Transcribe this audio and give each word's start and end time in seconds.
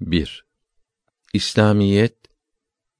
1. 0.00 0.44
İslamiyet 1.32 2.16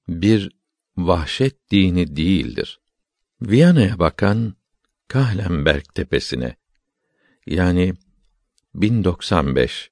bir 0.09 0.51
vahşet 0.97 1.71
dini 1.71 2.17
değildir. 2.17 2.81
Viyana'ya 3.43 3.99
bakan 3.99 4.55
Kahlenberg 5.09 5.85
tepesine 5.95 6.57
yani 7.47 7.95
1095 8.75 9.91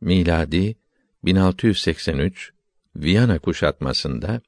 miladi 0.00 0.76
1683 1.24 2.52
Viyana 2.96 3.38
kuşatmasında 3.38 4.40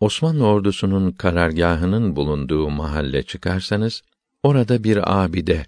Osmanlı 0.00 0.46
ordusunun 0.46 1.12
karargahının 1.12 2.16
bulunduğu 2.16 2.70
mahalle 2.70 3.22
çıkarsanız 3.22 4.02
orada 4.42 4.84
bir 4.84 5.22
abide 5.22 5.66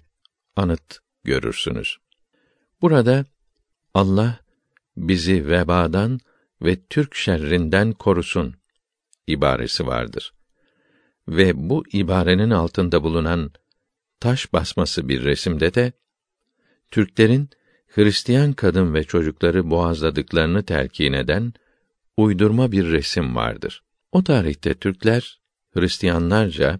anıt 0.55 0.99
görürsünüz. 1.23 1.97
Burada 2.81 3.25
Allah 3.93 4.44
bizi 4.97 5.47
vebadan 5.47 6.19
ve 6.61 6.85
Türk 6.85 7.15
şerrinden 7.15 7.91
korusun 7.91 8.55
ibaresi 9.27 9.87
vardır. 9.87 10.33
Ve 11.27 11.69
bu 11.69 11.83
ibarenin 11.93 12.49
altında 12.49 13.03
bulunan 13.03 13.51
taş 14.19 14.53
basması 14.53 15.09
bir 15.09 15.23
resimde 15.23 15.73
de 15.73 15.93
Türklerin 16.91 17.49
Hristiyan 17.87 18.53
kadın 18.53 18.93
ve 18.93 19.03
çocukları 19.03 19.69
boğazladıklarını 19.69 20.63
telkin 20.63 21.13
eden 21.13 21.53
uydurma 22.17 22.71
bir 22.71 22.91
resim 22.91 23.35
vardır. 23.35 23.83
O 24.11 24.23
tarihte 24.23 24.73
Türkler 24.73 25.41
Hristiyanlarca 25.73 26.79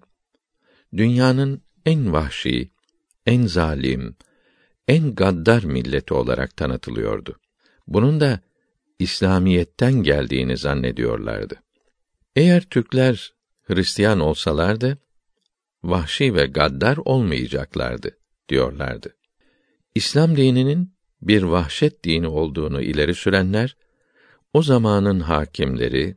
dünyanın 0.97 1.61
en 1.85 2.13
vahşi, 2.13 2.71
en 3.25 3.45
zalim, 3.45 4.15
en 4.87 5.15
gaddar 5.15 5.63
milleti 5.63 6.13
olarak 6.13 6.57
tanıtılıyordu. 6.57 7.39
Bunun 7.87 8.19
da 8.19 8.39
İslamiyetten 8.99 9.93
geldiğini 9.93 10.57
zannediyorlardı. 10.57 11.55
Eğer 12.35 12.61
Türkler 12.61 13.33
Hristiyan 13.63 14.19
olsalardı 14.19 14.97
vahşi 15.83 16.35
ve 16.35 16.45
gaddar 16.45 16.97
olmayacaklardı 17.05 18.17
diyorlardı. 18.49 19.15
İslam 19.95 20.37
dininin 20.37 20.93
bir 21.21 21.43
vahşet 21.43 22.03
dini 22.03 22.27
olduğunu 22.27 22.81
ileri 22.81 23.15
sürenler 23.15 23.77
o 24.53 24.61
zamanın 24.61 25.19
hakimleri, 25.19 26.15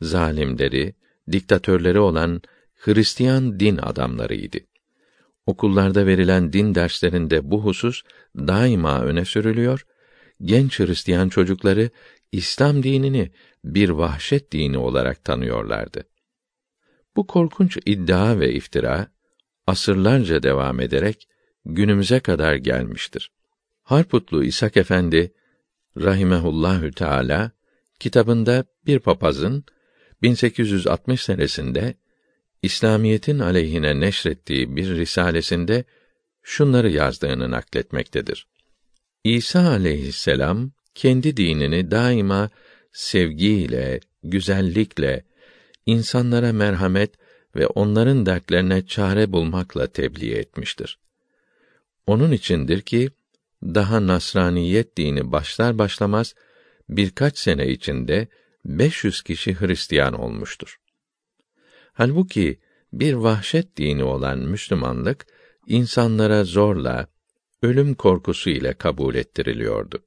zalimleri, 0.00 0.94
diktatörleri 1.32 1.98
olan 1.98 2.42
Hristiyan 2.74 3.60
din 3.60 3.76
adamlarıydı. 3.76 4.58
Okullarda 5.46 6.06
verilen 6.06 6.52
din 6.52 6.74
derslerinde 6.74 7.50
bu 7.50 7.64
husus 7.64 8.02
daima 8.36 9.00
öne 9.00 9.24
sürülüyor 9.24 9.86
genç 10.44 10.80
Hristiyan 10.80 11.28
çocukları 11.28 11.90
İslam 12.32 12.82
dinini 12.82 13.30
bir 13.64 13.88
vahşet 13.88 14.52
dini 14.52 14.78
olarak 14.78 15.24
tanıyorlardı. 15.24 16.04
Bu 17.16 17.26
korkunç 17.26 17.78
iddia 17.86 18.40
ve 18.40 18.52
iftira 18.52 19.08
asırlarca 19.66 20.42
devam 20.42 20.80
ederek 20.80 21.28
günümüze 21.64 22.20
kadar 22.20 22.54
gelmiştir. 22.54 23.32
Harputlu 23.82 24.44
İshak 24.44 24.76
Efendi 24.76 25.32
rahimehullahü 25.96 26.92
teala 26.92 27.50
kitabında 28.00 28.64
bir 28.86 28.98
papazın 28.98 29.64
1860 30.22 31.22
senesinde 31.22 31.94
İslamiyetin 32.62 33.38
aleyhine 33.38 34.00
neşrettiği 34.00 34.76
bir 34.76 34.96
risalesinde 34.96 35.84
şunları 36.42 36.90
yazdığını 36.90 37.50
nakletmektedir. 37.50 38.46
İsa 39.24 39.68
aleyhisselam 39.68 40.70
kendi 40.94 41.36
dinini 41.36 41.90
daima 41.90 42.50
sevgiyle, 42.92 44.00
güzellikle, 44.22 45.24
insanlara 45.86 46.52
merhamet 46.52 47.14
ve 47.56 47.66
onların 47.66 48.26
dertlerine 48.26 48.86
çare 48.86 49.32
bulmakla 49.32 49.86
tebliğ 49.86 50.32
etmiştir. 50.32 50.98
Onun 52.06 52.32
içindir 52.32 52.80
ki 52.80 53.10
daha 53.62 54.06
Nasraniyet 54.06 54.96
dini 54.96 55.32
başlar 55.32 55.78
başlamaz 55.78 56.34
birkaç 56.88 57.38
sene 57.38 57.68
içinde 57.68 58.28
500 58.64 59.22
kişi 59.22 59.60
Hristiyan 59.60 60.20
olmuştur. 60.20 60.80
Halbuki 61.92 62.60
bir 62.92 63.12
vahşet 63.12 63.76
dini 63.76 64.04
olan 64.04 64.38
Müslümanlık 64.38 65.26
insanlara 65.66 66.44
zorla, 66.44 67.06
ölüm 67.62 67.94
korkusu 67.94 68.50
ile 68.50 68.72
kabul 68.72 69.14
ettiriliyordu. 69.14 70.02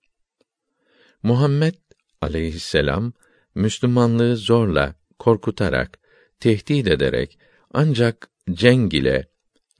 Muhammed 1.23 1.75
aleyhisselam 2.21 3.13
Müslümanlığı 3.55 4.35
zorla, 4.35 4.95
korkutarak, 5.19 5.99
tehdit 6.39 6.87
ederek 6.87 7.39
ancak 7.73 8.29
cenk 8.51 8.93
ile, 8.93 9.27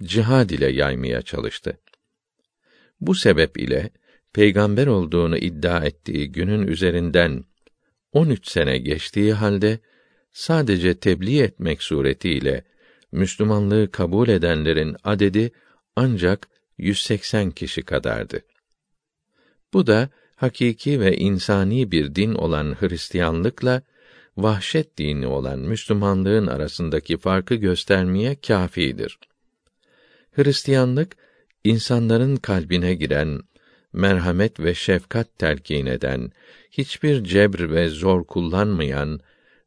cihad 0.04 0.50
ile 0.50 0.72
yaymaya 0.72 1.22
çalıştı. 1.22 1.80
Bu 3.02 3.16
sebep 3.16 3.58
ile 3.58 3.90
peygamber 4.34 4.88
olduğunu 4.88 5.38
iddia 5.38 5.86
ettiği 5.86 6.32
günün 6.32 6.68
üzerinden 6.68 7.44
13 8.12 8.48
sene 8.48 8.78
geçtiği 8.78 9.34
halde 9.34 9.80
sadece 10.34 11.00
tebliğ 11.00 11.42
etmek 11.42 11.84
suretiyle 11.84 12.64
Müslümanlığı 13.12 13.92
kabul 13.92 14.28
edenlerin 14.28 14.96
adedi 15.04 15.52
ancak 15.96 16.48
180 16.78 17.52
kişi 17.52 17.82
kadardı. 17.82 18.42
Bu 19.74 19.88
da 19.88 20.10
hakiki 20.36 21.00
ve 21.00 21.18
insani 21.18 21.92
bir 21.92 22.16
din 22.16 22.34
olan 22.34 22.76
Hristiyanlıkla 22.80 23.82
vahşet 24.38 24.98
dini 24.98 25.28
olan 25.28 25.60
Müslümanlığın 25.60 26.48
arasındaki 26.48 27.18
farkı 27.18 27.56
göstermeye 27.56 28.36
kâfidir. 28.36 29.20
Hristiyanlık 30.32 31.16
insanların 31.64 32.36
kalbine 32.36 32.96
giren 32.96 33.42
merhamet 33.94 34.60
ve 34.60 34.74
şefkat 34.74 35.40
telkin 35.40 35.86
eden, 35.86 36.32
hiçbir 36.72 37.24
cebr 37.24 37.72
ve 37.72 37.90
zor 37.90 38.24
kullanmayan 38.24 39.20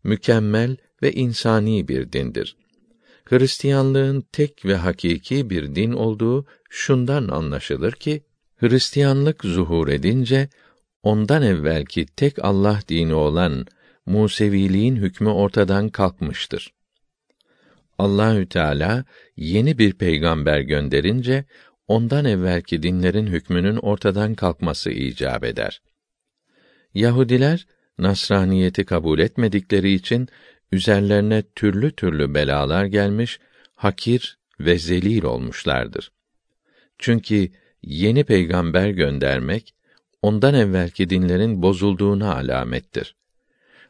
mükemmel 0.05 0.77
ve 1.03 1.13
insani 1.13 1.89
bir 1.89 2.13
dindir. 2.13 2.57
Hristiyanlığın 3.31 4.25
tek 4.33 4.65
ve 4.65 4.77
hakiki 4.77 5.51
bir 5.51 5.75
din 5.75 5.93
olduğu 5.93 6.47
şundan 6.71 7.29
anlaşılır 7.29 7.93
ki 7.93 8.23
Hristiyanlık 8.57 9.45
zuhur 9.45 9.89
edince 9.89 10.49
ondan 11.03 11.43
evvelki 11.43 12.07
tek 12.07 12.45
Allah 12.45 12.81
dini 12.89 13.15
olan 13.15 13.67
Museviliğin 14.07 14.97
hükmü 14.97 15.29
ortadan 15.29 15.89
kalkmıştır. 15.89 16.73
Allahü 17.99 18.49
Teala 18.49 19.05
yeni 19.37 19.79
bir 19.79 19.93
peygamber 19.93 20.61
gönderince 20.61 21.45
ondan 21.89 22.25
evvelki 22.25 22.83
dinlerin 22.83 23.27
hükmünün 23.27 23.77
ortadan 23.77 24.35
kalkması 24.35 24.91
icap 24.91 25.45
eder. 25.45 25.83
Yahudiler 26.95 27.67
Nasraniyeti 27.99 28.85
kabul 28.85 29.19
etmedikleri 29.19 29.93
için 29.93 30.29
üzerlerine 30.73 31.43
türlü 31.43 31.93
türlü 31.93 32.35
belalar 32.35 32.85
gelmiş, 32.85 33.39
hakir 33.75 34.39
ve 34.61 34.79
zelil 34.79 35.23
olmuşlardır. 35.23 36.13
Çünkü 36.99 37.49
yeni 37.83 38.25
peygamber 38.25 38.89
göndermek 38.89 39.75
ondan 40.23 40.55
evvelki 40.55 41.11
dinlerin 41.11 41.63
bozulduğuna 41.63 42.35
alamettir. 42.35 43.15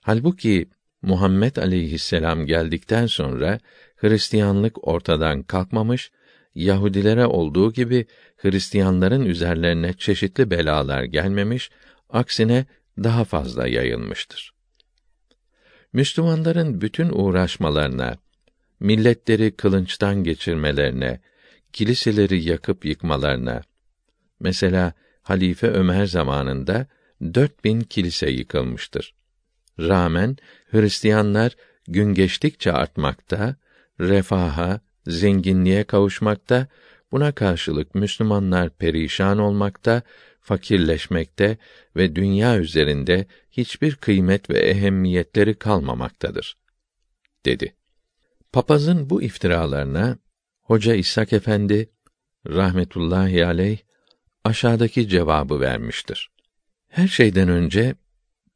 Halbuki 0.03 0.69
Muhammed 1.03 1.57
aleyhisselam 1.57 2.47
geldikten 2.47 3.07
sonra 3.07 3.61
Hristiyanlık 3.97 4.89
ortadan 4.89 5.43
kalkmamış, 5.43 6.11
Yahudilere 6.55 7.27
olduğu 7.27 7.73
gibi 7.73 8.07
Hristiyanların 8.37 9.25
üzerlerine 9.25 9.93
çeşitli 9.93 10.51
belalar 10.51 11.03
gelmemiş, 11.03 11.71
aksine 12.11 12.67
daha 12.99 13.25
fazla 13.25 13.69
yayılmıştır. 13.69 14.58
Müslümanların 15.93 16.81
bütün 16.81 17.09
uğraşmalarına, 17.09 18.19
milletleri 18.81 19.57
kılınçtan 19.57 20.25
geçirmelerine, 20.25 21.21
kiliseleri 21.73 22.43
yakıp 22.43 22.85
yıkmalarına, 22.85 23.63
mesela 24.41 24.93
Halife 25.23 25.69
Ömer 25.69 26.07
zamanında 26.07 26.87
dört 27.35 27.65
bin 27.65 27.81
kilise 27.81 28.31
yıkılmıştır. 28.31 29.15
Rağmen 29.81 30.37
Hristiyanlar 30.71 31.57
gün 31.89 32.15
geçtikçe 32.15 32.73
artmakta, 32.73 33.57
refaha, 34.01 34.81
zenginliğe 35.07 35.85
kavuşmakta, 35.85 36.67
buna 37.13 37.33
karşılık 37.33 37.95
Müslümanlar 37.95 38.71
perişan 38.71 39.39
olmakta, 39.39 40.03
fakirleşmekte 40.49 41.59
ve 41.97 42.17
dünya 42.17 42.59
üzerinde 42.59 43.27
hiçbir 43.51 43.95
kıymet 43.95 44.51
ve 44.51 44.59
ehemmiyetleri 44.59 45.59
kalmamaktadır, 45.59 46.57
dedi. 47.47 47.75
Papazın 48.53 49.11
bu 49.11 49.23
iftiralarına 49.23 50.19
Hoca 50.63 50.95
İshak 50.95 51.33
Efendi 51.33 51.91
rahmetullahi 52.47 53.47
aleyh 53.47 53.79
aşağıdaki 54.45 55.09
cevabı 55.09 55.61
vermiştir. 55.61 56.31
Her 56.89 57.09
şeyden 57.09 57.49
önce 57.49 57.95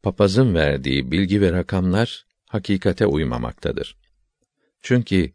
papazın 0.02 0.54
verdiği 0.54 1.10
bilgi 1.10 1.40
ve 1.40 1.52
rakamlar 1.52 2.26
hakikate 2.48 3.06
uymamaktadır. 3.06 3.96
Çünkü 4.82 5.32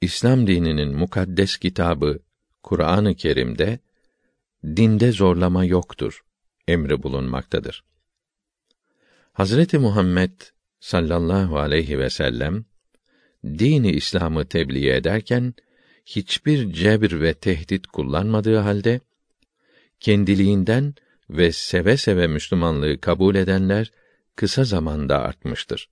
İslam 0.00 0.46
dininin 0.46 0.96
mukaddes 0.96 1.56
kitabı 1.56 2.18
Kur'an-ı 2.62 3.14
Kerim'de 3.14 3.78
dinde 4.64 5.12
zorlama 5.12 5.64
yoktur 5.64 6.22
emri 6.68 7.02
bulunmaktadır. 7.02 7.84
Hazreti 9.32 9.78
Muhammed 9.78 10.40
sallallahu 10.80 11.58
aleyhi 11.58 11.98
ve 11.98 12.10
sellem 12.10 12.64
dini 13.44 13.90
İslam'ı 13.90 14.44
tebliğ 14.44 14.90
ederken 14.90 15.54
hiçbir 16.06 16.72
cebir 16.72 17.20
ve 17.20 17.34
tehdit 17.34 17.86
kullanmadığı 17.86 18.56
halde 18.56 19.00
kendiliğinden 20.00 20.94
ve 21.30 21.52
seve 21.52 21.96
seve 21.96 22.26
Müslümanlığı 22.26 23.00
kabul 23.00 23.34
edenler 23.34 23.92
kısa 24.36 24.64
zamanda 24.64 25.18
artmıştır. 25.18 25.88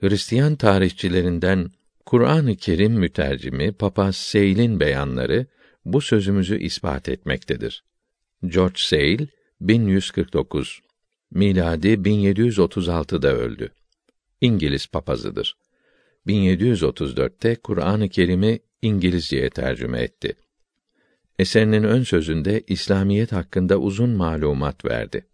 Hristiyan 0.00 0.56
tarihçilerinden 0.56 1.70
Kur'an-ı 2.06 2.56
Kerim 2.56 2.92
mütercimi 2.92 3.72
Papa 3.72 4.12
Seyl'in 4.12 4.80
beyanları 4.80 5.46
bu 5.84 6.00
sözümüzü 6.00 6.58
ispat 6.58 7.08
etmektedir. 7.08 7.84
George 8.46 8.78
Seyl 8.78 9.26
1149 9.60 10.80
miladi 11.30 11.88
1736'da 11.88 13.32
öldü. 13.32 13.70
İngiliz 14.40 14.86
papazıdır. 14.86 15.56
1734'te 16.26 17.54
Kur'an-ı 17.54 18.08
Kerim'i 18.08 18.60
İngilizceye 18.82 19.50
tercüme 19.50 20.00
etti. 20.00 20.34
Eserinin 21.38 21.82
ön 21.82 22.02
sözünde 22.02 22.62
İslamiyet 22.66 23.32
hakkında 23.32 23.78
uzun 23.78 24.10
malumat 24.10 24.84
verdi. 24.84 25.26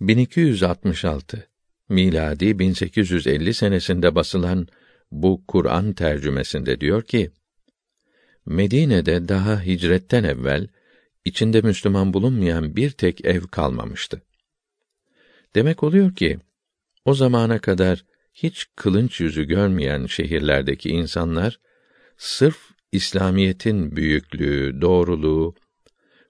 1266 0.00 1.48
miladi 1.88 2.58
1850 2.58 3.54
senesinde 3.54 4.14
basılan 4.14 4.68
bu 5.10 5.44
Kur'an 5.48 5.92
tercümesinde 5.92 6.80
diyor 6.80 7.02
ki: 7.02 7.30
Medine'de 8.46 9.28
daha 9.28 9.62
hicretten 9.62 10.24
evvel 10.24 10.68
içinde 11.24 11.60
Müslüman 11.60 12.12
bulunmayan 12.12 12.76
bir 12.76 12.90
tek 12.90 13.24
ev 13.24 13.42
kalmamıştı. 13.42 14.22
Demek 15.54 15.82
oluyor 15.82 16.14
ki 16.14 16.38
o 17.04 17.14
zamana 17.14 17.58
kadar 17.58 18.04
hiç 18.34 18.66
kılınç 18.76 19.20
yüzü 19.20 19.44
görmeyen 19.44 20.06
şehirlerdeki 20.06 20.90
insanlar 20.90 21.60
sırf 22.16 22.56
İslamiyetin 22.92 23.96
büyüklüğü, 23.96 24.80
doğruluğu, 24.80 25.54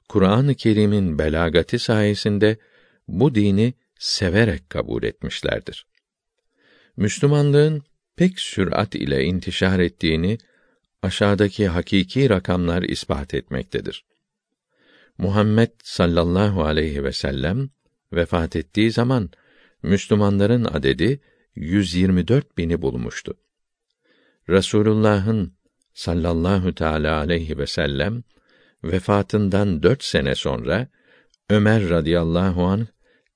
Kur'an-ı 0.08 0.54
Kerim'in 0.54 1.18
belagati 1.18 1.78
sayesinde 1.78 2.56
bu 3.08 3.34
dini 3.34 3.74
severek 3.98 4.70
kabul 4.70 5.02
etmişlerdir. 5.02 5.86
Müslümanlığın 6.96 7.82
pek 8.16 8.40
sürat 8.40 8.94
ile 8.94 9.24
intişar 9.24 9.78
ettiğini 9.78 10.38
aşağıdaki 11.02 11.68
hakiki 11.68 12.30
rakamlar 12.30 12.82
ispat 12.82 13.34
etmektedir. 13.34 14.04
Muhammed 15.18 15.70
sallallahu 15.82 16.64
aleyhi 16.64 17.04
ve 17.04 17.12
sellem 17.12 17.70
vefat 18.12 18.56
ettiği 18.56 18.90
zaman 18.90 19.30
Müslümanların 19.82 20.64
adedi 20.64 21.20
124 21.54 22.58
bini 22.58 22.82
bulmuştu. 22.82 23.34
Resulullah'ın 24.48 25.52
sallallahu 25.94 26.74
teala 26.74 27.18
aleyhi 27.18 27.58
ve 27.58 27.66
sellem 27.66 28.22
vefatından 28.84 29.82
dört 29.82 30.04
sene 30.04 30.34
sonra 30.34 30.88
Ömer 31.50 31.88
radıyallahu 31.88 32.64
an 32.64 32.86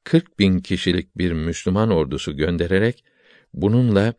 40 0.04 0.38
bin 0.38 0.58
kişilik 0.58 1.18
bir 1.18 1.32
Müslüman 1.32 1.90
ordusu 1.90 2.36
göndererek 2.36 3.04
bununla 3.54 4.14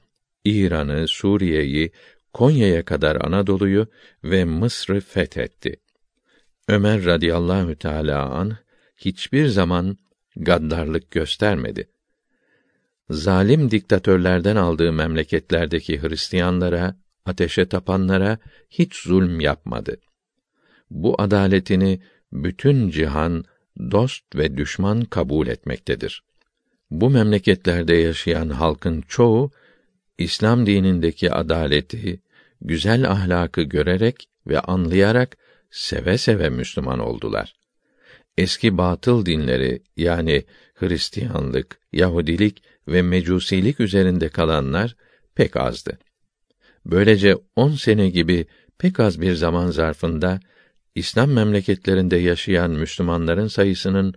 İran'ı, 0.45 1.07
Suriye'yi, 1.07 1.91
Konya'ya 2.37 2.85
kadar 2.85 3.15
Anadolu'yu 3.15 3.87
ve 4.23 4.45
Mısır'ı 4.45 4.99
fethetti. 4.99 5.75
Ömer 6.67 7.05
radıyallahu 7.05 7.75
teala 7.75 8.25
an 8.29 8.57
hiçbir 8.97 9.47
zaman 9.47 9.97
gaddarlık 10.35 11.11
göstermedi. 11.11 11.89
Zalim 13.09 13.71
diktatörlerden 13.71 14.55
aldığı 14.55 14.93
memleketlerdeki 14.93 16.01
Hristiyanlara, 16.01 16.95
ateşe 17.25 17.65
tapanlara 17.65 18.37
hiç 18.69 18.95
zulm 18.95 19.39
yapmadı. 19.39 19.97
Bu 20.91 21.21
adaletini 21.21 22.01
bütün 22.31 22.89
cihan 22.89 23.43
dost 23.91 24.35
ve 24.35 24.57
düşman 24.57 25.01
kabul 25.01 25.47
etmektedir. 25.47 26.23
Bu 26.91 27.09
memleketlerde 27.09 27.95
yaşayan 27.95 28.49
halkın 28.49 29.01
çoğu 29.01 29.51
İslam 30.17 30.65
dinindeki 30.65 31.31
adaleti, 31.31 32.21
güzel 32.61 33.11
ahlakı 33.11 33.61
görerek 33.61 34.29
ve 34.47 34.59
anlayarak 34.59 35.37
seve 35.71 36.17
seve 36.17 36.49
Müslüman 36.49 36.99
oldular. 36.99 37.53
Eski 38.37 38.77
batıl 38.77 39.25
dinleri 39.25 39.83
yani 39.97 40.45
Hristiyanlık, 40.75 41.79
Yahudilik 41.93 42.63
ve 42.87 43.01
Mecusilik 43.01 43.79
üzerinde 43.79 44.29
kalanlar 44.29 44.95
pek 45.35 45.57
azdı. 45.57 45.99
Böylece 46.85 47.35
on 47.55 47.71
sene 47.71 48.09
gibi 48.09 48.45
pek 48.77 48.99
az 48.99 49.21
bir 49.21 49.33
zaman 49.33 49.71
zarfında 49.71 50.39
İslam 50.95 51.31
memleketlerinde 51.31 52.17
yaşayan 52.17 52.71
Müslümanların 52.71 53.47
sayısının 53.47 54.13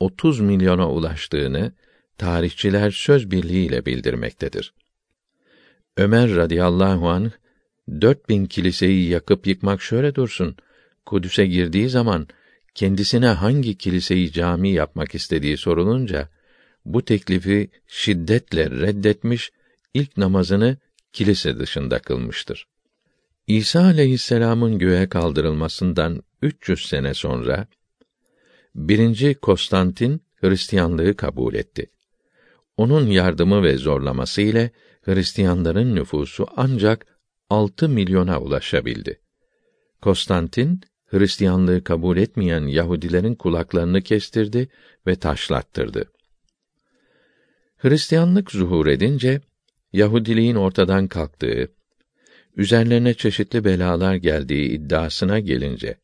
30 0.00 0.40
milyona 0.40 0.90
ulaştığını 0.90 1.72
tarihçiler 2.18 2.90
söz 2.90 3.30
birliğiyle 3.30 3.86
bildirmektedir. 3.86 4.74
Ömer 5.96 6.36
radıyallahu 6.36 7.08
anh 7.08 7.30
dört 7.88 8.28
bin 8.28 8.46
kiliseyi 8.46 9.08
yakıp 9.08 9.46
yıkmak 9.46 9.82
şöyle 9.82 10.14
dursun. 10.14 10.56
Kudüs'e 11.06 11.46
girdiği 11.46 11.88
zaman 11.88 12.26
kendisine 12.74 13.26
hangi 13.26 13.78
kiliseyi 13.78 14.32
cami 14.32 14.70
yapmak 14.70 15.14
istediği 15.14 15.56
sorulunca 15.56 16.28
bu 16.84 17.04
teklifi 17.04 17.70
şiddetle 17.86 18.70
reddetmiş, 18.70 19.50
ilk 19.94 20.16
namazını 20.16 20.76
kilise 21.12 21.58
dışında 21.58 21.98
kılmıştır. 21.98 22.66
İsa 23.46 23.80
aleyhisselam'ın 23.80 24.78
göğe 24.78 25.08
kaldırılmasından 25.08 26.22
300 26.42 26.86
sene 26.86 27.14
sonra 27.14 27.66
birinci 28.74 29.34
Konstantin 29.34 30.20
Hristiyanlığı 30.36 31.16
kabul 31.16 31.54
etti. 31.54 31.90
Onun 32.76 33.06
yardımı 33.06 33.62
ve 33.62 33.76
zorlaması 33.76 34.42
ile 34.42 34.70
Hristiyanların 35.02 35.94
nüfusu 35.94 36.46
ancak 36.56 37.15
6 37.50 37.88
milyona 37.88 38.40
ulaşabildi. 38.40 39.20
Konstantin 40.02 40.80
Hristiyanlığı 41.06 41.84
kabul 41.84 42.16
etmeyen 42.16 42.66
Yahudilerin 42.66 43.34
kulaklarını 43.34 44.02
kestirdi 44.02 44.68
ve 45.06 45.16
taşlattırdı. 45.16 46.12
Hristiyanlık 47.76 48.50
zuhur 48.50 48.86
edince 48.86 49.40
Yahudiliğin 49.92 50.54
ortadan 50.54 51.08
kalktığı, 51.08 51.72
üzerlerine 52.56 53.14
çeşitli 53.14 53.64
belalar 53.64 54.14
geldiği 54.14 54.68
iddiasına 54.68 55.38
gelince 55.38 55.96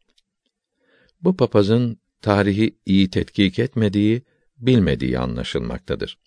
bu 1.23 1.37
papazın 1.37 1.97
tarihi 2.21 2.79
iyi 2.87 3.11
tetkik 3.11 3.59
etmediği, 3.59 4.23
bilmediği 4.59 5.19
anlaşılmaktadır. 5.19 6.19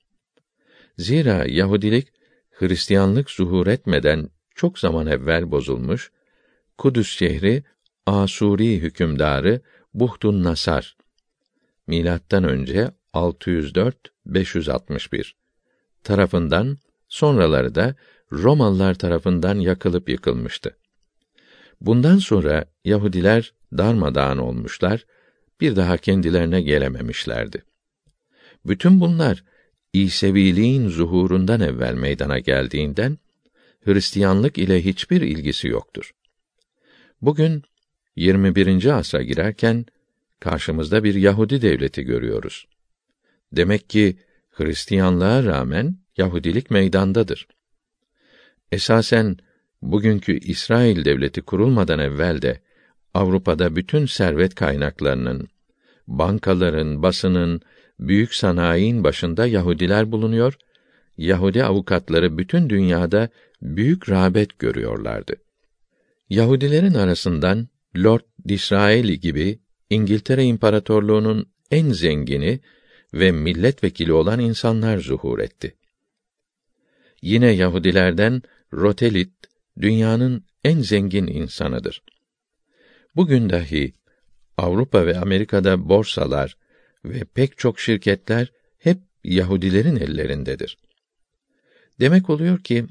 Zira 0.98 1.46
Yahudilik 1.48 2.08
Hristiyanlık 2.52 3.32
zuhur 3.32 3.68
etmeden 3.68 4.30
çok 4.56 4.80
zaman 4.80 5.08
evvel 5.08 5.52
bozulmuş, 5.52 6.12
Kudüs 6.78 7.18
şehri 7.18 7.64
Asuri 8.06 8.82
hükümdarı 8.82 9.62
Buhtun 9.94 10.44
Nasar 10.44 10.98
milattan 11.88 12.44
önce 12.44 12.92
604 13.14 13.98
561 14.26 15.36
tarafından 16.04 16.78
sonraları 17.08 17.76
da 17.76 17.96
Romalılar 18.32 18.94
tarafından 18.94 19.60
yakılıp 19.60 20.10
yıkılmıştı. 20.10 20.78
Bundan 21.82 22.18
sonra 22.18 22.66
Yahudiler 22.86 23.54
darmadağın 23.78 24.38
olmuşlar, 24.38 25.06
bir 25.62 25.76
daha 25.76 25.98
kendilerine 25.98 26.62
gelememişlerdi. 26.62 27.64
Bütün 28.66 29.00
bunlar 29.00 29.44
İseviliğin 29.94 30.90
zuhurundan 30.90 31.62
evvel 31.62 31.94
meydana 31.94 32.40
geldiğinden 32.40 33.18
Hristiyanlık 33.86 34.58
ile 34.58 34.86
hiçbir 34.86 35.22
ilgisi 35.22 35.68
yoktur. 35.68 36.12
Bugün 37.22 37.64
21. 38.16 38.86
asra 38.98 39.24
girerken 39.24 39.86
karşımızda 40.40 41.04
bir 41.04 41.16
Yahudi 41.16 41.62
devleti 41.62 42.04
görüyoruz. 42.04 42.68
Demek 43.52 43.90
ki 43.90 44.18
Hristiyanlığa 44.50 45.44
rağmen 45.44 45.98
Yahudilik 46.18 46.72
meydandadır. 46.72 47.48
Esasen 48.72 49.38
bugünkü 49.82 50.40
İsrail 50.40 51.06
devleti 51.06 51.42
kurulmadan 51.42 52.00
evvel 52.00 52.42
de 52.42 52.62
Avrupa'da 53.14 53.76
bütün 53.76 54.06
servet 54.06 54.56
kaynaklarının, 54.56 55.48
bankaların, 56.08 57.04
basının 57.04 57.62
büyük 58.00 58.34
sanayinin 58.36 59.04
başında 59.04 59.48
Yahudiler 59.48 60.12
bulunuyor. 60.12 60.58
Yahudi 61.18 61.64
avukatları 61.64 62.38
bütün 62.38 62.70
dünyada 62.70 63.30
büyük 63.62 64.10
rağbet 64.10 64.60
görüyorlardı. 64.60 65.36
Yahudilerin 66.30 66.94
arasından 66.94 67.68
Lord 67.98 68.22
Disraeli 68.48 69.20
gibi 69.20 69.60
İngiltere 69.90 70.44
İmparatorluğu'nun 70.44 71.50
en 71.72 71.90
zengini 71.90 72.60
ve 73.14 73.32
milletvekili 73.32 74.14
olan 74.14 74.40
insanlar 74.40 74.98
zuhur 74.98 75.40
etti. 75.40 75.76
Yine 77.22 77.52
Yahudilerden 77.52 78.42
Rotelit 78.74 79.34
dünyanın 79.82 80.46
en 80.64 80.82
zengin 80.82 81.28
insanıdır. 81.28 82.04
Bugün 83.16 83.50
dahi 83.50 83.94
Avrupa 84.58 85.06
ve 85.06 85.20
Amerika'da 85.20 85.90
borsalar 85.90 86.58
ve 87.06 87.24
pek 87.24 87.58
çok 87.58 87.80
şirketler 87.80 88.52
hep 88.78 88.98
Yahudilerin 89.24 89.96
ellerindedir. 89.96 90.78
Demek 92.00 92.30
oluyor 92.30 92.60
ki 92.60 92.86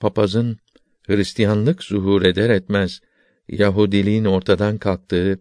papazın 0.00 0.58
Hristiyanlık 1.06 1.84
zuhur 1.84 2.22
eder 2.22 2.50
etmez 2.50 3.00
Yahudiliğin 3.48 4.24
ortadan 4.24 4.78
kalktığı 4.78 5.40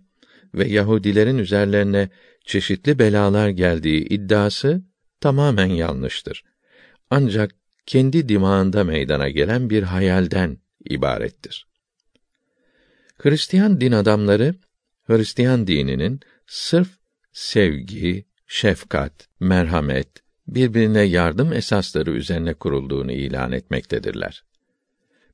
ve 0.54 0.68
Yahudilerin 0.68 1.38
üzerlerine 1.38 2.10
çeşitli 2.46 3.00
belalar 3.00 3.50
geldiği 3.50 4.06
iddiası 4.06 4.82
tamamen 5.22 5.66
yanlıştır. 5.66 6.44
Ancak 7.10 7.56
kendi 7.86 8.30
dimağında 8.30 8.84
meydana 8.84 9.30
gelen 9.30 9.70
bir 9.70 9.84
hayalden 9.84 10.58
ibarettir. 10.86 11.68
Hristiyan 13.18 13.82
din 13.82 13.92
adamları 13.92 14.56
Hristiyan 15.04 15.68
dininin 15.68 16.20
sırf 16.48 16.90
sevgi, 17.32 18.26
şefkat, 18.48 19.28
merhamet, 19.40 20.10
birbirine 20.56 21.02
yardım 21.02 21.54
esasları 21.54 22.12
üzerine 22.12 22.54
kurulduğunu 22.54 23.12
ilan 23.12 23.52
etmektedirler. 23.52 24.44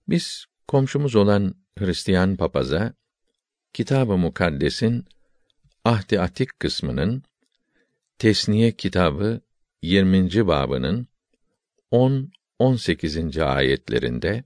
Biz 0.08 0.46
komşumuz 0.68 1.16
olan 1.16 1.56
Hristiyan 1.78 2.36
papaza 2.36 2.94
Kitab-ı 3.74 4.18
Mukaddes'in 4.18 5.06
Ahdi 5.86 6.20
Atik 6.20 6.60
kısmının 6.60 7.24
Tesniye 8.18 8.72
kitabı 8.72 9.42
20. 9.82 10.48
babının 10.48 11.08
10 11.92 12.32
18. 12.60 13.38
ayetlerinde 13.38 14.44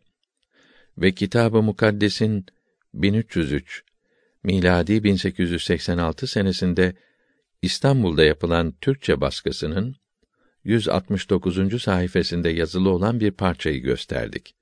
ve 0.98 1.12
Kitab-ı 1.12 1.62
Mukaddes'in 1.62 2.46
1303 2.94 3.84
miladi 4.44 5.04
1886 5.04 6.28
senesinde 6.28 6.96
İstanbul'da 7.62 8.24
yapılan 8.24 8.72
Türkçe 8.82 9.22
baskısının 9.22 9.96
169. 10.64 11.82
sayfasında 11.82 12.50
yazılı 12.50 12.90
olan 12.90 13.20
bir 13.20 13.32
parçayı 13.32 13.82
gösterdik. 13.82 14.56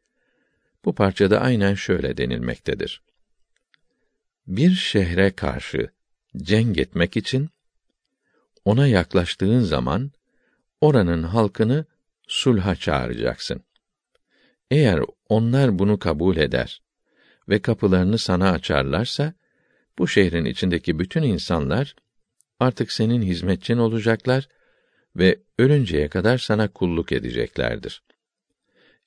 Bu 0.85 0.95
parçada 0.95 1.41
aynen 1.41 1.73
şöyle 1.73 2.17
denilmektedir. 2.17 3.01
Bir 4.47 4.71
şehre 4.71 5.31
karşı 5.31 5.89
cenk 6.37 6.77
etmek 6.77 7.17
için 7.17 7.49
ona 8.65 8.87
yaklaştığın 8.87 9.59
zaman 9.59 10.11
oranın 10.81 11.23
halkını 11.23 11.85
sulha 12.27 12.75
çağıracaksın. 12.75 13.63
Eğer 14.71 14.99
onlar 15.29 15.79
bunu 15.79 15.99
kabul 15.99 16.37
eder 16.37 16.81
ve 17.49 17.61
kapılarını 17.61 18.17
sana 18.17 18.51
açarlarsa 18.51 19.33
bu 19.97 20.07
şehrin 20.07 20.45
içindeki 20.45 20.99
bütün 20.99 21.23
insanlar 21.23 21.95
artık 22.59 22.91
senin 22.91 23.21
hizmetçin 23.21 23.77
olacaklar 23.77 24.47
ve 25.17 25.39
ölünceye 25.59 26.07
kadar 26.07 26.37
sana 26.37 26.67
kulluk 26.67 27.11
edeceklerdir. 27.11 28.03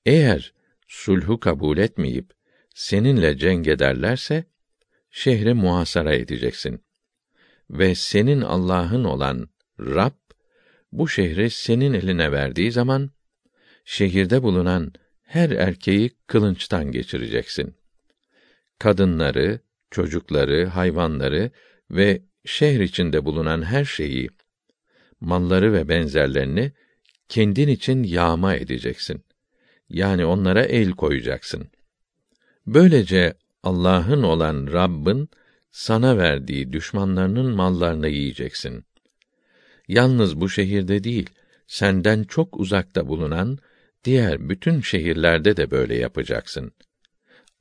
Eğer 0.06 0.52
sulhu 0.88 1.40
kabul 1.40 1.78
etmeyip 1.78 2.32
seninle 2.74 3.38
cenk 3.38 3.66
ederlerse 3.68 4.44
şehri 5.10 5.54
muhasara 5.54 6.14
edeceksin 6.14 6.84
ve 7.70 7.94
senin 7.94 8.40
Allah'ın 8.40 9.04
olan 9.04 9.48
Rab 9.80 10.12
bu 10.92 11.08
şehri 11.08 11.50
senin 11.50 11.92
eline 11.92 12.32
verdiği 12.32 12.72
zaman 12.72 13.10
şehirde 13.84 14.42
bulunan 14.42 14.92
her 15.22 15.50
erkeği 15.50 16.10
kılınçtan 16.26 16.92
geçireceksin. 16.92 17.74
Kadınları, 18.78 19.60
çocukları, 19.90 20.66
hayvanları 20.66 21.50
ve 21.90 22.22
şehir 22.44 22.80
içinde 22.80 23.24
bulunan 23.24 23.62
her 23.62 23.84
şeyi, 23.84 24.28
malları 25.20 25.72
ve 25.72 25.88
benzerlerini 25.88 26.72
kendin 27.28 27.68
için 27.68 28.02
yağma 28.02 28.54
edeceksin. 28.54 29.24
Yani 29.88 30.24
onlara 30.24 30.62
el 30.62 30.90
koyacaksın. 30.90 31.68
Böylece 32.66 33.34
Allah'ın 33.62 34.22
olan 34.22 34.68
Rabb'in 34.72 35.28
sana 35.70 36.18
verdiği 36.18 36.72
düşmanlarının 36.72 37.56
mallarını 37.56 38.08
yiyeceksin. 38.08 38.84
Yalnız 39.88 40.40
bu 40.40 40.48
şehirde 40.48 41.04
değil, 41.04 41.30
senden 41.66 42.24
çok 42.24 42.60
uzakta 42.60 43.08
bulunan 43.08 43.58
diğer 44.04 44.48
bütün 44.48 44.80
şehirlerde 44.80 45.56
de 45.56 45.70
böyle 45.70 45.94
yapacaksın. 45.96 46.72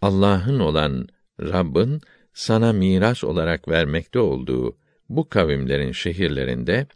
Allah'ın 0.01 0.59
olan 0.59 1.07
Rabb'in 1.41 2.01
sana 2.33 2.73
miras 2.73 3.23
olarak 3.23 3.67
vermekte 3.67 4.19
olduğu 4.19 4.77
bu 5.09 5.29
kavimlerin 5.29 5.91
şehirlerinde 5.91 6.87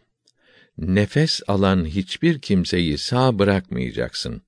nefes 0.77 1.41
alan 1.47 1.85
hiçbir 1.85 2.39
kimseyi 2.39 2.97
sağ 2.97 3.39
bırakmayacaksın. 3.39 4.41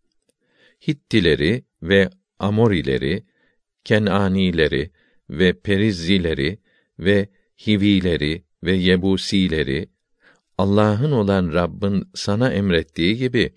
Hittileri 0.87 1.63
ve 1.81 2.09
Amorileri, 2.39 3.23
Kenanileri 3.83 4.91
ve 5.29 5.53
Perizzileri 5.53 6.59
ve 6.99 7.29
Hivileri 7.67 8.43
ve 8.63 8.73
Yebusileri 8.73 9.89
Allah'ın 10.57 11.11
olan 11.11 11.53
Rabbin 11.53 12.03
sana 12.15 12.51
emrettiği 12.51 13.17
gibi 13.17 13.53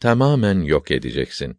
tamamen 0.00 0.60
yok 0.60 0.90
edeceksin. 0.90 1.58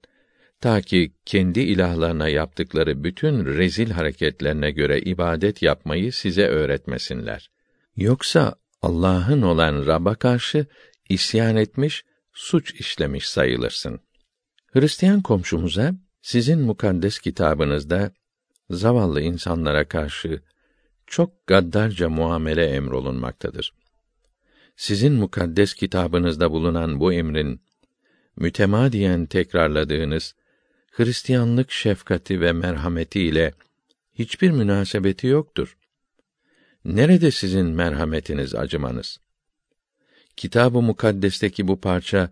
Ta 0.61 0.81
ki 0.81 1.13
kendi 1.25 1.59
ilahlarına 1.59 2.29
yaptıkları 2.29 3.03
bütün 3.03 3.45
rezil 3.45 3.89
hareketlerine 3.89 4.71
göre 4.71 5.01
ibadet 5.01 5.61
yapmayı 5.61 6.11
size 6.11 6.47
öğretmesinler. 6.47 7.49
Yoksa 7.95 8.55
Allah'ın 8.83 9.41
olan 9.41 9.85
Rabb'a 9.85 10.15
karşı 10.15 10.65
isyan 11.09 11.55
etmiş, 11.55 12.03
suç 12.33 12.73
işlemiş 12.73 13.29
sayılırsın. 13.29 13.99
Hristiyan 14.73 15.21
komşumuza 15.21 15.93
sizin 16.21 16.59
mukaddes 16.59 17.19
kitabınızda 17.19 18.11
zavallı 18.69 19.21
insanlara 19.21 19.87
karşı 19.87 20.41
çok 21.07 21.47
gaddarca 21.47 22.09
muamele 22.09 22.65
emrolunmaktadır. 22.65 23.73
Sizin 24.75 25.13
mukaddes 25.13 25.73
kitabınızda 25.73 26.51
bulunan 26.51 26.99
bu 26.99 27.13
emrin 27.13 27.61
mütemadiyen 28.35 29.25
tekrarladığınız 29.25 30.35
Hristiyanlık 30.91 31.71
şefkati 31.71 32.41
ve 32.41 32.51
merhameti 32.51 33.21
ile 33.21 33.53
hiçbir 34.13 34.51
münasebeti 34.51 35.27
yoktur. 35.27 35.77
Nerede 36.85 37.31
sizin 37.31 37.65
merhametiniz, 37.65 38.55
acımanız? 38.55 39.19
Kitab-ı 40.37 40.81
Mukaddes'teki 40.81 41.67
bu 41.67 41.81
parça 41.81 42.29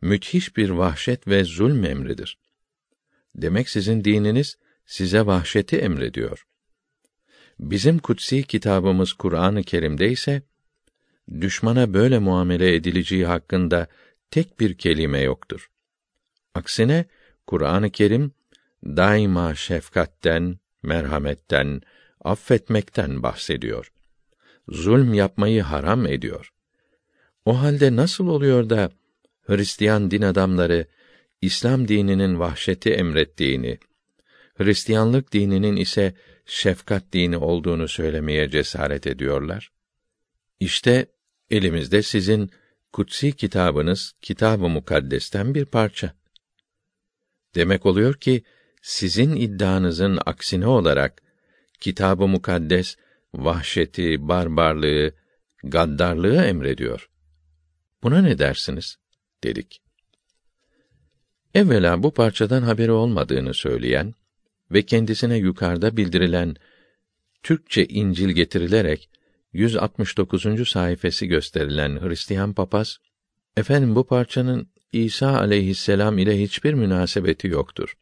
müthiş 0.00 0.56
bir 0.56 0.70
vahşet 0.70 1.28
ve 1.28 1.44
zulm 1.44 1.84
emridir. 1.84 2.38
Demek 3.34 3.68
sizin 3.68 4.04
dininiz 4.04 4.58
size 4.86 5.26
vahşeti 5.26 5.76
emrediyor. 5.76 6.46
Bizim 7.60 7.98
kutsi 7.98 8.42
kitabımız 8.42 9.12
Kur'an-ı 9.12 9.62
Kerim'de 9.62 10.10
ise 10.10 10.42
düşmana 11.40 11.94
böyle 11.94 12.18
muamele 12.18 12.74
edileceği 12.74 13.26
hakkında 13.26 13.86
tek 14.30 14.60
bir 14.60 14.78
kelime 14.78 15.20
yoktur. 15.20 15.70
Aksine 16.54 17.04
Kur'an-ı 17.46 17.90
Kerim 17.90 18.32
daima 18.84 19.54
şefkatten, 19.54 20.58
merhametten, 20.82 21.80
affetmekten 22.24 23.22
bahsediyor. 23.22 23.92
Zulm 24.68 25.14
yapmayı 25.14 25.62
haram 25.62 26.06
ediyor. 26.06 26.52
O 27.44 27.60
halde 27.60 27.96
nasıl 27.96 28.28
oluyor 28.28 28.70
da 28.70 28.90
Hristiyan 29.42 30.10
din 30.10 30.22
adamları 30.22 30.86
İslam 31.40 31.88
dininin 31.88 32.38
vahşeti 32.38 32.90
emrettiğini, 32.90 33.78
Hristiyanlık 34.54 35.32
dininin 35.32 35.76
ise 35.76 36.14
şefkat 36.46 37.12
dini 37.12 37.36
olduğunu 37.36 37.88
söylemeye 37.88 38.50
cesaret 38.50 39.06
ediyorlar? 39.06 39.72
İşte 40.60 41.06
elimizde 41.50 42.02
sizin 42.02 42.50
kutsi 42.92 43.32
kitabınız 43.32 44.12
Kitab-ı 44.22 44.68
Mukaddes'ten 44.68 45.54
bir 45.54 45.64
parça. 45.64 46.14
Demek 47.54 47.86
oluyor 47.86 48.14
ki 48.14 48.42
sizin 48.82 49.36
iddianızın 49.36 50.18
aksine 50.26 50.66
olarak 50.66 51.21
Kitab-ı 51.82 52.28
Mukaddes 52.28 52.96
vahşeti, 53.34 54.28
barbarlığı, 54.28 55.12
gaddarlığı 55.64 56.44
emrediyor. 56.44 57.10
Buna 58.02 58.22
ne 58.22 58.38
dersiniz? 58.38 58.96
dedik. 59.44 59.82
Evvela 61.54 62.02
bu 62.02 62.14
parçadan 62.14 62.62
haberi 62.62 62.92
olmadığını 62.92 63.54
söyleyen 63.54 64.14
ve 64.70 64.82
kendisine 64.82 65.36
yukarıda 65.36 65.96
bildirilen 65.96 66.56
Türkçe 67.42 67.86
İncil 67.86 68.28
getirilerek 68.28 69.10
169. 69.52 70.68
sayfası 70.68 71.26
gösterilen 71.26 72.00
Hristiyan 72.00 72.52
papaz, 72.52 72.98
efendim 73.56 73.94
bu 73.94 74.06
parçanın 74.06 74.68
İsa 74.92 75.38
aleyhisselam 75.38 76.18
ile 76.18 76.42
hiçbir 76.42 76.74
münasebeti 76.74 77.48
yoktur. 77.48 77.96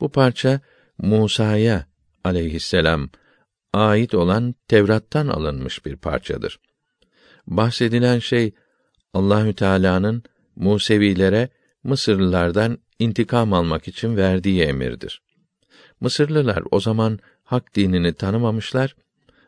Bu 0.00 0.12
parça 0.12 0.60
Musa'ya 0.98 1.87
aleyhisselam 2.24 3.10
ait 3.72 4.14
olan 4.14 4.54
Tevrat'tan 4.68 5.28
alınmış 5.28 5.86
bir 5.86 5.96
parçadır. 5.96 6.60
Bahsedilen 7.46 8.18
şey 8.18 8.54
Allahü 9.14 9.54
Teala'nın 9.54 10.22
Musevilere 10.56 11.48
Mısırlılardan 11.84 12.78
intikam 12.98 13.52
almak 13.52 13.88
için 13.88 14.16
verdiği 14.16 14.62
emirdir. 14.62 15.22
Mısırlılar 16.00 16.62
o 16.70 16.80
zaman 16.80 17.18
hak 17.44 17.74
dinini 17.74 18.12
tanımamışlar, 18.12 18.96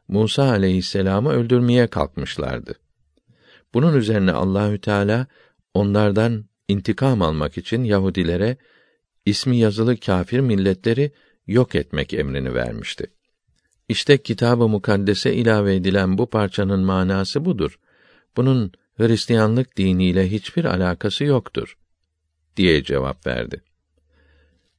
Musa 0.08 0.42
aleyhisselamı 0.50 1.30
öldürmeye 1.32 1.86
kalkmışlardı. 1.86 2.74
Bunun 3.74 3.96
üzerine 3.96 4.32
Allahü 4.32 4.80
Teala 4.80 5.26
onlardan 5.74 6.44
intikam 6.68 7.22
almak 7.22 7.58
için 7.58 7.84
Yahudilere 7.84 8.56
ismi 9.26 9.56
yazılı 9.56 9.96
kâfir 9.96 10.40
milletleri 10.40 11.12
yok 11.50 11.74
etmek 11.74 12.14
emrini 12.14 12.54
vermişti. 12.54 13.06
İşte 13.88 14.18
kitab-ı 14.18 14.68
mukaddese 14.68 15.34
ilave 15.34 15.74
edilen 15.74 16.18
bu 16.18 16.30
parçanın 16.30 16.80
manası 16.80 17.44
budur. 17.44 17.78
Bunun 18.36 18.72
Hristiyanlık 18.96 19.76
diniyle 19.76 20.30
hiçbir 20.30 20.64
alakası 20.64 21.24
yoktur 21.24 21.78
diye 22.56 22.84
cevap 22.84 23.26
verdi. 23.26 23.62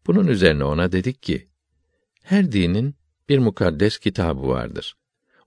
Bunun 0.08 0.28
üzerine 0.28 0.64
ona 0.64 0.92
dedik 0.92 1.24
ki, 1.24 1.48
her 2.24 2.52
dinin 2.52 2.96
bir 3.30 3.40
mukaddes 3.40 3.98
kitabı 3.98 4.48
vardır. 4.48 4.96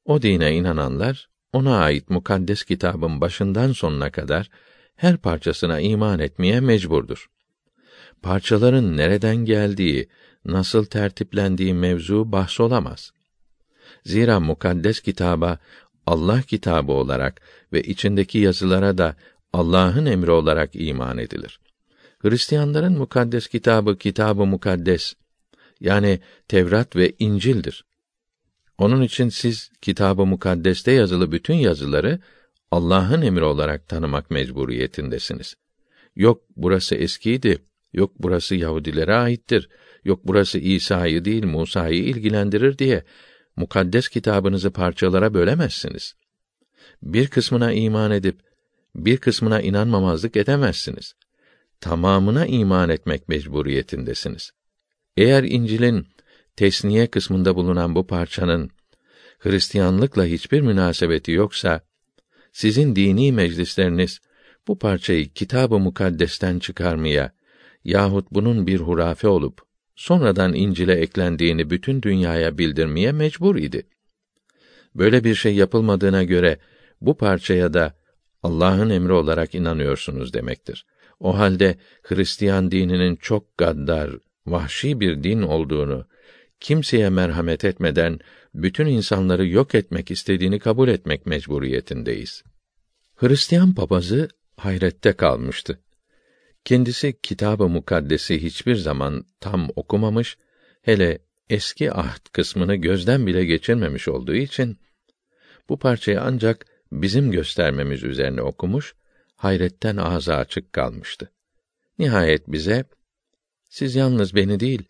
O 0.05 0.23
dine 0.23 0.55
inananlar, 0.55 1.29
ona 1.53 1.79
ait 1.79 2.11
mukaddes 2.11 2.65
kitabın 2.65 3.21
başından 3.21 3.73
sonuna 3.73 4.11
kadar 4.11 4.51
her 4.97 5.17
parçasına 5.17 5.81
iman 5.81 6.19
etmeye 6.19 6.61
mecburdur. 6.61 7.31
Parçaların 8.23 8.97
nereden 8.97 9.37
geldiği, 9.37 10.09
nasıl 10.47 10.85
tertiplendiği 10.85 11.75
mevzu 11.75 12.33
bahs 12.33 12.61
olamaz. 12.61 13.13
Zira 14.05 14.41
mukaddes 14.41 15.01
kitaba 15.01 15.59
Allah 16.07 16.43
kitabı 16.43 16.93
olarak 16.93 17.41
ve 17.73 17.83
içindeki 17.83 18.39
yazılara 18.39 18.99
da 18.99 19.17
Allah'ın 19.53 20.07
emri 20.07 20.31
olarak 20.31 20.71
iman 20.73 21.19
edilir. 21.19 21.61
Hristiyanların 22.19 22.99
mukaddes 22.99 23.49
kitabı 23.49 23.99
kitabı 23.99 24.47
mukaddes 24.47 25.15
yani 25.81 26.21
Tevrat 26.49 26.97
ve 26.97 27.13
İncil'dir. 27.19 27.85
Onun 28.79 29.03
için 29.03 29.29
siz 29.29 29.71
kitabı 29.83 30.27
mukaddeste 30.27 30.93
yazılı 30.93 31.33
bütün 31.33 31.55
yazıları 31.55 32.19
Allah'ın 32.71 33.23
emri 33.23 33.45
olarak 33.45 33.89
tanımak 33.89 34.31
mecburiyetindesiniz. 34.31 35.55
Yok 36.17 36.43
burası 36.57 36.95
eskiydi, 36.95 37.59
yok 37.93 38.13
burası 38.19 38.55
Yahudilere 38.55 39.15
aittir, 39.15 39.69
yok 40.05 40.21
burası 40.25 40.59
İsa'yı 40.59 41.25
değil 41.25 41.45
Musa'yı 41.45 42.05
ilgilendirir 42.05 42.79
diye 42.79 43.05
mukaddes 43.57 44.09
kitabınızı 44.09 44.71
parçalara 44.71 45.35
bölemezsiniz. 45.35 46.15
Bir 47.03 47.29
kısmına 47.29 47.73
iman 47.73 48.11
edip 48.11 48.41
bir 48.97 49.17
kısmına 49.17 49.61
inanmamazlık 49.61 50.37
edemezsiniz. 50.37 51.15
Tamamına 51.81 52.47
iman 52.47 52.89
etmek 52.89 53.29
mecburiyetindesiniz. 53.29 54.51
Eğer 55.17 55.43
İncil'in 55.43 56.07
tesniye 56.57 57.07
kısmında 57.07 57.57
bulunan 57.57 57.95
bu 57.95 58.07
parçanın 58.07 58.71
Hristiyanlıkla 59.39 60.25
hiçbir 60.25 60.61
münasebeti 60.61 61.33
yoksa 61.33 61.81
sizin 62.53 62.97
dini 62.97 63.33
meclisleriniz 63.33 64.21
bu 64.69 64.79
parçayı 64.79 65.33
kitab-ı 65.33 65.79
mukaddesten 65.79 66.59
çıkarmaya 66.59 67.33
yahut 67.85 68.27
bunun 68.31 68.67
bir 68.67 68.81
hurafe 68.81 69.29
olup 69.29 69.63
sonradan 69.97 70.55
İncil'e 70.55 70.93
eklendiğini 70.93 71.71
bütün 71.71 72.03
dünyaya 72.03 72.59
bildirmeye 72.59 73.13
mecbur 73.13 73.57
idi. 73.57 73.87
Böyle 74.95 75.25
bir 75.25 75.35
şey 75.35 75.55
yapılmadığına 75.55 76.25
göre 76.25 76.59
bu 77.01 77.17
parçaya 77.17 77.75
da 77.75 77.95
Allah'ın 78.43 78.91
emri 78.91 79.13
olarak 79.13 79.55
inanıyorsunuz 79.55 80.35
demektir. 80.35 80.87
O 81.21 81.39
halde 81.39 81.79
Hristiyan 82.03 82.71
dininin 82.71 83.17
çok 83.17 83.59
gaddar, 83.59 84.11
vahşi 84.47 85.01
bir 85.01 85.23
din 85.23 85.43
olduğunu, 85.43 86.07
kimseye 86.61 87.11
merhamet 87.11 87.65
etmeden 87.65 88.19
bütün 88.55 88.87
insanları 88.87 89.47
yok 89.47 89.75
etmek 89.75 90.11
istediğini 90.11 90.59
kabul 90.59 90.89
etmek 90.89 91.27
mecburiyetindeyiz. 91.27 92.45
Hristiyan 93.17 93.75
papazı 93.75 94.29
hayrette 94.57 95.13
kalmıştı. 95.13 95.79
Kendisi 96.65 97.21
kitab-ı 97.23 97.69
mukaddesi 97.69 98.43
hiçbir 98.43 98.75
zaman 98.75 99.25
tam 99.41 99.69
okumamış, 99.77 100.39
hele 100.83 101.19
eski 101.51 101.93
ahd 101.93 102.27
kısmını 102.33 102.75
gözden 102.75 103.27
bile 103.27 103.45
geçirmemiş 103.45 104.09
olduğu 104.09 104.35
için 104.35 104.79
bu 105.69 105.79
parçayı 105.79 106.21
ancak 106.21 106.67
bizim 106.93 107.31
göstermemiz 107.31 108.05
üzerine 108.05 108.43
okumuş, 108.43 108.95
hayretten 109.37 109.97
ağzı 109.97 110.37
açık 110.37 110.73
kalmıştı. 110.73 111.31
Nihayet 111.99 112.49
bize 112.49 112.85
siz 113.71 113.95
yalnız 113.95 114.35
beni 114.35 114.61
değil, 114.61 114.83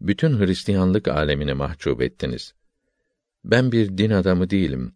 bütün 0.00 0.40
Hristiyanlık 0.40 1.08
alemini 1.08 1.54
mahcup 1.54 2.02
ettiniz. 2.02 2.54
Ben 3.44 3.72
bir 3.72 3.98
din 3.98 4.10
adamı 4.10 4.50
değilim 4.50 4.94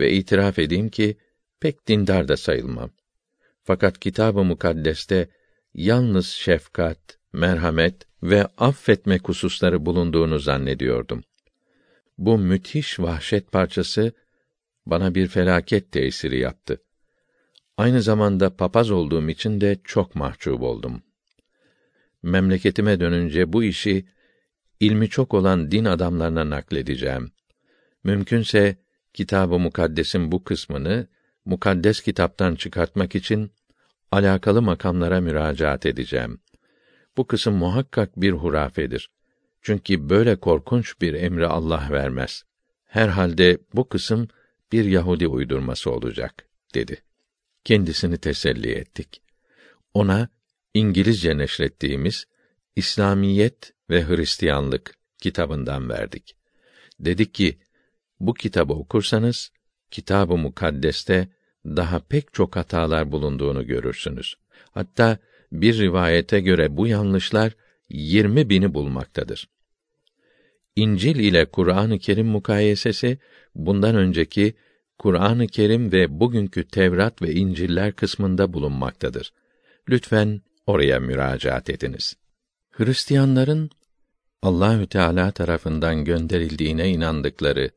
ve 0.00 0.12
itiraf 0.12 0.58
edeyim 0.58 0.88
ki 0.88 1.16
pek 1.60 1.88
dindar 1.88 2.28
da 2.28 2.36
sayılmam. 2.36 2.90
Fakat 3.62 3.98
kitab-ı 3.98 4.44
mukaddeste 4.44 5.28
yalnız 5.74 6.26
şefkat, 6.26 7.18
merhamet 7.32 8.06
ve 8.22 8.46
affetme 8.58 9.18
hususları 9.18 9.86
bulunduğunu 9.86 10.38
zannediyordum. 10.38 11.24
Bu 12.18 12.38
müthiş 12.38 13.00
vahşet 13.00 13.52
parçası 13.52 14.12
bana 14.86 15.14
bir 15.14 15.28
felaket 15.28 15.92
tesiri 15.92 16.38
yaptı. 16.38 16.82
Aynı 17.76 18.02
zamanda 18.02 18.56
papaz 18.56 18.90
olduğum 18.90 19.28
için 19.28 19.60
de 19.60 19.76
çok 19.84 20.14
mahcup 20.14 20.62
oldum. 20.62 21.02
Memleketime 22.22 23.00
dönünce 23.00 23.52
bu 23.52 23.64
işi 23.64 24.08
ilmi 24.80 25.08
çok 25.08 25.34
olan 25.34 25.70
din 25.70 25.84
adamlarına 25.84 26.50
nakledeceğim. 26.50 27.32
Mümkünse 28.04 28.76
kitab-ı 29.14 29.58
mukaddesin 29.58 30.32
bu 30.32 30.44
kısmını 30.44 31.08
mukaddes 31.44 32.00
kitaptan 32.00 32.54
çıkartmak 32.54 33.14
için 33.14 33.52
alakalı 34.12 34.62
makamlara 34.62 35.20
müracaat 35.20 35.86
edeceğim. 35.86 36.40
Bu 37.16 37.26
kısım 37.26 37.54
muhakkak 37.54 38.20
bir 38.20 38.32
hurafedir. 38.32 39.10
Çünkü 39.62 40.08
böyle 40.08 40.36
korkunç 40.36 41.00
bir 41.00 41.14
emri 41.14 41.46
Allah 41.46 41.88
vermez. 41.90 42.42
Herhalde 42.84 43.58
bu 43.74 43.88
kısım 43.88 44.28
bir 44.72 44.84
Yahudi 44.84 45.28
uydurması 45.28 45.90
olacak, 45.90 46.48
dedi. 46.74 47.02
Kendisini 47.64 48.18
teselli 48.18 48.70
ettik. 48.70 49.22
Ona 49.94 50.28
İngilizce 50.74 51.38
neşrettiğimiz 51.38 52.24
İslamiyet 52.76 53.72
ve 53.90 54.08
Hristiyanlık 54.08 54.94
kitabından 55.18 55.88
verdik. 55.88 56.36
Dedik 57.00 57.34
ki, 57.34 57.58
bu 58.20 58.34
kitabı 58.34 58.72
okursanız, 58.72 59.52
kitab-ı 59.90 60.36
mukaddeste 60.36 61.28
daha 61.66 61.98
pek 61.98 62.34
çok 62.34 62.56
hatalar 62.56 63.12
bulunduğunu 63.12 63.66
görürsünüz. 63.66 64.34
Hatta 64.70 65.18
bir 65.52 65.78
rivayete 65.78 66.40
göre 66.40 66.76
bu 66.76 66.86
yanlışlar 66.86 67.52
yirmi 67.88 68.50
bini 68.50 68.74
bulmaktadır. 68.74 69.48
İncil 70.76 71.16
ile 71.16 71.44
Kur'an-ı 71.46 71.98
Kerim 71.98 72.26
mukayesesi 72.26 73.18
bundan 73.54 73.94
önceki 73.94 74.54
Kur'an-ı 74.98 75.46
Kerim 75.46 75.92
ve 75.92 76.20
bugünkü 76.20 76.64
Tevrat 76.64 77.22
ve 77.22 77.32
İncil'ler 77.32 77.92
kısmında 77.92 78.52
bulunmaktadır. 78.52 79.32
Lütfen 79.88 80.40
oraya 80.66 81.00
müracaat 81.00 81.70
ediniz. 81.70 82.14
Hristiyanların 82.70 83.70
Allahü 84.42 84.86
Teala 84.86 85.30
tarafından 85.30 86.04
gönderildiğine 86.04 86.90
inandıkları 86.90 87.70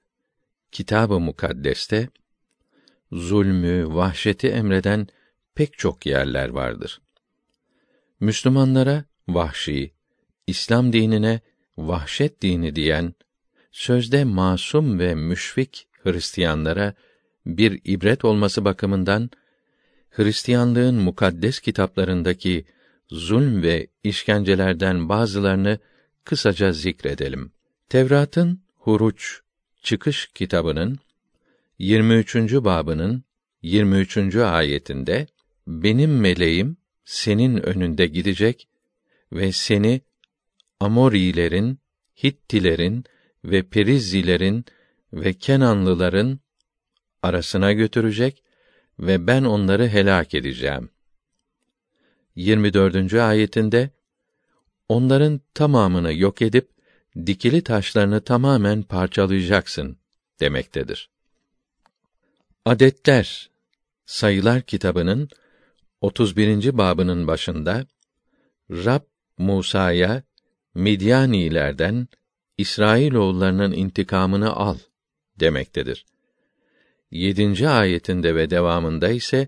Kitab-ı 0.71 1.19
Mukaddes'te 1.19 2.09
zulmü, 3.11 3.85
vahşeti 3.87 4.47
emreden 4.47 5.07
pek 5.55 5.77
çok 5.77 6.05
yerler 6.05 6.49
vardır. 6.49 7.01
Müslümanlara 8.19 9.05
vahşi, 9.27 9.93
İslam 10.47 10.93
dinine 10.93 11.39
vahşet 11.77 12.41
dini 12.41 12.75
diyen, 12.75 13.13
sözde 13.71 14.23
masum 14.23 14.99
ve 14.99 15.15
müşfik 15.15 15.87
Hristiyanlara 16.03 16.93
bir 17.45 17.81
ibret 17.83 18.25
olması 18.25 18.65
bakımından 18.65 19.29
Hristiyanlığın 20.09 20.95
mukaddes 20.95 21.59
kitaplarındaki 21.59 22.65
zulm 23.09 23.63
ve 23.63 23.87
işkencelerden 24.03 25.09
bazılarını 25.09 25.79
kısaca 26.23 26.71
zikredelim. 26.71 27.51
Tevrat'ın 27.89 28.61
Huruç 28.77 29.41
Çıkış 29.81 30.27
kitabının 30.27 30.99
23. 31.81 32.35
babının 32.53 33.23
23. 33.61 34.35
ayetinde 34.35 35.27
benim 35.67 36.19
meleğim 36.19 36.77
senin 37.05 37.57
önünde 37.57 38.07
gidecek 38.07 38.67
ve 39.33 39.51
seni 39.51 40.01
Amorilerin, 40.79 41.79
Hittilerin 42.23 43.03
ve 43.45 43.63
Perizzilerin 43.63 44.65
ve 45.13 45.33
Kenanlıların 45.33 46.39
arasına 47.21 47.73
götürecek 47.73 48.43
ve 48.99 49.27
ben 49.27 49.43
onları 49.43 49.87
helak 49.87 50.33
edeceğim. 50.33 50.89
24. 52.35 53.13
ayetinde 53.13 53.89
onların 54.89 55.41
tamamını 55.53 56.13
yok 56.13 56.41
edip 56.41 56.69
dikili 57.25 57.61
taşlarını 57.61 58.21
tamamen 58.21 58.83
parçalayacaksın 58.83 59.97
demektedir. 60.39 61.10
Adetler 62.65 63.49
Sayılar 64.05 64.61
kitabının 64.61 65.29
31. 66.01 66.77
babının 66.77 67.27
başında 67.27 67.85
Rab 68.71 69.01
Musa'ya 69.37 70.23
Midyanilerden 70.73 72.07
İsrailoğullarının 72.57 73.71
intikamını 73.71 74.55
al 74.55 74.77
demektedir. 75.39 76.05
7. 77.11 77.69
ayetinde 77.69 78.35
ve 78.35 78.49
devamında 78.49 79.09
ise 79.09 79.47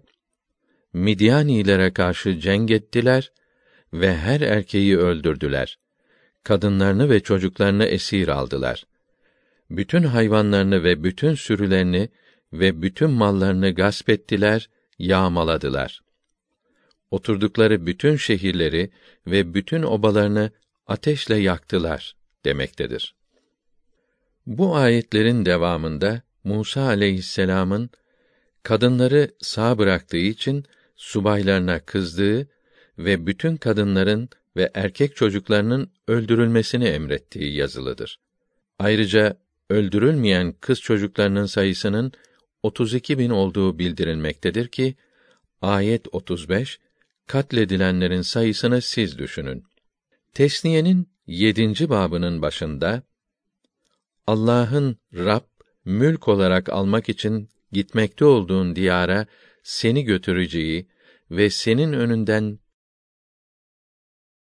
Midyanilere 0.94 1.94
karşı 1.94 2.40
cenk 2.40 2.72
ettiler 2.72 3.32
ve 3.94 4.18
her 4.18 4.42
erkeği 4.42 4.98
öldürdüler. 4.98 5.80
Kadınlarını 6.44 7.10
ve 7.10 7.20
çocuklarını 7.20 7.86
esir 7.86 8.28
aldılar. 8.28 8.86
Bütün 9.70 10.04
hayvanlarını 10.04 10.84
ve 10.84 11.04
bütün 11.04 11.36
sürülerini 11.36 12.10
ve 12.54 12.82
bütün 12.82 13.10
mallarını 13.10 13.72
gasp 13.72 14.10
ettiler, 14.10 14.70
yağmaladılar. 15.00 16.02
Oturdukları 17.12 17.86
bütün 17.86 18.16
şehirleri 18.16 18.92
ve 19.28 19.54
bütün 19.54 19.84
obalarını 19.84 20.52
ateşle 20.88 21.36
yaktılar 21.36 22.16
demektedir. 22.46 23.16
Bu 24.46 24.76
ayetlerin 24.76 25.46
devamında 25.46 26.22
Musa 26.44 26.82
aleyhisselam'ın 26.82 27.90
kadınları 28.64 29.32
sağ 29.42 29.78
bıraktığı 29.78 30.18
için 30.18 30.66
subaylarına 30.96 31.80
kızdığı 31.80 32.48
ve 32.98 33.28
bütün 33.28 33.58
kadınların 33.58 34.30
ve 34.58 34.72
erkek 34.74 35.16
çocuklarının 35.16 35.92
öldürülmesini 36.08 36.86
emrettiği 36.86 37.56
yazılıdır. 37.56 38.20
Ayrıca 38.80 39.38
öldürülmeyen 39.70 40.54
kız 40.62 40.82
çocuklarının 40.82 41.46
sayısının 41.46 42.12
32 42.64 43.20
bin 43.20 43.30
olduğu 43.30 43.80
bildirilmektedir 43.80 44.68
ki, 44.68 44.96
ayet 45.62 46.08
35, 46.12 46.80
katledilenlerin 47.28 48.22
sayısını 48.22 48.82
siz 48.82 49.18
düşünün. 49.18 49.64
Tesniyenin 50.34 51.10
yedinci 51.28 51.90
babının 51.90 52.42
başında, 52.42 53.04
Allah'ın 54.28 54.98
Rab, 55.14 55.44
mülk 55.86 56.28
olarak 56.28 56.70
almak 56.70 57.10
için 57.10 57.50
gitmekte 57.72 58.26
olduğun 58.26 58.76
diyara 58.76 59.26
seni 59.64 60.04
götüreceği 60.04 60.88
ve 61.32 61.50
senin 61.50 61.94
önünden 61.94 62.60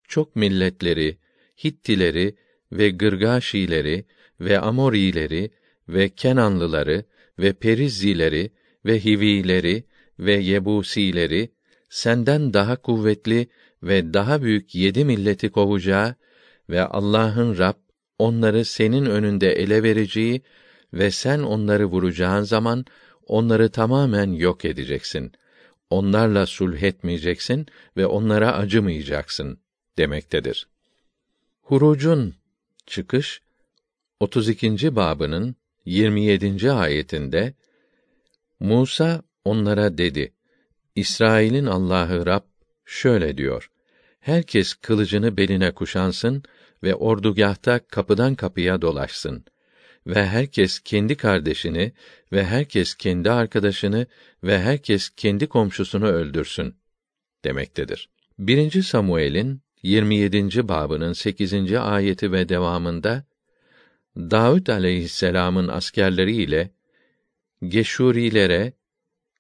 çok 0.08 0.36
milletleri, 0.36 1.18
Hittileri 1.64 2.36
ve 2.72 2.90
Gırgaşileri 2.90 4.04
ve 4.40 4.60
Amorileri 4.60 5.50
ve 5.88 6.08
Kenanlıları 6.08 7.04
ve 7.38 7.52
Perizzileri 7.52 8.50
ve 8.86 9.04
Hivileri 9.04 9.84
ve 10.18 10.32
Yebusileri 10.32 11.50
senden 11.90 12.54
daha 12.54 12.76
kuvvetli 12.76 13.48
ve 13.82 14.14
daha 14.14 14.42
büyük 14.42 14.74
yedi 14.74 15.04
milleti 15.04 15.50
kovacağı 15.50 16.14
ve 16.70 16.82
Allah'ın 16.84 17.58
Rab 17.58 17.74
onları 18.18 18.64
senin 18.64 19.06
önünde 19.06 19.52
ele 19.52 19.82
vereceği 19.82 20.42
ve 20.92 21.10
sen 21.10 21.38
onları 21.38 21.86
vuracağın 21.86 22.42
zaman 22.42 22.84
onları 23.26 23.70
tamamen 23.70 24.32
yok 24.32 24.64
edeceksin. 24.64 25.32
Onlarla 25.90 26.46
sulh 26.46 26.82
etmeyeceksin 26.82 27.66
ve 27.96 28.06
onlara 28.06 28.52
acımayacaksın 28.52 29.58
demektedir. 29.98 30.68
Hurucun 31.60 32.34
çıkış 32.86 33.42
32. 34.20 34.96
babının 34.96 35.56
27. 35.88 36.72
ayetinde 36.72 37.54
Musa 38.60 39.22
onlara 39.44 39.98
dedi: 39.98 40.32
İsrail'in 40.94 41.66
Allah'ı 41.66 42.26
Rab 42.26 42.42
şöyle 42.84 43.38
diyor: 43.38 43.70
Herkes 44.20 44.74
kılıcını 44.74 45.36
beline 45.36 45.70
kuşansın 45.70 46.42
ve 46.82 46.94
ordugahta 46.94 47.78
kapıdan 47.78 48.34
kapıya 48.34 48.82
dolaşsın 48.82 49.44
ve 50.06 50.26
herkes 50.26 50.80
kendi 50.80 51.16
kardeşini 51.16 51.92
ve 52.32 52.44
herkes 52.44 52.94
kendi 52.94 53.30
arkadaşını 53.30 54.06
ve 54.44 54.58
herkes 54.58 55.10
kendi 55.10 55.46
komşusunu 55.46 56.06
öldürsün 56.06 56.74
demektedir. 57.44 58.08
1. 58.38 58.82
Samuel'in 58.82 59.62
27. 59.82 60.68
babının 60.68 61.12
8. 61.12 61.72
ayeti 61.72 62.32
ve 62.32 62.48
devamında 62.48 63.24
Davud 64.18 64.66
aleyhisselam'ın 64.66 65.68
askerleri 65.68 66.36
ile 66.36 66.70
Geşurilere, 67.62 68.72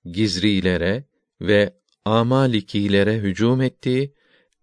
Gizrilere 0.04 1.04
ve 1.40 1.74
Amalikilere 2.04 3.18
hücum 3.18 3.60
ettiği, 3.60 4.14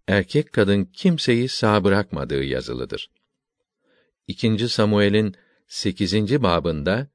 erkek 0.08 0.52
kadın 0.52 0.84
kimseyi 0.84 1.48
sağ 1.48 1.84
bırakmadığı 1.84 2.44
yazılıdır. 2.44 3.10
İkinci 4.26 4.68
Samuel'in 4.68 5.34
8. 5.68 6.42
babında 6.42 7.08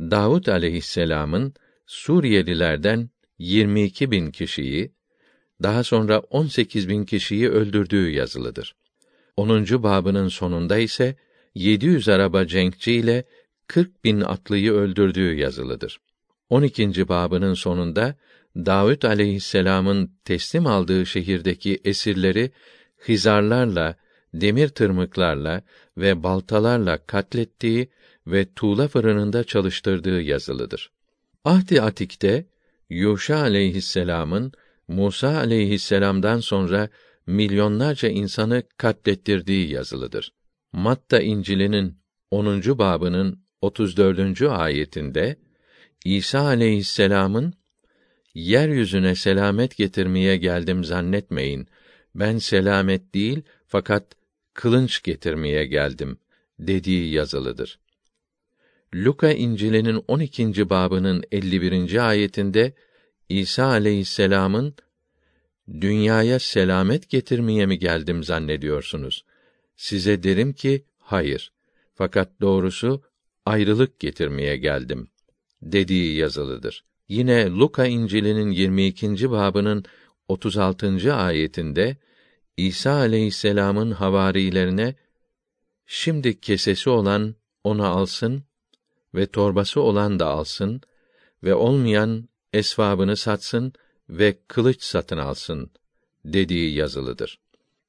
Davud 0.00 0.46
aleyhisselam'ın 0.46 1.54
Suriyelilerden 1.86 3.10
22 3.38 4.10
bin 4.10 4.30
kişiyi, 4.30 4.92
daha 5.62 5.84
sonra 5.84 6.18
18 6.20 6.88
bin 6.88 7.04
kişiyi 7.04 7.48
öldürdüğü 7.48 8.10
yazılıdır. 8.10 8.76
10. 9.36 9.82
babının 9.82 10.28
sonunda 10.28 10.78
ise 10.78 11.16
700 11.54 12.08
araba 12.08 12.46
cenkçi 12.46 12.92
ile 12.92 13.24
40 13.66 14.04
bin 14.04 14.20
atlıyı 14.20 14.72
öldürdüğü 14.72 15.34
yazılıdır. 15.34 16.00
12. 16.50 17.08
babının 17.08 17.54
sonunda 17.54 18.16
Davud 18.56 19.02
aleyhisselam'ın 19.02 20.10
teslim 20.24 20.66
aldığı 20.66 21.06
şehirdeki 21.06 21.80
esirleri 21.84 22.50
hizarlarla, 23.08 23.96
demir 24.34 24.68
tırmıklarla 24.68 25.62
ve 25.96 26.22
baltalarla 26.22 27.06
katlettiği 27.06 27.88
ve 28.26 28.54
tuğla 28.54 28.88
fırınında 28.88 29.44
çalıştırdığı 29.44 30.20
yazılıdır. 30.20 30.90
Ahdi 31.44 31.82
Atik'te 31.82 32.46
Yuşa 32.90 33.36
aleyhisselam'ın 33.38 34.52
Musa 34.88 35.36
aleyhisselam'dan 35.36 36.40
sonra 36.40 36.88
milyonlarca 37.26 38.08
insanı 38.08 38.62
katlettirdiği 38.76 39.70
yazılıdır. 39.70 40.32
Matta 40.72 41.20
İncil'inin 41.20 41.98
10. 42.30 42.78
babının 42.78 43.42
34. 43.60 44.42
ayetinde 44.42 45.36
İsa 46.04 46.40
aleyhisselam'ın 46.40 47.54
yeryüzüne 48.34 49.14
selamet 49.14 49.76
getirmeye 49.76 50.36
geldim 50.36 50.84
zannetmeyin. 50.84 51.68
Ben 52.14 52.38
selamet 52.38 53.14
değil 53.14 53.42
fakat 53.66 54.16
kılınç 54.54 55.02
getirmeye 55.02 55.66
geldim 55.66 56.18
dediği 56.58 57.12
yazılıdır. 57.12 57.78
Luka 58.94 59.32
İncil'inin 59.32 60.04
12. 60.08 60.70
babının 60.70 61.24
51. 61.32 62.08
ayetinde 62.08 62.74
İsa 63.28 63.64
aleyhisselam'ın 63.64 64.74
dünyaya 65.80 66.38
selamet 66.38 67.08
getirmeye 67.08 67.66
mi 67.66 67.78
geldim 67.78 68.24
zannediyorsunuz? 68.24 69.24
Size 69.76 70.22
derim 70.22 70.52
ki 70.52 70.84
hayır. 70.98 71.52
Fakat 71.94 72.40
doğrusu 72.40 73.02
ayrılık 73.46 74.00
getirmeye 74.00 74.56
geldim 74.56 75.08
dediği 75.62 76.16
yazılıdır. 76.16 76.84
Yine 77.08 77.50
Luka 77.50 77.86
İncil'inin 77.86 78.50
22. 78.50 79.30
babının 79.30 79.84
36. 80.28 81.14
ayetinde 81.14 81.96
İsa 82.56 82.92
aleyhisselam'ın 82.92 83.90
havarilerine 83.90 84.94
şimdi 85.86 86.40
kesesi 86.40 86.90
olan 86.90 87.34
onu 87.64 87.86
alsın 87.86 88.44
ve 89.14 89.26
torbası 89.26 89.80
olan 89.80 90.18
da 90.18 90.26
alsın 90.26 90.80
ve 91.42 91.54
olmayan 91.54 92.28
esvabını 92.52 93.16
satsın 93.16 93.72
ve 94.08 94.38
kılıç 94.48 94.82
satın 94.82 95.18
alsın 95.18 95.70
dediği 96.24 96.74
yazılıdır. 96.74 97.40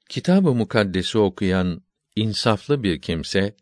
Kitab-ı 0.09 0.55
Mukaddes'i 0.55 1.17
okuyan 1.17 1.81
insaflı 2.15 2.83
bir 2.83 3.01
kimse 3.01 3.55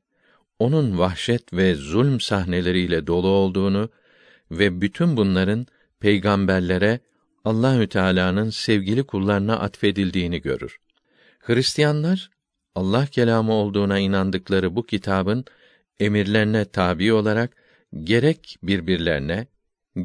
onun 0.60 0.98
vahşet 0.98 1.54
ve 1.54 1.76
zulm 1.76 2.20
sahneleriyle 2.20 3.08
dolu 3.08 3.28
olduğunu 3.28 3.90
ve 4.52 4.82
bütün 4.82 5.18
bunların 5.18 5.68
peygamberlere 6.00 7.00
Allahü 7.46 7.90
Teala'nın 7.90 8.50
sevgili 8.50 9.04
kullarına 9.04 9.60
atfedildiğini 9.60 10.42
görür. 10.42 10.80
Hristiyanlar 11.40 12.30
Allah 12.76 13.06
kelamı 13.06 13.54
olduğuna 13.54 14.00
inandıkları 14.00 14.76
bu 14.76 14.86
kitabın 14.86 15.46
emirlerine 16.00 16.66
tabi 16.66 17.14
olarak 17.14 17.56
gerek 18.04 18.58
birbirlerine 18.64 19.48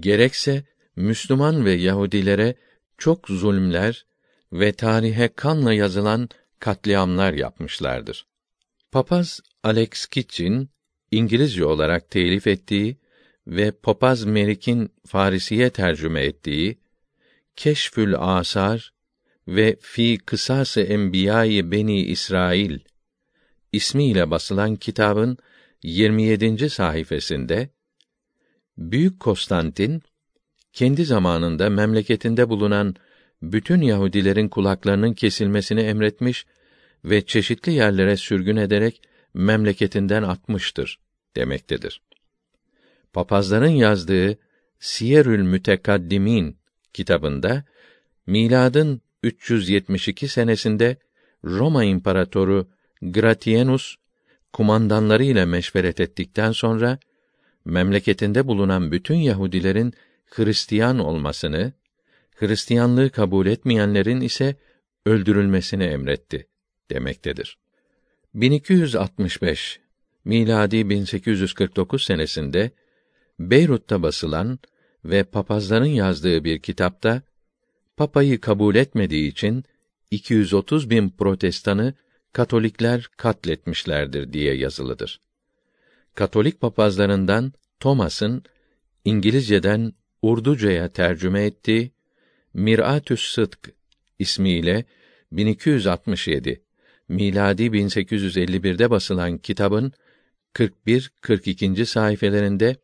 gerekse 0.01 0.64
Müslüman 0.96 1.64
ve 1.64 1.72
Yahudilere 1.72 2.55
çok 2.99 3.29
zulümler 3.29 4.07
ve 4.52 4.72
tarihe 4.72 5.28
kanla 5.28 5.72
yazılan 5.72 6.28
katliamlar 6.59 7.32
yapmışlardır. 7.32 8.26
Papaz 8.92 9.40
Alex 9.62 10.06
Kitchin 10.06 10.70
İngilizce 11.11 11.64
olarak 11.64 12.11
telif 12.11 12.46
ettiği 12.46 12.96
ve 13.46 13.70
Papaz 13.70 14.24
Merik'in 14.24 14.92
Farisiye 15.06 15.70
tercüme 15.70 16.24
ettiği 16.24 16.78
Keşfül 17.56 18.14
Asar 18.18 18.92
ve 19.48 19.76
Fi 19.80 20.18
Kısası 20.18 20.80
Enbiyayı 20.80 21.70
Beni 21.70 22.02
İsrail 22.02 22.78
ismiyle 23.72 24.30
basılan 24.30 24.76
kitabın 24.76 25.38
27. 25.82 26.70
sayfasında 26.70 27.68
Büyük 28.78 29.20
Konstantin 29.20 30.02
kendi 30.72 31.04
zamanında 31.04 31.70
memleketinde 31.70 32.48
bulunan 32.48 32.96
bütün 33.42 33.81
Yahudilerin 33.81 34.49
kulaklarının 34.49 35.12
kesilmesini 35.12 35.81
emretmiş 35.81 36.46
ve 37.05 37.27
çeşitli 37.27 37.72
yerlere 37.72 38.16
sürgün 38.16 38.57
ederek 38.57 39.03
memleketinden 39.35 40.22
atmıştır 40.22 40.99
demektedir. 41.37 42.01
Papazların 43.12 43.68
yazdığı 43.68 44.38
Siyerül 44.81 45.42
Mütekaddimin 45.42 46.57
kitabında 46.92 47.64
miladın 48.27 49.01
372 49.22 50.29
senesinde 50.29 50.96
Roma 51.44 51.85
İmparatoru 51.85 52.68
Gratienus 53.03 53.96
kumandanları 54.53 55.25
ile 55.25 55.44
meşveret 55.44 56.01
ettikten 56.01 56.53
sonra 56.53 56.99
memleketinde 57.64 58.46
bulunan 58.46 58.92
bütün 58.92 59.14
Yahudilerin 59.16 59.92
Hristiyan 60.27 60.99
olmasını, 60.99 61.72
Hristiyanlığı 62.37 63.11
kabul 63.11 63.46
etmeyenlerin 63.46 64.20
ise 64.20 64.57
öldürülmesini 65.07 65.85
emretti 65.85 66.46
demektedir. 66.90 67.59
1265 68.35 69.81
miladi 70.25 70.90
1849 70.90 72.03
senesinde 72.03 72.70
Beyrut'ta 73.38 74.03
basılan 74.03 74.59
ve 75.05 75.25
papazların 75.25 75.85
yazdığı 75.85 76.44
bir 76.44 76.59
kitapta 76.59 77.22
papayı 77.96 78.40
kabul 78.40 78.75
etmediği 78.75 79.31
için 79.31 79.64
230 80.11 80.90
bin 80.90 81.11
protestanı 81.11 81.94
Katolikler 82.33 83.09
katletmişlerdir 83.16 84.33
diye 84.33 84.55
yazılıdır. 84.55 85.20
Katolik 86.14 86.61
papazlarından 86.61 87.53
Thomas'ın 87.81 88.42
İngilizceden 89.05 89.92
Urduca'ya 90.22 90.88
tercüme 90.88 91.44
ettiği 91.44 91.95
Miratü's 92.56 93.34
Sıdk 93.34 93.70
ismiyle 94.18 94.84
1267 95.32 96.62
miladi 97.08 97.62
1851'de 97.62 98.90
basılan 98.90 99.38
kitabın 99.38 99.92
41-42. 100.54 101.84
sayfelerinde 101.84 102.76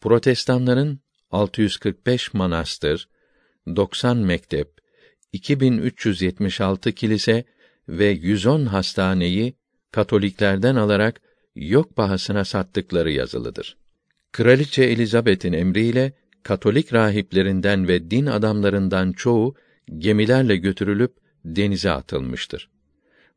Protestanların 0.00 1.00
645 1.30 2.34
manastır, 2.34 3.08
90 3.76 4.16
mektep, 4.16 4.78
2376 5.32 6.92
kilise 6.92 7.44
ve 7.88 8.06
110 8.06 8.66
hastaneyi 8.66 9.54
Katoliklerden 9.92 10.76
alarak 10.76 11.20
yok 11.54 11.96
bahasına 11.96 12.44
sattıkları 12.44 13.10
yazılıdır. 13.10 13.76
Kraliçe 14.32 14.84
Elizabeth'in 14.84 15.52
emriyle 15.52 16.12
Katolik 16.42 16.92
rahiplerinden 16.92 17.88
ve 17.88 18.10
din 18.10 18.26
adamlarından 18.26 19.12
çoğu 19.12 19.54
gemilerle 19.98 20.56
götürülüp 20.56 21.12
denize 21.44 21.90
atılmıştır. 21.90 22.68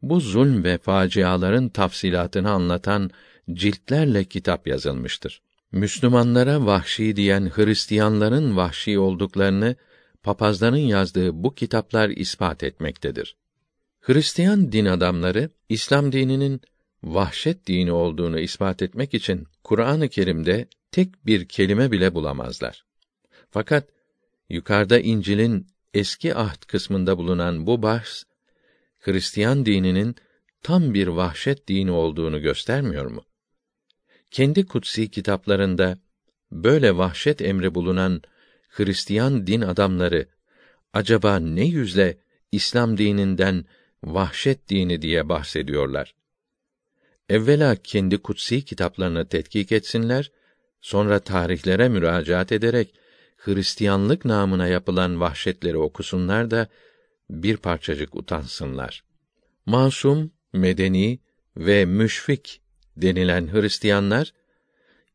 Bu 0.01 0.19
zulm 0.19 0.63
ve 0.63 0.77
faciaların 0.77 1.69
tafsilatını 1.69 2.51
anlatan 2.51 3.11
ciltlerle 3.53 4.23
kitap 4.23 4.67
yazılmıştır. 4.67 5.41
Müslümanlara 5.71 6.65
vahşi 6.65 7.15
diyen 7.15 7.51
Hristiyanların 7.55 8.57
vahşi 8.57 8.99
olduklarını 8.99 9.75
papazların 10.23 10.77
yazdığı 10.77 11.43
bu 11.43 11.55
kitaplar 11.55 12.09
ispat 12.09 12.63
etmektedir. 12.63 13.35
Hristiyan 14.01 14.71
din 14.71 14.85
adamları 14.85 15.49
İslam 15.69 16.11
dininin 16.11 16.61
vahşet 17.03 17.67
dini 17.67 17.91
olduğunu 17.91 18.39
ispat 18.39 18.81
etmek 18.81 19.13
için 19.13 19.47
Kur'an-ı 19.63 20.09
Kerim'de 20.09 20.67
tek 20.91 21.25
bir 21.25 21.47
kelime 21.47 21.91
bile 21.91 22.13
bulamazlar. 22.13 22.83
Fakat 23.53 23.89
yukarıda 24.49 24.99
İncil'in 24.99 25.67
eski 25.93 26.35
ahd 26.35 26.65
kısmında 26.67 27.17
bulunan 27.17 27.67
bu 27.67 27.81
bahs 27.81 28.23
Hristiyan 28.99 29.65
dininin 29.65 30.15
tam 30.63 30.93
bir 30.93 31.07
vahşet 31.07 31.67
dini 31.67 31.91
olduğunu 31.91 32.41
göstermiyor 32.41 33.05
mu? 33.05 33.25
Kendi 34.31 34.65
kutsi 34.65 35.11
kitaplarında 35.11 35.99
böyle 36.51 36.97
vahşet 36.97 37.41
emri 37.41 37.75
bulunan 37.75 38.21
Hristiyan 38.69 39.47
din 39.47 39.61
adamları 39.61 40.27
acaba 40.93 41.39
ne 41.39 41.65
yüzle 41.65 42.17
İslam 42.51 42.97
dininden 42.97 43.65
vahşet 44.03 44.69
dini 44.69 45.01
diye 45.01 45.29
bahsediyorlar? 45.29 46.15
Evvela 47.29 47.75
kendi 47.75 48.17
kutsi 48.17 48.65
kitaplarını 48.65 49.27
tetkik 49.27 49.71
etsinler, 49.71 50.31
sonra 50.81 51.19
tarihlere 51.19 51.89
müracaat 51.89 52.51
ederek 52.51 52.93
Hristiyanlık 53.45 54.25
namına 54.25 54.67
yapılan 54.67 55.19
vahşetleri 55.19 55.77
okusunlar 55.77 56.51
da 56.51 56.67
bir 57.29 57.57
parçacık 57.57 58.15
utansınlar. 58.15 59.03
Masum, 59.65 60.31
medeni 60.53 61.19
ve 61.57 61.85
müşfik 61.85 62.61
denilen 62.97 63.53
Hristiyanlar 63.53 64.33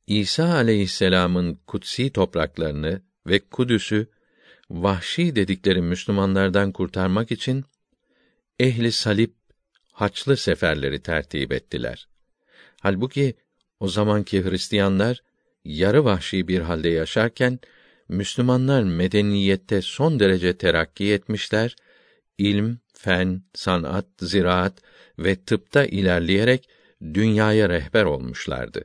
İsa 0.07 0.55
aleyhisselam'ın 0.55 1.59
kutsi 1.67 2.11
topraklarını 2.11 3.03
ve 3.27 3.39
Kudüs'ü 3.39 4.07
vahşi 4.71 5.37
dedikleri 5.37 5.83
Müslümanlardan 5.83 6.73
kurtarmak 6.73 7.33
için 7.33 7.65
ehli 8.59 8.93
salip 8.93 9.35
haçlı 9.93 10.37
seferleri 10.37 11.03
tertip 11.03 11.53
ettiler. 11.53 12.09
Halbuki 12.81 13.35
o 13.81 13.89
zamanki 13.89 14.45
Hristiyanlar 14.45 15.23
yarı 15.65 16.05
vahşi 16.05 16.49
bir 16.49 16.61
halde 16.61 16.89
yaşarken 16.89 17.61
Müslümanlar 18.09 18.83
medeniyette 18.83 19.83
son 19.83 20.21
derece 20.21 20.57
terakki 20.57 21.13
etmişler, 21.13 21.77
ilm, 22.39 22.79
fen, 22.93 23.43
sanat, 23.55 24.07
ziraat 24.21 24.83
ve 25.19 25.37
tıpta 25.37 25.85
ilerleyerek 25.85 26.69
dünyaya 27.15 27.69
rehber 27.69 28.05
olmuşlardı. 28.05 28.85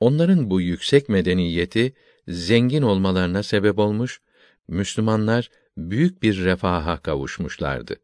Onların 0.00 0.50
bu 0.50 0.60
yüksek 0.60 1.08
medeniyeti 1.08 1.92
zengin 2.28 2.82
olmalarına 2.82 3.42
sebep 3.42 3.78
olmuş, 3.78 4.20
Müslümanlar 4.68 5.50
büyük 5.76 6.22
bir 6.22 6.44
refaha 6.44 6.98
kavuşmuşlardı. 6.98 7.96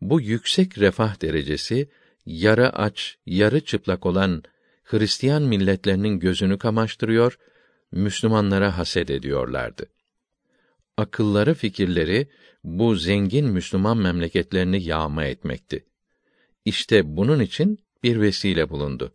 Bu 0.00 0.20
yüksek 0.20 0.78
refah 0.78 1.22
derecesi 1.22 1.88
yarı 2.26 2.70
aç, 2.70 3.16
yarı 3.26 3.60
çıplak 3.60 4.06
olan 4.06 4.42
Hristiyan 4.84 5.42
milletlerinin 5.42 6.20
gözünü 6.20 6.58
kamaştırıyor, 6.58 7.38
Müslümanlara 7.94 8.78
haset 8.78 9.10
ediyorlardı. 9.10 9.86
Akılları, 10.96 11.54
fikirleri 11.54 12.28
bu 12.64 12.94
zengin 12.94 13.46
Müslüman 13.46 13.98
memleketlerini 13.98 14.82
yağma 14.82 15.24
etmekti. 15.24 15.84
İşte 16.64 17.16
bunun 17.16 17.40
için 17.40 17.78
bir 18.02 18.20
vesile 18.20 18.70
bulundu. 18.70 19.12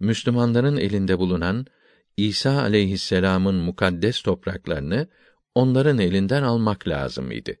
Müslümanların 0.00 0.76
elinde 0.76 1.18
bulunan 1.18 1.66
İsa 2.16 2.60
aleyhisselam'ın 2.60 3.54
mukaddes 3.54 4.22
topraklarını 4.22 5.08
onların 5.54 5.98
elinden 5.98 6.42
almak 6.42 6.88
lazım 6.88 7.30
idi. 7.30 7.60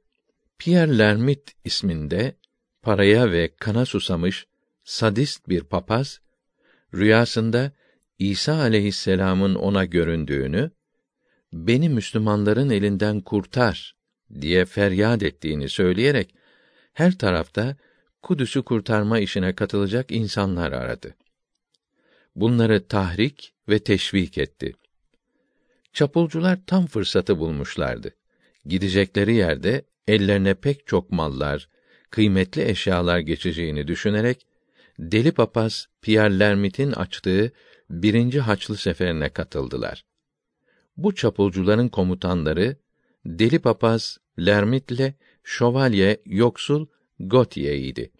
Pierre 0.58 0.98
Lermit 0.98 1.52
isminde 1.64 2.36
paraya 2.82 3.32
ve 3.32 3.54
kana 3.56 3.86
susamış 3.86 4.46
sadist 4.84 5.48
bir 5.48 5.60
papaz 5.60 6.20
rüyasında 6.94 7.72
İsa 8.22 8.54
aleyhisselam'ın 8.54 9.54
ona 9.54 9.84
göründüğünü, 9.84 10.70
beni 11.52 11.88
Müslümanların 11.88 12.70
elinden 12.70 13.20
kurtar 13.20 13.96
diye 14.40 14.64
feryat 14.64 15.22
ettiğini 15.22 15.68
söyleyerek 15.68 16.34
her 16.92 17.18
tarafta 17.18 17.76
Kudüs'ü 18.22 18.62
kurtarma 18.62 19.18
işine 19.18 19.54
katılacak 19.54 20.10
insanlar 20.10 20.72
aradı. 20.72 21.14
Bunları 22.36 22.88
tahrik 22.88 23.54
ve 23.68 23.78
teşvik 23.78 24.38
etti. 24.38 24.72
Çapulcular 25.92 26.58
tam 26.66 26.86
fırsatı 26.86 27.38
bulmuşlardı. 27.38 28.14
Gidecekleri 28.66 29.34
yerde 29.34 29.84
ellerine 30.08 30.54
pek 30.54 30.86
çok 30.86 31.10
mallar, 31.12 31.68
kıymetli 32.10 32.68
eşyalar 32.68 33.18
geçeceğini 33.18 33.88
düşünerek 33.88 34.46
Deli 34.98 35.32
Papaz 35.32 35.86
Pierre 36.02 36.38
Lermit'in 36.38 36.92
açtığı 36.92 37.52
birinci 37.92 38.40
Haçlı 38.40 38.76
Seferine 38.76 39.28
katıldılar. 39.28 40.04
Bu 40.96 41.14
çapulcuların 41.14 41.88
komutanları 41.88 42.76
Deli 43.26 43.58
Papaz 43.58 44.18
Lermit'le 44.38 45.14
Şövalye 45.44 46.22
Yoksul 46.26 46.86
Gotye'ydi. 47.20 48.10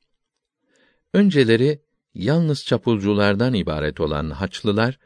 Önceleri 1.15 1.83
yalnız 2.15 2.65
çapulculardan 2.65 3.55
ibaret 3.55 4.01
olan 4.01 4.31
Haçlılar 4.31 4.99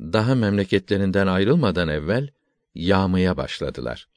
daha 0.00 0.34
memleketlerinden 0.34 1.26
ayrılmadan 1.26 1.88
evvel 1.88 2.28
yağmaya 2.74 3.36
başladılar. 3.36 4.08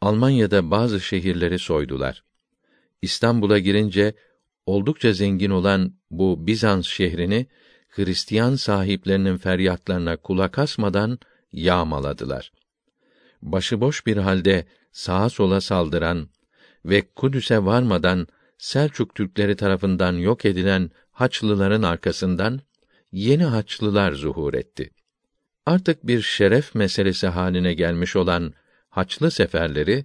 Almanya'da 0.00 0.70
bazı 0.70 1.00
şehirleri 1.00 1.58
soydular. 1.58 2.24
İstanbul'a 3.02 3.58
girince 3.58 4.14
oldukça 4.66 5.12
zengin 5.12 5.50
olan 5.50 5.94
bu 6.10 6.46
Bizans 6.46 6.86
şehrini 6.86 7.46
Hristiyan 7.92 8.54
sahiplerinin 8.54 9.36
feryatlarına 9.36 10.16
kulak 10.16 10.58
asmadan 10.58 11.18
yağmaladılar. 11.52 12.52
Başıboş 13.42 14.06
bir 14.06 14.16
halde 14.16 14.66
sağa 14.92 15.28
sola 15.28 15.60
saldıran 15.60 16.28
ve 16.84 17.02
Kudüs'e 17.16 17.64
varmadan 17.64 18.26
Selçuk 18.58 19.14
Türkleri 19.14 19.56
tarafından 19.56 20.12
yok 20.12 20.44
edilen 20.44 20.90
Haçlıların 21.10 21.82
arkasından 21.82 22.60
yeni 23.12 23.44
Haçlılar 23.44 24.12
zuhur 24.12 24.54
etti. 24.54 24.90
Artık 25.66 26.06
bir 26.06 26.22
şeref 26.22 26.74
meselesi 26.74 27.26
haline 27.26 27.74
gelmiş 27.74 28.16
olan 28.16 28.54
Haçlı 28.88 29.30
seferleri 29.30 30.04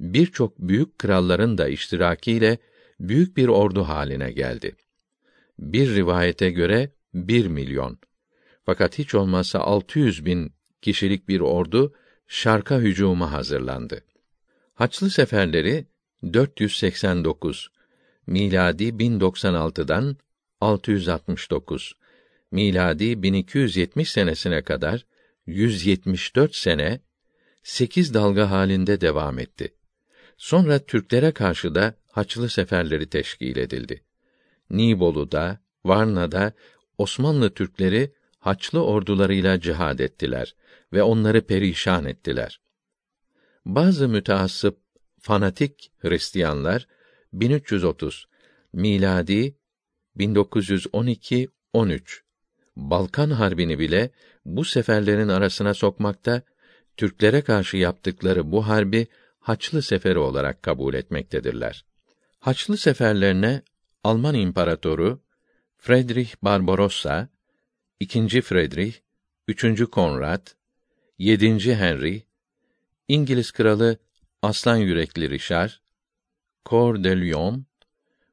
birçok 0.00 0.58
büyük 0.58 0.98
kralların 0.98 1.58
da 1.58 1.68
iştirakiyle 1.68 2.58
büyük 3.00 3.36
bir 3.36 3.48
ordu 3.48 3.82
haline 3.82 4.32
geldi. 4.32 4.76
Bir 5.58 5.94
rivayete 5.94 6.50
göre 6.50 6.90
bir 7.16 7.46
milyon. 7.46 7.98
Fakat 8.64 8.98
hiç 8.98 9.14
olmazsa 9.14 9.58
600 9.58 10.24
bin 10.24 10.52
kişilik 10.82 11.28
bir 11.28 11.40
ordu 11.40 11.94
şarka 12.26 12.78
hücuma 12.78 13.32
hazırlandı. 13.32 14.04
Haçlı 14.74 15.10
seferleri 15.10 15.86
489 16.32 17.68
miladi 18.26 18.84
1096'dan 18.84 20.16
669 20.60 21.92
miladi 22.50 23.22
1270 23.22 24.10
senesine 24.10 24.62
kadar 24.62 25.06
174 25.46 26.54
sene 26.54 27.00
8 27.62 28.14
dalga 28.14 28.50
halinde 28.50 29.00
devam 29.00 29.38
etti. 29.38 29.74
Sonra 30.36 30.78
Türklere 30.78 31.32
karşı 31.32 31.74
da 31.74 31.94
Haçlı 32.10 32.48
seferleri 32.48 33.06
teşkil 33.06 33.56
edildi. 33.56 34.02
Nibolu'da, 34.70 35.60
Varna'da 35.84 36.52
Osmanlı 36.98 37.54
Türkleri 37.54 38.12
Haçlı 38.38 38.84
ordularıyla 38.84 39.60
cihad 39.60 39.98
ettiler 39.98 40.54
ve 40.92 41.02
onları 41.02 41.40
perişan 41.46 42.04
ettiler. 42.04 42.60
Bazı 43.64 44.08
müteassıp 44.08 44.78
fanatik 45.20 45.92
Hristiyanlar 45.98 46.86
1330 47.32 48.26
miladi 48.72 49.56
1912 50.16 51.48
13 51.72 52.22
Balkan 52.76 53.30
Harbi'ni 53.30 53.78
bile 53.78 54.10
bu 54.44 54.64
seferlerin 54.64 55.28
arasına 55.28 55.74
sokmakta, 55.74 56.42
Türklere 56.96 57.42
karşı 57.42 57.76
yaptıkları 57.76 58.52
bu 58.52 58.68
harbi 58.68 59.06
Haçlı 59.38 59.82
Seferi 59.82 60.18
olarak 60.18 60.62
kabul 60.62 60.94
etmektedirler. 60.94 61.84
Haçlı 62.38 62.76
seferlerine 62.76 63.62
Alman 64.04 64.34
İmparatoru 64.34 65.20
Friedrich 65.78 66.34
Barbarossa, 66.42 67.28
II. 68.00 68.40
Friedrich, 68.40 68.96
üçüncü 69.48 69.86
Konrad, 69.86 70.46
yedinci 71.18 71.74
Henry, 71.74 72.22
İngiliz 73.08 73.50
kralı 73.50 73.98
Aslan 74.42 74.76
Yürekli 74.76 75.30
Richard, 75.30 75.70
Cor 76.64 77.04
de 77.04 77.20
Lion, 77.20 77.66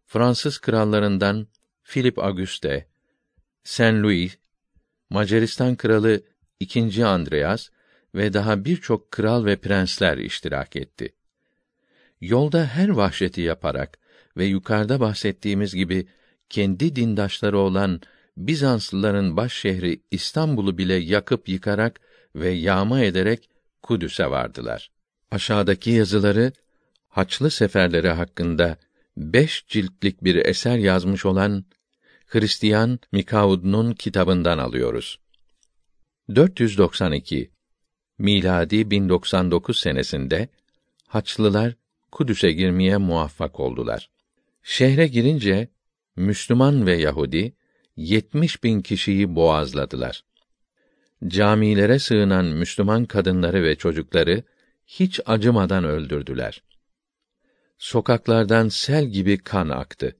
Fransız 0.05 0.57
krallarından 0.57 1.47
Philip 1.83 2.19
Auguste, 2.19 2.87
Saint 3.63 4.03
Louis, 4.03 4.37
Macaristan 5.09 5.75
kralı 5.75 6.21
II. 6.59 7.03
Andreas 7.03 7.69
ve 8.15 8.33
daha 8.33 8.65
birçok 8.65 9.11
kral 9.11 9.45
ve 9.45 9.55
prensler 9.55 10.17
iştirak 10.17 10.75
etti. 10.75 11.15
Yolda 12.21 12.65
her 12.65 12.89
vahşeti 12.89 13.41
yaparak 13.41 13.99
ve 14.37 14.45
yukarıda 14.45 14.99
bahsettiğimiz 14.99 15.75
gibi 15.75 16.07
kendi 16.49 16.95
dindaşları 16.95 17.57
olan 17.57 18.01
Bizanslıların 18.37 19.37
baş 19.37 19.53
şehri 19.53 20.01
İstanbul'u 20.11 20.77
bile 20.77 20.93
yakıp 20.93 21.49
yıkarak 21.49 22.01
ve 22.35 22.49
yağma 22.49 23.01
ederek 23.01 23.49
Kudüs'e 23.81 24.31
vardılar. 24.31 24.91
Aşağıdaki 25.31 25.89
yazıları 25.89 26.51
Haçlı 27.07 27.51
seferleri 27.51 28.09
hakkında 28.09 28.77
beş 29.17 29.65
ciltlik 29.67 30.23
bir 30.23 30.35
eser 30.35 30.77
yazmış 30.77 31.25
olan 31.25 31.65
Hristiyan 32.25 32.99
Mikaud'un 33.11 33.93
kitabından 33.93 34.57
alıyoruz. 34.57 35.19
492 36.35 37.51
miladi 38.17 38.91
1099 38.91 39.79
senesinde 39.79 40.47
Haçlılar 41.07 41.75
Kudüs'e 42.11 42.51
girmeye 42.51 42.97
muvaffak 42.97 43.59
oldular. 43.59 44.09
Şehre 44.63 45.07
girince 45.07 45.67
Müslüman 46.15 46.85
ve 46.85 46.97
Yahudi 46.97 47.53
70 47.95 48.63
bin 48.63 48.81
kişiyi 48.81 49.35
boğazladılar. 49.35 50.23
Camilere 51.27 51.99
sığınan 51.99 52.45
Müslüman 52.45 53.05
kadınları 53.05 53.63
ve 53.63 53.75
çocukları 53.75 54.43
hiç 54.87 55.19
acımadan 55.25 55.83
öldürdüler. 55.83 56.63
Sokaklardan 57.77 58.69
sel 58.69 59.05
gibi 59.05 59.37
kan 59.37 59.69
aktı. 59.69 60.15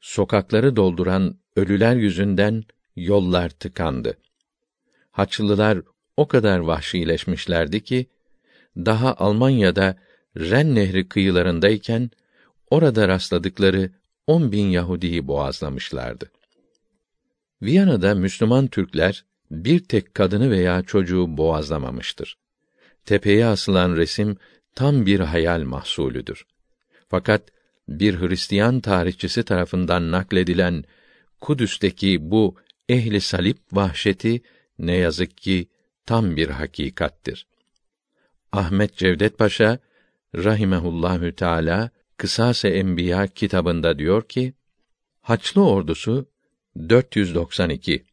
Sokakları 0.00 0.76
dolduran 0.76 1.38
ölüler 1.56 1.96
yüzünden 1.96 2.64
yollar 2.96 3.48
tıkandı. 3.48 4.18
Haçlılar 5.10 5.78
o 6.16 6.28
kadar 6.28 6.58
vahşileşmişlerdi 6.58 7.84
ki 7.84 8.06
daha 8.76 9.14
Almanya'da 9.14 9.96
Ren 10.36 10.74
Nehri 10.74 11.08
kıyılarındayken 11.08 12.10
orada 12.70 13.08
rastladıkları 13.08 13.90
on 14.26 14.52
bin 14.52 14.66
Yahudiyi 14.66 15.28
boğazlamışlardı. 15.28 16.30
Viyana'da 17.62 18.14
Müslüman 18.14 18.66
Türkler 18.66 19.24
bir 19.50 19.84
tek 19.84 20.14
kadını 20.14 20.50
veya 20.50 20.82
çocuğu 20.82 21.36
boğazlamamıştır. 21.36 22.38
Tepeye 23.04 23.46
asılan 23.46 23.96
resim 23.96 24.36
tam 24.74 25.06
bir 25.06 25.20
hayal 25.20 25.62
mahsulüdür. 25.62 26.46
Fakat 27.08 27.42
bir 27.88 28.20
Hristiyan 28.20 28.80
tarihçisi 28.80 29.42
tarafından 29.42 30.10
nakledilen 30.10 30.84
Kudüs'teki 31.40 32.30
bu 32.30 32.56
ehli 32.88 33.20
salip 33.20 33.58
vahşeti 33.72 34.42
ne 34.78 34.94
yazık 34.96 35.36
ki 35.36 35.68
tam 36.06 36.36
bir 36.36 36.48
hakikattir. 36.48 37.46
Ahmet 38.52 38.96
Cevdet 38.96 39.38
Paşa 39.38 39.78
rahimehullahü 40.34 41.34
teala 41.34 41.90
Kısas-ı 42.16 42.68
Enbiya 42.68 43.26
kitabında 43.26 43.98
diyor 43.98 44.28
ki 44.28 44.54
Haçlı 45.20 45.68
ordusu 45.68 46.30
492 46.88 48.04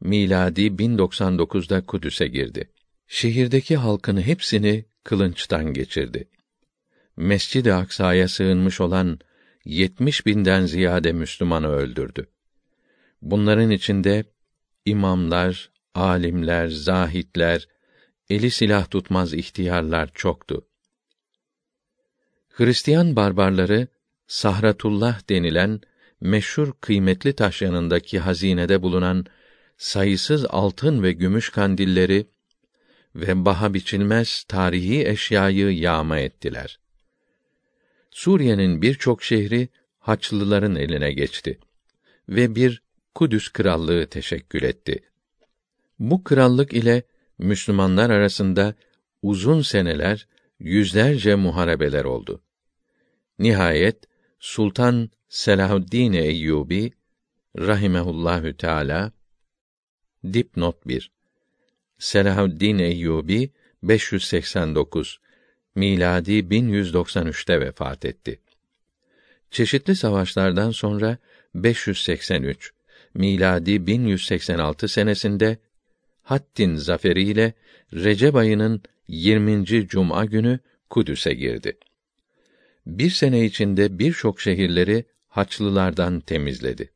miladi 0.00 0.60
1099'da 0.60 1.86
Kudüs'e 1.86 2.28
girdi. 2.28 2.72
Şehirdeki 3.06 3.76
halkın 3.76 4.20
hepsini 4.20 4.84
kılınçtan 5.04 5.72
geçirdi. 5.72 6.28
Mescid-i 7.16 7.74
Aksa'ya 7.74 8.28
sığınmış 8.28 8.80
olan 8.80 9.18
70 9.64 10.26
binden 10.26 10.66
ziyade 10.66 11.12
Müslümanı 11.12 11.68
öldürdü. 11.68 12.26
Bunların 13.22 13.70
içinde 13.70 14.24
imamlar, 14.84 15.70
alimler, 15.94 16.68
zahitler, 16.68 17.68
eli 18.30 18.50
silah 18.50 18.90
tutmaz 18.90 19.34
ihtiyarlar 19.34 20.10
çoktu. 20.14 20.67
Hristiyan 22.58 23.16
barbarları 23.16 23.88
Sahratullah 24.26 25.28
denilen 25.28 25.80
meşhur 26.20 26.72
kıymetli 26.80 27.32
taş 27.32 27.62
yanındaki 27.62 28.18
hazinede 28.18 28.82
bulunan 28.82 29.26
sayısız 29.76 30.46
altın 30.48 31.02
ve 31.02 31.12
gümüş 31.12 31.50
kandilleri 31.50 32.26
ve 33.14 33.44
baha 33.44 33.74
biçilmez 33.74 34.44
tarihi 34.48 35.08
eşyayı 35.08 35.78
yağma 35.78 36.18
ettiler. 36.18 36.80
Suriye'nin 38.10 38.82
birçok 38.82 39.22
şehri 39.22 39.68
Haçlıların 39.98 40.76
eline 40.76 41.12
geçti 41.12 41.58
ve 42.28 42.54
bir 42.54 42.82
Kudüs 43.14 43.48
krallığı 43.48 44.06
teşekkül 44.06 44.62
etti. 44.62 45.02
Bu 45.98 46.24
krallık 46.24 46.72
ile 46.72 47.02
Müslümanlar 47.38 48.10
arasında 48.10 48.74
uzun 49.22 49.62
seneler 49.62 50.26
yüzlerce 50.58 51.34
muharebeler 51.34 52.04
oldu. 52.04 52.40
Nihayet 53.38 53.96
Sultan 54.40 55.10
Selahaddin 55.28 56.12
Eyyubi 56.12 56.92
rahimehullahü 57.58 58.56
teala 58.56 59.12
dipnot 60.24 60.86
1 60.86 61.10
Selahaddin 61.98 62.78
Eyyubi 62.78 63.50
589 63.82 65.20
miladi 65.74 66.32
1193'te 66.32 67.60
vefat 67.60 68.04
etti. 68.04 68.40
Çeşitli 69.50 69.96
savaşlardan 69.96 70.70
sonra 70.70 71.18
583 71.54 72.72
miladi 73.14 73.86
1186 73.86 74.88
senesinde 74.88 75.58
Hattin 76.22 76.74
zaferiyle 76.76 77.52
Recep 77.92 78.36
ayının 78.36 78.82
20. 79.08 79.64
cuma 79.64 80.24
günü 80.24 80.58
Kudüs'e 80.90 81.34
girdi. 81.34 81.78
Bir 82.88 83.10
sene 83.10 83.44
içinde 83.44 83.98
birçok 83.98 84.40
şehirleri 84.40 85.04
Haçlılardan 85.26 86.20
temizledi. 86.20 86.92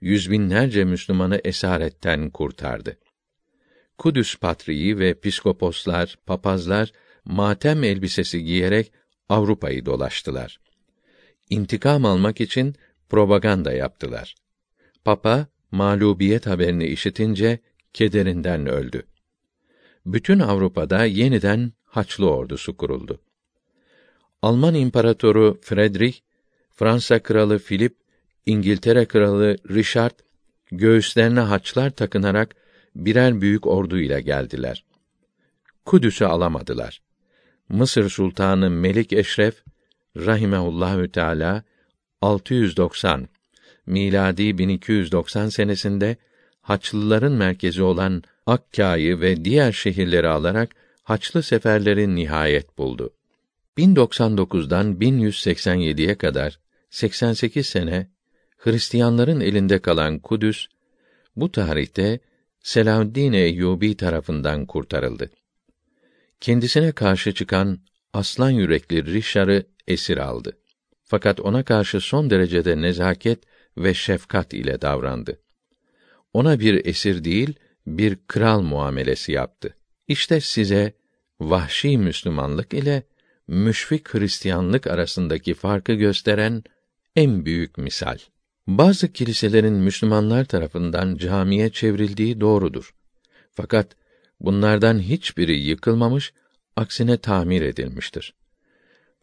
Yüz 0.00 0.30
binlerce 0.30 0.84
Müslümanı 0.84 1.40
esaretten 1.44 2.30
kurtardı. 2.30 2.98
Kudüs 3.98 4.36
patriği 4.36 4.98
ve 4.98 5.14
piskoposlar, 5.14 6.18
papazlar 6.26 6.92
matem 7.24 7.84
elbisesi 7.84 8.44
giyerek 8.44 8.92
Avrupa'yı 9.28 9.86
dolaştılar. 9.86 10.60
İntikam 11.50 12.04
almak 12.04 12.40
için 12.40 12.74
propaganda 13.08 13.72
yaptılar. 13.72 14.34
Papa 15.04 15.46
mağlubiyet 15.70 16.46
haberini 16.46 16.86
işitince 16.86 17.58
kederinden 17.92 18.66
öldü. 18.66 19.02
Bütün 20.06 20.38
Avrupa'da 20.38 21.04
yeniden 21.04 21.72
Haçlı 21.84 22.30
ordusu 22.30 22.76
kuruldu. 22.76 23.20
Alman 24.42 24.74
İmparatoru 24.74 25.58
Friedrich, 25.62 26.18
Fransa 26.74 27.18
kralı 27.18 27.58
Philip, 27.58 27.96
İngiltere 28.46 29.04
kralı 29.04 29.56
Richard 29.70 30.12
göğüslerine 30.72 31.40
haçlar 31.40 31.90
takınarak 31.90 32.56
birer 32.96 33.40
büyük 33.40 33.66
ordu 33.66 33.98
ile 33.98 34.20
geldiler. 34.20 34.84
Kudüs'ü 35.84 36.24
alamadılar. 36.24 37.02
Mısır 37.68 38.10
Sultanı 38.10 38.70
Melik 38.70 39.12
Eşref 39.12 39.62
rahimehullahü 40.16 41.12
teala 41.12 41.62
690 42.20 43.28
miladi 43.86 44.58
1290 44.58 45.48
senesinde 45.48 46.16
Haçlıların 46.60 47.32
merkezi 47.32 47.82
olan 47.82 48.22
Akkâ'yı 48.46 49.20
ve 49.20 49.44
diğer 49.44 49.72
şehirleri 49.72 50.28
alarak 50.28 50.70
Haçlı 51.02 51.42
seferleri 51.42 52.14
nihayet 52.14 52.78
buldu. 52.78 53.15
1099'dan 53.78 54.94
1187'ye 54.94 56.14
kadar 56.14 56.60
88 56.90 57.66
sene 57.66 58.10
Hristiyanların 58.56 59.40
elinde 59.40 59.78
kalan 59.78 60.18
Kudüs 60.18 60.66
bu 61.36 61.52
tarihte 61.52 62.20
Selahaddin 62.60 63.32
Eyyubi 63.32 63.96
tarafından 63.96 64.66
kurtarıldı. 64.66 65.30
Kendisine 66.40 66.92
karşı 66.92 67.34
çıkan 67.34 67.80
aslan 68.12 68.50
yürekli 68.50 69.06
Rişar'ı 69.06 69.66
esir 69.88 70.18
aldı. 70.18 70.58
Fakat 71.04 71.40
ona 71.40 71.62
karşı 71.62 72.00
son 72.00 72.30
derecede 72.30 72.82
nezaket 72.82 73.38
ve 73.76 73.94
şefkat 73.94 74.54
ile 74.54 74.80
davrandı. 74.82 75.40
Ona 76.32 76.60
bir 76.60 76.86
esir 76.86 77.24
değil, 77.24 77.54
bir 77.86 78.18
kral 78.28 78.60
muamelesi 78.60 79.32
yaptı. 79.32 79.76
İşte 80.08 80.40
size 80.40 80.92
vahşi 81.40 81.98
Müslümanlık 81.98 82.74
ile 82.74 83.02
müşfik 83.48 84.14
Hristiyanlık 84.14 84.86
arasındaki 84.86 85.54
farkı 85.54 85.92
gösteren 85.92 86.64
en 87.16 87.44
büyük 87.44 87.78
misal. 87.78 88.18
Bazı 88.66 89.12
kiliselerin 89.12 89.74
Müslümanlar 89.74 90.44
tarafından 90.44 91.16
camiye 91.16 91.70
çevrildiği 91.70 92.40
doğrudur. 92.40 92.94
Fakat 93.52 93.96
bunlardan 94.40 94.98
hiçbiri 94.98 95.58
yıkılmamış, 95.58 96.32
aksine 96.76 97.16
tamir 97.16 97.62
edilmiştir. 97.62 98.34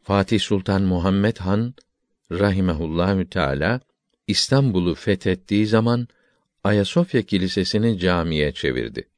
Fatih 0.02 0.40
Sultan 0.40 0.82
Muhammed 0.82 1.38
Han 1.38 1.74
rahimehullahü 2.32 3.30
teala 3.30 3.82
İstanbul'u 4.28 4.96
fethettiği 4.96 5.68
zaman 5.68 6.08
Ayasofya 6.64 7.22
Kilisesi'ni 7.22 8.00
camiye 8.00 8.52
çevirdi. 8.52 9.10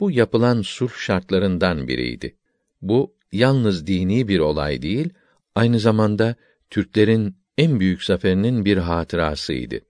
Bu 0.00 0.10
yapılan 0.10 0.62
sulh 0.62 0.94
şartlarından 0.94 1.88
biriydi. 1.88 2.36
Bu 2.82 3.15
yalnız 3.32 3.86
dini 3.86 4.28
bir 4.28 4.38
olay 4.38 4.82
değil, 4.82 5.10
aynı 5.54 5.80
zamanda 5.80 6.34
Türklerin 6.70 7.36
en 7.58 7.80
büyük 7.80 8.04
zaferinin 8.04 8.64
bir 8.64 8.76
hatırasıydı. 8.76 9.80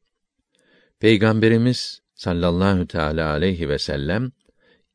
Peygamberimiz 1.01 2.01
sallallahu 2.14 2.87
teala 2.87 3.30
aleyhi 3.30 3.68
ve 3.68 3.78
sellem 3.78 4.32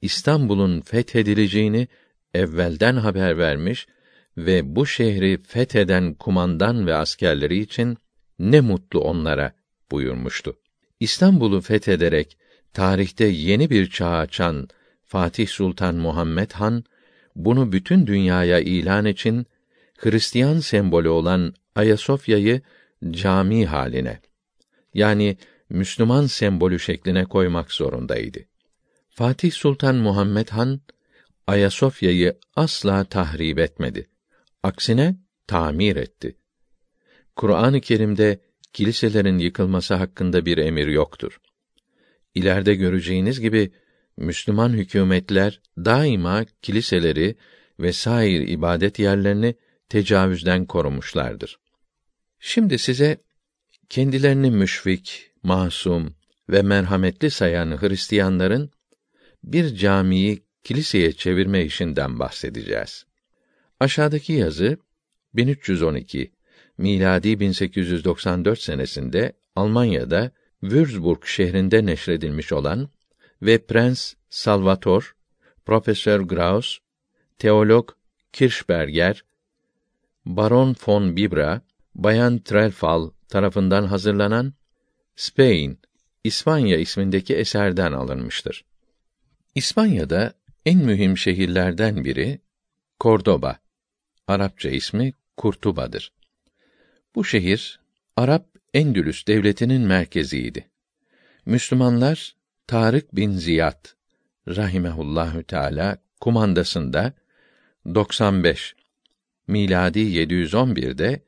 İstanbul'un 0.02 0.82
fethedileceğini 0.82 1.88
evvelden 2.34 2.96
haber 2.96 3.38
vermiş 3.38 3.88
ve 4.38 4.76
bu 4.76 4.86
şehri 4.86 5.44
fetheden 5.44 6.14
kumandan 6.14 6.88
ve 6.88 6.96
askerleri 6.96 7.60
için 7.60 7.98
ne 8.40 8.62
mutlu 8.62 9.00
onlara 9.00 9.54
buyurmuştu. 9.92 10.58
İstanbul'u 11.00 11.62
fethederek 11.62 12.38
tarihte 12.74 13.26
yeni 13.26 13.70
bir 13.70 13.90
çağ 13.90 14.10
açan 14.10 14.68
Fatih 15.04 15.48
Sultan 15.48 15.96
Muhammed 15.96 16.52
Han 16.52 16.84
bunu 17.36 17.72
bütün 17.72 18.08
dünyaya 18.08 18.60
ilan 18.60 19.06
için 19.06 19.46
Hristiyan 19.98 20.60
sembolü 20.60 21.10
olan 21.10 21.54
Ayasofya'yı 21.76 22.62
cami 23.12 23.66
haline 23.66 24.20
yani 24.94 25.38
Müslüman 25.70 26.26
sembolü 26.26 26.80
şekline 26.80 27.26
koymak 27.26 27.72
zorundaydı. 27.72 28.40
Fatih 29.10 29.52
Sultan 29.52 29.96
Muhammed 29.96 30.48
Han 30.50 30.82
Ayasofya'yı 31.48 32.38
asla 32.56 33.04
tahrip 33.04 33.60
etmedi. 33.60 34.10
Aksine 34.64 35.16
tamir 35.48 35.96
etti. 35.96 36.38
Kur'an-ı 37.36 37.82
Kerim'de 37.82 38.42
kiliselerin 38.74 39.38
yıkılması 39.38 39.96
hakkında 39.96 40.46
bir 40.46 40.58
emir 40.58 40.88
yoktur. 40.88 41.42
İleride 42.36 42.76
göreceğiniz 42.76 43.40
gibi 43.40 43.72
Müslüman 44.22 44.70
hükümetler 44.70 45.62
daima 45.78 46.46
kiliseleri 46.62 47.36
ve 47.80 47.94
sair 47.94 48.48
ibadet 48.48 49.00
yerlerini 49.00 49.56
tecavüzden 49.90 50.66
korumuşlardır. 50.66 51.60
Şimdi 52.40 52.80
size 52.80 53.18
kendilerini 53.90 54.52
müşfik, 54.52 55.32
masum 55.44 56.16
ve 56.50 56.62
merhametli 56.62 57.32
sayan 57.32 57.82
Hristiyanların 57.82 58.72
bir 59.44 59.76
camiyi 59.76 60.44
kiliseye 60.64 61.12
çevirme 61.12 61.66
işinden 61.66 62.20
bahsedeceğiz. 62.20 63.06
Aşağıdaki 63.80 64.34
yazı 64.34 64.78
1312 65.34 66.32
miladi 66.78 67.40
1894 67.40 68.60
senesinde 68.60 69.34
Almanya'da 69.56 70.32
Würzburg 70.62 71.26
şehrinde 71.26 71.86
neşredilmiş 71.86 72.52
olan 72.52 72.90
ve 73.42 73.66
Prens 73.66 74.14
Salvator, 74.30 75.16
Profesör 75.66 76.20
Graus, 76.20 76.80
Teolog 77.40 77.90
Kirschberger, 78.34 79.24
Baron 80.26 80.76
von 80.88 81.16
Bibra, 81.16 81.62
Bayan 81.96 82.40
Trelfall 82.40 83.12
tarafından 83.28 83.86
hazırlanan 83.86 84.54
Spain, 85.16 85.80
İspanya 86.24 86.78
ismindeki 86.78 87.36
eserden 87.36 87.92
alınmıştır. 87.92 88.66
İspanya'da 89.56 90.34
en 90.66 90.78
mühim 90.78 91.18
şehirlerden 91.18 92.06
biri 92.06 92.40
Cordoba. 93.00 93.60
Arapça 94.28 94.70
ismi 94.70 95.14
Kurtuba'dır. 95.38 96.12
Bu 97.16 97.26
şehir 97.26 97.80
Arap 98.16 98.46
Endülüs 98.74 99.28
devletinin 99.28 99.82
merkeziydi. 99.82 100.70
Müslümanlar 101.46 102.36
Tarık 102.72 103.16
bin 103.16 103.32
Ziyad 103.32 103.86
rahimehullahü 104.48 105.44
teala 105.44 105.98
kumandasında 106.22 107.14
95 107.96 108.76
miladi 109.48 110.00
711'de 110.00 111.22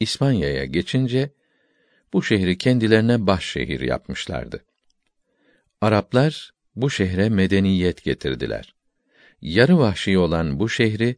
İspanya'ya 0.00 0.64
geçince 0.64 1.30
bu 2.12 2.22
şehri 2.22 2.58
kendilerine 2.58 3.26
baş 3.26 3.44
şehir 3.44 3.80
yapmışlardı. 3.80 4.64
Araplar 5.80 6.50
bu 6.76 6.90
şehre 6.90 7.28
medeniyet 7.28 8.04
getirdiler. 8.04 8.74
Yarı 9.42 9.78
vahşi 9.78 10.18
olan 10.18 10.60
bu 10.60 10.68
şehri 10.68 11.16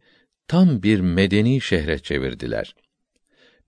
tam 0.49 0.83
bir 0.83 1.01
medeni 1.01 1.61
şehre 1.61 1.99
çevirdiler. 1.99 2.75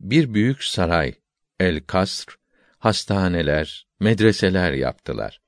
bir 0.01 0.35
büyük 0.35 0.65
saray, 0.65 1.15
El 1.61 1.81
Kasr, 1.81 2.39
hastaneler, 2.79 3.87
medreseler 4.01 4.73
yaptılar. 4.73 5.44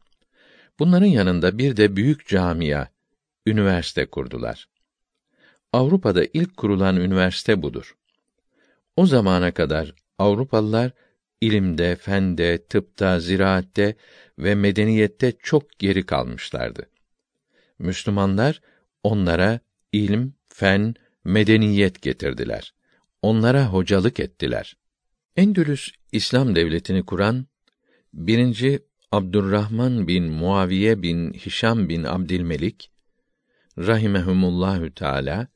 Bunların 0.78 1.06
yanında 1.06 1.58
bir 1.58 1.76
de 1.76 1.96
büyük 1.96 2.26
camia, 2.26 2.86
üniversite 3.46 4.06
kurdular. 4.06 4.68
Avrupa'da 5.72 6.24
ilk 6.24 6.56
kurulan 6.56 6.96
üniversite 6.96 7.62
budur. 7.62 7.96
O 8.96 9.06
zamana 9.06 9.50
kadar 9.50 9.94
Avrupalılar 10.18 10.92
ilimde, 11.40 11.96
fende, 11.96 12.66
tıpta, 12.66 13.20
ziraatte 13.20 13.96
ve 14.38 14.54
medeniyette 14.54 15.32
çok 15.42 15.78
geri 15.78 16.06
kalmışlardı. 16.06 16.86
Müslümanlar 17.78 18.60
onlara 19.02 19.60
ilm, 19.92 20.32
fen, 20.48 20.94
medeniyet 21.24 22.02
getirdiler. 22.02 22.74
Onlara 23.22 23.66
hocalık 23.66 24.20
ettiler. 24.20 24.76
Endülüs 25.36 25.90
İslam 26.12 26.54
devletini 26.54 27.06
kuran 27.06 27.46
birinci 28.14 28.84
Abdurrahman 29.12 30.08
bin 30.08 30.24
Muaviye 30.32 31.02
bin 31.02 31.32
Hişam 31.32 31.88
bin 31.88 32.04
Abdülmelik 32.04 32.90
rahimehumullahü 33.78 34.94
teala 34.94 35.48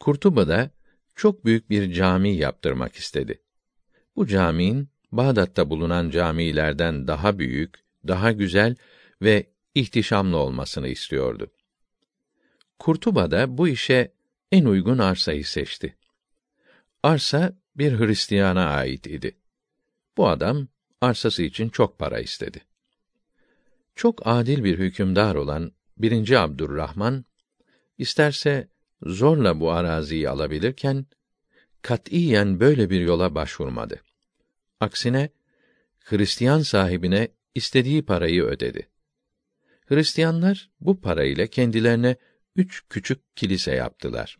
Kurtuba'da 0.00 0.70
çok 1.14 1.44
büyük 1.44 1.70
bir 1.70 1.92
cami 1.92 2.36
yaptırmak 2.36 2.96
istedi. 2.96 3.42
Bu 4.16 4.26
caminin 4.26 4.88
Bağdat'ta 5.12 5.70
bulunan 5.70 6.10
camilerden 6.10 7.06
daha 7.06 7.38
büyük, 7.38 7.84
daha 8.08 8.32
güzel 8.32 8.76
ve 9.22 9.46
ihtişamlı 9.74 10.36
olmasını 10.36 10.88
istiyordu. 10.88 11.50
Kurtuba'da 12.78 13.58
bu 13.58 13.68
işe 13.68 14.12
en 14.52 14.64
uygun 14.64 14.98
arsayı 14.98 15.44
seçti. 15.44 15.96
Arsa 17.02 17.58
bir 17.76 17.98
Hristiyana 17.98 18.66
ait 18.66 19.06
idi. 19.06 19.36
Bu 20.16 20.28
adam 20.28 20.68
arsası 21.00 21.42
için 21.42 21.68
çok 21.68 21.98
para 21.98 22.20
istedi. 22.20 22.60
Çok 23.94 24.22
adil 24.24 24.64
bir 24.64 24.78
hükümdar 24.78 25.34
olan 25.34 25.72
birinci 25.98 26.38
Abdurrahman 26.38 27.24
isterse 27.98 28.68
zorla 29.02 29.60
bu 29.60 29.70
araziyi 29.70 30.28
alabilirken 30.28 31.06
katiyen 31.82 32.60
böyle 32.60 32.90
bir 32.90 33.00
yola 33.00 33.34
başvurmadı. 33.34 34.00
Aksine 34.80 35.30
Hristiyan 36.00 36.60
sahibine 36.60 37.28
istediği 37.54 38.02
parayı 38.02 38.42
ödedi. 38.42 38.88
Hristiyanlar 39.86 40.70
bu 40.80 41.00
parayla 41.00 41.46
kendilerine 41.46 42.16
üç 42.56 42.82
küçük 42.88 43.36
kilise 43.36 43.74
yaptılar. 43.74 44.38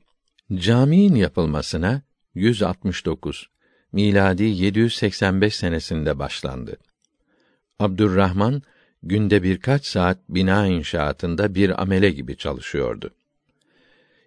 Caminin 0.55 1.15
yapılmasına 1.15 2.03
169 2.35 3.51
miladi 3.93 4.45
785 4.45 5.57
senesinde 5.57 6.19
başlandı. 6.19 6.77
Abdurrahman 7.79 8.63
günde 9.03 9.43
birkaç 9.43 9.87
saat 9.87 10.19
bina 10.29 10.67
inşaatında 10.67 11.55
bir 11.55 11.83
amele 11.83 12.11
gibi 12.11 12.37
çalışıyordu. 12.37 13.11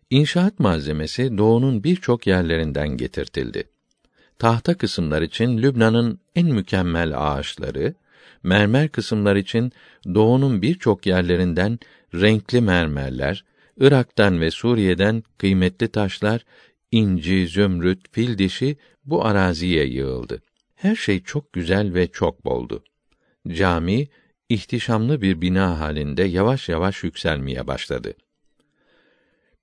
İnşaat 0.09 0.59
malzemesi 0.59 1.38
doğunun 1.38 1.84
birçok 1.84 2.28
yerlerinden 2.28 2.89
getirtildi. 2.89 3.64
Tahta 4.39 4.78
kısımlar 4.78 5.22
için 5.22 5.57
Lübnan'ın 5.57 6.20
en 6.36 6.47
mükemmel 6.47 7.14
ağaçları, 7.18 7.93
mermer 8.43 8.89
kısımlar 8.89 9.36
için 9.36 9.72
doğunun 10.14 10.61
birçok 10.61 11.05
yerlerinden 11.05 11.80
renkli 12.14 12.61
mermerler, 12.61 13.43
Irak'tan 13.78 14.41
ve 14.41 14.51
Suriye'den 14.51 15.24
kıymetli 15.38 15.88
taşlar, 15.88 16.45
inci, 16.94 17.48
zümrüt, 17.48 18.00
fil 18.12 18.38
dişi 18.38 18.78
bu 19.06 19.26
araziye 19.26 19.86
yığıldı. 19.86 20.41
Her 20.76 20.96
şey 20.96 21.24
çok 21.24 21.54
güzel 21.54 21.94
ve 21.94 22.08
çok 22.08 22.46
boldu. 22.46 22.84
Cami 23.48 24.08
ihtişamlı 24.50 25.22
bir 25.22 25.41
bina 25.41 25.80
halinde 25.80 26.24
yavaş 26.24 26.70
yavaş 26.70 27.04
yükselmeye 27.04 27.68
başladı. 27.68 28.14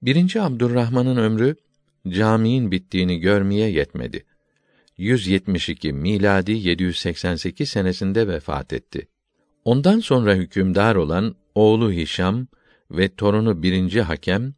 Birinci 0.02 0.40
Abdurrahman'ın 0.40 1.16
ömrü 1.16 1.56
caminin 2.08 2.70
bittiğini 2.70 3.18
görmeye 3.18 3.70
yetmedi. 3.70 4.24
172 4.96 5.92
miladi 5.92 6.52
788 6.52 7.68
senesinde 7.68 8.28
vefat 8.28 8.72
etti. 8.72 9.08
Ondan 9.64 10.00
sonra 10.00 10.34
hükümdar 10.34 10.94
olan 10.94 11.34
oğlu 11.54 11.92
Hişam 11.92 12.46
ve 12.90 13.14
torunu 13.14 13.62
birinci 13.62 14.02
hakem 14.02 14.54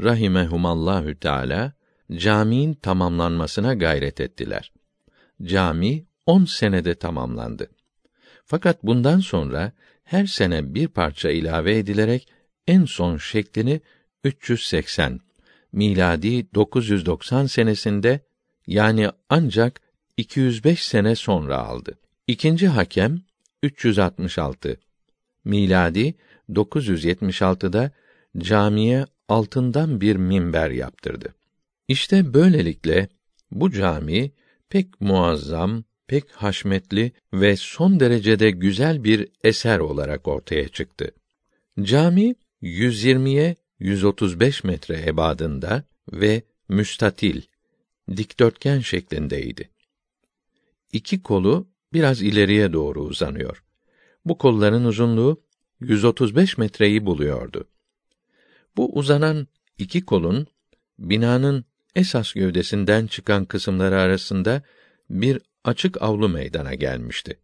rahimehumallahü 0.00 1.14
teala 1.14 1.79
caminin 2.16 2.74
tamamlanmasına 2.74 3.74
gayret 3.74 4.20
ettiler. 4.20 4.72
Cami 5.42 6.04
on 6.26 6.44
senede 6.44 6.94
tamamlandı. 6.94 7.70
Fakat 8.44 8.82
bundan 8.82 9.20
sonra 9.20 9.72
her 10.04 10.26
sene 10.26 10.74
bir 10.74 10.88
parça 10.88 11.30
ilave 11.30 11.78
edilerek 11.78 12.28
en 12.66 12.84
son 12.84 13.16
şeklini 13.16 13.80
380 14.24 15.20
miladi 15.72 16.54
990 16.54 17.46
senesinde 17.46 18.20
yani 18.66 19.08
ancak 19.28 19.80
205 20.16 20.84
sene 20.84 21.14
sonra 21.14 21.58
aldı. 21.58 21.98
İkinci 22.26 22.68
hakem 22.68 23.22
366 23.62 24.80
miladi 25.44 26.14
976'da 26.50 27.90
camiye 28.38 29.06
altından 29.28 30.00
bir 30.00 30.16
minber 30.16 30.70
yaptırdı. 30.70 31.34
İşte 31.90 32.34
böylelikle 32.34 33.08
bu 33.50 33.70
cami 33.70 34.32
pek 34.68 35.00
muazzam, 35.00 35.84
pek 36.06 36.30
haşmetli 36.30 37.12
ve 37.32 37.56
son 37.56 38.00
derecede 38.00 38.50
güzel 38.50 39.04
bir 39.04 39.28
eser 39.44 39.78
olarak 39.78 40.28
ortaya 40.28 40.68
çıktı. 40.68 41.10
Cami 41.82 42.34
120'ye 42.62 43.56
135 43.78 44.64
metre 44.64 45.02
ebadında 45.06 45.84
ve 46.12 46.42
müstatil, 46.68 47.42
dikdörtgen 48.16 48.80
şeklindeydi. 48.80 49.70
İki 50.92 51.22
kolu 51.22 51.68
biraz 51.92 52.22
ileriye 52.22 52.72
doğru 52.72 53.00
uzanıyor. 53.00 53.64
Bu 54.24 54.38
kolların 54.38 54.84
uzunluğu 54.84 55.42
135 55.80 56.58
metreyi 56.58 57.06
buluyordu. 57.06 57.68
Bu 58.76 58.98
uzanan 58.98 59.46
iki 59.78 60.04
kolun 60.04 60.46
binanın 60.98 61.69
esas 61.94 62.32
gövdesinden 62.32 63.06
çıkan 63.06 63.44
kısımları 63.44 64.00
arasında 64.00 64.62
bir 65.10 65.40
açık 65.64 66.02
avlu 66.02 66.28
meydana 66.28 66.74
gelmişti. 66.74 67.38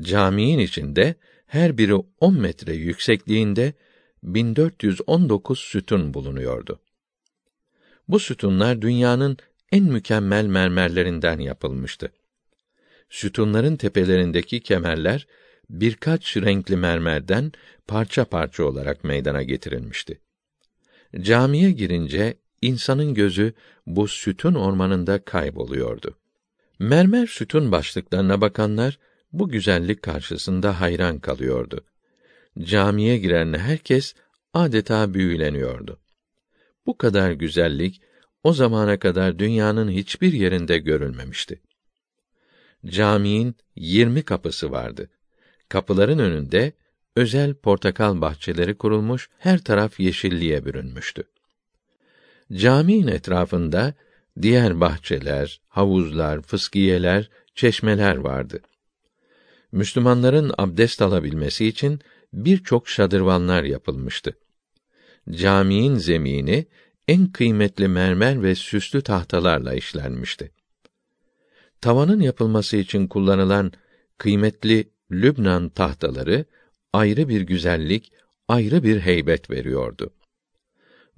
Caminin 0.00 0.58
içinde 0.58 1.14
her 1.46 1.78
biri 1.78 1.94
10 2.20 2.40
metre 2.40 2.74
yüksekliğinde 2.74 3.74
1419 4.22 5.58
sütun 5.58 6.14
bulunuyordu. 6.14 6.80
Bu 8.08 8.18
sütunlar 8.18 8.82
dünyanın 8.82 9.36
en 9.72 9.84
mükemmel 9.84 10.44
mermerlerinden 10.44 11.38
yapılmıştı. 11.38 12.12
Sütunların 13.10 13.76
tepelerindeki 13.76 14.60
kemerler 14.60 15.26
birkaç 15.70 16.36
renkli 16.36 16.76
mermerden 16.76 17.52
parça 17.86 18.24
parça 18.24 18.64
olarak 18.64 19.04
meydana 19.04 19.42
getirilmişti. 19.42 20.20
Camiye 21.20 21.70
girince 21.70 22.34
insanın 22.62 23.14
gözü 23.14 23.52
bu 23.86 24.08
sütun 24.08 24.54
ormanında 24.54 25.24
kayboluyordu. 25.24 26.16
Mermer 26.78 27.26
sütun 27.26 27.72
başlıklarına 27.72 28.40
bakanlar 28.40 28.98
bu 29.32 29.48
güzellik 29.48 30.02
karşısında 30.02 30.80
hayran 30.80 31.18
kalıyordu. 31.18 31.84
Camiye 32.58 33.18
giren 33.18 33.54
herkes 33.54 34.14
adeta 34.54 35.14
büyüleniyordu. 35.14 36.00
Bu 36.86 36.98
kadar 36.98 37.32
güzellik 37.32 38.02
o 38.44 38.52
zamana 38.52 38.98
kadar 38.98 39.38
dünyanın 39.38 39.90
hiçbir 39.90 40.32
yerinde 40.32 40.78
görülmemişti. 40.78 41.60
Caminin 42.86 43.54
yirmi 43.76 44.22
kapısı 44.22 44.70
vardı. 44.70 45.10
Kapıların 45.68 46.18
önünde 46.18 46.72
özel 47.16 47.54
portakal 47.54 48.20
bahçeleri 48.20 48.74
kurulmuş, 48.78 49.28
her 49.38 49.64
taraf 49.64 50.00
yeşilliğe 50.00 50.64
bürünmüştü. 50.64 51.24
Caminin 52.52 53.06
etrafında 53.06 53.94
diğer 54.42 54.80
bahçeler, 54.80 55.60
havuzlar, 55.68 56.42
fıskiyeler, 56.42 57.30
çeşmeler 57.54 58.16
vardı. 58.16 58.60
Müslümanların 59.72 60.52
abdest 60.58 61.02
alabilmesi 61.02 61.66
için 61.66 62.00
birçok 62.32 62.88
şadırvanlar 62.88 63.64
yapılmıştı. 63.64 64.36
Caminin 65.30 65.96
zemini 65.96 66.66
en 67.08 67.26
kıymetli 67.26 67.88
mermer 67.88 68.42
ve 68.42 68.54
süslü 68.54 69.02
tahtalarla 69.02 69.74
işlenmişti. 69.74 70.50
Tavanın 71.80 72.20
yapılması 72.20 72.76
için 72.76 73.06
kullanılan 73.06 73.72
kıymetli 74.18 74.90
Lübnan 75.10 75.68
tahtaları 75.68 76.44
ayrı 76.92 77.28
bir 77.28 77.40
güzellik, 77.40 78.12
ayrı 78.48 78.82
bir 78.82 79.00
heybet 79.00 79.50
veriyordu. 79.50 80.10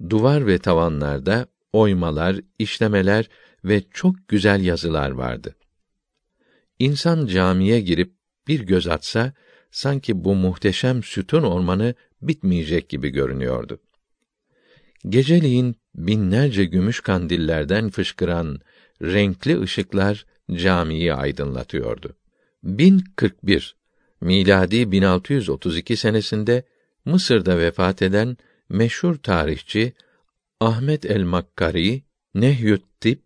Duvar 0.09 0.47
ve 0.47 0.57
tavanlarda 0.57 1.47
oymalar, 1.73 2.39
işlemeler 2.59 3.29
ve 3.65 3.83
çok 3.91 4.15
güzel 4.27 4.65
yazılar 4.65 5.09
vardı. 5.09 5.55
İnsan 6.79 7.25
camiye 7.25 7.79
girip 7.79 8.13
bir 8.47 8.59
göz 8.59 8.87
atsa 8.87 9.33
sanki 9.71 10.23
bu 10.23 10.35
muhteşem 10.35 11.03
sütun 11.03 11.43
ormanı 11.43 11.95
bitmeyecek 12.21 12.89
gibi 12.89 13.09
görünüyordu. 13.09 13.79
Geceliğin 15.09 15.75
binlerce 15.95 16.65
gümüş 16.65 16.99
kandillerden 16.99 17.89
fışkıran 17.89 18.59
renkli 19.01 19.61
ışıklar 19.61 20.25
camiyi 20.51 21.13
aydınlatıyordu. 21.13 22.15
1041 22.63 23.75
miladi 24.21 24.91
1632 24.91 25.97
senesinde 25.97 26.63
Mısır'da 27.05 27.57
vefat 27.59 28.01
eden 28.01 28.37
meşhur 28.73 29.15
tarihçi 29.15 29.93
Ahmet 30.59 31.05
el-Makkari 31.05 32.03
Nehyü't 32.35 32.83
Tip 32.99 33.21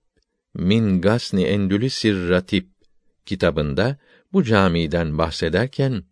min 0.53 1.01
Gasni 1.01 1.43
Endülüsir 1.43 2.29
Ratip 2.29 2.67
kitabında 3.25 3.97
bu 4.33 4.43
camiden 4.43 5.17
bahsederken 5.17 6.03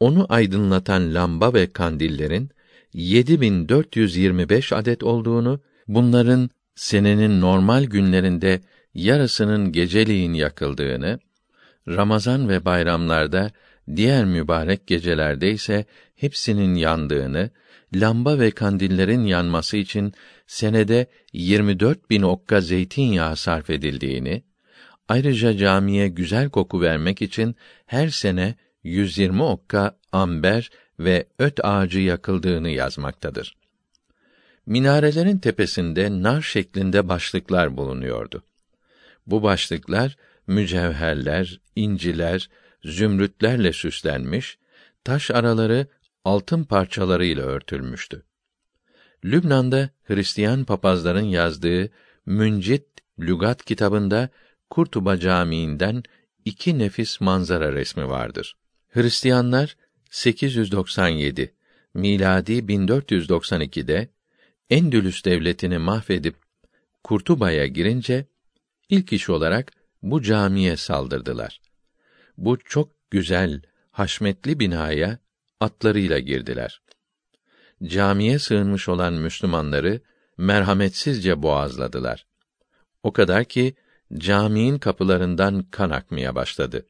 onu 0.00 0.26
aydınlatan 0.28 1.14
lamba 1.14 1.54
ve 1.54 1.72
kandillerin 1.72 2.50
7425 2.92 4.72
adet 4.72 5.02
olduğunu, 5.02 5.60
bunların 5.88 6.50
senenin 6.74 7.40
normal 7.40 7.84
günlerinde 7.84 8.60
yarısının 8.94 9.72
geceliğin 9.72 10.32
yakıldığını, 10.32 11.18
Ramazan 11.88 12.48
ve 12.48 12.64
bayramlarda 12.64 13.50
diğer 13.96 14.24
mübarek 14.24 14.86
gecelerde 14.86 15.50
ise 15.50 15.84
hepsinin 16.14 16.74
yandığını, 16.74 17.50
lamba 17.94 18.38
ve 18.38 18.50
kandillerin 18.50 19.24
yanması 19.24 19.76
için 19.76 20.12
senede 20.46 21.06
24 21.32 22.10
bin 22.10 22.22
okka 22.22 22.60
zeytinyağı 22.60 23.36
sarf 23.36 23.70
edildiğini, 23.70 24.42
ayrıca 25.08 25.56
camiye 25.56 26.08
güzel 26.08 26.50
koku 26.50 26.80
vermek 26.80 27.22
için 27.22 27.56
her 27.86 28.08
sene 28.08 28.54
120 28.84 29.42
okka 29.42 29.98
amber 30.12 30.70
ve 30.98 31.26
öt 31.38 31.64
ağacı 31.64 32.00
yakıldığını 32.00 32.70
yazmaktadır. 32.70 33.56
Minarelerin 34.66 35.38
tepesinde 35.38 36.22
nar 36.22 36.42
şeklinde 36.42 37.08
başlıklar 37.08 37.76
bulunuyordu. 37.76 38.42
Bu 39.26 39.42
başlıklar 39.42 40.16
mücevherler, 40.46 41.60
inciler, 41.76 42.50
zümrütlerle 42.84 43.72
süslenmiş, 43.72 44.58
taş 45.04 45.30
araları 45.30 45.86
altın 46.26 46.64
parçalarıyla 46.64 47.42
örtülmüştü. 47.42 48.22
Lübnan'da 49.24 49.90
Hristiyan 50.04 50.64
papazların 50.64 51.24
yazdığı 51.24 51.90
Müncit 52.26 52.86
Lügat 53.18 53.64
kitabında 53.64 54.28
Kurtuba 54.70 55.16
Camii'nden 55.16 56.02
iki 56.44 56.78
nefis 56.78 57.20
manzara 57.20 57.72
resmi 57.72 58.08
vardır. 58.08 58.56
Hristiyanlar 58.88 59.76
897 60.10 61.54
miladi 61.94 62.52
1492'de 62.52 64.08
Endülüs 64.70 65.24
devletini 65.24 65.78
mahvedip 65.78 66.36
Kurtuba'ya 67.04 67.66
girince 67.66 68.26
ilk 68.88 69.12
iş 69.12 69.30
olarak 69.30 69.72
bu 70.02 70.22
camiye 70.22 70.76
saldırdılar. 70.76 71.60
Bu 72.36 72.58
çok 72.58 73.10
güzel, 73.10 73.62
haşmetli 73.90 74.60
binaya 74.60 75.25
atlarıyla 75.60 76.18
girdiler. 76.18 76.82
Camiye 77.84 78.38
sığınmış 78.38 78.88
olan 78.88 79.12
Müslümanları 79.14 80.00
merhametsizce 80.38 81.42
boğazladılar. 81.42 82.26
O 83.02 83.12
kadar 83.12 83.44
ki 83.44 83.74
caminin 84.14 84.78
kapılarından 84.78 85.62
kan 85.62 85.90
akmaya 85.90 86.34
başladı. 86.34 86.86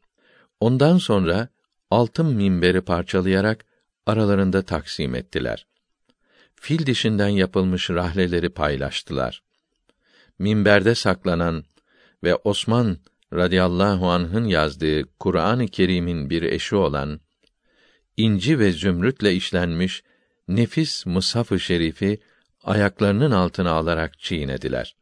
Ondan 0.60 0.98
sonra 0.98 1.48
altın 1.90 2.26
minberi 2.26 2.80
parçalayarak 2.80 3.64
aralarında 4.06 4.62
taksim 4.62 5.14
ettiler. 5.14 5.66
Fil 6.54 6.86
dişinden 6.86 7.28
yapılmış 7.28 7.90
rahleleri 7.90 8.48
paylaştılar. 8.48 9.42
Minberde 10.38 10.94
saklanan 10.94 11.64
ve 12.24 12.34
Osman 12.34 12.98
radıyallahu 13.32 14.10
anh'ın 14.10 14.44
yazdığı 14.44 15.18
Kur'an-ı 15.18 15.66
Kerim'in 15.66 16.30
bir 16.30 16.42
eşi 16.42 16.76
olan 16.76 17.20
inci 18.16 18.58
ve 18.58 18.72
zümrütle 18.72 19.34
işlenmiş 19.34 20.02
nefis 20.48 21.06
mushaf-ı 21.06 21.60
şerifi 21.60 22.18
ayaklarının 22.62 23.30
altına 23.30 23.70
alarak 23.70 24.18
çiğnediler. 24.18 24.96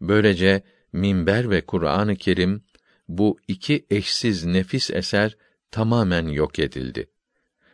Böylece 0.00 0.62
minber 0.92 1.50
ve 1.50 1.60
Kur'an-ı 1.60 2.16
Kerim 2.16 2.62
bu 3.08 3.38
iki 3.48 3.86
eşsiz 3.90 4.44
nefis 4.44 4.90
eser 4.90 5.36
tamamen 5.70 6.28
yok 6.28 6.58
edildi. 6.58 7.10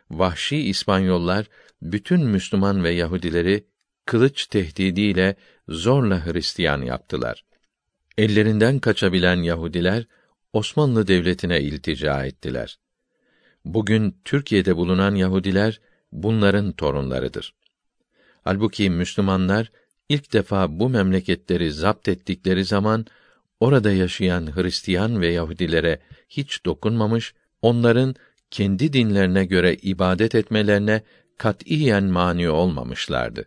Vahşi 0.09 0.57
İspanyollar 0.57 1.45
bütün 1.81 2.25
Müslüman 2.25 2.83
ve 2.83 2.91
Yahudileri 2.91 3.65
kılıç 4.05 4.47
tehdidiyle 4.47 5.35
zorla 5.67 6.25
Hristiyan 6.25 6.81
yaptılar. 6.81 7.45
Ellerinden 8.17 8.79
kaçabilen 8.79 9.35
Yahudiler 9.35 10.07
Osmanlı 10.53 11.07
Devleti'ne 11.07 11.61
iltica 11.61 12.25
ettiler. 12.25 12.79
Bugün 13.65 14.15
Türkiye'de 14.25 14.77
bulunan 14.77 15.15
Yahudiler 15.15 15.81
bunların 16.11 16.71
torunlarıdır. 16.71 17.53
Halbuki 18.43 18.89
Müslümanlar 18.89 19.71
ilk 20.09 20.33
defa 20.33 20.79
bu 20.79 20.89
memleketleri 20.89 21.71
zapt 21.71 22.07
ettikleri 22.07 22.65
zaman 22.65 23.05
orada 23.59 23.91
yaşayan 23.91 24.55
Hristiyan 24.55 25.21
ve 25.21 25.27
Yahudilere 25.27 25.99
hiç 26.29 26.65
dokunmamış, 26.65 27.33
onların 27.61 28.15
kendi 28.51 28.93
dinlerine 28.93 29.45
göre 29.45 29.75
ibadet 29.75 30.35
etmelerine 30.35 31.01
katiyen 31.37 32.03
mani 32.03 32.49
olmamışlardı. 32.49 33.45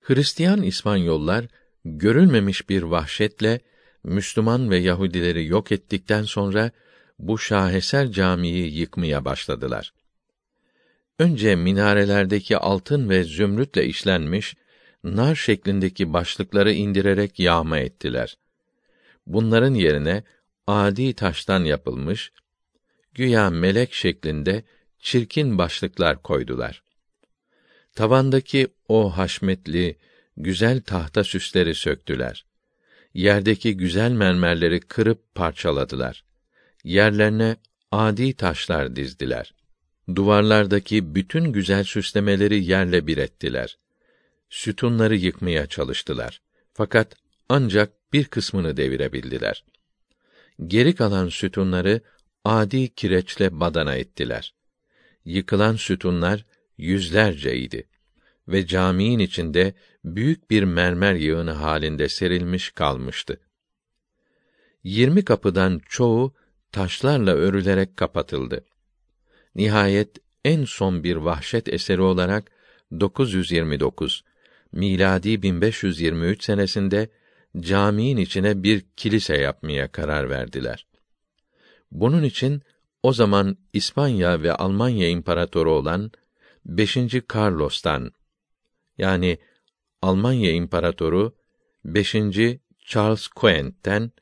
Hristiyan 0.00 0.62
İspanyollar 0.62 1.44
görülmemiş 1.84 2.68
bir 2.68 2.82
vahşetle 2.82 3.60
Müslüman 4.04 4.70
ve 4.70 4.76
Yahudileri 4.76 5.46
yok 5.46 5.72
ettikten 5.72 6.22
sonra 6.22 6.70
bu 7.20 7.38
şaheser 7.38 8.10
camiyi 8.10 8.78
yıkmaya 8.78 9.24
başladılar. 9.24 9.92
Önce 11.18 11.56
minarelerdeki 11.56 12.56
altın 12.56 13.08
ve 13.08 13.24
zümrütle 13.24 13.86
işlenmiş 13.86 14.54
nar 15.04 15.34
şeklindeki 15.34 16.12
başlıkları 16.12 16.72
indirerek 16.72 17.38
yağma 17.38 17.78
ettiler. 17.78 18.38
Bunların 19.26 19.74
yerine 19.74 20.22
adi 20.66 21.14
taştan 21.14 21.64
yapılmış 21.64 22.32
güya 23.14 23.50
melek 23.50 23.94
şeklinde 23.94 24.64
çirkin 24.98 25.58
başlıklar 25.58 26.22
koydular. 26.22 26.82
Tavandaki 27.94 28.68
o 28.88 29.16
haşmetli, 29.16 29.98
güzel 30.36 30.80
tahta 30.82 31.24
süsleri 31.24 31.74
söktüler. 31.74 32.46
Yerdeki 33.14 33.76
güzel 33.76 34.10
mermerleri 34.10 34.80
kırıp 34.80 35.34
parçaladılar. 35.34 36.24
Yerlerine 36.84 37.56
adi 37.90 38.32
taşlar 38.32 38.96
dizdiler. 38.96 39.54
Duvarlardaki 40.14 41.14
bütün 41.14 41.52
güzel 41.52 41.84
süslemeleri 41.84 42.64
yerle 42.64 43.06
bir 43.06 43.18
ettiler. 43.18 43.78
Sütunları 44.50 45.16
yıkmaya 45.16 45.66
çalıştılar. 45.66 46.40
Fakat 46.72 47.16
ancak 47.48 48.12
bir 48.12 48.24
kısmını 48.24 48.76
devirebildiler. 48.76 49.64
Geri 50.66 50.94
kalan 50.94 51.28
sütunları 51.28 52.00
adi 52.44 52.94
kireçle 52.94 53.60
badana 53.60 53.94
ettiler. 53.94 54.54
Yıkılan 55.24 55.76
sütunlar 55.76 56.44
yüzlerceydi 56.78 57.88
ve 58.48 58.66
caminin 58.66 59.18
içinde 59.18 59.74
büyük 60.04 60.50
bir 60.50 60.62
mermer 60.62 61.14
yığını 61.14 61.50
halinde 61.50 62.08
serilmiş 62.08 62.70
kalmıştı. 62.70 63.40
Yirmi 64.84 65.24
kapıdan 65.24 65.80
çoğu 65.88 66.34
taşlarla 66.72 67.34
örülerek 67.34 67.96
kapatıldı. 67.96 68.64
Nihayet 69.54 70.18
en 70.44 70.64
son 70.64 71.04
bir 71.04 71.16
vahşet 71.16 71.68
eseri 71.68 72.00
olarak 72.00 72.50
929 73.00 74.24
miladi 74.72 75.42
1523 75.42 76.44
senesinde 76.44 77.08
caminin 77.60 78.16
içine 78.16 78.62
bir 78.62 78.84
kilise 78.96 79.36
yapmaya 79.36 79.92
karar 79.92 80.30
verdiler. 80.30 80.86
Bunun 81.90 82.22
için 82.22 82.62
o 83.02 83.12
zaman 83.12 83.56
İspanya 83.72 84.42
ve 84.42 84.52
Almanya 84.52 85.08
imparatoru 85.08 85.72
olan 85.72 86.10
5. 86.66 86.96
Carlos'tan 87.34 88.12
yani 88.98 89.38
Almanya 90.02 90.52
imparatoru 90.52 91.36
5. 91.84 92.16
Charles 92.86 93.28
Quent'ten 93.28 94.12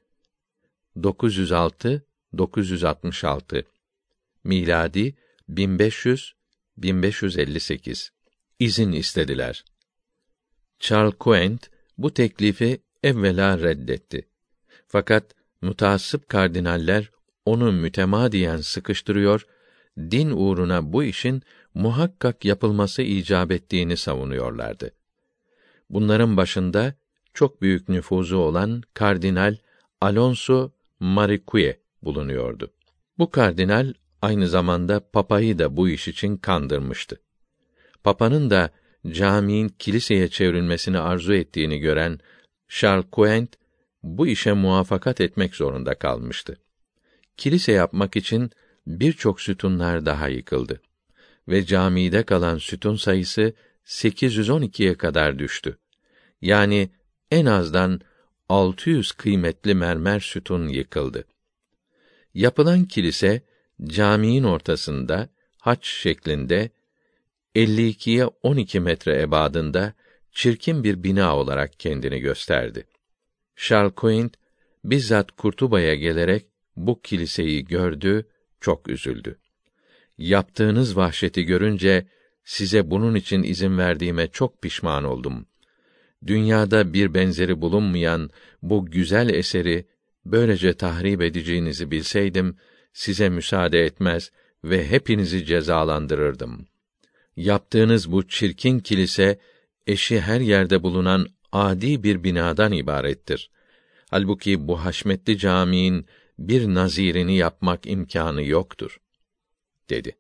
906 1.03 2.08
966 2.39 3.65
miladi 4.45 5.15
1500 5.49 6.35
1558 6.77 8.13
izin 8.59 8.93
istediler. 8.93 9.65
Charles 10.79 11.15
Quent 11.19 11.71
bu 11.99 12.15
teklifi 12.15 12.83
evvela 13.03 13.59
reddetti. 13.59 14.29
Fakat 14.87 15.35
mutaassıp 15.63 16.29
kardinaller 16.29 17.11
onu 17.45 17.73
mütemadiyen 17.73 18.57
sıkıştırıyor, 18.57 19.47
din 19.99 20.31
uğruna 20.31 20.93
bu 20.93 21.05
işin 21.05 21.43
muhakkak 21.75 22.45
yapılması 22.45 23.03
icap 23.03 23.51
ettiğini 23.51 23.97
savunuyorlardı. 23.97 24.93
Bunların 25.91 26.37
başında 26.37 26.95
çok 27.35 27.63
büyük 27.63 27.89
nüfuzu 27.89 28.37
olan 28.37 28.83
Kardinal 28.95 29.57
Alonso 30.01 30.71
Marique 31.01 31.79
bulunuyordu. 32.03 32.71
Bu 33.19 33.31
kardinal 33.31 33.95
aynı 34.23 34.49
zamanda 34.49 35.11
papayı 35.11 35.59
da 35.59 35.77
bu 35.77 35.89
iş 35.89 36.09
için 36.09 36.37
kandırmıştı. 36.37 37.21
Papanın 38.05 38.51
da 38.51 38.71
caminin 39.07 39.69
kiliseye 39.69 40.29
çevrilmesini 40.29 40.99
arzu 40.99 41.35
ettiğini 41.35 41.79
gören 41.79 42.21
Charles 42.69 43.05
Quent 43.13 43.55
bu 44.03 44.27
işe 44.27 44.53
muvaffakat 44.53 45.21
etmek 45.21 45.55
zorunda 45.55 45.95
kalmıştı. 45.95 46.57
Kilise 47.37 47.73
yapmak 47.73 48.17
için 48.17 48.51
birçok 48.87 49.41
sütunlar 49.41 50.07
daha 50.07 50.29
yıkıldı 50.29 50.81
ve 51.49 51.67
camide 51.67 52.23
kalan 52.23 52.59
sütun 52.59 52.97
sayısı 52.97 53.53
812'ye 53.87 54.95
kadar 54.95 55.39
düştü. 55.39 55.79
Yani 56.43 56.91
en 57.31 57.47
azdan 57.47 58.01
600 58.49 59.13
kıymetli 59.13 59.75
mermer 59.75 60.21
sütun 60.21 60.69
yıkıldı. 60.69 61.25
Yapılan 62.39 62.85
kilise 62.85 63.43
caminin 63.85 64.43
ortasında 64.43 65.29
haç 65.59 65.87
şeklinde 65.87 66.71
52'ye 67.55 68.27
12 68.27 68.81
metre 68.81 69.23
ebadında 69.23 69.95
çirkin 70.33 70.85
bir 70.85 71.03
bina 71.03 71.37
olarak 71.37 71.81
kendini 71.81 72.21
gösterdi. 72.21 72.85
Charles 73.57 73.93
Quint 73.97 74.35
bizzat 74.85 75.31
Kurtuba'ya 75.33 75.95
gelerek 75.95 76.47
bu 76.77 77.03
kiliseyi 77.03 77.65
gördü, 77.65 78.29
çok 78.61 78.89
üzüldü. 78.89 79.39
Yaptığınız 80.19 80.97
vahşeti 80.97 81.45
görünce 81.45 82.07
size 82.45 82.91
bunun 82.91 83.15
için 83.15 83.43
izin 83.43 83.79
verdiğime 83.79 84.29
çok 84.29 84.63
pişman 84.63 85.05
oldum. 85.05 85.47
Dünyada 86.27 86.93
bir 86.93 87.15
benzeri 87.15 87.61
bulunmayan 87.61 88.31
bu 88.63 88.87
güzel 88.87 89.29
eseri 89.29 89.87
böylece 90.33 90.75
tahrip 90.75 91.23
edeceğinizi 91.23 91.91
bilseydim 91.91 92.57
size 92.93 93.29
müsaade 93.29 93.85
etmez 93.85 94.31
ve 94.65 94.89
hepinizi 94.91 95.45
cezalandırırdım. 95.45 96.67
Yaptığınız 97.37 98.13
bu 98.13 98.29
çirkin 98.29 98.79
kilise 98.79 99.39
eşi 99.87 100.21
her 100.21 100.41
yerde 100.41 100.83
bulunan 100.83 101.27
adi 101.53 102.03
bir 102.03 102.25
binadan 102.25 102.73
ibarettir. 102.73 103.51
Halbuki 104.11 104.69
bu 104.69 104.85
haşmetli 104.85 105.39
caminin 105.39 106.07
bir 106.39 106.67
nazirini 106.67 107.37
yapmak 107.37 107.87
imkanı 107.87 108.43
yoktur, 108.43 108.99
dedi. 109.91 110.17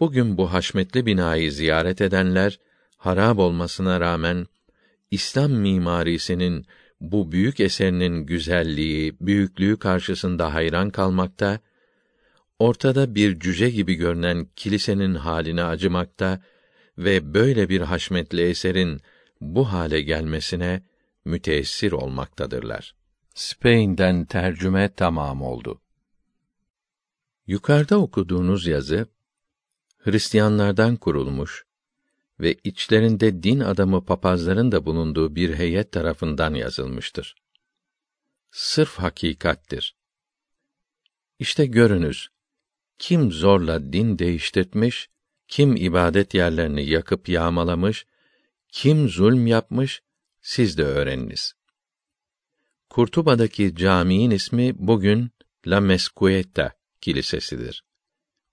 Bugün 0.00 0.36
bu 0.36 0.52
haşmetli 0.52 1.06
binayı 1.06 1.52
ziyaret 1.52 2.00
edenler, 2.00 2.58
harab 2.96 3.38
olmasına 3.38 4.00
rağmen, 4.00 4.46
İslam 5.10 5.52
mimarisinin 5.52 6.66
bu 7.00 7.32
büyük 7.32 7.60
eserinin 7.60 8.26
güzelliği, 8.26 9.16
büyüklüğü 9.20 9.78
karşısında 9.78 10.54
hayran 10.54 10.90
kalmakta, 10.90 11.60
ortada 12.58 13.14
bir 13.14 13.40
cüce 13.40 13.70
gibi 13.70 13.94
görünen 13.94 14.48
kilisenin 14.56 15.14
haline 15.14 15.64
acımakta 15.64 16.42
ve 16.98 17.34
böyle 17.34 17.68
bir 17.68 17.80
haşmetli 17.80 18.42
eserin 18.42 19.00
bu 19.40 19.72
hale 19.72 20.02
gelmesine 20.02 20.82
müteessir 21.24 21.92
olmaktadırlar. 21.92 22.94
Spain'den 23.34 24.24
tercüme 24.24 24.94
tamam 24.96 25.42
oldu. 25.42 25.80
Yukarıda 27.46 27.98
okuduğunuz 27.98 28.66
yazı 28.66 29.06
Hristiyanlardan 29.98 30.96
kurulmuş 30.96 31.64
ve 32.40 32.56
içlerinde 32.64 33.42
din 33.42 33.60
adamı 33.60 34.04
papazların 34.04 34.72
da 34.72 34.86
bulunduğu 34.86 35.34
bir 35.34 35.54
heyet 35.54 35.92
tarafından 35.92 36.54
yazılmıştır. 36.54 37.34
Sırf 38.50 38.98
hakikattir. 38.98 39.96
İşte 41.38 41.66
görünüz, 41.66 42.28
kim 42.98 43.32
zorla 43.32 43.92
din 43.92 44.18
değiştirtmiş, 44.18 45.08
kim 45.48 45.76
ibadet 45.76 46.34
yerlerini 46.34 46.88
yakıp 46.88 47.28
yağmalamış, 47.28 48.06
kim 48.68 49.08
zulm 49.08 49.46
yapmış, 49.46 50.02
siz 50.40 50.78
de 50.78 50.84
öğreniniz. 50.84 51.54
Kurtuba'daki 52.90 53.76
caminin 53.76 54.30
ismi 54.30 54.72
bugün 54.78 55.30
La 55.66 55.80
Mescueta 55.80 56.72
kilisesidir. 57.00 57.84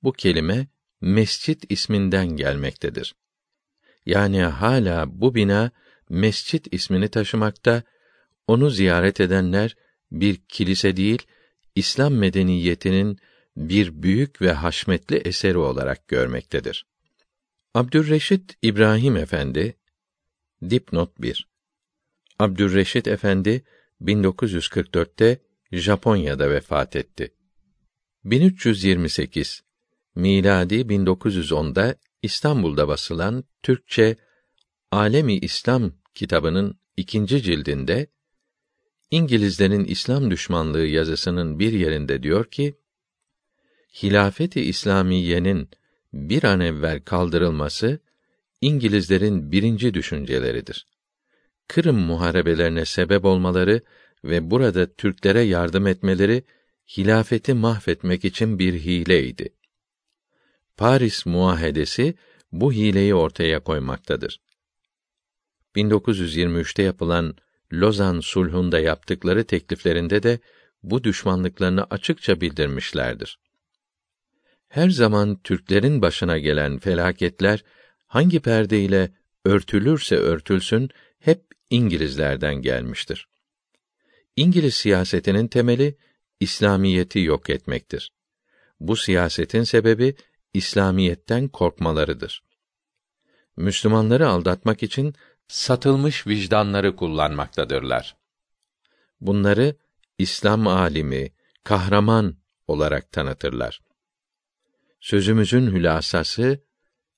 Bu 0.04 0.14
kelime 0.14 0.68
mescit 1.02 1.66
isminden 1.70 2.28
gelmektedir. 2.28 3.16
Yani 4.08 4.42
hala 4.42 5.22
bu 5.22 5.36
bina 5.36 5.72
mescit 6.10 6.74
ismini 6.74 7.08
taşımakta, 7.08 7.84
onu 8.48 8.70
ziyaret 8.70 9.22
edenler 9.22 9.76
bir 10.12 10.36
kilise 10.50 10.98
değil, 10.98 11.28
İslam 11.76 12.14
medeniyetinin 12.14 13.18
bir 13.58 14.04
büyük 14.04 14.42
ve 14.42 14.52
haşmetli 14.52 15.16
eseri 15.16 15.58
olarak 15.58 16.08
görmektedir. 16.08 16.86
Abdülreşit 17.74 18.58
İbrahim 18.62 19.18
Efendi 19.18 19.78
Dipnot 20.70 21.22
1 21.22 21.48
Abdülreşit 22.40 23.08
Efendi 23.08 23.64
1944'te 24.02 25.40
Japonya'da 25.72 26.50
vefat 26.50 26.96
etti. 26.96 27.34
1328 28.24 29.64
miladi 30.16 30.76
1910'da 30.76 31.96
İstanbul'da 32.22 32.88
basılan 32.88 33.44
Türkçe 33.64 34.16
Alemi 34.92 35.38
İslam 35.38 35.92
kitabının 36.14 36.80
ikinci 36.98 37.42
cildinde 37.42 38.08
İngilizlerin 39.12 39.86
İslam 39.86 40.32
düşmanlığı 40.32 40.86
yazısının 40.86 41.60
bir 41.60 41.74
yerinde 41.74 42.24
diyor 42.24 42.46
ki 42.46 42.78
hilafeti 44.04 44.62
İslamiyenin 44.62 45.70
bir 46.14 46.44
an 46.44 46.60
evvel 46.60 47.02
kaldırılması 47.02 48.00
İngilizlerin 48.62 49.52
birinci 49.52 49.94
düşünceleridir. 49.94 50.88
Kırım 51.68 51.98
muharebelerine 51.98 52.86
sebep 52.86 53.26
olmaları 53.26 53.82
ve 54.24 54.52
burada 54.52 54.94
Türklere 54.94 55.42
yardım 55.42 55.88
etmeleri 55.88 56.44
hilafeti 56.98 57.54
mahvetmek 57.54 58.26
için 58.26 58.60
bir 58.60 58.74
hileydi. 58.74 59.57
Paris 60.78 61.26
Muahedesi 61.26 62.16
bu 62.52 62.74
hileyi 62.74 63.16
ortaya 63.16 63.60
koymaktadır. 63.60 64.42
1923'te 65.76 66.84
yapılan 66.84 67.36
Lozan 67.74 68.20
sulhunda 68.20 68.80
yaptıkları 68.80 69.44
tekliflerinde 69.44 70.24
de 70.24 70.40
bu 70.84 71.04
düşmanlıklarını 71.04 71.84
açıkça 71.84 72.42
bildirmişlerdir. 72.42 73.40
Her 74.68 74.90
zaman 74.90 75.40
Türklerin 75.44 76.02
başına 76.02 76.38
gelen 76.38 76.78
felaketler 76.78 77.64
hangi 78.06 78.40
perde 78.40 78.82
ile 78.82 79.12
örtülürse 79.46 80.16
örtülsün 80.16 80.90
hep 81.20 81.44
İngilizlerden 81.70 82.56
gelmiştir. 82.56 83.28
İngiliz 84.36 84.76
siyasetinin 84.76 85.48
temeli 85.48 85.98
İslamiyeti 86.40 87.20
yok 87.20 87.50
etmektir. 87.50 88.12
Bu 88.80 88.96
siyasetin 88.96 89.64
sebebi 89.64 90.16
İslamiyetten 90.58 91.48
korkmalarıdır. 91.48 92.44
Müslümanları 93.58 94.30
aldatmak 94.30 94.84
için 94.84 95.16
satılmış 95.48 96.28
vicdanları 96.28 96.96
kullanmaktadırlar. 96.96 98.18
Bunları 99.22 99.76
İslam 100.18 100.68
alimi, 100.68 101.32
kahraman 101.64 102.36
olarak 102.68 103.12
tanıtırlar. 103.12 103.82
Sözümüzün 105.00 105.72
hülasası 105.72 106.64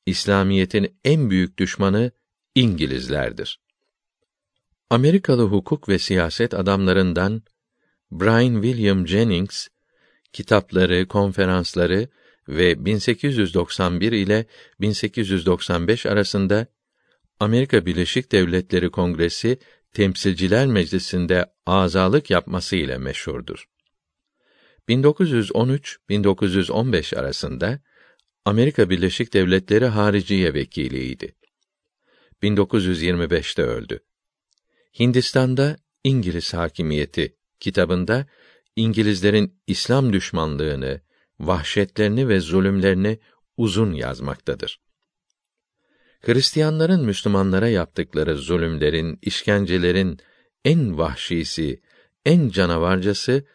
İslamiyetin 0.06 1.00
en 1.04 1.30
büyük 1.30 1.58
düşmanı 1.58 2.12
İngilizlerdir. 2.56 3.60
Amerikalı 4.90 5.44
hukuk 5.44 5.90
ve 5.90 6.00
siyaset 6.00 6.54
adamlarından 6.54 7.44
Brian 8.12 8.62
William 8.62 9.08
Jennings 9.08 9.68
kitapları, 10.34 11.08
konferansları 11.08 12.08
ve 12.50 12.86
1891 12.86 14.12
ile 14.12 14.46
1895 14.82 16.06
arasında 16.06 16.68
Amerika 17.40 17.86
Birleşik 17.86 18.32
Devletleri 18.32 18.90
Kongresi 18.90 19.60
Temsilciler 19.94 20.68
Meclisi'nde 20.68 21.46
azalık 21.66 22.30
yapması 22.30 22.76
ile 22.76 22.98
meşhurdur. 22.98 23.66
1913-1915 24.90 27.20
arasında 27.20 27.80
Amerika 28.46 28.90
Birleşik 28.90 29.34
Devletleri 29.34 29.86
Hariciye 29.86 30.54
Vekiliydi. 30.54 31.36
1925'te 32.44 33.62
öldü. 33.62 34.00
Hindistan'da 35.00 35.78
İngiliz 36.04 36.54
hakimiyeti 36.54 37.36
kitabında 37.60 38.28
İngilizlerin 38.76 39.62
İslam 39.68 40.14
düşmanlığını, 40.14 41.02
vahşetlerini 41.40 42.28
ve 42.28 42.40
zulümlerini 42.40 43.20
uzun 43.58 43.94
yazmaktadır. 43.94 44.80
Hristiyanların 46.22 47.06
Müslümanlara 47.06 47.68
yaptıkları 47.68 48.38
zulümlerin, 48.38 49.20
işkencelerin 49.22 50.20
en 50.66 50.98
vahşisi, 50.98 51.82
en 52.26 52.50
canavarcası 52.50 53.46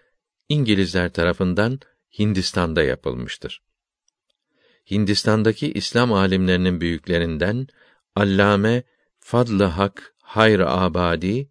İngilizler 0.48 1.12
tarafından 1.12 1.80
Hindistan'da 2.18 2.82
yapılmıştır. 2.82 3.62
Hindistan'daki 4.90 5.72
İslam 5.72 6.12
alimlerinin 6.12 6.80
büyüklerinden 6.80 7.66
Allame 8.16 8.82
Fadlı 9.18 9.64
Hak 9.64 10.14
Hayr 10.22 10.60
Abadi 10.60 11.50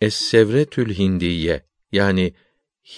Es-Sevretül 0.00 0.98
Hindiye 0.98 1.66
yani 1.92 2.34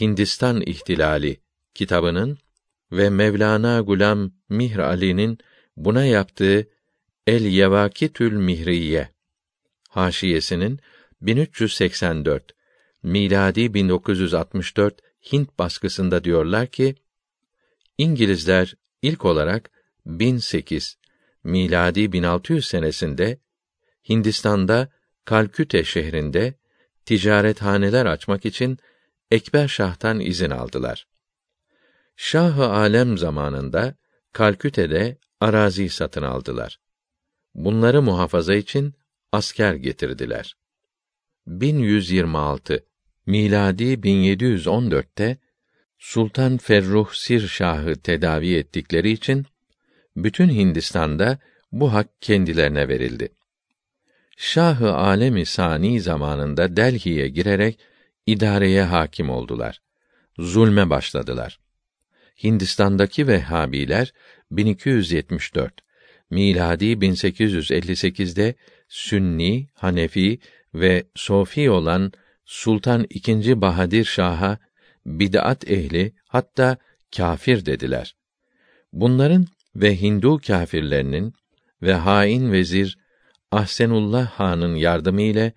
Hindistan 0.00 0.60
İhtilali 0.60 1.40
kitabının 1.76 2.38
ve 2.92 3.10
Mevlana 3.10 3.80
Gulam 3.80 4.32
Mihr 4.48 4.78
Ali'nin 4.78 5.38
buna 5.76 6.04
yaptığı 6.04 6.68
El 7.26 7.44
Yevakitül 7.44 8.32
Mihriye 8.32 9.08
haşiyesinin 9.88 10.80
1384 11.20 12.54
miladi 13.02 13.74
1964 13.74 15.00
Hint 15.32 15.58
baskısında 15.58 16.24
diyorlar 16.24 16.66
ki 16.66 16.94
İngilizler 17.98 18.74
ilk 19.02 19.24
olarak 19.24 19.70
1008 20.06 20.98
miladi 21.44 22.12
1600 22.12 22.66
senesinde 22.66 23.38
Hindistan'da 24.08 24.88
Kalküte 25.24 25.84
şehrinde 25.84 26.54
ticarethaneler 27.04 28.06
açmak 28.06 28.46
için 28.46 28.78
Ekber 29.30 29.68
Şah'tan 29.68 30.20
izin 30.20 30.50
aldılar. 30.50 31.06
Şah-ı 32.16 32.66
Alem 32.66 33.18
zamanında 33.18 33.94
Kalküte'de 34.32 35.18
arazi 35.40 35.88
satın 35.88 36.22
aldılar. 36.22 36.80
Bunları 37.54 38.02
muhafaza 38.02 38.54
için 38.54 38.94
asker 39.32 39.74
getirdiler. 39.74 40.56
1126 41.46 42.84
miladi 43.26 43.84
1714'te 43.84 45.38
Sultan 45.98 46.56
Ferruh 46.56 47.12
Sir 47.12 47.48
Şah'ı 47.48 47.96
tedavi 47.96 48.54
ettikleri 48.54 49.10
için 49.10 49.46
bütün 50.16 50.48
Hindistan'da 50.48 51.38
bu 51.72 51.92
hak 51.92 52.22
kendilerine 52.22 52.88
verildi. 52.88 53.32
Şahı 54.36 54.94
Alemi 54.94 55.46
Sani 55.46 56.00
zamanında 56.00 56.76
Delhi'ye 56.76 57.28
girerek 57.28 57.78
idareye 58.26 58.82
hakim 58.82 59.30
oldular. 59.30 59.82
Zulme 60.38 60.90
başladılar. 60.90 61.60
Hindistan'daki 62.44 63.26
Vehhabiler 63.26 64.12
1274 64.50 65.74
miladi 66.30 66.84
1858'de 66.84 68.54
Sünni, 68.88 69.68
Hanefi 69.74 70.38
ve 70.74 71.04
Sofi 71.14 71.70
olan 71.70 72.12
Sultan 72.44 73.06
II. 73.10 73.60
Bahadir 73.60 74.04
Şah'a 74.04 74.58
bid'at 75.06 75.70
ehli 75.70 76.12
hatta 76.28 76.76
kafir 77.16 77.66
dediler. 77.66 78.16
Bunların 78.92 79.46
ve 79.76 80.00
Hindu 80.00 80.38
kâfirlerinin 80.38 81.34
ve 81.82 81.94
hain 81.94 82.52
vezir 82.52 82.98
Ahsenullah 83.50 84.26
Han'ın 84.26 84.74
yardımı 84.74 85.22
ile 85.22 85.52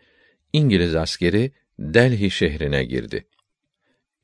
İngiliz 0.54 0.96
askeri 0.96 1.52
Delhi 1.80 2.32
şehrine 2.32 2.84
girdi. 2.84 3.28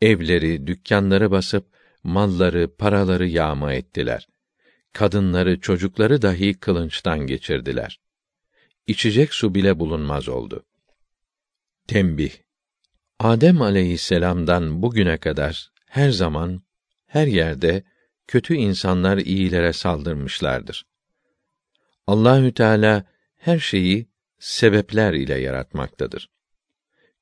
Evleri, 0.01 0.67
dükkanları 0.67 1.31
basıp 1.31 1.74
malları, 2.05 2.75
paraları 2.75 3.27
yağma 3.27 3.73
ettiler. 3.73 4.27
Kadınları, 4.93 5.59
çocukları 5.59 6.21
dahi 6.21 6.53
kılınçtan 6.53 7.19
geçirdiler. 7.19 7.99
İçecek 8.87 9.33
su 9.33 9.55
bile 9.55 9.79
bulunmaz 9.79 10.29
oldu. 10.29 10.65
Tembih 11.87 12.31
Adem 13.19 13.61
aleyhisselam'dan 13.61 14.81
bugüne 14.81 15.17
kadar 15.17 15.71
her 15.85 16.09
zaman 16.09 16.61
her 17.05 17.27
yerde 17.27 17.83
kötü 18.27 18.55
insanlar 18.55 19.17
iyilere 19.17 19.73
saldırmışlardır. 19.73 20.85
Allahü 22.07 22.53
Teala 22.53 23.05
her 23.35 23.59
şeyi 23.59 24.09
sebepler 24.39 25.13
ile 25.13 25.39
yaratmaktadır. 25.39 26.29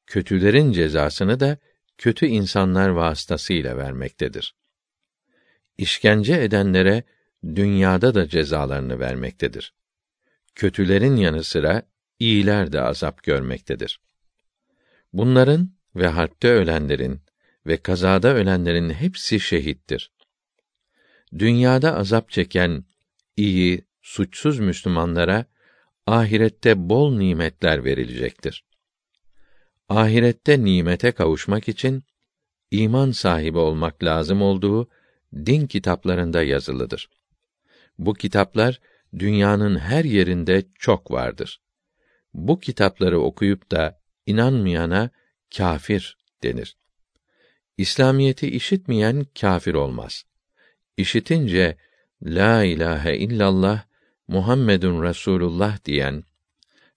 Kötülerin 0.08 0.72
cezasını 0.72 1.40
da 1.40 1.58
kötü 1.98 2.26
insanlar 2.26 2.90
vasıtasıyla 2.90 3.78
vermektedir. 3.78 4.56
İşkence 5.78 6.34
edenlere 6.34 7.04
dünyada 7.44 8.16
da 8.16 8.28
cezalarını 8.28 9.00
vermektedir. 9.00 9.74
Kötülerin 10.56 11.16
yanı 11.16 11.44
sıra 11.44 11.84
iyiler 12.20 12.72
de 12.72 12.82
azap 12.82 13.24
görmektedir. 13.24 14.00
Bunların 15.14 15.72
ve 15.96 16.08
harpte 16.08 16.50
ölenlerin 16.50 17.22
ve 17.68 17.78
kazada 17.78 18.34
ölenlerin 18.34 18.90
hepsi 18.90 19.40
şehittir. 19.40 20.12
Dünyada 21.40 21.96
azap 21.96 22.30
çeken 22.30 22.86
iyi, 23.38 23.86
suçsuz 24.02 24.60
Müslümanlara 24.60 25.46
ahirette 26.08 26.90
bol 26.90 27.18
nimetler 27.18 27.84
verilecektir. 27.84 28.66
Ahirette 29.90 30.64
nimete 30.64 31.12
kavuşmak 31.12 31.70
için 31.70 32.04
iman 32.72 33.12
sahibi 33.12 33.58
olmak 33.58 34.04
lazım 34.04 34.42
olduğu 34.42 34.90
din 35.36 35.68
kitaplarında 35.68 36.44
yazılıdır. 36.44 37.10
Bu 38.00 38.14
kitaplar 38.14 38.80
dünyanın 39.20 39.80
her 39.80 40.06
yerinde 40.06 40.64
çok 40.80 41.12
vardır. 41.12 41.62
Bu 42.34 42.60
kitapları 42.60 43.20
okuyup 43.20 43.72
da 43.72 44.00
inanmayana 44.26 45.10
kafir 45.58 46.18
denir. 46.44 46.78
İslamiyeti 47.78 48.48
işitmeyen 48.48 49.26
kafir 49.42 49.74
olmaz. 49.74 50.24
İşitince 50.98 51.78
la 52.24 52.64
ilahe 52.64 53.18
illallah 53.18 53.84
Muhammedun 54.28 55.04
Resulullah 55.04 55.86
diyen 55.86 56.24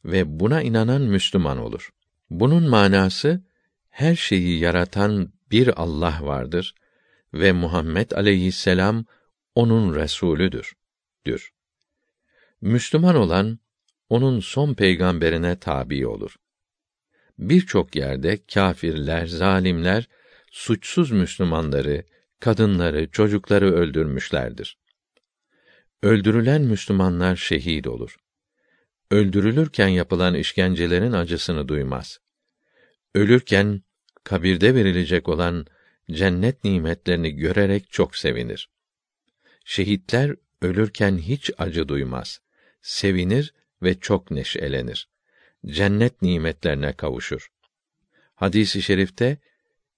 ve 0.04 0.40
buna 0.40 0.62
inanan 0.62 1.02
Müslüman 1.02 1.58
olur. 1.58 1.92
Bunun 2.30 2.68
manası 2.68 3.44
her 3.90 4.16
şeyi 4.16 4.58
yaratan 4.58 5.32
bir 5.50 5.82
Allah 5.82 6.18
vardır 6.20 6.74
ve 7.38 7.52
Muhammed 7.52 8.10
aleyhisselam 8.10 9.04
onun 9.54 9.94
resulüdür. 9.94 10.72
Dür. 11.26 11.52
Müslüman 12.60 13.16
olan 13.16 13.58
onun 14.08 14.40
son 14.40 14.74
peygamberine 14.74 15.58
tabi 15.58 16.06
olur. 16.06 16.36
Birçok 17.38 17.96
yerde 17.96 18.44
kâfirler, 18.54 19.26
zalimler 19.26 20.08
suçsuz 20.52 21.10
Müslümanları, 21.10 22.04
kadınları, 22.40 23.10
çocukları 23.10 23.74
öldürmüşlerdir. 23.74 24.78
Öldürülen 26.02 26.62
Müslümanlar 26.62 27.36
şehit 27.36 27.86
olur. 27.86 28.16
Öldürülürken 29.10 29.88
yapılan 29.88 30.34
işkencelerin 30.34 31.12
acısını 31.12 31.68
duymaz. 31.68 32.18
Ölürken 33.14 33.82
kabirde 34.24 34.74
verilecek 34.74 35.28
olan 35.28 35.66
cennet 36.10 36.64
nimetlerini 36.64 37.30
görerek 37.30 37.90
çok 37.90 38.16
sevinir. 38.16 38.70
Şehitler 39.64 40.36
ölürken 40.62 41.18
hiç 41.18 41.50
acı 41.58 41.88
duymaz. 41.88 42.40
Sevinir 42.82 43.54
ve 43.82 44.00
çok 44.00 44.30
neşelenir. 44.30 45.08
Cennet 45.66 46.22
nimetlerine 46.22 46.92
kavuşur. 46.92 47.48
Hadisi 48.34 48.78
i 48.78 48.82
şerifte 48.82 49.38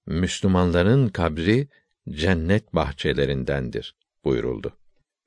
Müslümanların 0.07 1.09
kabri 1.09 1.69
cennet 2.09 2.75
bahçelerindendir 2.75 3.95
buyuruldu. 4.25 4.77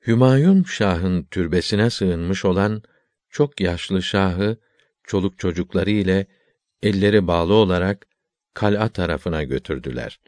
Hümayun 0.06 0.62
Şah'ın 0.62 1.24
türbesine 1.24 1.90
sığınmış 1.90 2.44
olan 2.44 2.82
çok 3.30 3.60
yaşlı 3.60 4.02
şahı 4.02 4.56
çoluk 5.04 5.38
çocukları 5.38 5.90
ile 5.90 6.26
elleri 6.82 7.26
bağlı 7.26 7.54
olarak 7.54 8.06
kal'a 8.54 8.88
tarafına 8.88 9.42
götürdüler. 9.42 10.20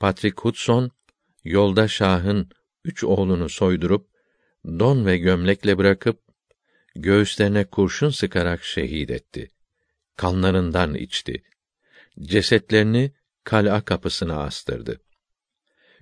Patrick 0.00 0.42
Hudson 0.42 0.90
yolda 1.44 1.88
şahın 1.88 2.50
üç 2.84 3.04
oğlunu 3.04 3.48
soydurup 3.48 4.08
don 4.64 5.06
ve 5.06 5.18
gömlekle 5.18 5.78
bırakıp 5.78 6.20
göğüslerine 6.96 7.64
kurşun 7.64 8.10
sıkarak 8.10 8.64
şehit 8.64 9.10
etti. 9.10 9.50
Kanlarından 10.16 10.94
içti. 10.94 11.42
Cesetlerini 12.20 13.12
kal'a 13.44 13.84
kapısına 13.84 14.42
astırdı. 14.42 15.00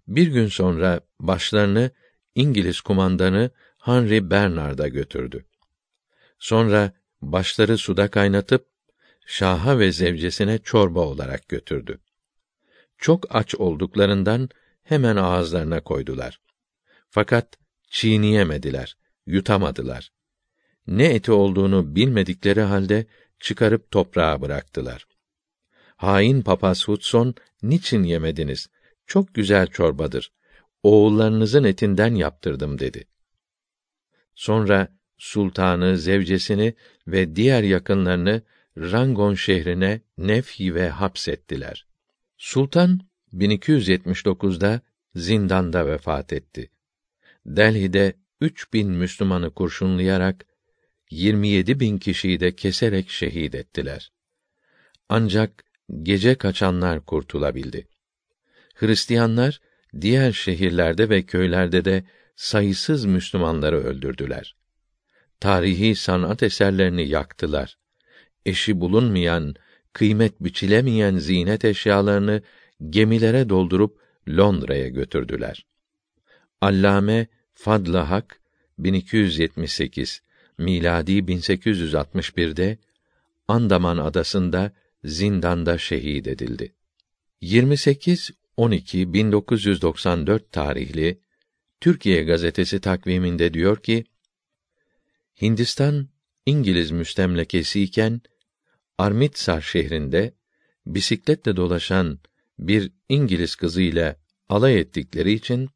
Bir 0.09 0.26
gün 0.26 0.49
sonra 0.49 1.01
başlarını 1.20 1.90
İngiliz 2.34 2.80
kumandanı 2.80 3.51
Henry 3.78 4.30
Bernard'a 4.30 4.88
götürdü. 4.88 5.45
Sonra 6.38 6.92
başları 7.22 7.78
suda 7.78 8.11
kaynatıp 8.11 8.68
şaha 9.26 9.78
ve 9.78 9.92
zevcesine 9.92 10.59
çorba 10.59 11.01
olarak 11.01 11.49
götürdü. 11.49 11.99
Çok 13.05 13.34
aç 13.36 13.55
olduklarından 13.55 14.48
hemen 14.82 15.16
ağızlarına 15.16 15.80
koydular. 15.80 16.40
Fakat 17.11 17.59
çiğneyemediler, 17.90 18.96
yutamadılar. 19.26 20.12
Ne 20.86 21.05
eti 21.05 21.32
olduğunu 21.32 21.96
bilmedikleri 21.96 22.61
halde 22.61 23.07
çıkarıp 23.40 23.90
toprağa 23.90 24.40
bıraktılar. 24.40 25.07
Hain 25.96 26.42
papaz 26.42 26.88
Hudson, 26.88 27.34
niçin 27.62 28.02
yemediniz? 28.02 28.68
Çok 29.07 29.34
güzel 29.34 29.66
çorbadır. 29.66 30.32
Oğullarınızın 30.82 31.64
etinden 31.64 32.14
yaptırdım 32.14 32.78
dedi. 32.78 33.05
Sonra 34.34 34.88
sultanı, 35.18 35.98
zevcesini 35.98 36.74
ve 37.07 37.36
diğer 37.36 37.62
yakınlarını 37.62 38.42
Rangon 38.78 39.34
şehrine 39.34 40.00
nefhi 40.18 40.74
ve 40.74 40.88
hapsettiler. 40.88 41.93
Sultan 42.45 43.01
1279'da 43.32 44.80
zindanda 45.14 45.86
vefat 45.86 46.32
etti. 46.32 46.70
Delhi'de 47.47 48.14
3000 48.40 48.90
Müslümanı 48.90 49.55
kurşunlayarak 49.55 50.47
27 51.11 51.80
bin 51.80 51.99
kişiyi 51.99 52.40
de 52.40 52.57
keserek 52.57 53.11
şehit 53.11 53.55
ettiler. 53.55 54.12
Ancak 55.09 55.64
gece 56.03 56.34
kaçanlar 56.34 57.07
kurtulabildi. 57.07 57.88
Hristiyanlar 58.74 59.61
diğer 60.01 60.32
şehirlerde 60.32 61.09
ve 61.09 61.22
köylerde 61.22 61.84
de 61.84 62.05
sayısız 62.36 63.05
Müslümanları 63.05 63.76
öldürdüler. 63.76 64.57
Tarihi 65.40 65.95
sanat 65.95 66.42
eserlerini 66.42 67.09
yaktılar. 67.09 67.78
Eşi 68.47 68.80
bulunmayan, 68.80 69.55
kıymet 69.95 70.40
biçilemeyen 70.40 71.16
zinet 71.16 71.64
eşyalarını 71.64 72.42
gemilere 72.90 73.49
doldurup 73.49 73.99
Londra'ya 74.28 74.88
götürdüler. 74.88 75.66
Allame 76.61 77.26
Fadl 77.53 77.95
Hak 77.95 78.40
1278 78.78 80.22
miladi 80.59 81.12
1861'de 81.12 82.78
Andaman 83.49 83.99
adasında 83.99 84.72
zindanda 85.05 85.78
şehit 85.78 86.26
edildi. 86.26 86.72
28 87.40 88.30
12 88.57 89.12
1994 89.12 90.53
tarihli 90.53 91.20
Türkiye 91.80 92.22
gazetesi 92.22 92.80
takviminde 92.80 93.55
diyor 93.55 93.82
ki 93.82 94.05
Hindistan 95.42 96.09
İngiliz 96.47 96.90
müstemlekesiyken 96.90 98.20
Armitsar 98.99 99.61
şehrinde 99.61 100.34
bisikletle 100.86 101.57
dolaşan 101.57 102.18
bir 102.59 102.92
İngiliz 103.09 103.57
kızıyla 103.57 104.16
alay 104.49 104.78
ettikleri 104.80 105.32
için 105.32 105.68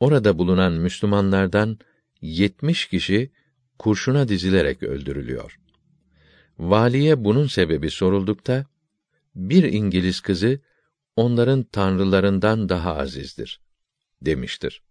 orada 0.00 0.38
bulunan 0.38 0.72
Müslümanlardan 0.72 1.78
70 2.20 2.86
kişi 2.88 3.32
kurşuna 3.78 4.28
dizilerek 4.28 4.82
öldürülüyor. 4.82 5.60
Valiye 6.58 7.24
bunun 7.24 7.46
sebebi 7.46 7.90
soruldukta 7.90 8.66
bir 9.34 9.62
İngiliz 9.64 10.20
kızı 10.20 10.60
onların 11.16 11.62
tanrılarından 11.62 12.68
daha 12.68 12.96
azizdir 12.96 13.60
demiştir. 14.22 14.82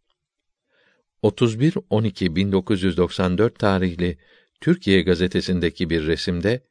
31 1.21 1.77
12 1.89 2.35
1994 2.35 3.59
tarihli 3.59 4.17
Türkiye 4.61 5.01
gazetesindeki 5.01 5.89
bir 5.89 6.07
resimde 6.07 6.68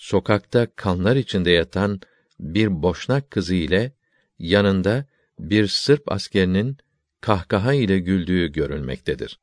sokakta 0.00 0.66
kanlar 0.76 1.16
içinde 1.16 1.50
yatan 1.50 2.00
bir 2.38 2.82
boşnak 2.82 3.30
kızı 3.30 3.54
ile 3.54 3.92
yanında 4.38 5.06
bir 5.38 5.66
Sırp 5.66 6.12
askerinin 6.12 6.76
kahkaha 7.20 7.72
ile 7.72 7.98
güldüğü 7.98 8.52
görülmektedir. 8.52 9.40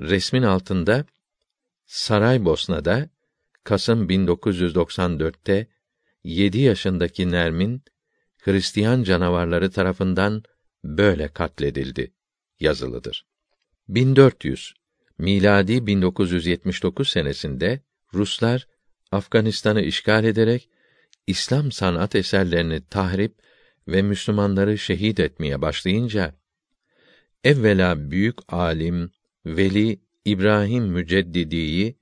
Resmin 0.00 0.42
altında 0.42 1.04
Saraybosna'da 1.86 3.08
Kasım 3.64 4.08
1994'te 4.08 5.66
7 6.24 6.58
yaşındaki 6.58 7.30
Nermin 7.30 7.82
Hristiyan 8.38 9.02
canavarları 9.02 9.70
tarafından 9.70 10.42
böyle 10.84 11.28
katledildi 11.28 12.12
yazılıdır. 12.60 13.26
1400 13.88 14.74
miladi 15.18 15.86
1979 15.86 17.10
senesinde 17.10 17.80
Ruslar 18.14 18.66
Afganistan'ı 19.12 19.82
işgal 19.82 20.24
ederek 20.24 20.68
İslam 21.26 21.72
sanat 21.72 22.16
eserlerini 22.16 22.86
tahrip 22.86 23.34
ve 23.88 24.02
Müslümanları 24.02 24.78
şehit 24.78 25.20
etmeye 25.20 25.62
başlayınca 25.62 26.34
evvela 27.44 28.10
büyük 28.10 28.52
alim 28.52 29.10
Veli 29.46 30.00
İbrahim 30.24 30.84
Müceddidi'yi 30.84 31.96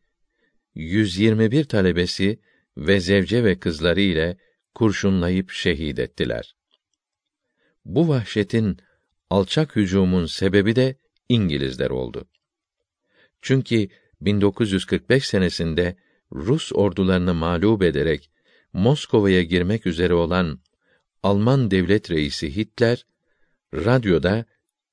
121 0.74 1.64
talebesi 1.64 2.40
ve 2.76 3.00
zevce 3.00 3.44
ve 3.44 3.58
kızları 3.58 4.00
ile 4.00 4.36
kurşunlayıp 4.74 5.50
şehit 5.50 5.98
ettiler. 5.98 6.56
Bu 7.84 8.08
vahşetin 8.08 8.78
alçak 9.30 9.76
hücumun 9.76 10.26
sebebi 10.26 10.76
de 10.76 10.96
İngilizler 11.28 11.90
oldu. 11.90 12.28
Çünkü 13.42 13.88
1945 14.20 15.26
senesinde 15.26 15.96
Rus 16.32 16.72
ordularını 16.74 17.34
mağlup 17.34 17.82
ederek 17.82 18.30
Moskova'ya 18.72 19.42
girmek 19.42 19.86
üzere 19.86 20.14
olan 20.14 20.60
Alman 21.22 21.70
devlet 21.70 22.10
reisi 22.10 22.56
Hitler 22.56 23.06
radyoda 23.74 24.44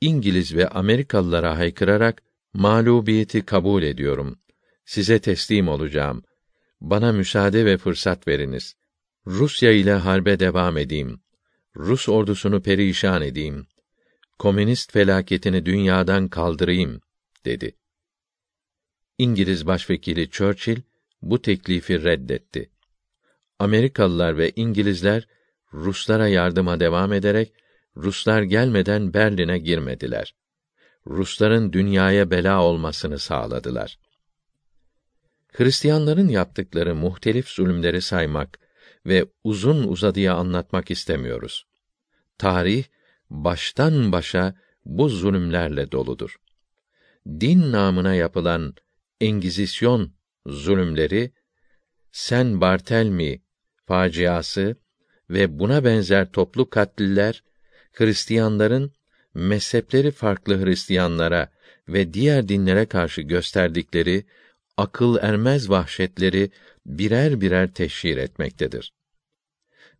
İngiliz 0.01 0.55
ve 0.55 0.69
Amerikalılara 0.69 1.57
haykırarak 1.57 2.23
mağlubiyeti 2.53 3.45
kabul 3.45 3.83
ediyorum. 3.83 4.39
Size 4.85 5.19
teslim 5.19 5.67
olacağım. 5.67 6.23
Bana 6.81 7.11
müsaade 7.11 7.65
ve 7.65 7.77
fırsat 7.77 8.27
veriniz. 8.27 8.75
Rusya 9.27 9.71
ile 9.71 9.93
harbe 9.93 10.39
devam 10.39 10.77
edeyim. 10.77 11.19
Rus 11.75 12.09
ordusunu 12.09 12.61
perişan 12.61 13.21
edeyim. 13.21 13.67
Komünist 14.39 14.91
felaketini 14.91 15.65
dünyadan 15.65 16.27
kaldırayım 16.27 17.01
dedi. 17.45 17.75
İngiliz 19.17 19.67
Başvekili 19.67 20.29
Churchill 20.29 20.81
bu 21.25 21.41
teklifi 21.41 22.03
reddetti. 22.03 22.69
Amerikalılar 23.59 24.37
ve 24.37 24.51
İngilizler 24.55 25.27
Ruslara 25.73 26.27
yardıma 26.27 26.79
devam 26.79 27.13
ederek 27.13 27.53
Ruslar 27.97 28.41
gelmeden 28.41 29.13
Berlin'e 29.13 29.57
girmediler. 29.57 30.35
Rusların 31.07 31.73
dünyaya 31.73 32.31
bela 32.31 32.63
olmasını 32.63 33.19
sağladılar. 33.19 33.99
Hristiyanların 35.53 36.27
yaptıkları 36.27 36.95
muhtelif 36.95 37.49
zulümleri 37.49 38.01
saymak 38.01 38.59
ve 39.05 39.25
uzun 39.43 39.87
uzadıya 39.87 40.35
anlatmak 40.35 40.91
istemiyoruz. 40.91 41.65
Tarih 42.37 42.83
baştan 43.29 44.11
başa 44.11 44.55
bu 44.85 45.09
zulümlerle 45.09 45.91
doludur. 45.91 46.35
Din 47.27 47.71
namına 47.71 48.15
yapılan 48.15 48.73
Engizisyon 49.21 50.14
zulümleri, 50.47 51.31
Sen 52.11 52.61
Bartelmi 52.61 53.41
faciası 53.85 54.75
ve 55.29 55.59
buna 55.59 55.83
benzer 55.85 56.31
toplu 56.31 56.69
katliler 56.69 57.43
Hristiyanların 57.93 58.91
mezhepleri 59.33 60.11
farklı 60.11 60.65
Hristiyanlara 60.65 61.51
ve 61.87 62.13
diğer 62.13 62.47
dinlere 62.47 62.85
karşı 62.85 63.21
gösterdikleri 63.21 64.25
akıl 64.77 65.17
ermez 65.21 65.69
vahşetleri 65.69 66.51
birer 66.85 67.41
birer 67.41 67.73
teşhir 67.73 68.17
etmektedir. 68.17 68.93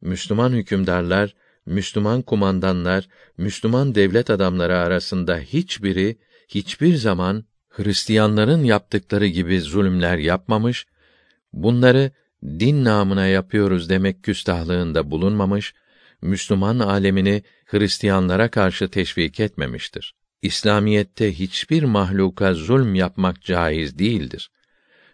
Müslüman 0.02 0.52
hükümdarlar, 0.52 1.36
Müslüman 1.66 2.22
kumandanlar, 2.22 3.08
Müslüman 3.38 3.96
devlet 3.96 4.30
adamları 4.30 4.78
arasında 4.78 5.38
hiçbiri 5.40 6.18
hiçbir 6.48 6.96
zaman 6.96 7.46
Hristiyanların 7.78 8.64
yaptıkları 8.64 9.28
gibi 9.28 9.62
zulümler 9.62 10.18
yapmamış, 10.18 10.86
bunları 11.54 12.12
din 12.44 12.84
namına 12.84 13.28
yapıyoruz 13.28 13.90
demek 13.90 14.24
küstahlığında 14.24 15.12
bulunmamış, 15.12 15.74
Müslüman 16.22 16.80
alemini 16.80 17.44
Hristiyanlara 17.66 18.52
karşı 18.52 18.90
teşvik 18.90 19.40
etmemiştir. 19.40 20.16
İslamiyette 20.42 21.40
hiçbir 21.40 21.84
mahluka 21.84 22.54
zulm 22.54 22.96
yapmak 22.96 23.42
caiz 23.42 24.00
değildir. 24.00 24.52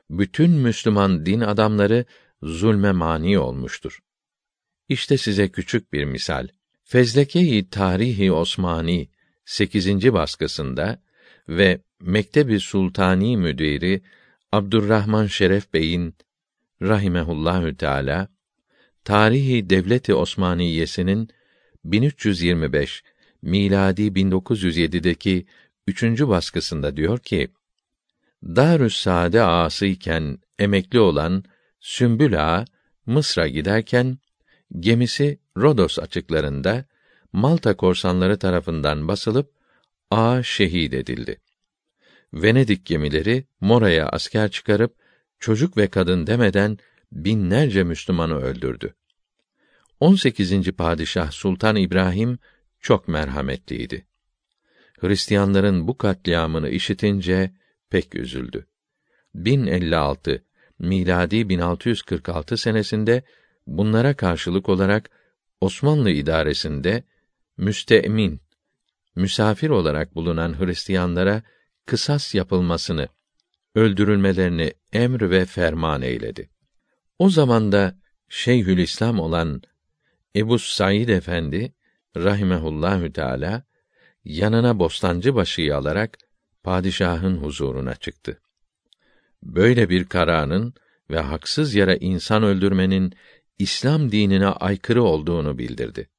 Bütün 0.10 0.52
Müslüman 0.52 1.26
din 1.26 1.42
adamları 1.42 2.06
zulme 2.44 2.92
mani 2.92 3.40
olmuştur. 3.40 4.00
İşte 4.90 5.18
size 5.18 5.50
küçük 5.50 5.94
bir 5.94 6.06
misal. 6.06 6.48
Fezleke-i 6.84 7.70
Tarihi 7.70 8.32
Osmani 8.32 9.10
8. 9.46 10.14
baskısında 10.14 11.02
ve 11.50 11.82
Mektebi 12.02 12.60
Sultani 12.60 13.38
müdiri 13.38 14.02
Abdurrahman 14.52 15.28
Şeref 15.28 15.74
Bey'in 15.74 16.16
rahimehullahü 16.82 17.78
teala 17.78 18.28
Tarihi 19.04 19.70
Devleti 19.70 20.14
Osmaniyesi'nin 20.14 21.30
1325 21.86 23.04
miladi 23.42 24.02
1907'deki 24.02 25.46
üçüncü 25.88 26.28
baskısında 26.28 26.98
diyor 26.98 27.20
ki: 27.20 27.52
Darüs 28.44 28.96
Saade 28.96 29.44
ağası 29.44 29.86
iken 29.86 30.38
emekli 30.60 31.00
olan 31.00 31.44
Sümbül 31.80 32.42
Ağa 32.42 32.66
Mısır'a 33.06 33.48
giderken 33.48 34.18
gemisi 34.80 35.40
Rodos 35.58 36.00
açıklarında 36.00 36.86
Malta 37.34 37.78
korsanları 37.78 38.40
tarafından 38.40 39.08
basılıp 39.08 39.52
ağa 40.12 40.44
şehit 40.44 40.94
edildi. 40.94 41.38
Venedik 42.34 42.86
gemileri 42.86 43.46
Mora'ya 43.62 44.10
asker 44.10 44.52
çıkarıp 44.52 44.96
çocuk 45.40 45.78
ve 45.78 45.88
kadın 45.88 46.28
demeden 46.28 46.78
binlerce 47.12 47.84
Müslümanı 47.84 48.36
öldürdü. 48.36 48.94
18. 50.00 50.72
padişah 50.72 51.32
Sultan 51.32 51.76
İbrahim 51.76 52.40
çok 52.80 53.08
merhametliydi. 53.08 54.06
Hristiyanların 55.00 55.88
bu 55.88 55.98
katliamını 55.98 56.70
işitince 56.70 57.52
pek 57.90 58.16
üzüldü. 58.16 58.68
1056 59.36 60.44
miladi 60.80 61.50
1646 61.50 62.58
senesinde 62.58 63.24
bunlara 63.68 64.14
karşılık 64.14 64.70
olarak 64.70 65.10
Osmanlı 65.62 66.10
idaresinde 66.10 67.04
müstemin 67.58 68.42
misafir 69.16 69.70
olarak 69.70 70.16
bulunan 70.16 70.60
Hristiyanlara 70.60 71.44
kısas 71.86 72.36
yapılmasını, 72.36 73.08
öldürülmelerini 73.76 74.74
emr 74.94 75.30
ve 75.30 75.46
ferman 75.46 76.02
eyledi. 76.02 76.50
O 77.20 77.30
zamanda 77.30 78.02
Şeyhülislam 78.30 79.20
olan 79.20 79.62
Ebu 80.36 80.60
Said 80.60 81.10
Efendi 81.10 81.74
rahimehullahü 82.18 83.14
teala 83.14 83.64
yanına 84.26 84.80
bostancı 84.80 85.36
başıyı 85.36 85.78
alarak 85.78 86.18
padişahın 86.64 87.38
huzuruna 87.38 87.96
çıktı. 87.96 88.42
Böyle 89.44 89.90
bir 89.90 90.06
kararın 90.06 90.74
ve 91.10 91.20
haksız 91.20 91.76
yere 91.76 91.98
insan 91.98 92.44
öldürmenin 92.44 93.14
İslam 93.60 94.12
dinine 94.12 94.48
aykırı 94.48 95.04
olduğunu 95.04 95.58
bildirdi. 95.58 96.10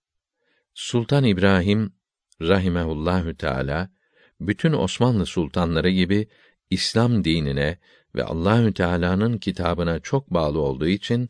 Sultan 0.74 1.24
İbrahim 1.24 1.92
rahimehullahü 2.40 3.36
teala 3.36 3.90
bütün 4.47 4.72
Osmanlı 4.72 5.26
sultanları 5.26 5.90
gibi 5.90 6.28
İslam 6.70 7.24
dinine 7.24 7.78
ve 8.14 8.24
Allahü 8.24 8.74
Teala'nın 8.74 9.38
kitabına 9.38 10.01
çok 10.01 10.30
bağlı 10.30 10.61
olduğu 10.61 10.88
için 10.88 11.28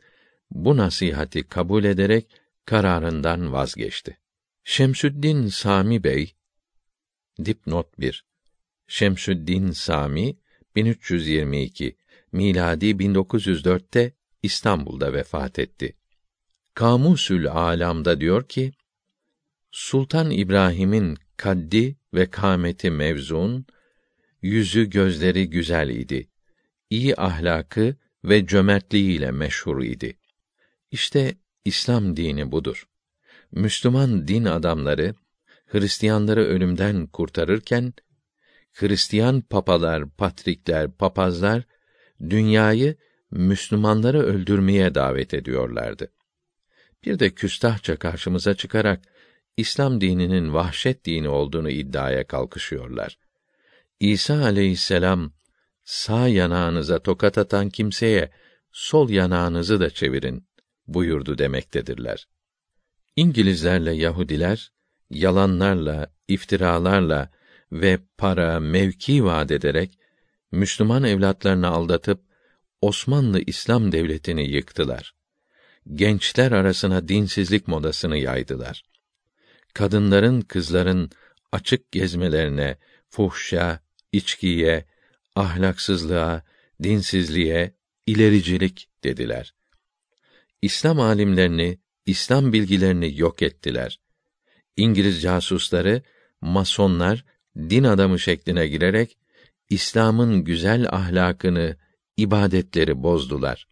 bu 0.51 0.77
nasihati 0.77 1.43
kabul 1.43 1.85
ederek 1.85 2.27
kararından 2.65 3.53
vazgeçti. 3.53 4.19
Şemsüddin 4.65 5.47
Sami 5.47 6.05
Bey 6.05 6.35
dipnot 7.45 7.99
1 8.01 8.25
Şemsüddin 8.87 9.71
Sami 9.71 10.37
1322 10.77 11.97
miladi 12.33 12.87
1904'te 12.87 14.13
İstanbul'da 14.43 15.13
vefat 15.13 15.59
etti. 15.59 15.97
Kamusül 16.75 17.49
Alam'da 17.49 18.21
diyor 18.21 18.49
ki: 18.49 18.73
Sultan 19.71 20.31
İbrahim'in 20.31 21.17
kaddi 21.37 21.97
ve 22.15 22.31
kâmeti 22.31 22.91
mevzun, 22.91 23.67
yüzü 24.43 24.91
gözleri 24.91 25.51
güzel 25.51 25.89
idi. 25.89 26.29
İyi 26.91 27.17
ahlakı 27.17 27.97
ve 28.25 28.47
cömertliğiyle 28.47 29.31
meşhur 29.31 29.83
idi. 29.83 30.19
İşte 30.91 31.35
İslam 31.65 32.17
dini 32.17 32.53
budur. 32.53 32.89
Müslüman 33.53 34.29
din 34.29 34.45
adamları 34.45 35.15
Hristiyanları 35.67 36.45
ölümden 36.45 37.07
kurtarırken 37.07 37.93
Hristiyan 38.73 39.41
papalar, 39.41 40.11
patrikler, 40.11 40.91
papazlar 40.91 41.63
dünyayı 42.21 42.97
Müslümanları 43.31 44.23
öldürmeye 44.23 44.95
davet 44.95 45.35
ediyorlardı. 45.35 46.13
Bir 47.05 47.19
de 47.19 47.31
küstahça 47.31 47.97
karşımıza 47.97 48.55
çıkarak 48.55 49.03
İslam 49.57 50.01
dininin 50.01 50.55
vahşet 50.55 51.05
dini 51.05 51.29
olduğunu 51.29 51.71
iddiaya 51.71 52.27
kalkışıyorlar. 52.27 53.19
İsa 54.01 54.43
aleyhisselam 54.43 55.33
sağ 55.85 56.29
yanağınıza 56.29 56.99
tokat 56.99 57.39
atan 57.39 57.71
kimseye 57.71 58.31
sol 58.73 59.11
yanağınızı 59.11 59.81
da 59.81 59.91
çevirin 59.91 60.47
buyurdu 60.87 61.39
demektedirler. 61.39 62.29
İngilizlerle 63.17 63.93
Yahudiler 63.93 64.73
yalanlarla, 65.11 66.13
iftiralarla 66.29 67.31
ve 67.73 67.99
para, 68.19 68.61
mevki 68.61 69.25
vaat 69.25 69.51
ederek 69.51 69.99
Müslüman 70.53 71.05
evlatlarını 71.05 71.69
aldatıp 71.69 72.21
Osmanlı 72.81 73.41
İslam 73.47 73.93
devletini 73.93 74.51
yıktılar. 74.51 75.15
Gençler 75.95 76.53
arasına 76.53 77.09
dinsizlik 77.09 77.69
modasını 77.69 78.17
yaydılar. 78.17 78.92
Kadınların, 79.75 80.41
kızların 80.41 81.11
açık 81.53 81.93
gezmelerine, 81.93 82.77
fuhşa, 83.09 83.81
içkiye, 84.13 84.85
ahlaksızlığa, 85.37 86.43
dinsizliğe, 86.83 87.75
ilericilik 88.07 88.89
dediler. 89.05 89.55
İslam 90.63 91.01
alimlerini, 91.01 91.79
İslam 92.07 92.53
bilgilerini 92.53 93.19
yok 93.21 93.43
ettiler. 93.43 94.01
İngiliz 94.77 95.23
casusları, 95.23 96.03
masonlar, 96.41 97.25
din 97.57 97.85
adamı 97.85 98.19
şekline 98.19 98.67
girerek 98.67 99.19
İslam'ın 99.71 100.45
güzel 100.45 100.87
ahlakını, 100.89 101.77
ibadetleri 102.17 103.03
bozdular. 103.03 103.69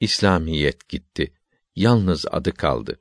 İslamiyet 0.00 0.88
gitti. 0.88 1.32
Yalnız 1.76 2.26
adı 2.30 2.52
kaldı. 2.52 2.98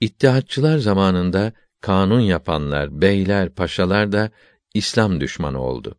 İttihatçılar 0.00 0.78
zamanında 0.78 1.52
kanun 1.80 2.20
yapanlar, 2.20 3.00
beyler, 3.00 3.50
paşalar 3.50 4.12
da 4.12 4.30
İslam 4.74 5.20
düşmanı 5.20 5.60
oldu. 5.60 5.98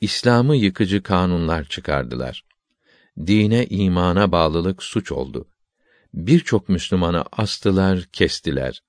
İslam'ı 0.00 0.56
yıkıcı 0.56 1.02
kanunlar 1.02 1.64
çıkardılar. 1.64 2.44
Dine, 3.26 3.66
imana 3.66 4.32
bağlılık 4.32 4.82
suç 4.82 5.12
oldu. 5.12 5.48
Birçok 6.14 6.68
Müslümanı 6.68 7.24
astılar, 7.32 8.02
kestiler. 8.12 8.82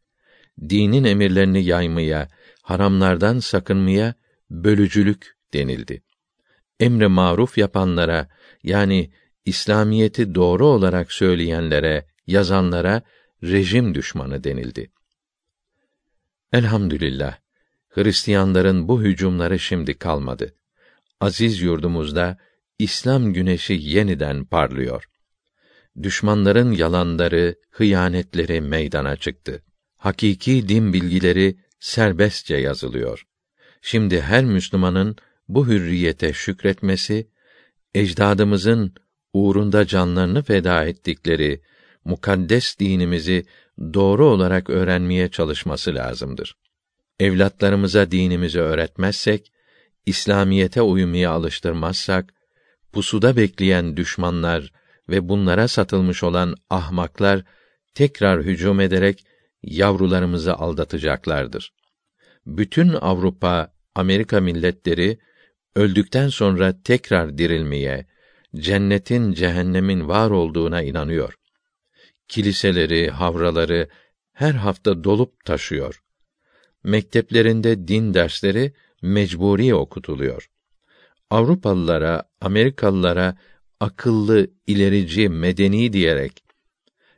Dinin 0.70 1.04
emirlerini 1.04 1.64
yaymaya, 1.64 2.28
haramlardan 2.62 3.40
sakınmaya 3.40 4.14
bölücülük 4.50 5.38
denildi. 5.54 6.04
Emre 6.80 7.08
maruf 7.08 7.58
yapanlara 7.58 8.28
yani 8.64 9.12
İslamiyeti 9.46 10.36
doğru 10.36 10.66
olarak 10.68 11.12
söyleyenlere, 11.12 12.06
yazanlara 12.28 13.02
rejim 13.44 13.96
düşmanı 13.96 14.44
denildi. 14.44 14.92
Elhamdülillah 16.54 17.38
Hristiyanların 17.98 18.88
bu 18.88 19.02
hücumları 19.02 19.60
şimdi 19.60 19.94
kalmadı. 19.94 20.54
Aziz 21.20 21.62
yurdumuzda 21.62 22.38
İslam 22.80 23.34
güneşi 23.34 23.74
yeniden 23.74 24.46
parlıyor. 24.46 25.10
Düşmanların 26.04 26.72
yalanları, 26.72 27.56
hıyanetleri 27.70 28.62
meydana 28.62 29.16
çıktı. 29.16 29.64
Hakiki 29.98 30.70
din 30.70 30.94
bilgileri 30.94 31.58
serbestçe 31.80 32.56
yazılıyor. 32.56 33.24
Şimdi 33.82 34.22
her 34.22 34.46
Müslümanın 34.46 35.16
bu 35.48 35.68
hürriyete 35.68 36.34
şükretmesi, 36.34 37.28
ecdadımızın 37.94 38.94
uğrunda 39.34 39.88
canlarını 39.88 40.44
feda 40.44 40.86
ettikleri 40.86 41.62
mukaddes 42.08 42.80
dinimizi 42.80 43.46
doğru 43.94 44.26
olarak 44.26 44.70
öğrenmeye 44.70 45.30
çalışması 45.30 45.96
lazımdır. 45.96 46.56
Evlatlarımıza 47.20 48.12
dinimizi 48.12 48.60
öğretmezsek, 48.60 49.52
İslamiyete 50.06 50.82
uymaya 50.82 51.32
alıştırmazsak, 51.32 52.34
pusuda 52.92 53.38
bekleyen 53.38 53.98
düşmanlar 53.98 54.72
ve 55.10 55.30
bunlara 55.30 55.68
satılmış 55.68 56.24
olan 56.24 56.56
ahmaklar 56.70 57.44
tekrar 57.94 58.44
hücum 58.44 58.80
ederek 58.80 59.26
yavrularımızı 59.64 60.54
aldatacaklardır. 60.54 61.74
Bütün 62.46 62.94
Avrupa, 62.94 63.74
Amerika 63.96 64.40
milletleri 64.40 65.20
öldükten 65.76 66.30
sonra 66.30 66.82
tekrar 66.84 67.38
dirilmeye, 67.38 68.06
cennetin, 68.56 69.34
cehennemin 69.34 70.08
var 70.08 70.30
olduğuna 70.30 70.82
inanıyor. 70.82 71.38
Kiliseleri, 72.28 73.10
havraları 73.10 73.90
her 74.34 74.54
hafta 74.54 75.04
dolup 75.04 75.46
taşıyor. 75.46 76.04
Mekteplerinde 76.84 77.88
din 77.88 78.14
dersleri 78.14 78.74
mecburi 79.02 79.76
okutuluyor. 79.76 80.50
Avrupalılara, 81.30 82.24
Amerikalılara 82.42 83.38
akıllı, 83.80 84.48
ilerici, 84.68 85.30
medeni 85.30 85.94
diyerek 85.94 86.48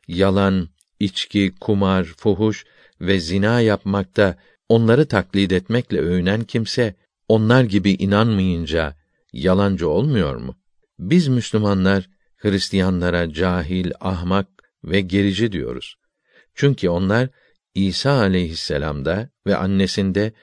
yalan, 0.09 0.69
içki, 0.99 1.53
kumar, 1.61 2.03
fuhuş 2.03 2.65
ve 3.01 3.19
zina 3.19 3.61
yapmakta 3.61 4.37
onları 4.69 5.07
taklit 5.07 5.51
etmekle 5.51 5.99
övünen 5.99 6.43
kimse 6.43 6.95
onlar 7.27 7.63
gibi 7.63 7.91
inanmayınca 7.91 8.95
yalancı 9.33 9.89
olmuyor 9.89 10.35
mu? 10.35 10.55
Biz 10.99 11.27
Müslümanlar 11.27 12.09
Hristiyanlara 12.37 13.33
cahil, 13.33 13.91
ahmak 13.99 14.47
ve 14.83 15.01
gerici 15.01 15.51
diyoruz. 15.51 15.95
Çünkü 16.55 16.89
onlar 16.89 17.29
İsa 17.75 18.11
aleyhisselamda 18.11 19.29
ve 19.47 19.55
annesinde 19.55 20.33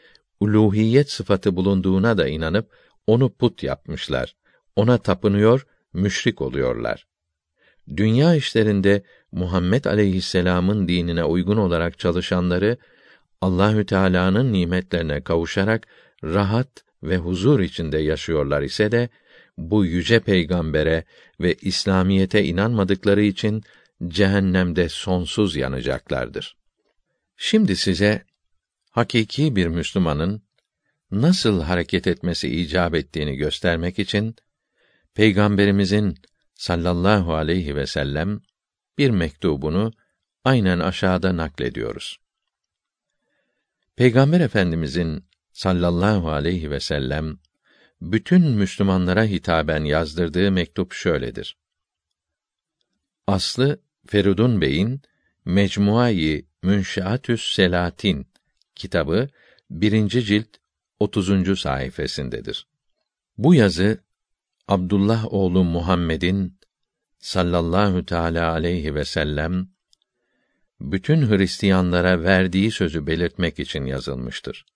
uluhiyet 0.41 1.11
sıfatı 1.11 1.57
bulunduğuna 1.57 2.19
da 2.19 2.29
inanıp 2.29 2.71
onu 3.07 3.33
put 3.33 3.63
yapmışlar. 3.63 4.37
Ona 4.77 4.99
tapınıyor, 4.99 5.67
müşrik 5.93 6.43
oluyorlar. 6.43 7.07
Dünya 7.97 8.35
işlerinde 8.35 9.03
Muhammed 9.33 9.85
aleyhisselam'ın 9.85 10.89
dinine 10.89 11.25
uygun 11.25 11.57
olarak 11.57 11.99
çalışanları 11.99 12.77
Allahü 13.41 13.87
Teala'nın 13.87 14.53
nimetlerine 14.53 15.21
kavuşarak 15.21 15.87
rahat 16.25 16.69
ve 17.03 17.17
huzur 17.17 17.61
içinde 17.61 17.99
yaşıyorlar 17.99 18.63
ise 18.63 18.93
de 18.93 19.09
bu 19.59 19.85
yüce 19.85 20.21
peygambere 20.21 21.05
ve 21.41 21.55
İslamiyete 21.55 22.45
inanmadıkları 22.45 23.23
için 23.23 23.63
cehennemde 24.09 24.89
sonsuz 24.89 25.57
yanacaklardır. 25.57 26.57
Şimdi 27.37 27.77
size 27.77 28.25
hakiki 28.91 29.57
bir 29.57 29.67
Müslümanın 29.67 30.43
nasıl 31.11 31.63
hareket 31.63 32.07
etmesi 32.07 32.49
icap 32.49 32.95
ettiğini 32.95 33.37
göstermek 33.37 33.99
için 33.99 34.37
Peygamberimizin 35.15 36.15
sallallahu 36.55 37.35
aleyhi 37.35 37.77
ve 37.77 37.87
sellem 37.87 38.41
bir 38.99 39.11
mektubunu 39.11 39.93
aynen 40.45 40.79
aşağıda 40.79 41.37
naklediyoruz. 41.37 42.19
Peygamber 43.97 44.41
Efendimizin 44.41 45.25
sallallahu 45.53 46.31
aleyhi 46.31 46.71
ve 46.71 46.81
sellem 46.81 47.39
bütün 48.01 48.43
Müslümanlara 48.43 49.25
hitaben 49.25 49.85
yazdırdığı 49.85 50.53
mektup 50.53 50.93
şöyledir. 50.93 51.57
Aslı 53.27 53.86
Ferudun 54.07 54.61
Bey'in 54.61 55.01
Mecmuayı 55.45 56.47
Münşaatüs 56.63 57.55
Selatin 57.55 58.27
kitabı 58.75 59.29
birinci 59.71 60.25
cilt 60.25 60.49
30. 61.01 61.61
sayfasındadır. 61.61 62.67
Bu 63.39 63.55
yazı 63.55 63.99
Abdullah 64.69 65.33
oğlu 65.33 65.65
Muhammed'in 65.65 66.59
sallallahu 67.19 68.07
teala 68.07 68.53
aleyhi 68.53 68.95
ve 68.95 69.05
sellem 69.05 69.69
bütün 70.81 71.31
Hristiyanlara 71.31 72.23
verdiği 72.23 72.71
sözü 72.71 73.07
belirtmek 73.07 73.59
için 73.59 73.85
yazılmıştır. 73.85 74.67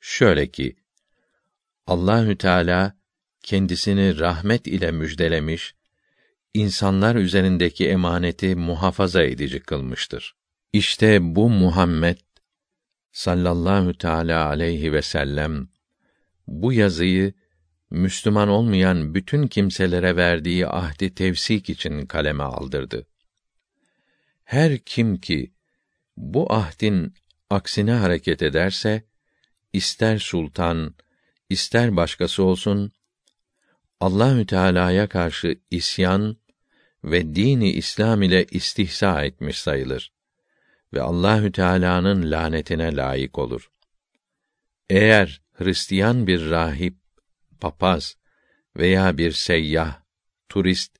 Şöyle 0.00 0.50
ki 0.50 0.76
Allahü 1.86 2.38
Teala 2.38 2.96
kendisini 3.42 4.18
rahmet 4.18 4.66
ile 4.66 4.92
müjdelemiş, 4.92 5.74
insanlar 6.54 7.14
üzerindeki 7.14 7.88
emaneti 7.88 8.56
muhafaza 8.56 9.22
edici 9.22 9.60
kılmıştır. 9.60 10.36
İşte 10.72 11.18
bu 11.34 11.50
Muhammed 11.50 12.18
sallallahu 13.12 13.98
teala 13.98 14.46
aleyhi 14.46 14.92
ve 14.92 15.02
sellem 15.02 15.68
bu 16.46 16.72
yazıyı 16.72 17.32
Müslüman 17.90 18.48
olmayan 18.48 19.14
bütün 19.14 19.46
kimselere 19.46 20.16
verdiği 20.16 20.66
ahdi 20.66 21.14
tevsik 21.14 21.70
için 21.70 22.06
kaleme 22.06 22.42
aldırdı. 22.42 23.06
Her 24.44 24.78
kim 24.78 25.16
ki 25.16 25.52
bu 26.16 26.52
ahdin 26.52 27.14
aksine 27.50 27.92
hareket 27.92 28.42
ederse 28.42 29.02
ister 29.72 30.18
sultan, 30.18 30.94
ister 31.50 31.96
başkası 31.96 32.42
olsun 32.42 32.92
Allahü 34.00 34.46
Teala'ya 34.46 35.08
karşı 35.08 35.60
isyan 35.70 36.36
ve 37.04 37.34
dini 37.34 37.70
İslam 37.70 38.22
ile 38.22 38.44
istihza 38.44 39.24
etmiş 39.24 39.58
sayılır 39.58 40.12
ve 40.94 41.02
Allahü 41.02 41.52
Teala'nın 41.52 42.30
lanetine 42.30 42.96
layık 42.96 43.38
olur. 43.38 43.70
Eğer 44.90 45.42
Hristiyan 45.52 46.26
bir 46.26 46.50
rahip, 46.50 46.94
papaz 47.60 48.16
veya 48.76 49.18
bir 49.18 49.32
seyyah, 49.32 50.02
turist 50.48 50.96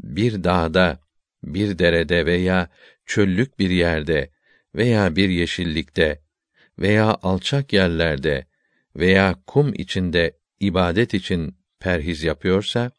bir 0.00 0.44
dağda, 0.44 1.00
bir 1.44 1.78
derede 1.78 2.26
veya 2.26 2.68
çöllük 3.06 3.58
bir 3.58 3.70
yerde 3.70 4.30
veya 4.74 5.16
bir 5.16 5.28
yeşillikte 5.28 6.22
veya 6.78 7.18
alçak 7.22 7.72
yerlerde 7.72 8.46
veya 8.96 9.34
kum 9.46 9.74
içinde 9.74 10.38
ibadet 10.60 11.14
için 11.14 11.56
perhiz 11.80 12.22
yapıyorsa 12.22 12.90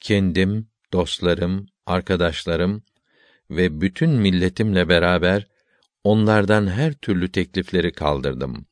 kendim, 0.00 0.69
dostlarım, 0.92 1.66
arkadaşlarım 1.86 2.82
ve 3.50 3.80
bütün 3.80 4.10
milletimle 4.10 4.88
beraber 4.88 5.46
onlardan 6.04 6.66
her 6.66 6.92
türlü 6.92 7.32
teklifleri 7.32 7.92
kaldırdım. 7.92 8.66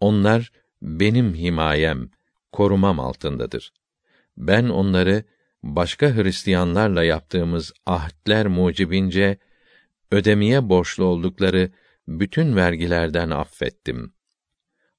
Onlar 0.00 0.52
benim 0.82 1.34
himayem, 1.34 2.10
korumam 2.52 3.00
altındadır. 3.00 3.72
Ben 4.36 4.68
onları 4.68 5.24
başka 5.62 6.16
Hristiyanlarla 6.16 7.04
yaptığımız 7.04 7.72
ahdler 7.86 8.46
mucibince 8.46 9.38
ödemeye 10.10 10.68
borçlu 10.68 11.04
oldukları 11.04 11.70
bütün 12.08 12.56
vergilerden 12.56 13.30
affettim. 13.30 14.12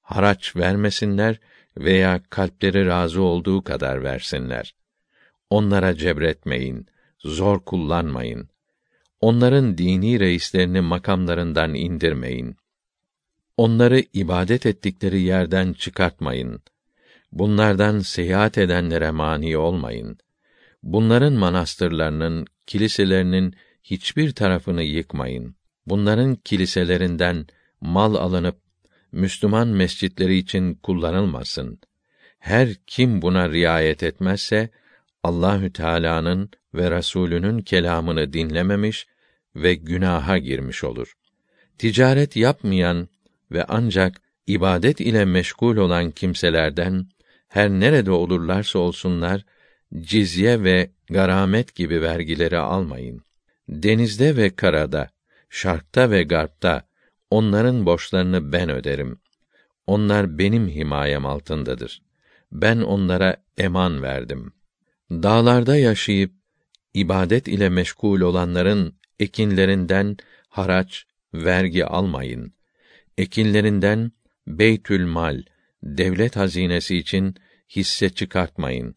Haraç 0.02 0.56
vermesinler 0.56 1.40
veya 1.78 2.22
kalpleri 2.30 2.86
razı 2.86 3.22
olduğu 3.22 3.64
kadar 3.64 4.04
versinler. 4.04 4.76
Onlara 5.52 5.96
cebretmeyin, 5.96 6.86
zor 7.20 7.60
kullanmayın. 7.60 8.50
Onların 9.22 9.78
dini 9.78 10.20
reislerini 10.20 10.82
makamlarından 10.82 11.74
indirmeyin. 11.74 12.56
Onları 13.58 14.04
ibadet 14.14 14.66
ettikleri 14.66 15.22
yerden 15.22 15.74
çıkartmayın. 15.74 16.62
Bunlardan 17.32 18.00
seyahat 18.00 18.58
edenlere 18.58 19.12
mani 19.12 19.58
olmayın. 19.58 20.18
Bunların 20.84 21.34
manastırlarının, 21.34 22.48
kiliselerinin 22.68 23.56
hiçbir 23.84 24.32
tarafını 24.32 24.84
yıkmayın. 24.84 25.56
Bunların 25.86 26.36
kiliselerinden 26.36 27.48
mal 27.82 28.16
alınıp 28.16 28.58
Müslüman 29.12 29.68
mescitleri 29.68 30.38
için 30.38 30.74
kullanılmasın. 30.74 31.80
Her 32.40 32.74
kim 32.88 33.22
buna 33.22 33.50
riayet 33.50 34.04
etmezse 34.04 34.70
Allahü 35.24 35.74
Teala'nın 35.74 36.50
ve 36.74 36.92
Resulünün 36.92 37.60
kelamını 37.60 38.34
dinlememiş 38.34 39.08
ve 39.56 39.74
günaha 39.74 40.38
girmiş 40.38 40.84
olur. 40.84 41.14
Ticaret 41.78 42.36
yapmayan 42.36 43.10
ve 43.52 43.66
ancak 43.68 44.22
ibadet 44.48 45.02
ile 45.02 45.26
meşgul 45.26 45.78
olan 45.78 46.12
kimselerden 46.12 47.06
her 47.48 47.70
nerede 47.70 48.12
olurlarsa 48.12 48.80
olsunlar 48.80 49.46
cizye 50.00 50.64
ve 50.64 50.92
garamet 51.10 51.76
gibi 51.76 52.02
vergileri 52.02 52.58
almayın. 52.58 53.22
Denizde 53.70 54.38
ve 54.38 54.56
karada, 54.56 55.10
şarkta 55.50 56.12
ve 56.12 56.24
garpta 56.24 56.88
onların 57.30 57.86
borçlarını 57.86 58.52
ben 58.54 58.70
öderim. 58.70 59.20
Onlar 59.88 60.38
benim 60.38 60.68
himayem 60.68 61.26
altındadır. 61.26 62.02
Ben 62.52 62.78
onlara 62.78 63.38
eman 63.58 64.02
verdim. 64.02 64.54
Dağlarda 65.12 65.78
yaşayıp 65.78 66.32
ibadet 66.94 67.48
ile 67.48 67.70
meşgul 67.70 68.22
olanların 68.22 68.96
ekinlerinden 69.20 70.18
haraç, 70.50 71.06
vergi 71.34 71.86
almayın. 71.86 72.54
Ekinlerinden 73.18 74.12
beytül 74.48 75.06
mal, 75.06 75.44
devlet 75.84 76.36
hazinesi 76.36 76.98
için 76.98 77.36
hisse 77.70 78.10
çıkartmayın. 78.10 78.96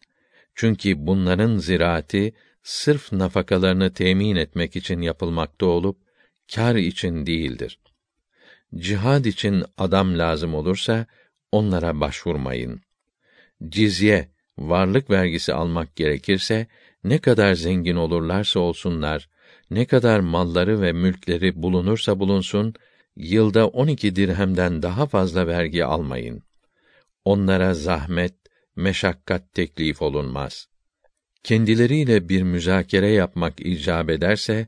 Çünkü 0.55 1.07
bunların 1.07 1.57
ziraati 1.57 2.33
sırf 2.63 3.11
nafakalarını 3.11 3.93
temin 3.93 4.35
etmek 4.35 4.75
için 4.75 5.01
yapılmakta 5.01 5.65
olup 5.65 5.97
kar 6.55 6.75
için 6.75 7.25
değildir. 7.25 7.79
Cihad 8.75 9.25
için 9.25 9.63
adam 9.77 10.19
lazım 10.19 10.55
olursa 10.55 11.05
onlara 11.51 11.99
başvurmayın. 11.99 12.81
Cizye, 13.69 14.34
varlık 14.57 15.09
vergisi 15.09 15.53
almak 15.53 15.95
gerekirse 15.95 16.67
ne 17.03 17.17
kadar 17.17 17.53
zengin 17.53 17.95
olurlarsa 17.95 18.59
olsunlar, 18.59 19.29
ne 19.71 19.85
kadar 19.85 20.19
malları 20.19 20.81
ve 20.81 20.91
mülkleri 20.91 21.61
bulunursa 21.63 22.19
bulunsun, 22.19 22.73
yılda 23.15 23.67
on 23.67 23.87
iki 23.87 24.15
dirhemden 24.15 24.81
daha 24.81 25.05
fazla 25.05 25.47
vergi 25.47 25.85
almayın. 25.85 26.43
Onlara 27.25 27.73
zahmet, 27.73 28.35
meşakkat 28.75 29.53
teklif 29.53 30.01
olunmaz. 30.01 30.67
kendileriyle 31.43 32.29
bir 32.29 32.41
müzakere 32.43 33.09
yapmak 33.09 33.65
icap 33.65 34.09
ederse 34.09 34.67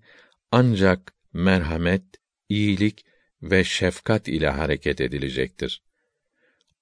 ancak 0.51 1.13
merhamet, 1.33 2.03
iyilik 2.49 3.05
ve 3.41 3.63
şefkat 3.63 4.27
ile 4.27 4.49
hareket 4.49 5.01
edilecektir. 5.01 5.83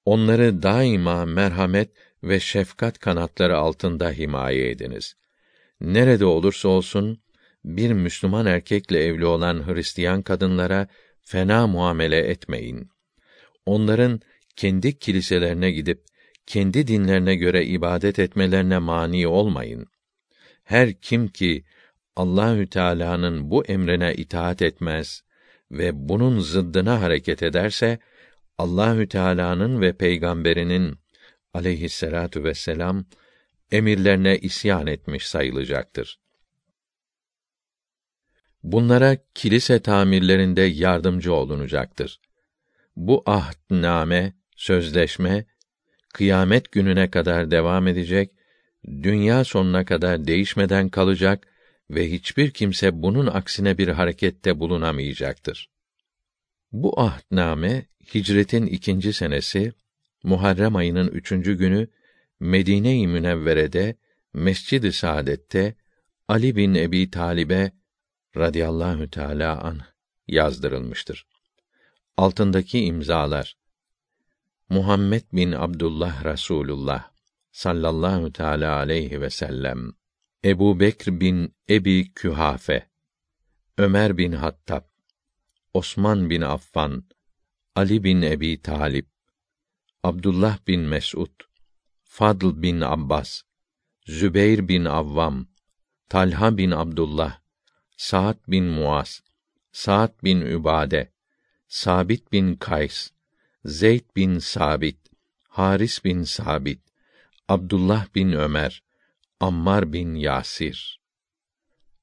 Onları 0.05 0.63
daima 0.63 1.25
merhamet 1.25 1.89
ve 2.25 2.39
şefkat 2.39 2.99
kanatları 2.99 3.57
altında 3.57 4.11
himaye 4.11 4.69
ediniz. 4.69 5.15
Nerede 5.81 6.25
olursa 6.25 6.69
olsun 6.69 7.21
bir 7.65 7.91
Müslüman 7.93 8.45
erkekle 8.45 9.03
evli 9.03 9.25
olan 9.25 9.67
Hristiyan 9.67 10.21
kadınlara 10.21 10.87
fena 11.23 11.67
muamele 11.67 12.17
etmeyin. 12.17 12.89
Onların 13.65 14.21
kendi 14.55 14.99
kiliselerine 14.99 15.71
gidip 15.71 16.03
kendi 16.45 16.87
dinlerine 16.87 17.35
göre 17.35 17.65
ibadet 17.65 18.19
etmelerine 18.19 18.77
mani 18.77 19.27
olmayın. 19.27 19.87
Her 20.63 20.93
kim 20.93 21.27
ki 21.27 21.63
Allahü 22.15 22.69
Teala'nın 22.69 23.51
bu 23.51 23.65
emrine 23.65 24.13
itaat 24.13 24.61
etmez 24.61 25.23
ve 25.71 26.09
bunun 26.09 26.39
zıddına 26.39 27.01
hareket 27.01 27.43
ederse 27.43 27.99
Allahü 28.57 29.07
Teala'nın 29.07 29.81
ve 29.81 29.93
peygamberinin 29.93 30.97
aleyhisselatu 31.55 32.43
vesselam 32.43 33.05
emirlerine 33.71 34.37
isyan 34.37 34.87
etmiş 34.87 35.27
sayılacaktır. 35.27 36.19
Bunlara 38.63 39.17
kilise 39.33 39.79
tamirlerinde 39.79 40.61
yardımcı 40.61 41.33
olunacaktır. 41.33 42.19
Bu 42.95 43.23
ahdname, 43.25 44.33
sözleşme 44.55 45.45
kıyamet 46.13 46.71
gününe 46.71 47.09
kadar 47.09 47.51
devam 47.51 47.87
edecek, 47.87 48.31
dünya 48.87 49.43
sonuna 49.43 49.85
kadar 49.85 50.27
değişmeden 50.27 50.89
kalacak 50.89 51.47
ve 51.89 52.11
hiçbir 52.11 52.51
kimse 52.51 53.01
bunun 53.01 53.27
aksine 53.27 53.77
bir 53.77 53.87
harekette 53.87 54.59
bulunamayacaktır. 54.59 55.69
Bu 56.71 56.99
ahdname 56.99 57.85
hicretin 58.13 58.65
ikinci 58.65 59.13
senesi 59.13 59.73
Muharrem 60.25 60.75
ayının 60.75 61.07
üçüncü 61.07 61.57
günü 61.57 61.87
Medine-i 62.39 63.07
Münevvere'de 63.07 63.95
Mescid-i 64.33 64.91
Saadet'te 64.91 65.75
Ali 66.27 66.55
bin 66.55 66.75
Ebi 66.75 67.11
Talib'e 67.11 67.71
radıyallahu 68.37 69.09
teala 69.09 69.61
an 69.61 69.81
yazdırılmıştır. 70.27 71.27
Altındaki 72.17 72.79
imzalar 72.79 73.57
Muhammed 74.69 75.23
bin 75.33 75.51
Abdullah 75.51 76.25
Rasulullah 76.25 77.11
sallallahu 77.51 78.33
teala 78.33 78.75
aleyhi 78.75 79.21
ve 79.21 79.29
sellem 79.29 79.91
Ebu 80.45 80.79
Bekr 80.79 81.19
bin 81.19 81.55
Ebi 81.69 82.13
Kühafe 82.13 82.89
Ömer 83.77 84.17
bin 84.17 84.31
Hattab 84.31 84.83
Osman 85.73 86.29
bin 86.29 86.41
Affan 86.41 87.03
Ali 87.75 88.03
bin 88.03 88.21
Ebi 88.21 88.61
Talip 88.61 89.14
Abdullah 90.05 90.59
bin 90.67 90.81
Mes'ud 90.81 91.35
Fadl 92.03 92.61
bin 92.61 92.81
Abbas 92.81 93.41
Zübeyr 94.07 94.67
bin 94.67 94.85
Avvam 94.85 95.47
Talha 96.09 96.57
bin 96.57 96.71
Abdullah 96.71 97.41
Sa'd 97.97 98.37
bin 98.47 98.65
Muaz 98.65 99.23
Sa'd 99.71 100.13
bin 100.23 100.41
Übade 100.41 101.09
Sabit 101.67 102.31
bin 102.31 102.55
Kays 102.55 103.11
Zeyd 103.65 104.05
bin 104.15 104.37
Sabit 104.39 104.99
Haris 105.49 106.03
bin 106.05 106.23
Sabit 106.23 106.81
Abdullah 107.49 108.05
bin 108.15 108.31
Ömer 108.31 108.83
Ammar 109.39 109.93
bin 109.93 110.15
Yasir 110.15 110.99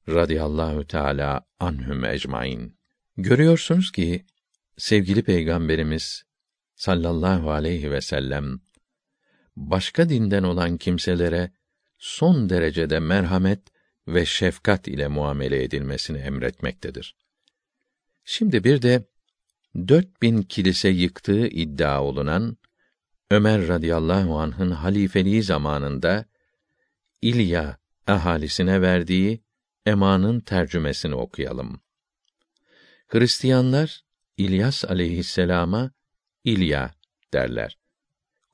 radıyallahu 0.09 0.87
teala 0.87 1.47
anhum 1.59 2.05
ecmaîn. 2.05 2.73
Görüyorsunuz 3.17 3.91
ki 3.91 4.25
sevgili 4.77 5.23
peygamberimiz 5.23 6.25
sallallahu 6.83 7.51
aleyhi 7.51 7.91
ve 7.91 8.01
sellem 8.01 8.59
başka 9.55 10.09
dinden 10.09 10.43
olan 10.43 10.77
kimselere 10.77 11.51
son 11.97 12.49
derecede 12.49 12.99
merhamet 12.99 13.59
ve 14.07 14.25
şefkat 14.25 14.87
ile 14.87 15.07
muamele 15.07 15.63
edilmesini 15.63 16.17
emretmektedir. 16.17 17.15
Şimdi 18.25 18.63
bir 18.63 18.81
de 18.81 19.07
dört 19.87 20.21
bin 20.21 20.41
kilise 20.41 20.89
yıktığı 20.89 21.47
iddia 21.47 22.03
olunan 22.03 22.57
Ömer 23.31 23.67
radıyallahu 23.67 24.39
anh'ın 24.39 24.71
halifeliği 24.71 25.43
zamanında 25.43 26.25
İlya 27.21 27.77
ahalisine 28.07 28.81
verdiği 28.81 29.43
emanın 29.85 30.39
tercümesini 30.39 31.15
okuyalım. 31.15 31.81
Hristiyanlar 33.07 34.03
İlyas 34.37 34.85
aleyhisselama 34.85 35.91
İlya 36.43 36.91
derler. 37.33 37.77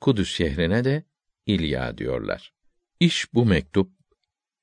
Kudüs 0.01 0.35
şehrine 0.35 0.83
de 0.83 1.03
İlya 1.45 1.97
diyorlar. 1.97 2.53
İş 2.99 3.33
bu 3.33 3.45
mektup 3.45 3.91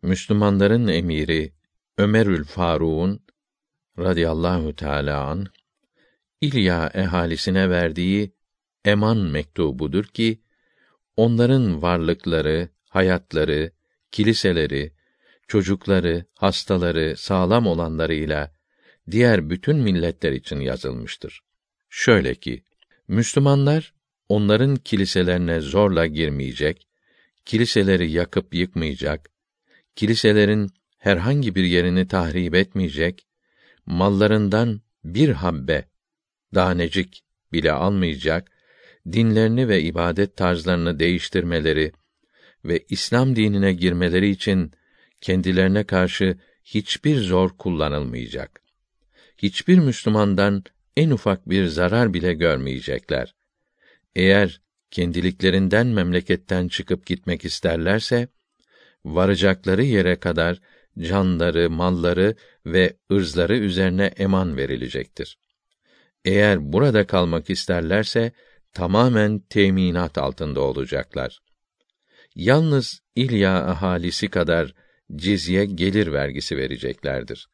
Müslümanların 0.03 0.89
emiri 0.89 1.53
Ömerül 1.99 2.45
Faruk'un 2.45 3.27
radıyallahu 3.99 4.77
teala 4.77 5.25
an 5.25 5.47
İlya 6.41 6.91
ehalisine 6.95 7.71
verdiği 7.71 8.33
eman 8.85 9.19
mektubudur 9.19 10.05
ki 10.05 10.41
onların 11.17 11.83
varlıkları, 11.83 12.69
hayatları, 12.89 13.71
kiliseleri, 14.11 14.93
çocukları, 15.49 16.25
hastaları 16.35 17.17
sağlam 17.17 17.67
olanlarıyla 17.67 18.55
diğer 19.11 19.51
bütün 19.51 19.77
milletler 19.77 20.33
için 20.33 20.61
yazılmıştır. 20.61 21.41
Şöyle 21.89 22.35
ki 22.35 22.63
Müslümanlar 23.09 23.95
onların 24.29 24.77
kiliselerine 24.77 25.61
zorla 25.61 26.07
girmeyecek, 26.07 26.89
kiliseleri 27.45 28.11
yakıp 28.11 28.55
yıkmayacak, 28.55 29.31
kiliselerin 29.97 30.71
herhangi 30.99 31.55
bir 31.55 31.65
yerini 31.65 32.09
tahrip 32.09 32.55
etmeyecek, 32.55 33.27
mallarından 33.87 34.81
bir 35.05 35.29
habbe, 35.29 35.85
danecik 36.55 37.25
bile 37.53 37.73
almayacak, 37.73 38.51
dinlerini 39.13 39.69
ve 39.69 39.83
ibadet 39.83 40.37
tarzlarını 40.37 40.99
değiştirmeleri 40.99 41.93
ve 42.65 42.85
İslam 42.89 43.37
dinine 43.37 43.73
girmeleri 43.73 44.29
için 44.29 44.73
kendilerine 45.21 45.85
karşı 45.85 46.39
hiçbir 46.65 47.21
zor 47.21 47.51
kullanılmayacak. 47.51 48.61
Hiçbir 49.39 49.79
Müslümandan 49.79 50.65
en 50.97 51.11
ufak 51.11 51.49
bir 51.49 51.67
zarar 51.67 52.15
bile 52.15 52.35
görmeyecekler. 52.35 53.35
Eğer 54.15 54.61
kendiliklerinden 54.91 55.87
memleketten 55.87 56.69
çıkıp 56.69 57.07
gitmek 57.07 57.45
isterlerse 57.45 58.29
varacakları 59.05 59.85
yere 59.85 60.17
kadar 60.17 60.61
canları, 60.99 61.71
malları 61.71 62.35
ve 62.67 62.97
ırzları 63.13 63.57
üzerine 63.57 64.05
eman 64.05 64.57
verilecektir. 64.57 65.39
Eğer 66.25 66.73
burada 66.73 67.07
kalmak 67.07 67.51
isterlerse 67.51 68.33
tamamen 68.73 69.39
teminat 69.39 70.19
altında 70.19 70.61
olacaklar. 70.61 71.41
Yalnız 72.35 73.01
İlya 73.15 73.67
ahalisi 73.67 74.29
kadar 74.29 74.75
cizye 75.17 75.65
gelir 75.65 76.13
vergisi 76.13 76.57
vereceklerdir. 76.57 77.49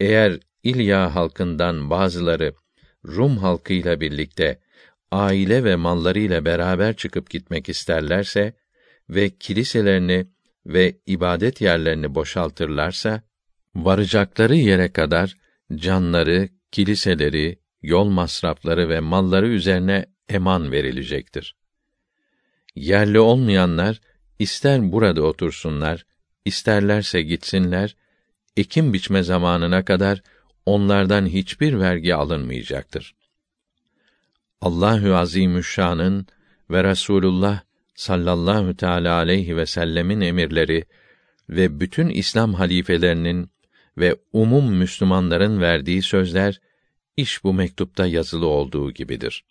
Eğer 0.00 0.38
İlya 0.62 1.14
halkından 1.14 1.90
bazıları 1.90 2.54
Rum 3.06 3.38
halkıyla 3.38 4.00
birlikte 4.00 4.60
aile 5.10 5.64
ve 5.64 5.76
mallarıyla 5.76 6.44
beraber 6.44 6.96
çıkıp 6.96 7.30
gitmek 7.30 7.68
isterlerse 7.68 8.52
ve 9.10 9.30
kiliselerini 9.30 10.26
ve 10.66 10.98
ibadet 11.06 11.60
yerlerini 11.60 12.14
boşaltırlarsa 12.14 13.22
varacakları 13.74 14.56
yere 14.56 14.92
kadar 14.92 15.36
canları, 15.74 16.48
kiliseleri, 16.70 17.58
yol 17.82 18.08
masrafları 18.08 18.88
ve 18.88 19.00
malları 19.00 19.48
üzerine 19.48 20.06
eman 20.28 20.72
verilecektir. 20.72 21.56
Yerli 22.74 23.20
olmayanlar 23.20 24.00
ister 24.38 24.92
burada 24.92 25.22
otursunlar, 25.22 26.06
isterlerse 26.44 27.22
gitsinler, 27.22 27.96
ekim 28.56 28.92
biçme 28.92 29.22
zamanına 29.22 29.84
kadar 29.84 30.22
onlardan 30.66 31.26
hiçbir 31.26 31.80
vergi 31.80 32.14
alınmayacaktır. 32.14 33.14
Allahü 34.60 35.12
Azimüşşan'ın 35.12 36.26
ve 36.70 36.84
Resulullah 36.84 37.60
sallallahu 37.94 38.76
teala 38.76 39.14
aleyhi 39.14 39.56
ve 39.56 39.66
sellemin 39.66 40.20
emirleri 40.20 40.84
ve 41.48 41.80
bütün 41.80 42.08
İslam 42.08 42.54
halifelerinin 42.54 43.50
ve 43.98 44.16
umum 44.32 44.74
Müslümanların 44.74 45.60
verdiği 45.60 46.02
sözler 46.02 46.60
iş 47.16 47.44
bu 47.44 47.54
mektupta 47.54 48.06
yazılı 48.06 48.46
olduğu 48.46 48.90
gibidir. 48.90 49.44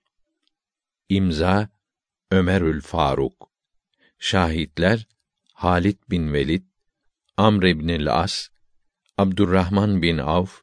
İmza 1.10 1.70
Ömerül 2.32 2.82
Faruk. 2.82 3.52
Şahitler 4.20 5.08
Halit 5.54 6.10
bin 6.10 6.34
Velid, 6.34 6.64
Amr 7.38 7.64
ibn 7.64 8.06
As, 8.06 8.50
Abdurrahman 9.18 10.02
bin 10.02 10.18
Avf, 10.18 10.62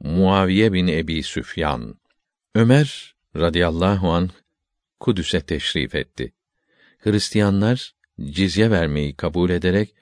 Muaviye 0.00 0.72
bin 0.72 0.86
Ebi 0.86 1.22
Süfyan. 1.22 1.94
Ömer 2.54 3.14
radıyallahu 3.36 4.12
an 4.12 4.30
Kudüs'e 5.00 5.40
teşrif 5.40 5.94
etti. 5.94 6.32
Hristiyanlar 6.98 7.94
cizye 8.20 8.70
vermeyi 8.70 9.16
kabul 9.16 9.50
ederek 9.50 9.94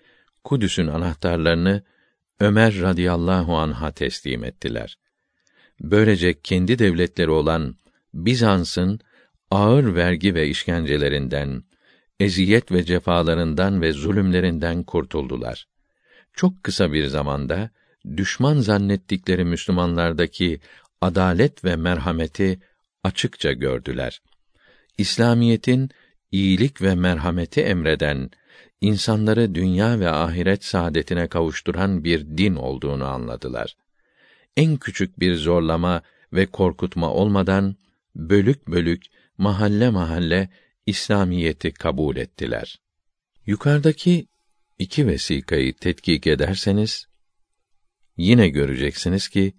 Kudüs'ün 0.45 0.87
anahtarlarını 0.87 1.83
Ömer 2.41 2.81
radıyallahu 2.81 3.57
anh'a 3.57 3.91
teslim 3.91 4.45
ettiler. 4.45 4.99
Böylece 5.81 6.41
kendi 6.41 6.79
devletleri 6.79 7.31
olan 7.31 7.77
Bizans'ın 8.15 9.01
ağır 9.51 9.95
vergi 9.95 10.35
ve 10.35 10.49
işkencelerinden, 10.49 11.65
eziyet 12.21 12.73
ve 12.73 12.85
cefalarından 12.85 13.83
ve 13.83 13.93
zulümlerinden 13.93 14.83
kurtuldular. 14.83 15.69
Çok 16.33 16.65
kısa 16.65 16.93
bir 16.93 17.07
zamanda 17.07 17.71
düşman 18.17 18.61
zannettikleri 18.61 19.45
Müslümanlardaki 19.45 20.61
adalet 21.01 21.65
ve 21.65 21.77
merhameti 21.77 22.61
açıkça 23.05 23.53
gördüler. 23.53 24.23
İslamiyetin 24.99 25.91
iyilik 26.33 26.83
ve 26.83 26.95
merhameti 26.95 27.61
emreden, 27.61 28.31
insanları 28.81 29.55
dünya 29.55 30.01
ve 30.01 30.11
ahiret 30.11 30.65
saadetine 30.65 31.29
kavuşturan 31.29 32.05
bir 32.05 32.39
din 32.39 32.55
olduğunu 32.55 33.05
anladılar. 33.05 33.77
En 34.57 34.77
küçük 34.77 35.21
bir 35.21 35.35
zorlama 35.35 36.03
ve 36.33 36.47
korkutma 36.47 37.13
olmadan 37.13 37.77
bölük 38.17 38.69
bölük 38.69 39.03
mahalle 39.39 39.91
mahalle 39.91 40.49
İslamiyeti 40.87 41.73
kabul 41.73 42.17
ettiler. 42.17 42.81
Yukarıdaki 43.47 44.27
iki 44.79 45.07
vesikayı 45.07 45.75
tetkik 45.75 46.27
ederseniz 46.27 47.07
yine 48.17 48.49
göreceksiniz 48.49 49.29
ki 49.29 49.55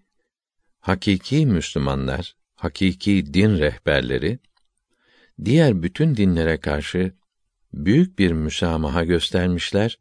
hakiki 0.79 1.45
Müslümanlar, 1.45 2.35
hakiki 2.55 3.33
din 3.33 3.57
rehberleri 3.57 4.39
diğer 5.45 5.83
bütün 5.83 6.15
dinlere 6.17 6.57
karşı 6.57 7.13
büyük 7.73 8.19
bir 8.19 8.31
müsamaha 8.31 9.03
göstermişler. 9.03 9.99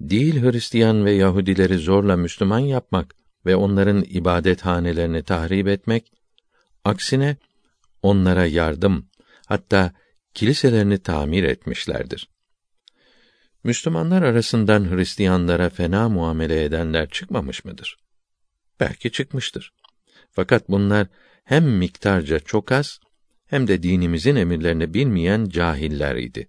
Değil 0.00 0.42
Hristiyan 0.42 1.04
ve 1.04 1.12
Yahudileri 1.12 1.78
zorla 1.78 2.16
Müslüman 2.16 2.58
yapmak 2.58 3.14
ve 3.46 3.56
onların 3.56 4.04
ibadethanelerini 4.08 5.22
tahrip 5.22 5.68
etmek, 5.68 6.12
aksine 6.84 7.36
onlara 8.02 8.46
yardım, 8.46 9.08
hatta 9.46 9.92
kiliselerini 10.34 10.98
tamir 10.98 11.44
etmişlerdir. 11.44 12.33
Müslümanlar 13.64 14.22
arasından 14.22 14.90
Hristiyanlara 14.90 15.70
fena 15.70 16.08
muamele 16.08 16.64
edenler 16.64 17.08
çıkmamış 17.08 17.64
mıdır? 17.64 17.96
Belki 18.80 19.12
çıkmıştır. 19.12 19.72
Fakat 20.30 20.68
bunlar 20.68 21.06
hem 21.44 21.64
miktarca 21.64 22.38
çok 22.40 22.72
az 22.72 23.00
hem 23.46 23.68
de 23.68 23.82
dinimizin 23.82 24.36
emirlerini 24.36 24.94
bilmeyen 24.94 25.44
cahiller 25.44 26.16
idi. 26.16 26.48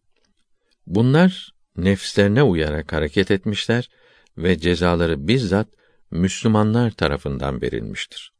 Bunlar 0.87 1.53
nefslerine 1.77 2.43
uyarak 2.43 2.93
hareket 2.93 3.31
etmişler 3.31 3.89
ve 4.37 4.59
cezaları 4.59 5.27
bizzat 5.27 5.67
Müslümanlar 6.11 6.91
tarafından 6.91 7.61
verilmiştir. 7.61 8.33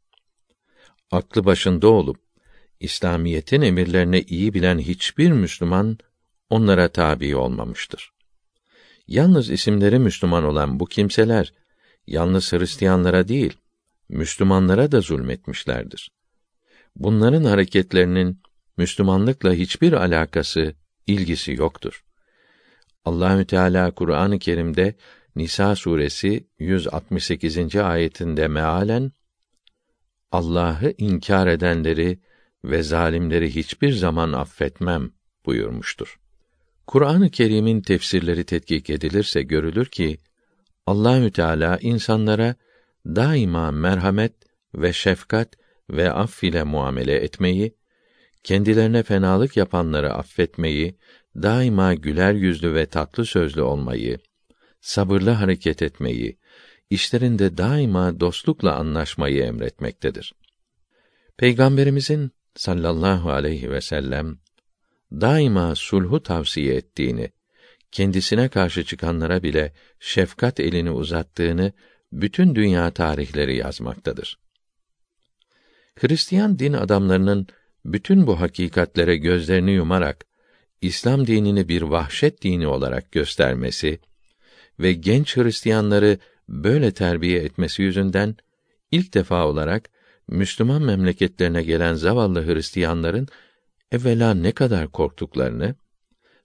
Aklı 1.10 1.44
başında 1.44 1.88
olup 1.88 2.20
İslamiyetin 2.80 3.62
emirlerini 3.62 4.20
iyi 4.20 4.54
bilen 4.54 4.78
hiçbir 4.78 5.32
Müslüman 5.32 5.98
onlara 6.50 6.88
tabi 6.88 7.36
olmamıştır. 7.36 8.15
Yalnız 9.08 9.50
isimleri 9.50 9.98
Müslüman 9.98 10.44
olan 10.44 10.80
bu 10.80 10.86
kimseler 10.86 11.52
yalnız 12.06 12.52
Hristiyanlara 12.52 13.28
değil, 13.28 13.56
Müslümanlara 14.08 14.92
da 14.92 15.00
zulmetmişlerdir. 15.00 16.10
Bunların 16.96 17.44
hareketlerinin 17.44 18.40
Müslümanlıkla 18.76 19.52
hiçbir 19.52 19.92
alakası, 19.92 20.74
ilgisi 21.06 21.52
yoktur. 21.52 22.04
Allahü 23.04 23.46
Teala 23.46 23.90
Kur'an-ı 23.90 24.38
Kerim'de 24.38 24.94
Nisa 25.36 25.76
suresi 25.76 26.48
168. 26.58 27.76
ayetinde 27.76 28.48
mealen 28.48 29.12
Allah'ı 30.32 30.94
inkar 30.98 31.46
edenleri 31.46 32.18
ve 32.64 32.82
zalimleri 32.82 33.54
hiçbir 33.54 33.92
zaman 33.92 34.32
affetmem 34.32 35.10
buyurmuştur. 35.46 36.18
Kur'an-ı 36.86 37.30
Kerim'in 37.30 37.80
tefsirleri 37.80 38.44
tetkik 38.44 38.90
edilirse 38.90 39.42
görülür 39.42 39.86
ki 39.86 40.18
Allahü 40.86 41.30
Teala 41.30 41.78
insanlara 41.80 42.54
daima 43.06 43.70
merhamet 43.70 44.32
ve 44.74 44.92
şefkat 44.92 45.48
ve 45.90 46.12
aff 46.12 46.44
ile 46.44 46.62
muamele 46.62 47.14
etmeyi, 47.14 47.74
kendilerine 48.44 49.02
fenalık 49.02 49.56
yapanları 49.56 50.14
affetmeyi, 50.14 50.98
daima 51.36 51.94
güler 51.94 52.32
yüzlü 52.32 52.74
ve 52.74 52.86
tatlı 52.86 53.26
sözlü 53.26 53.62
olmayı, 53.62 54.18
sabırlı 54.80 55.30
hareket 55.30 55.82
etmeyi, 55.82 56.38
işlerinde 56.90 57.58
daima 57.58 58.20
dostlukla 58.20 58.74
anlaşmayı 58.74 59.42
emretmektedir. 59.42 60.34
Peygamberimizin 61.36 62.30
sallallahu 62.54 63.30
aleyhi 63.30 63.70
ve 63.70 63.80
sellem 63.80 64.38
daima 65.12 65.74
sulhu 65.74 66.22
tavsiye 66.22 66.74
ettiğini, 66.74 67.30
kendisine 67.92 68.48
karşı 68.48 68.84
çıkanlara 68.84 69.42
bile 69.42 69.72
şefkat 70.00 70.60
elini 70.60 70.90
uzattığını 70.90 71.72
bütün 72.12 72.54
dünya 72.54 72.90
tarihleri 72.90 73.56
yazmaktadır. 73.56 74.38
Hristiyan 76.00 76.58
din 76.58 76.72
adamlarının 76.72 77.46
bütün 77.84 78.26
bu 78.26 78.40
hakikatlere 78.40 79.16
gözlerini 79.16 79.70
yumarak 79.70 80.26
İslam 80.82 81.26
dinini 81.26 81.68
bir 81.68 81.82
vahşet 81.82 82.42
dini 82.42 82.66
olarak 82.66 83.12
göstermesi 83.12 83.98
ve 84.80 84.92
genç 84.92 85.36
Hristiyanları 85.36 86.18
böyle 86.48 86.92
terbiye 86.92 87.40
etmesi 87.40 87.82
yüzünden 87.82 88.36
ilk 88.90 89.14
defa 89.14 89.46
olarak 89.46 89.90
Müslüman 90.28 90.82
memleketlerine 90.82 91.62
gelen 91.62 91.94
zavallı 91.94 92.46
Hristiyanların 92.46 93.28
evvela 93.96 94.34
ne 94.34 94.52
kadar 94.52 94.92
korktuklarını, 94.92 95.74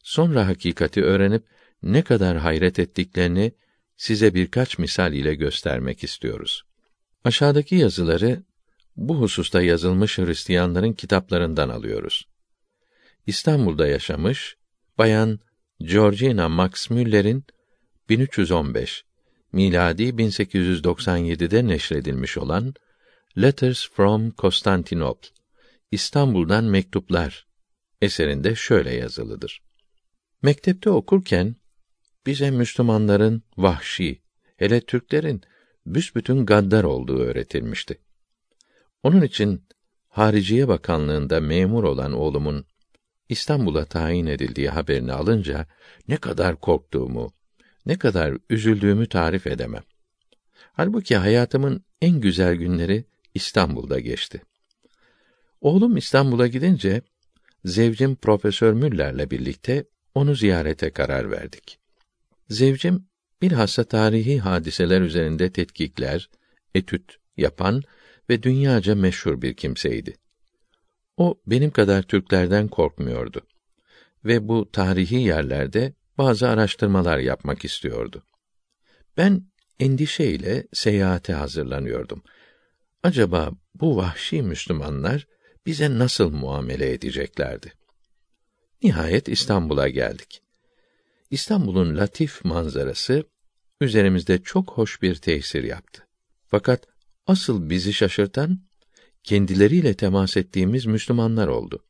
sonra 0.03 0.47
hakikati 0.47 1.03
öğrenip 1.03 1.43
ne 1.83 2.01
kadar 2.01 2.37
hayret 2.37 2.79
ettiklerini 2.79 3.51
size 3.97 4.33
birkaç 4.33 4.77
misal 4.77 5.13
ile 5.13 5.35
göstermek 5.35 6.03
istiyoruz. 6.03 6.63
Aşağıdaki 7.23 7.75
yazıları 7.75 8.43
bu 8.95 9.21
hususta 9.21 9.61
yazılmış 9.61 10.17
Hristiyanların 10.17 10.93
kitaplarından 10.93 11.69
alıyoruz. 11.69 12.27
İstanbul'da 13.27 13.87
yaşamış 13.87 14.57
bayan 14.97 15.39
Georgina 15.79 16.49
Max 16.49 16.89
Müller'in 16.89 17.43
1315 18.09 19.03
miladi 19.51 20.03
1897'de 20.03 21.67
neşredilmiş 21.67 22.37
olan 22.37 22.73
Letters 23.37 23.89
from 23.89 24.31
Constantinople 24.31 25.40
İstanbul'dan 25.91 26.63
mektuplar 26.63 27.47
eserinde 28.01 28.55
şöyle 28.55 28.93
yazılıdır. 28.93 29.61
Mektepte 30.41 30.89
okurken 30.89 31.55
bize 32.25 32.51
Müslümanların 32.51 33.43
vahşi, 33.57 34.21
hele 34.57 34.81
Türklerin 34.81 35.41
büsbütün 35.85 36.45
gaddar 36.45 36.83
olduğu 36.83 37.19
öğretilmişti. 37.19 38.01
Onun 39.03 39.21
için 39.21 39.67
Hariciye 40.09 40.67
Bakanlığında 40.67 41.39
memur 41.39 41.83
olan 41.83 42.11
oğlumun 42.11 42.65
İstanbul'a 43.29 43.85
tayin 43.85 44.25
edildiği 44.25 44.69
haberini 44.69 45.13
alınca 45.13 45.67
ne 46.07 46.17
kadar 46.17 46.59
korktuğumu, 46.59 47.33
ne 47.85 47.97
kadar 47.97 48.37
üzüldüğümü 48.49 49.09
tarif 49.09 49.47
edemem. 49.47 49.83
Halbuki 50.73 51.17
hayatımın 51.17 51.85
en 52.01 52.21
güzel 52.21 52.55
günleri 52.55 53.05
İstanbul'da 53.33 53.99
geçti. 53.99 54.41
Oğlum 55.61 55.97
İstanbul'a 55.97 56.47
gidince 56.47 57.01
zevcim 57.65 58.15
Profesör 58.15 58.73
Müller'le 58.73 59.31
birlikte 59.31 59.85
onu 60.15 60.35
ziyarete 60.35 60.91
karar 60.91 61.31
verdik. 61.31 61.79
Zevcim 62.49 63.05
bilhassa 63.41 63.83
tarihi 63.83 64.39
hadiseler 64.39 65.01
üzerinde 65.01 65.51
tetkikler, 65.51 66.29
etüt 66.75 67.17
yapan 67.37 67.83
ve 68.29 68.43
dünyaca 68.43 68.95
meşhur 68.95 69.41
bir 69.41 69.53
kimseydi. 69.53 70.15
O 71.17 71.41
benim 71.47 71.71
kadar 71.71 72.03
Türklerden 72.03 72.67
korkmuyordu 72.67 73.41
ve 74.25 74.47
bu 74.47 74.71
tarihi 74.71 75.15
yerlerde 75.15 75.93
bazı 76.17 76.49
araştırmalar 76.49 77.17
yapmak 77.17 77.65
istiyordu. 77.65 78.23
Ben 79.17 79.45
endişeyle 79.79 80.67
seyahate 80.73 81.33
hazırlanıyordum. 81.33 82.23
Acaba 83.03 83.51
bu 83.75 83.97
vahşi 83.97 84.41
Müslümanlar 84.41 85.27
bize 85.65 85.99
nasıl 85.99 86.29
muamele 86.29 86.93
edeceklerdi? 86.93 87.73
Nihayet 88.83 89.27
İstanbul'a 89.27 89.89
geldik. 89.89 90.41
İstanbul'un 91.29 91.97
latif 91.97 92.45
manzarası 92.45 93.23
üzerimizde 93.81 94.43
çok 94.43 94.71
hoş 94.71 95.01
bir 95.01 95.15
tesir 95.15 95.63
yaptı. 95.63 96.07
Fakat 96.47 96.87
asıl 97.27 97.69
bizi 97.69 97.93
şaşırtan 97.93 98.59
kendileriyle 99.23 99.93
temas 99.93 100.37
ettiğimiz 100.37 100.85
Müslümanlar 100.85 101.47
oldu. 101.47 101.85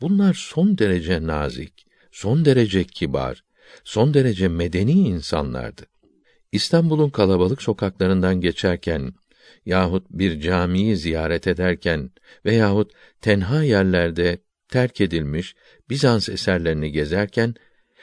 Bunlar 0.00 0.34
son 0.34 0.78
derece 0.78 1.26
nazik, 1.26 1.86
son 2.12 2.44
derece 2.44 2.84
kibar, 2.84 3.44
son 3.84 4.14
derece 4.14 4.48
medeni 4.48 4.92
insanlardı. 4.92 5.86
İstanbul'un 6.52 7.10
kalabalık 7.10 7.62
sokaklarından 7.62 8.40
geçerken 8.40 9.14
yahut 9.66 10.06
bir 10.10 10.40
camiyi 10.40 10.96
ziyaret 10.96 11.46
ederken 11.46 12.10
veyahut 12.44 12.92
tenha 13.20 13.62
yerlerde 13.62 14.38
terk 14.68 15.00
edilmiş 15.00 15.54
Bizans 15.90 16.28
eserlerini 16.28 16.92
gezerken 16.92 17.54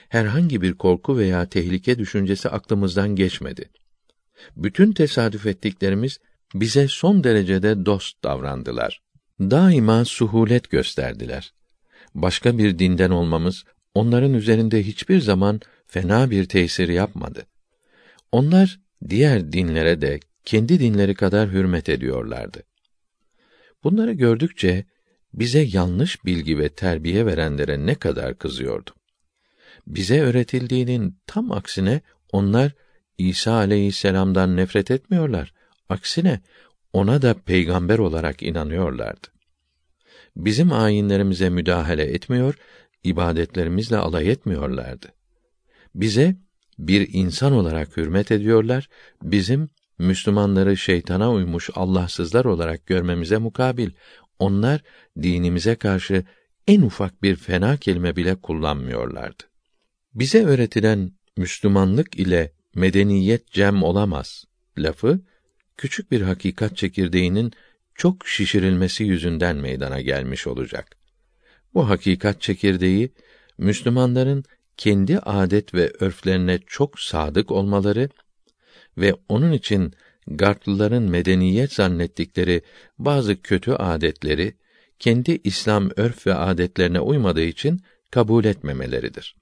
herhangi 0.09 0.61
bir 0.61 0.73
korku 0.73 1.17
veya 1.17 1.49
tehlike 1.49 1.99
düşüncesi 1.99 2.49
aklımızdan 2.49 3.15
geçmedi. 3.15 3.69
Bütün 4.55 4.91
tesadüf 4.91 5.45
ettiklerimiz 5.45 6.19
bize 6.53 6.87
son 6.87 7.23
derecede 7.23 7.85
dost 7.85 8.23
davrandılar. 8.23 9.01
Daima 9.39 10.05
suhulet 10.05 10.69
gösterdiler. 10.69 11.53
Başka 12.15 12.57
bir 12.57 12.79
dinden 12.79 13.09
olmamız 13.09 13.63
onların 13.95 14.33
üzerinde 14.33 14.83
hiçbir 14.83 15.21
zaman 15.21 15.61
fena 15.87 16.29
bir 16.31 16.45
tesir 16.45 16.89
yapmadı. 16.89 17.45
Onlar 18.31 18.79
diğer 19.09 19.51
dinlere 19.51 20.01
de 20.01 20.19
kendi 20.47 20.79
dinleri 20.79 21.15
kadar 21.15 21.49
hürmet 21.49 21.89
ediyorlardı. 21.89 22.63
Bunları 23.83 24.13
gördükçe 24.13 24.85
bize 25.33 25.59
yanlış 25.59 26.25
bilgi 26.25 26.59
ve 26.59 26.69
terbiye 26.69 27.25
verenlere 27.25 27.85
ne 27.85 27.95
kadar 27.95 28.37
kızıyordu. 28.37 28.89
Bize 29.87 30.21
öğretildiğinin 30.21 31.19
tam 31.25 31.51
aksine 31.51 32.01
onlar 32.31 32.71
İsa 33.17 33.51
aleyhisselam'dan 33.51 34.57
nefret 34.57 34.91
etmiyorlar. 34.91 35.53
Aksine 35.89 36.41
ona 36.93 37.21
da 37.21 37.33
peygamber 37.33 37.97
olarak 37.97 38.43
inanıyorlardı. 38.43 39.27
Bizim 40.35 40.71
ayinlerimize 40.71 41.49
müdahale 41.49 42.03
etmiyor, 42.03 42.55
ibadetlerimizle 43.03 43.97
alay 43.97 44.31
etmiyorlardı. 44.31 45.07
Bize 45.95 46.35
bir 46.79 47.09
insan 47.13 47.53
olarak 47.53 47.97
hürmet 47.97 48.31
ediyorlar, 48.31 48.89
bizim 49.23 49.69
Müslümanları 49.99 50.77
şeytana 50.77 51.31
uymuş 51.31 51.69
Allahsızlar 51.75 52.45
olarak 52.45 52.85
görmemize 52.85 53.37
mukabil 53.37 53.89
onlar 54.39 54.81
dinimize 55.21 55.75
karşı 55.75 56.25
en 56.67 56.81
ufak 56.81 57.23
bir 57.23 57.35
fena 57.35 57.77
kelime 57.77 58.15
bile 58.15 58.35
kullanmıyorlardı. 58.35 59.43
Bize 60.13 60.45
öğretilen 60.45 61.11
Müslümanlık 61.37 62.19
ile 62.19 62.51
medeniyet 62.75 63.51
cem 63.51 63.83
olamaz 63.83 64.45
lafı 64.77 65.19
küçük 65.77 66.11
bir 66.11 66.21
hakikat 66.21 66.77
çekirdeğinin 66.77 67.51
çok 67.95 68.27
şişirilmesi 68.27 69.03
yüzünden 69.03 69.57
meydana 69.57 70.01
gelmiş 70.01 70.47
olacak. 70.47 70.97
Bu 71.73 71.89
hakikat 71.89 72.41
çekirdeği 72.41 73.13
Müslümanların 73.57 74.43
kendi 74.77 75.19
adet 75.19 75.73
ve 75.73 75.91
örflerine 75.99 76.59
çok 76.67 76.99
sadık 76.99 77.51
olmaları 77.51 78.09
ve 78.97 79.13
onun 79.29 79.51
için 79.51 79.93
Gartlıların 80.27 81.03
medeniyet 81.03 81.73
zannettikleri 81.73 82.61
bazı 82.99 83.41
kötü 83.41 83.71
adetleri 83.71 84.53
kendi 84.99 85.39
İslam 85.43 85.89
örf 85.95 86.27
ve 86.27 86.33
adetlerine 86.33 86.99
uymadığı 86.99 87.43
için 87.43 87.81
kabul 88.11 88.45
etmemeleridir. 88.45 89.35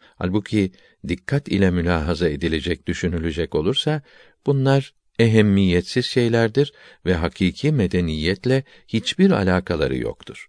Halbuki 0.00 0.72
dikkat 1.08 1.48
ile 1.48 1.70
mülahaza 1.70 2.28
edilecek, 2.28 2.86
düşünülecek 2.86 3.54
olursa 3.54 4.02
bunlar 4.46 4.94
ehemmiyetsiz 5.18 6.06
şeylerdir 6.06 6.72
ve 7.06 7.14
hakiki 7.14 7.72
medeniyetle 7.72 8.64
hiçbir 8.88 9.30
alakaları 9.30 9.96
yoktur. 9.96 10.46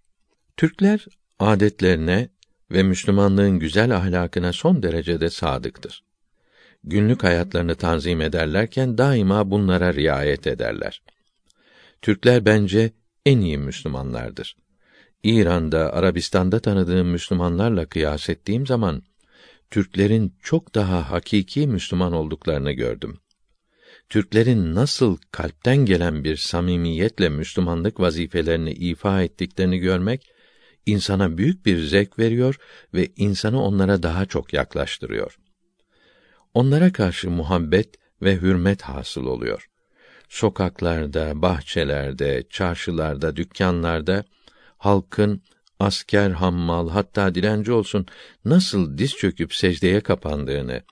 Türkler 0.56 1.06
adetlerine 1.38 2.28
ve 2.70 2.82
Müslümanlığın 2.82 3.58
güzel 3.58 3.96
ahlakına 3.96 4.52
son 4.52 4.82
derecede 4.82 5.30
sadıktır. 5.30 6.07
Günlük 6.84 7.24
hayatlarını 7.24 7.74
tanzim 7.74 8.20
ederlerken 8.20 8.98
daima 8.98 9.50
bunlara 9.50 9.94
riayet 9.94 10.46
ederler. 10.46 11.02
Türkler 12.02 12.44
bence 12.44 12.92
en 13.26 13.40
iyi 13.40 13.58
Müslümanlardır. 13.58 14.56
İran'da, 15.22 15.92
Arabistan'da 15.92 16.60
tanıdığım 16.60 17.08
Müslümanlarla 17.08 17.86
kıyas 17.86 18.28
ettiğim 18.28 18.66
zaman 18.66 19.02
Türklerin 19.70 20.34
çok 20.42 20.74
daha 20.74 21.10
hakiki 21.10 21.66
Müslüman 21.66 22.12
olduklarını 22.12 22.72
gördüm. 22.72 23.20
Türklerin 24.08 24.74
nasıl 24.74 25.16
kalpten 25.32 25.76
gelen 25.76 26.24
bir 26.24 26.36
samimiyetle 26.36 27.28
Müslümanlık 27.28 28.00
vazifelerini 28.00 28.72
ifa 28.72 29.22
ettiklerini 29.22 29.78
görmek 29.78 30.32
insana 30.86 31.38
büyük 31.38 31.66
bir 31.66 31.78
zevk 31.78 32.18
veriyor 32.18 32.56
ve 32.94 33.08
insanı 33.16 33.62
onlara 33.62 34.02
daha 34.02 34.26
çok 34.26 34.52
yaklaştırıyor. 34.52 35.38
Onlara 36.54 36.92
karşı 36.92 37.30
muhabbet 37.30 37.94
ve 38.22 38.36
hürmet 38.36 38.82
hasıl 38.82 39.24
oluyor. 39.26 39.68
Sokaklarda, 40.28 41.42
bahçelerde, 41.42 42.44
çarşılarda, 42.50 43.36
dükkanlarda 43.36 44.24
halkın 44.78 45.42
asker, 45.80 46.30
hammal, 46.30 46.88
hatta 46.88 47.34
dilenci 47.34 47.72
olsun 47.72 48.06
nasıl 48.44 48.98
diz 48.98 49.16
çöküp 49.16 49.54
secdeye 49.54 50.00
kapandığını 50.00 50.82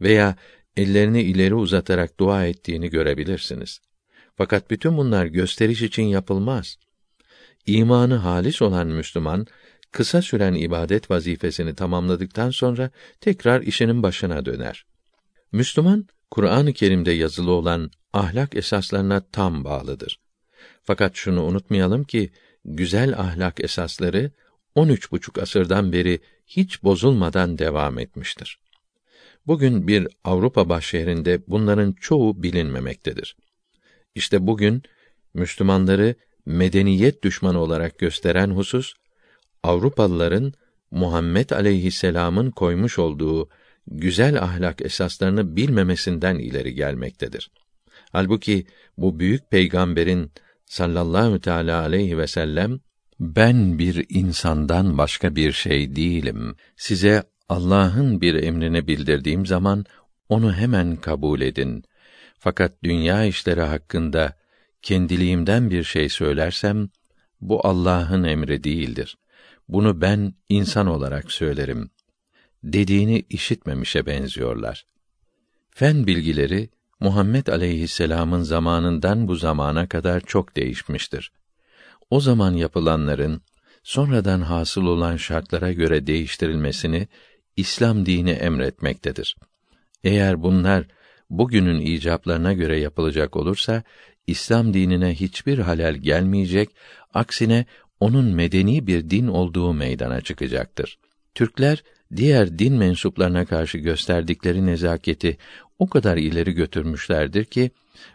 veya 0.00 0.36
ellerini 0.76 1.22
ileri 1.22 1.54
uzatarak 1.54 2.20
dua 2.20 2.46
ettiğini 2.46 2.90
görebilirsiniz. 2.90 3.80
Fakat 4.36 4.70
bütün 4.70 4.96
bunlar 4.96 5.26
gösteriş 5.26 5.82
için 5.82 6.02
yapılmaz. 6.02 6.76
İmanı 7.66 8.14
halis 8.14 8.62
olan 8.62 8.86
Müslüman 8.86 9.46
kısa 9.92 10.22
süren 10.22 10.54
ibadet 10.54 11.10
vazifesini 11.10 11.74
tamamladıktan 11.74 12.50
sonra 12.50 12.90
tekrar 13.20 13.62
işinin 13.62 14.02
başına 14.02 14.44
döner. 14.44 14.86
Müslüman 15.52 16.06
Kur'an-ı 16.30 16.72
Kerim'de 16.72 17.12
yazılı 17.12 17.50
olan 17.50 17.90
ahlak 18.12 18.56
esaslarına 18.56 19.20
tam 19.20 19.64
bağlıdır. 19.64 20.20
Fakat 20.82 21.16
şunu 21.16 21.42
unutmayalım 21.42 22.04
ki 22.04 22.30
güzel 22.64 23.18
ahlak 23.18 23.60
esasları 23.64 24.30
on 24.74 24.88
üç 24.88 25.12
buçuk 25.12 25.38
asırdan 25.38 25.92
beri 25.92 26.20
hiç 26.46 26.82
bozulmadan 26.82 27.58
devam 27.58 27.98
etmiştir. 27.98 28.58
Bugün 29.46 29.88
bir 29.88 30.08
Avrupa 30.24 30.68
başşehrinde 30.68 31.42
bunların 31.48 31.92
çoğu 31.92 32.42
bilinmemektedir. 32.42 33.36
İşte 34.14 34.46
bugün 34.46 34.82
Müslümanları 35.34 36.14
medeniyet 36.46 37.24
düşmanı 37.24 37.58
olarak 37.58 37.98
gösteren 37.98 38.50
husus 38.50 38.94
Avrupalıların 39.62 40.52
Muhammed 40.90 41.50
aleyhisselam'ın 41.50 42.50
koymuş 42.50 42.98
olduğu 42.98 43.48
güzel 43.86 44.42
ahlak 44.42 44.82
esaslarını 44.82 45.56
bilmemesinden 45.56 46.38
ileri 46.38 46.74
gelmektedir. 46.74 47.50
Halbuki 48.12 48.66
bu 48.98 49.20
büyük 49.20 49.50
peygamberin 49.50 50.30
sallallahu 50.66 51.40
teala 51.40 51.80
aleyhi 51.80 52.18
ve 52.18 52.26
sellem 52.26 52.80
ben 53.20 53.78
bir 53.78 54.06
insandan 54.08 54.98
başka 54.98 55.36
bir 55.36 55.52
şey 55.52 55.96
değilim. 55.96 56.56
Size 56.76 57.22
Allah'ın 57.48 58.20
bir 58.20 58.34
emrini 58.34 58.86
bildirdiğim 58.86 59.46
zaman 59.46 59.84
onu 60.28 60.54
hemen 60.54 60.96
kabul 60.96 61.40
edin. 61.40 61.84
Fakat 62.38 62.82
dünya 62.84 63.24
işleri 63.24 63.60
hakkında 63.60 64.36
kendiliğimden 64.82 65.70
bir 65.70 65.84
şey 65.84 66.08
söylersem 66.08 66.88
bu 67.40 67.66
Allah'ın 67.66 68.24
emri 68.24 68.64
değildir. 68.64 69.16
Bunu 69.68 70.00
ben 70.00 70.34
insan 70.48 70.86
olarak 70.86 71.32
söylerim 71.32 71.90
dediğini 72.64 73.24
işitmemişe 73.30 74.06
benziyorlar. 74.06 74.86
Fen 75.70 76.06
bilgileri 76.06 76.70
Muhammed 77.00 77.46
aleyhisselam'ın 77.46 78.42
zamanından 78.42 79.28
bu 79.28 79.36
zamana 79.36 79.88
kadar 79.88 80.20
çok 80.20 80.56
değişmiştir. 80.56 81.32
O 82.10 82.20
zaman 82.20 82.52
yapılanların 82.52 83.42
sonradan 83.82 84.40
hasıl 84.40 84.86
olan 84.86 85.16
şartlara 85.16 85.72
göre 85.72 86.06
değiştirilmesini 86.06 87.08
İslam 87.56 88.06
dini 88.06 88.30
emretmektedir. 88.30 89.36
Eğer 90.04 90.42
bunlar 90.42 90.86
bugünün 91.30 91.80
icaplarına 91.80 92.52
göre 92.52 92.80
yapılacak 92.80 93.36
olursa 93.36 93.82
İslam 94.26 94.74
dinine 94.74 95.14
hiçbir 95.14 95.58
halel 95.58 95.94
gelmeyecek, 95.94 96.70
aksine 97.14 97.66
onun 98.00 98.24
medeni 98.24 98.86
bir 98.86 99.10
din 99.10 99.26
olduğu 99.26 99.72
meydana 99.74 100.20
çıkacaktır. 100.20 100.98
Türkler 101.34 101.82
diğer 102.16 102.58
din 102.58 102.74
mensuplarına 102.74 103.46
karşı 103.46 103.78
gösterdikleri 103.78 104.66
nezaketi 104.66 105.38
o 105.78 105.88
kadar 105.88 106.16
ileri 106.16 106.52
götürmüşlerdir 106.52 107.44
ki 107.44 107.70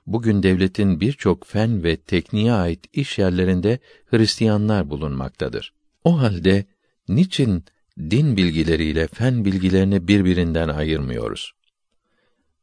bugün 0.08 0.44
devletin 0.44 1.00
birçok 1.00 1.48
fen 1.48 1.84
ve 1.84 1.98
tekniğe 1.98 2.54
ait 2.54 2.80
iş 2.94 3.20
yerlerinde 3.20 3.80
Hristiyanlar 4.06 4.90
bulunmaktadır. 4.90 5.74
O 6.04 6.20
halde 6.20 6.66
niçin 7.08 7.64
din 8.00 8.38
bilgileriyle 8.38 9.08
fen 9.08 9.46
bilgilerini 9.46 10.08
birbirinden 10.08 10.70
ayırmıyoruz? 10.70 11.54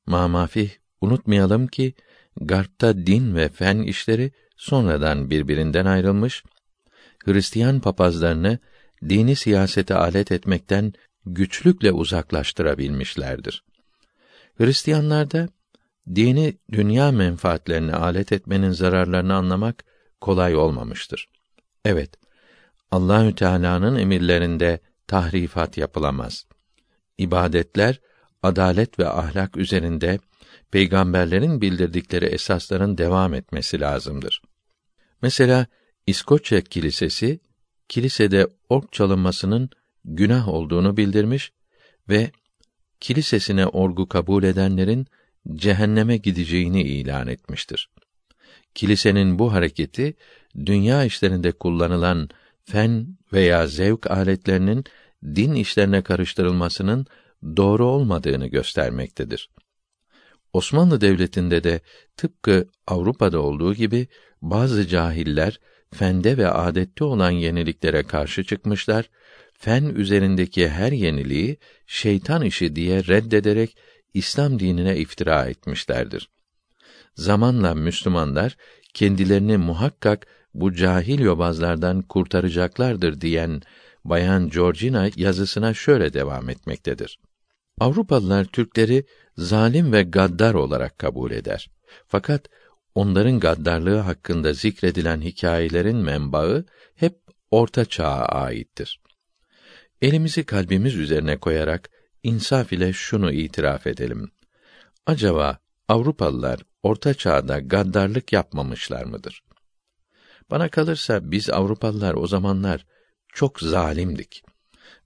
Mamafih 0.06 0.70
unutmayalım 1.01 1.66
ki 1.66 1.94
Garp'ta 2.40 3.06
din 3.06 3.34
ve 3.34 3.48
fen 3.48 3.78
işleri 3.82 4.32
sonradan 4.56 5.30
birbirinden 5.30 5.86
ayrılmış, 5.86 6.44
Hristiyan 7.24 7.80
papazlarını 7.80 8.59
dini 9.09 9.36
siyasete 9.36 9.94
alet 9.94 10.32
etmekten 10.32 10.92
güçlükle 11.26 11.92
uzaklaştırabilmişlerdir. 11.92 13.64
Hristiyanlarda 14.59 15.48
dini 16.14 16.59
dünya 16.72 17.12
menfaatlerine 17.12 17.94
alet 17.94 18.32
etmenin 18.32 18.70
zararlarını 18.70 19.34
anlamak 19.34 19.84
kolay 20.20 20.56
olmamıştır. 20.56 21.28
Evet, 21.84 22.10
Allahü 22.90 23.34
Teala'nın 23.34 23.97
emirlerinde 23.97 24.80
tahrifat 25.06 25.76
yapılamaz. 25.76 26.47
İbadetler 27.18 28.01
adalet 28.42 28.98
ve 28.98 29.09
ahlak 29.09 29.56
üzerinde 29.56 30.18
peygamberlerin 30.70 31.60
bildirdikleri 31.60 32.24
esasların 32.24 32.98
devam 32.98 33.34
etmesi 33.34 33.80
lazımdır. 33.80 34.42
Mesela 35.22 35.66
İskoçya 36.11 36.61
Kilisesi 36.61 37.41
kilisede 37.89 38.47
org 38.69 38.85
çalınmasının 38.93 39.70
günah 40.05 40.49
olduğunu 40.49 40.97
bildirmiş 40.97 41.53
ve 42.09 42.31
kilisesine 43.01 43.66
orgu 43.66 44.09
kabul 44.09 44.43
edenlerin 44.43 45.07
cehenneme 45.55 46.16
gideceğini 46.16 46.82
ilan 46.82 47.27
etmiştir. 47.27 47.91
Kilisenin 48.74 49.39
bu 49.39 49.53
hareketi 49.53 50.15
dünya 50.66 51.05
işlerinde 51.05 51.53
kullanılan 51.53 52.28
fen 52.65 53.19
veya 53.32 53.66
zevk 53.66 54.11
aletlerinin 54.11 54.85
din 55.24 55.55
işlerine 55.55 56.03
karıştırılmasının 56.03 57.07
doğru 57.57 57.87
olmadığını 57.87 58.47
göstermektedir. 58.47 59.51
Osmanlı 60.53 61.01
Devleti'nde 61.01 61.65
de 61.65 61.81
tıpkı 62.16 62.69
Avrupa'da 62.87 63.41
olduğu 63.41 63.74
gibi 63.74 64.09
bazı 64.43 64.89
cahiller 64.89 65.61
fende 65.94 66.38
ve 66.38 66.48
adette 66.48 67.04
olan 67.04 67.30
yeniliklere 67.30 68.02
karşı 68.02 68.44
çıkmışlar, 68.44 69.10
fen 69.52 69.84
üzerindeki 69.84 70.68
her 70.68 70.92
yeniliği 70.92 71.58
şeytan 71.86 72.42
işi 72.42 72.76
diye 72.76 73.04
reddederek 73.04 73.76
İslam 74.14 74.58
dinine 74.58 74.96
iftira 74.96 75.44
etmişlerdir. 75.44 76.30
Zamanla 77.14 77.74
Müslümanlar 77.74 78.56
kendilerini 78.94 79.56
muhakkak 79.56 80.26
bu 80.54 80.74
cahil 80.74 81.20
yobazlardan 81.20 82.02
kurtaracaklardır 82.02 83.20
diyen 83.20 83.62
Bayan 84.04 84.48
Georgina 84.48 85.10
yazısına 85.16 85.74
şöyle 85.74 86.12
devam 86.12 86.50
etmektedir. 86.50 87.18
Avrupalılar 87.80 88.44
Türkleri 88.44 89.04
zalim 89.36 89.92
ve 89.92 90.02
gaddar 90.02 90.54
olarak 90.54 90.98
kabul 90.98 91.30
eder. 91.30 91.70
Fakat 92.06 92.48
onların 92.94 93.40
gaddarlığı 93.40 93.98
hakkında 93.98 94.52
zikredilen 94.52 95.20
hikayelerin 95.20 95.96
menbaı 95.96 96.64
hep 96.94 97.18
orta 97.50 97.84
çağa 97.84 98.24
aittir. 98.24 99.00
Elimizi 100.02 100.44
kalbimiz 100.44 100.94
üzerine 100.96 101.36
koyarak 101.36 101.90
insaf 102.22 102.72
ile 102.72 102.92
şunu 102.92 103.32
itiraf 103.32 103.86
edelim. 103.86 104.30
Acaba 105.06 105.58
Avrupalılar 105.88 106.60
orta 106.82 107.14
çağda 107.14 107.58
gaddarlık 107.58 108.32
yapmamışlar 108.32 109.04
mıdır? 109.04 109.42
Bana 110.50 110.68
kalırsa 110.68 111.30
biz 111.30 111.50
Avrupalılar 111.50 112.14
o 112.14 112.26
zamanlar 112.26 112.86
çok 113.28 113.60
zalimdik. 113.60 114.42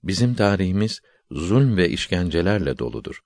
Bizim 0.03 0.35
tarihimiz 0.35 1.01
zulm 1.31 1.77
ve 1.77 1.89
işkencelerle 1.89 2.77
doludur. 2.77 3.21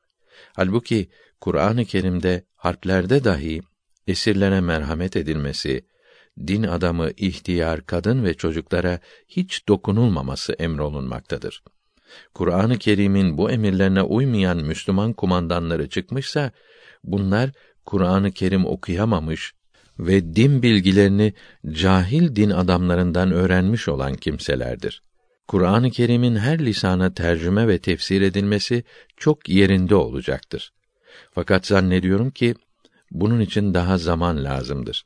Halbuki 0.56 1.10
Kur'an-ı 1.42 1.86
Kerim'de 1.86 2.46
harplerde 2.56 3.24
dahi 3.24 3.62
esirlere 4.10 4.62
merhamet 4.62 5.16
edilmesi, 5.16 5.86
din 6.48 6.64
adamı, 6.64 7.10
ihtiyar, 7.18 7.86
kadın 7.86 8.24
ve 8.24 8.34
çocuklara 8.34 9.00
hiç 9.28 9.68
dokunulmaması 9.68 10.54
emrolunmaktadır. 10.54 11.64
Kur'an-ı 12.34 12.78
Kerim'in 12.78 13.38
bu 13.38 13.52
emirlerine 13.52 14.02
uymayan 14.02 14.58
Müslüman 14.58 15.14
kumandanları 15.14 15.90
çıkmışsa, 15.90 16.52
bunlar 17.04 17.50
Kur'an-ı 17.86 18.32
Kerim 18.32 18.66
okuyamamış 18.66 19.54
ve 20.00 20.36
din 20.36 20.62
bilgilerini 20.62 21.34
cahil 21.72 22.36
din 22.36 22.50
adamlarından 22.50 23.32
öğrenmiş 23.32 23.88
olan 23.88 24.14
kimselerdir. 24.14 25.04
Kur'an-ı 25.48 25.92
Kerim'in 25.92 26.36
her 26.36 26.66
lisana 26.66 27.14
tercüme 27.14 27.68
ve 27.68 27.80
tefsir 27.80 28.22
edilmesi 28.22 28.84
çok 29.18 29.50
yerinde 29.50 29.96
olacaktır. 29.96 30.74
Fakat 31.32 31.68
zannediyorum 31.68 32.32
ki 32.32 32.56
bunun 33.12 33.40
için 33.40 33.74
daha 33.74 33.98
zaman 33.98 34.44
lazımdır. 34.44 35.06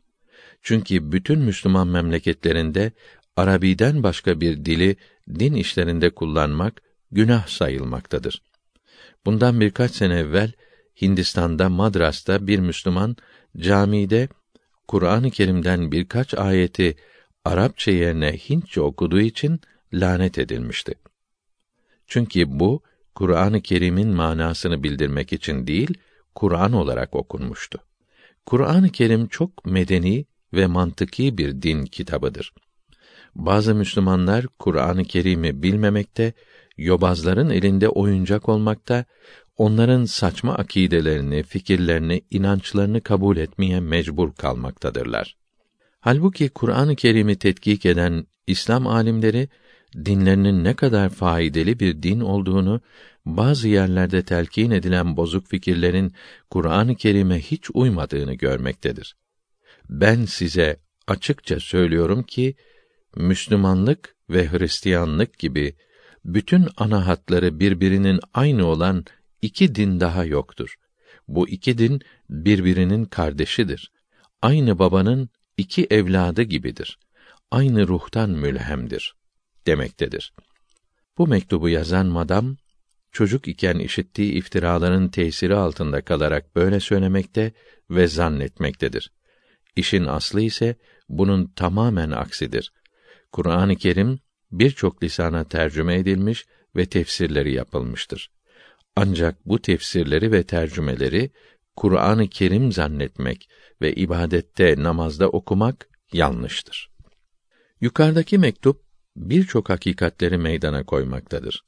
Çünkü 0.62 1.12
bütün 1.12 1.40
Müslüman 1.40 1.88
memleketlerinde 1.88 2.92
Arabiden 3.36 4.04
başka 4.04 4.42
bir 4.42 4.66
dili 4.66 4.96
din 5.30 5.54
işlerinde 5.54 6.10
kullanmak 6.10 6.82
günah 7.12 7.48
sayılmaktadır. 7.48 8.42
Bundan 9.26 9.60
birkaç 9.60 9.92
sene 9.92 10.16
evvel 10.16 10.52
Hindistan'da 11.02 11.70
Madras'ta 11.70 12.48
bir 12.48 12.60
Müslüman 12.60 13.16
camide 13.58 14.28
Kur'an-ı 14.88 15.32
Kerim'den 15.32 15.92
birkaç 15.92 16.34
ayeti 16.34 16.96
Arapça 17.46 17.92
yerine 17.92 18.38
Hintçe 18.38 18.82
okuduğu 18.82 19.20
için 19.20 19.60
lanet 19.94 20.38
edilmişti. 20.38 20.94
Çünkü 22.08 22.60
bu 22.60 22.82
Kur'an-ı 23.16 23.62
Kerim'in 23.62 24.10
manasını 24.10 24.84
bildirmek 24.84 25.34
için 25.34 25.68
değil, 25.68 25.94
Kur'an 26.36 26.74
olarak 26.74 27.16
okunmuştu. 27.16 27.80
Kur'an-ı 28.46 28.90
Kerim 28.90 29.28
çok 29.28 29.66
medeni 29.66 30.26
ve 30.54 30.68
mantıki 30.68 31.38
bir 31.38 31.62
din 31.62 31.86
kitabıdır. 31.86 32.54
Bazı 33.36 33.76
Müslümanlar 33.76 34.48
Kur'an-ı 34.60 35.04
Kerim'i 35.04 35.64
bilmemekte, 35.64 36.34
yobazların 36.78 37.50
elinde 37.50 37.90
oyuncak 37.90 38.50
olmakta, 38.50 39.06
onların 39.58 40.06
saçma 40.06 40.56
akidelerini, 40.56 41.44
fikirlerini, 41.44 42.22
inançlarını 42.32 43.02
kabul 43.02 43.38
etmeye 43.38 43.80
mecbur 43.80 44.34
kalmaktadırlar. 44.34 45.38
Halbuki 46.00 46.50
Kur'an-ı 46.50 46.96
Kerim'i 46.96 47.36
tetkik 47.36 47.86
eden 47.86 48.26
İslam 48.48 48.88
alimleri 48.88 49.50
dinlerinin 50.06 50.64
ne 50.64 50.74
kadar 50.74 51.10
faydalı 51.10 51.80
bir 51.80 52.04
din 52.04 52.20
olduğunu, 52.20 52.82
bazı 53.26 53.68
yerlerde 53.68 54.26
telkin 54.26 54.72
edilen 54.72 55.18
bozuk 55.18 55.48
fikirlerin 55.48 56.14
Kur'an-ı 56.50 56.96
Kerim'e 56.96 57.40
hiç 57.40 57.70
uymadığını 57.74 58.34
görmektedir. 58.34 59.16
Ben 59.90 60.26
size 60.26 60.80
açıkça 61.08 61.60
söylüyorum 61.60 62.24
ki 62.24 62.56
Müslümanlık 63.16 64.16
ve 64.30 64.52
Hristiyanlık 64.52 65.40
gibi 65.40 65.76
bütün 66.26 66.68
ana 66.78 67.08
hatları 67.08 67.60
birbirinin 67.60 68.20
aynı 68.34 68.66
olan 68.66 69.06
iki 69.42 69.76
din 69.76 70.00
daha 70.00 70.26
yoktur. 70.26 70.76
Bu 71.28 71.50
iki 71.50 71.78
din 71.78 72.02
birbirinin 72.30 73.06
kardeşidir. 73.06 73.92
Aynı 74.42 74.80
babanın 74.80 75.30
iki 75.58 75.86
evladı 75.86 76.42
gibidir. 76.42 77.00
Aynı 77.52 77.88
ruhtan 77.88 78.30
mülhemdir 78.30 79.16
demektedir. 79.68 80.34
Bu 81.18 81.28
mektubu 81.28 81.70
yazan 81.70 82.06
madam 82.06 82.58
çocuk 83.14 83.48
iken 83.48 83.80
işittiği 83.80 84.34
iftiraların 84.34 85.10
tesiri 85.10 85.56
altında 85.56 86.02
kalarak 86.02 86.56
böyle 86.56 86.80
söylemekte 86.80 87.54
ve 87.90 88.08
zannetmektedir. 88.08 89.12
İşin 89.76 90.06
aslı 90.06 90.42
ise 90.42 90.76
bunun 91.10 91.48
tamamen 91.48 92.12
aksidir. 92.12 92.74
Kur'an-ı 93.32 93.76
Kerim 93.76 94.20
birçok 94.52 95.04
lisana 95.04 95.44
tercüme 95.44 95.96
edilmiş 95.96 96.46
ve 96.76 96.86
tefsirleri 96.86 97.54
yapılmıştır. 97.54 98.32
Ancak 98.96 99.46
bu 99.46 99.62
tefsirleri 99.62 100.32
ve 100.32 100.44
tercümeleri 100.44 101.32
Kur'an-ı 101.76 102.28
Kerim 102.28 102.72
zannetmek 102.72 103.50
ve 103.82 103.94
ibadette, 103.94 104.76
namazda 104.78 105.30
okumak 105.30 105.90
yanlıştır. 106.14 106.90
Yukarıdaki 107.82 108.38
mektup 108.38 108.84
birçok 109.16 109.70
hakikatleri 109.70 110.38
meydana 110.38 110.84
koymaktadır. 110.84 111.64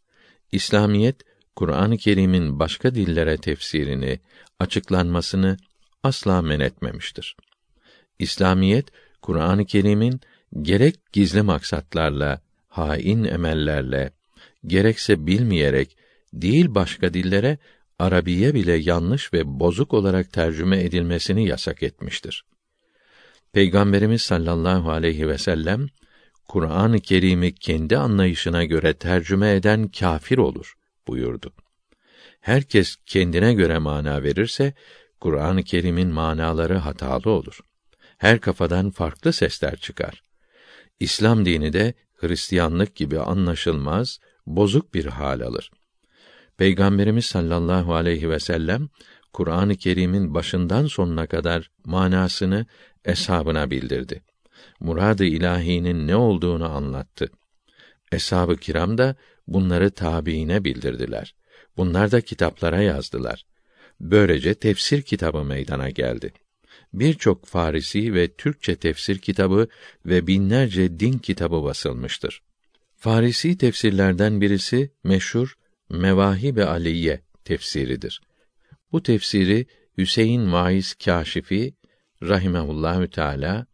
İslamiyet 0.51 1.22
Kur'an-ı 1.56 1.98
Kerim'in 1.98 2.60
başka 2.60 2.95
dillere 2.95 3.38
tefsirini, 3.38 4.19
açıklanmasını 4.60 5.57
asla 6.03 6.41
men 6.41 6.60
etmemiştir. 6.60 7.36
İslamiyet 8.19 8.88
Kur'an-ı 9.22 9.65
Kerim'in 9.65 10.22
gerek 10.61 10.95
gizli 11.14 11.41
maksatlarla, 11.41 12.41
hain 12.68 13.23
emellerle, 13.23 14.11
gerekse 14.65 15.27
bilmeyerek 15.27 15.98
değil 16.34 16.76
başka 16.76 17.14
dillere 17.14 17.57
Arabiye 17.99 18.53
bile 18.53 18.73
yanlış 18.73 19.34
ve 19.34 19.60
bozuk 19.60 19.94
olarak 19.94 20.34
tercüme 20.34 20.84
edilmesini 20.84 21.48
yasak 21.48 21.84
etmiştir. 21.84 22.45
Peygamberimiz 23.53 24.22
sallallahu 24.22 24.91
aleyhi 24.91 25.27
ve 25.27 25.38
sellem 25.38 25.88
Kur'an-ı 26.48 26.99
Kerim'i 26.99 27.56
kendi 27.56 27.98
anlayışına 27.98 28.64
göre 28.64 28.94
tercüme 28.94 29.56
eden 29.56 29.88
kâfir 29.88 30.38
olur 30.38 30.76
buyurdu. 31.07 31.53
herkes 32.40 32.95
kendine 33.06 33.53
göre 33.53 33.77
mana 33.77 34.23
verirse 34.23 34.73
Kur'an-ı 35.19 35.64
Kerim'in 35.64 36.10
manaları 36.10 36.77
hatalı 36.77 37.30
olur. 37.30 37.60
Her 38.18 38.40
kafadan 38.40 38.90
farklı 38.90 39.34
sesler 39.34 39.76
çıkar. 39.76 40.23
İslam 40.99 41.45
dini 41.45 41.73
de 41.73 41.94
Hristiyanlık 42.15 42.95
gibi 42.95 43.19
anlaşılmaz, 43.19 44.19
bozuk 44.45 44.94
bir 44.94 45.06
hal 45.06 45.41
alır. 45.41 45.72
Peygamberimiz 46.57 47.26
sallallahu 47.26 47.95
aleyhi 47.95 48.30
ve 48.30 48.40
sellem 48.40 48.90
Kur'an-ı 49.34 49.76
Kerim'in 49.76 50.34
başından 50.34 50.86
sonuna 50.86 51.27
kadar 51.27 51.72
manasını 51.86 52.65
eshabına 53.06 53.72
bildirdi. 53.72 54.23
Murad-ı 54.80 55.26
ilahinin 55.26 56.07
ne 56.07 56.15
olduğunu 56.15 56.69
anlattı. 56.69 57.30
Eshab-ı 58.11 58.57
kiram 58.57 58.98
da 58.98 59.15
bunları 59.47 59.91
tabiine 59.91 60.63
bildirdiler. 60.63 61.35
Bunlar 61.77 62.11
da 62.11 62.22
kitaplara 62.22 62.81
yazdılar. 62.81 63.45
Böylece 63.99 64.53
tefsir 64.53 65.01
kitabı 65.01 65.43
meydana 65.43 65.89
geldi. 65.89 66.34
Birçok 66.93 67.45
Farisi 67.45 68.13
ve 68.13 68.34
Türkçe 68.34 68.76
tefsir 68.76 69.17
kitabı 69.17 69.67
ve 70.05 70.27
binlerce 70.27 70.99
din 70.99 71.17
kitabı 71.17 71.63
basılmıştır. 71.63 72.41
Farisi 72.95 73.57
tefsirlerden 73.57 74.41
birisi 74.41 74.91
meşhur 75.03 75.55
Mevahib-i 75.89 76.63
Aliye 76.63 77.22
tefsiridir. 77.43 78.22
Bu 78.91 79.03
tefsiri 79.03 79.65
Hüseyin 79.97 80.51
Vaiz 80.51 80.93
Kâşifi 80.93 81.76
rahimehullahü 82.23 83.09
teala 83.09 83.65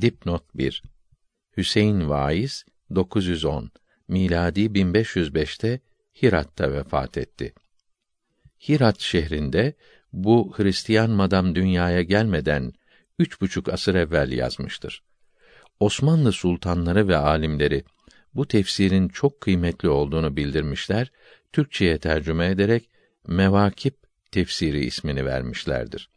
dipnot 0.00 0.54
1 0.54 0.82
Hüseyin 1.56 2.08
Vaiz 2.08 2.64
910 2.94 3.70
miladi 4.10 4.60
1505'te 4.60 5.80
Hirat'ta 6.22 6.72
vefat 6.72 7.18
etti. 7.18 7.54
Hirat 8.68 9.00
şehrinde 9.00 9.74
bu 10.12 10.52
Hristiyan 10.56 11.10
madam 11.10 11.54
dünyaya 11.54 12.02
gelmeden 12.02 12.72
üç 13.18 13.40
buçuk 13.40 13.68
asır 13.68 13.94
evvel 13.94 14.32
yazmıştır. 14.32 15.02
Osmanlı 15.80 16.32
sultanları 16.32 17.08
ve 17.08 17.16
alimleri 17.16 17.84
bu 18.34 18.48
tefsirin 18.48 19.08
çok 19.08 19.40
kıymetli 19.40 19.88
olduğunu 19.88 20.36
bildirmişler, 20.36 21.10
Türkçeye 21.52 21.98
tercüme 21.98 22.46
ederek 22.46 22.90
Mevakip 23.26 23.96
tefsiri 24.30 24.84
ismini 24.84 25.26
vermişlerdir. 25.26 26.10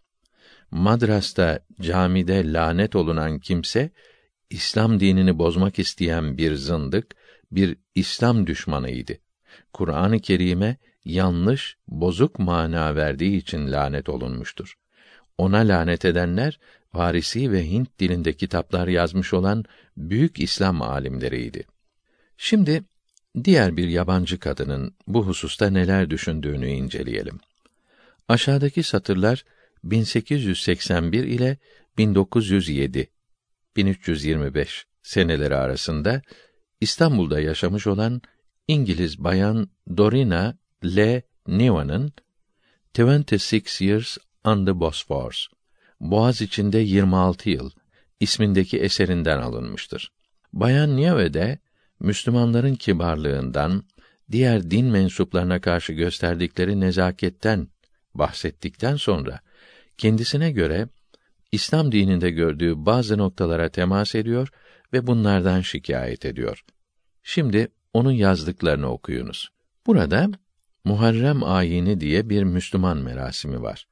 Madras'ta, 0.72 1.60
camide 1.82 2.54
lanet 2.54 2.96
olunan 2.96 3.40
kimse, 3.40 3.92
İslam 4.50 5.00
dinini 5.00 5.40
bozmak 5.40 5.80
isteyen 5.80 6.38
bir 6.38 6.56
zındık, 6.56 7.16
bir 7.56 7.78
İslam 7.96 8.48
düşmanıydı. 8.48 9.14
Kur'an-ı 9.74 10.20
Kerim'e 10.20 10.78
yanlış, 11.06 11.78
bozuk 11.88 12.40
mana 12.40 12.96
verdiği 12.96 13.38
için 13.38 13.72
lanet 13.72 14.10
olunmuştur. 14.10 14.74
Ona 15.38 15.58
lanet 15.58 16.06
edenler 16.06 16.60
Farisi 16.92 17.52
ve 17.52 17.70
Hint 17.70 18.00
dilinde 18.00 18.34
kitaplar 18.34 18.88
yazmış 18.88 19.34
olan 19.34 19.64
büyük 19.98 20.40
İslam 20.40 20.82
alimleriydi. 20.82 21.64
Şimdi 22.38 22.84
diğer 23.44 23.78
bir 23.78 23.88
yabancı 23.88 24.40
kadının 24.40 24.96
bu 25.08 25.28
hususta 25.28 25.70
neler 25.70 26.10
düşündüğünü 26.10 26.68
inceleyelim. 26.68 27.40
Aşağıdaki 28.28 28.84
satırlar 28.84 29.46
1881 29.84 31.24
ile 31.24 31.58
1907 31.98 33.10
1325 33.76 34.86
seneleri 35.04 35.56
arasında 35.56 36.22
İstanbul'da 36.84 37.40
yaşamış 37.40 37.88
olan 37.88 38.22
İngiliz 38.68 39.24
bayan 39.24 39.70
Dorina 39.98 40.58
L. 40.86 41.22
Newman'ın 41.48 42.14
26 42.98 43.84
Years 43.84 44.18
on 44.44 44.66
the 44.66 44.80
Bosphorus 44.80 45.48
Boğaz 46.00 46.42
içinde 46.42 46.80
26 46.80 47.50
yıl 47.50 47.72
ismindeki 48.20 48.80
eserinden 48.80 49.38
alınmıştır. 49.38 50.12
Bayan 50.54 50.96
Nieve 50.96 51.60
Müslümanların 52.00 52.76
kibarlığından, 52.76 53.84
diğer 54.32 54.72
din 54.72 54.86
mensuplarına 54.86 55.62
karşı 55.62 55.94
gösterdikleri 55.94 56.80
nezaketten 56.80 57.68
bahsettikten 58.14 58.96
sonra 58.96 59.40
kendisine 59.98 60.52
göre 60.52 60.88
İslam 61.52 61.92
dininde 61.92 62.30
gördüğü 62.32 62.86
bazı 62.86 63.18
noktalara 63.18 63.70
temas 63.70 64.16
ediyor 64.16 64.50
ve 64.94 65.08
bunlardan 65.08 65.62
şikayet 65.62 66.26
ediyor. 66.26 66.64
Şimdi 67.24 67.68
onun 67.94 68.12
yazdıklarını 68.12 68.92
okuyunuz. 68.92 69.50
Burada 69.86 70.30
Muharrem 70.84 71.44
ayini 71.44 72.00
diye 72.00 72.30
bir 72.30 72.44
Müslüman 72.44 72.98
merasimi 72.98 73.62
var. 73.62 73.88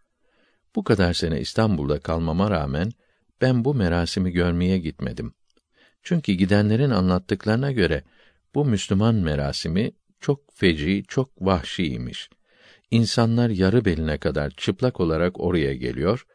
Bu 0.75 0.83
kadar 0.83 1.13
sene 1.13 1.41
İstanbul'da 1.41 1.99
kalmama 1.99 2.51
rağmen 2.51 2.91
ben 3.41 3.65
bu 3.65 3.75
merasimi 3.75 4.31
görmeye 4.31 4.77
gitmedim. 4.77 5.33
Çünkü 6.03 6.33
gidenlerin 6.33 6.89
anlattıklarına 6.89 7.71
göre 7.71 8.03
bu 8.55 8.65
Müslüman 8.65 9.15
merasimi 9.15 9.91
çok 10.19 10.53
feci, 10.53 11.03
çok 11.07 11.41
vahşiymiş. 11.41 12.29
İnsanlar 12.91 13.49
yarı 13.49 13.85
beline 13.85 14.17
kadar 14.17 14.49
çıplak 14.49 14.99
olarak 14.99 15.39
oraya 15.39 15.73
geliyor, 15.75 16.25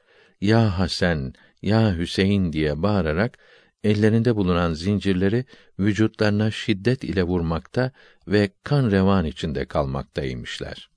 ya 0.40 0.78
Hasan, 0.78 1.34
ya 1.62 1.98
Hüseyin 1.98 2.52
diye 2.52 2.82
bağırarak 2.82 3.38
ellerinde 3.84 4.36
bulunan 4.36 4.72
zincirleri 4.72 5.44
vücutlarına 5.78 6.50
şiddet 6.50 7.04
ile 7.04 7.22
vurmakta 7.22 7.92
ve 8.28 8.50
kan 8.64 8.90
revan 8.90 9.24
içinde 9.24 9.64
kalmaktaymışlar. 9.64 10.90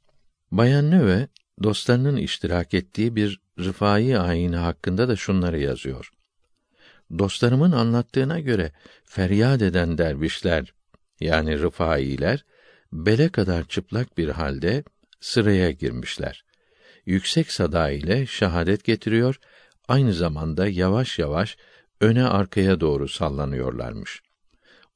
Bayan 0.52 0.92
Növe, 0.92 1.28
dostlarının 1.64 2.18
iştirak 2.18 2.74
ettiği 2.74 3.16
bir 3.16 3.40
rıfai 3.60 4.20
ayini 4.20 4.56
hakkında 4.56 5.08
da 5.08 5.16
şunları 5.16 5.60
yazıyor. 5.60 6.12
Dostlarımın 7.20 7.72
anlattığına 7.72 8.40
göre 8.40 8.72
feryat 9.04 9.62
eden 9.62 9.98
dervişler 9.98 10.74
yani 11.20 11.60
rıfailer 11.60 12.46
bele 12.94 13.30
kadar 13.30 13.68
çıplak 13.68 14.18
bir 14.18 14.30
halde 14.30 14.84
sıraya 15.20 15.72
girmişler. 15.72 16.46
Yüksek 17.06 17.52
sada 17.52 17.92
ile 17.92 18.26
şahadet 18.26 18.84
getiriyor, 18.84 19.40
aynı 19.88 20.14
zamanda 20.14 20.68
yavaş 20.68 21.20
yavaş 21.20 21.58
öne 22.02 22.24
arkaya 22.24 22.80
doğru 22.80 23.08
sallanıyorlarmış. 23.08 24.22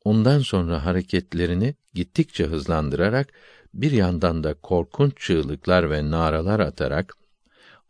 Ondan 0.04 0.40
sonra 0.40 0.86
hareketlerini 0.86 1.76
gittikçe 1.94 2.46
hızlandırarak 2.46 3.34
bir 3.74 3.92
yandan 3.92 4.44
da 4.44 4.54
korkunç 4.54 5.18
çığlıklar 5.18 5.92
ve 5.92 6.12
naralar 6.12 6.60
atarak 6.60 7.16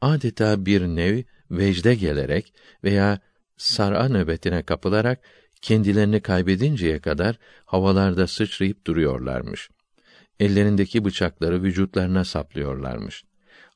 adeta 0.02 0.66
bir 0.66 0.82
nev 0.82 1.24
vecde 1.52 1.96
gelerek 1.96 2.54
veya 2.84 3.20
sar'a 3.58 4.10
nöbetine 4.10 4.64
kapılarak 4.64 5.20
kendilerini 5.62 6.22
kaybedinceye 6.22 7.00
kadar 7.00 7.38
havalarda 7.66 8.28
sıçrayıp 8.28 8.88
duruyorlarmış. 8.88 9.70
Ellerindeki 10.40 11.06
bıçakları 11.06 11.64
vücutlarına 11.64 12.26
saplıyorlarmış. 12.26 13.24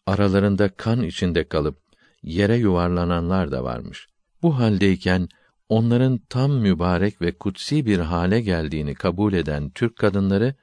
Aralarında 0.06 0.70
kan 0.70 1.04
içinde 1.04 1.44
kalıp 1.44 1.78
yere 2.24 2.56
yuvarlananlar 2.56 3.52
da 3.52 3.64
varmış. 3.64 4.08
Bu 4.42 4.60
haldeyken 4.60 5.28
onların 5.70 6.18
tam 6.18 6.52
mübarek 6.52 7.22
ve 7.22 7.32
kutsi 7.32 7.86
bir 7.86 8.00
hale 8.00 8.42
geldiğini 8.42 8.94
kabul 8.94 9.34
eden 9.34 9.70
Türk 9.70 9.96
kadınları 9.96 10.56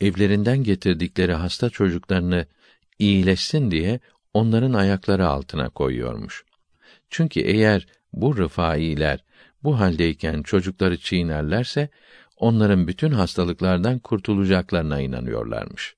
evlerinden 0.00 0.64
getirdikleri 0.64 1.32
hasta 1.32 1.70
çocuklarını 1.70 2.46
iyileşsin 2.98 3.70
diye 3.70 4.00
onların 4.34 4.72
ayakları 4.72 5.28
altına 5.28 5.68
koyuyormuş. 5.68 6.44
Çünkü 7.10 7.40
eğer 7.40 7.86
bu 8.12 8.36
rıfailer 8.36 9.24
bu 9.62 9.80
haldeyken 9.80 10.42
çocukları 10.42 10.98
çiğnerlerse 10.98 11.88
onların 12.36 12.88
bütün 12.88 13.10
hastalıklardan 13.10 13.98
kurtulacaklarına 13.98 15.00
inanıyorlarmış. 15.00 15.96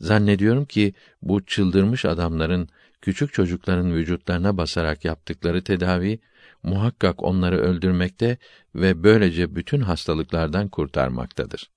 Zannediyorum 0.00 0.64
ki 0.64 0.94
bu 1.22 1.46
çıldırmış 1.46 2.04
adamların 2.04 2.68
küçük 3.04 3.32
çocukların 3.32 3.94
vücutlarına 3.94 4.56
basarak 4.56 5.04
yaptıkları 5.04 5.64
tedavi 5.64 6.18
muhakkak 6.62 7.22
onları 7.22 7.58
öldürmekte 7.58 8.38
ve 8.74 9.02
böylece 9.02 9.56
bütün 9.56 9.80
hastalıklardan 9.80 10.68
kurtarmaktadır. 10.68 11.70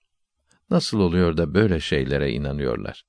Nasıl 0.69 0.99
oluyor 0.99 1.37
da 1.37 1.53
böyle 1.53 1.79
şeylere 1.79 2.31
inanıyorlar? 2.31 3.05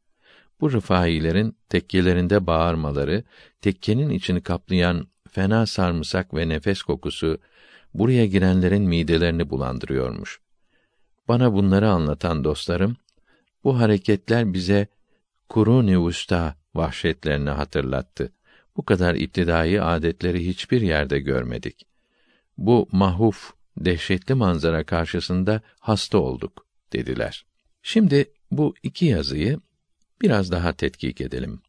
Bu 0.61 0.73
rıfailerin 0.73 1.57
tekkelerinde 1.69 2.47
bağırmaları, 2.47 3.24
tekkenin 3.61 4.11
içini 4.11 4.43
kaplayan 4.43 5.09
fena 5.31 5.66
sarımsak 5.66 6.35
ve 6.35 6.49
nefes 6.49 6.82
kokusu 6.82 7.39
buraya 7.95 8.27
girenlerin 8.27 8.82
midelerini 8.82 9.51
bulandırıyormuş. 9.51 10.40
Bana 11.28 11.53
bunları 11.53 11.89
anlatan 11.90 12.45
dostlarım, 12.45 12.97
bu 13.65 13.81
hareketler 13.81 14.53
bize 14.53 14.86
Kuruni 15.49 15.99
Usta 15.99 16.57
vahşetlerini 16.74 17.51
hatırlattı. 17.51 18.32
Bu 18.77 18.85
kadar 18.85 19.15
iptidai 19.15 19.82
adetleri 19.82 20.47
hiçbir 20.47 20.81
yerde 20.81 21.20
görmedik. 21.20 21.86
Bu 22.59 22.89
mahuf, 22.93 23.53
dehşetli 23.77 24.35
manzara 24.35 24.85
karşısında 24.85 25.62
hasta 25.81 26.19
olduk 26.19 26.66
dediler. 26.93 27.47
Şimdi 27.82 28.32
bu 28.51 28.74
iki 28.82 29.07
yazıyı 29.07 29.61
biraz 30.23 30.53
daha 30.53 30.73
tetkik 30.73 31.20
edelim. 31.20 31.61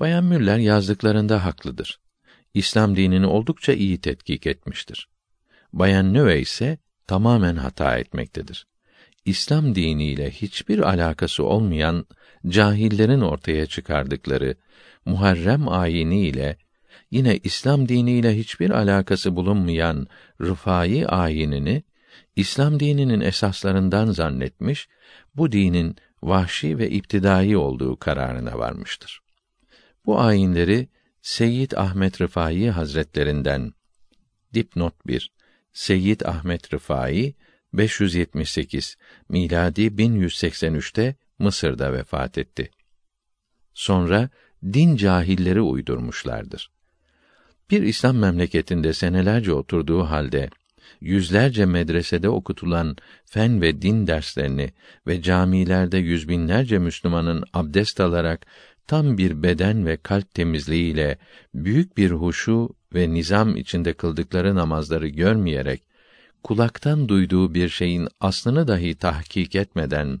Bayan 0.00 0.24
Müller 0.24 0.58
yazdıklarında 0.58 1.44
haklıdır. 1.44 2.00
İslam 2.54 2.96
dinini 2.96 3.26
oldukça 3.26 3.72
iyi 3.72 4.00
tetkik 4.00 4.46
etmiştir. 4.46 5.08
Bayan 5.72 6.14
Növe 6.14 6.40
ise 6.40 6.78
tamamen 7.06 7.56
hata 7.56 7.98
etmektedir. 7.98 8.66
İslam 9.24 9.74
diniyle 9.74 10.30
hiçbir 10.30 10.78
alakası 10.78 11.44
olmayan 11.44 12.06
cahillerin 12.48 13.20
ortaya 13.20 13.66
çıkardıkları 13.66 14.56
Muharrem 15.04 15.68
ayini 15.68 16.20
ile 16.20 16.56
yine 17.10 17.36
İslam 17.36 17.88
diniyle 17.88 18.36
hiçbir 18.36 18.70
alakası 18.70 19.36
bulunmayan 19.36 20.06
Rıfai 20.40 21.06
ayinini 21.06 21.82
İslam 22.36 22.80
dininin 22.80 23.20
esaslarından 23.20 24.06
zannetmiş, 24.06 24.88
bu 25.34 25.52
dinin 25.52 25.96
vahşi 26.22 26.78
ve 26.78 26.90
iptidai 26.90 27.56
olduğu 27.56 27.96
kararına 27.96 28.58
varmıştır. 28.58 29.20
Bu 30.06 30.20
ayinleri 30.20 30.88
Seyyid 31.22 31.72
Ahmet 31.72 32.20
Rıfai 32.20 32.70
Hazretlerinden 32.70 33.72
dipnot 34.54 35.06
1 35.06 35.32
Seyyid 35.72 36.20
Ahmet 36.20 36.74
Rıfai 36.74 37.34
578 37.72 38.96
miladi 39.28 39.82
1183'te 39.82 41.16
Mısır'da 41.38 41.92
vefat 41.92 42.38
etti. 42.38 42.70
Sonra 43.74 44.28
din 44.72 44.96
cahilleri 44.96 45.60
uydurmuşlardır. 45.60 46.70
Bir 47.70 47.82
İslam 47.82 48.16
memleketinde 48.16 48.92
senelerce 48.92 49.52
oturduğu 49.52 50.02
halde 50.02 50.50
yüzlerce 51.00 51.66
medresede 51.66 52.28
okutulan 52.28 52.96
fen 53.24 53.62
ve 53.62 53.82
din 53.82 54.06
derslerini 54.06 54.72
ve 55.06 55.22
camilerde 55.22 55.98
yüz 55.98 56.28
binlerce 56.28 56.78
Müslümanın 56.78 57.44
abdest 57.52 58.00
alarak 58.00 58.46
tam 58.86 59.18
bir 59.18 59.42
beden 59.42 59.86
ve 59.86 59.96
kalp 59.96 60.34
temizliğiyle 60.34 61.18
büyük 61.54 61.96
bir 61.96 62.10
huşu 62.10 62.74
ve 62.94 63.10
nizam 63.14 63.56
içinde 63.56 63.92
kıldıkları 63.92 64.54
namazları 64.54 65.08
görmeyerek 65.08 65.82
kulaktan 66.42 67.08
duyduğu 67.08 67.54
bir 67.54 67.68
şeyin 67.68 68.08
aslını 68.20 68.68
dahi 68.68 68.94
tahkik 68.94 69.54
etmeden 69.54 70.20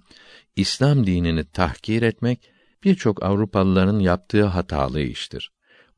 İslam 0.56 1.06
dinini 1.06 1.44
tahkir 1.44 2.02
etmek 2.02 2.50
birçok 2.84 3.22
Avrupalıların 3.22 3.98
yaptığı 3.98 4.44
hatalı 4.44 5.00
iştir. 5.00 5.50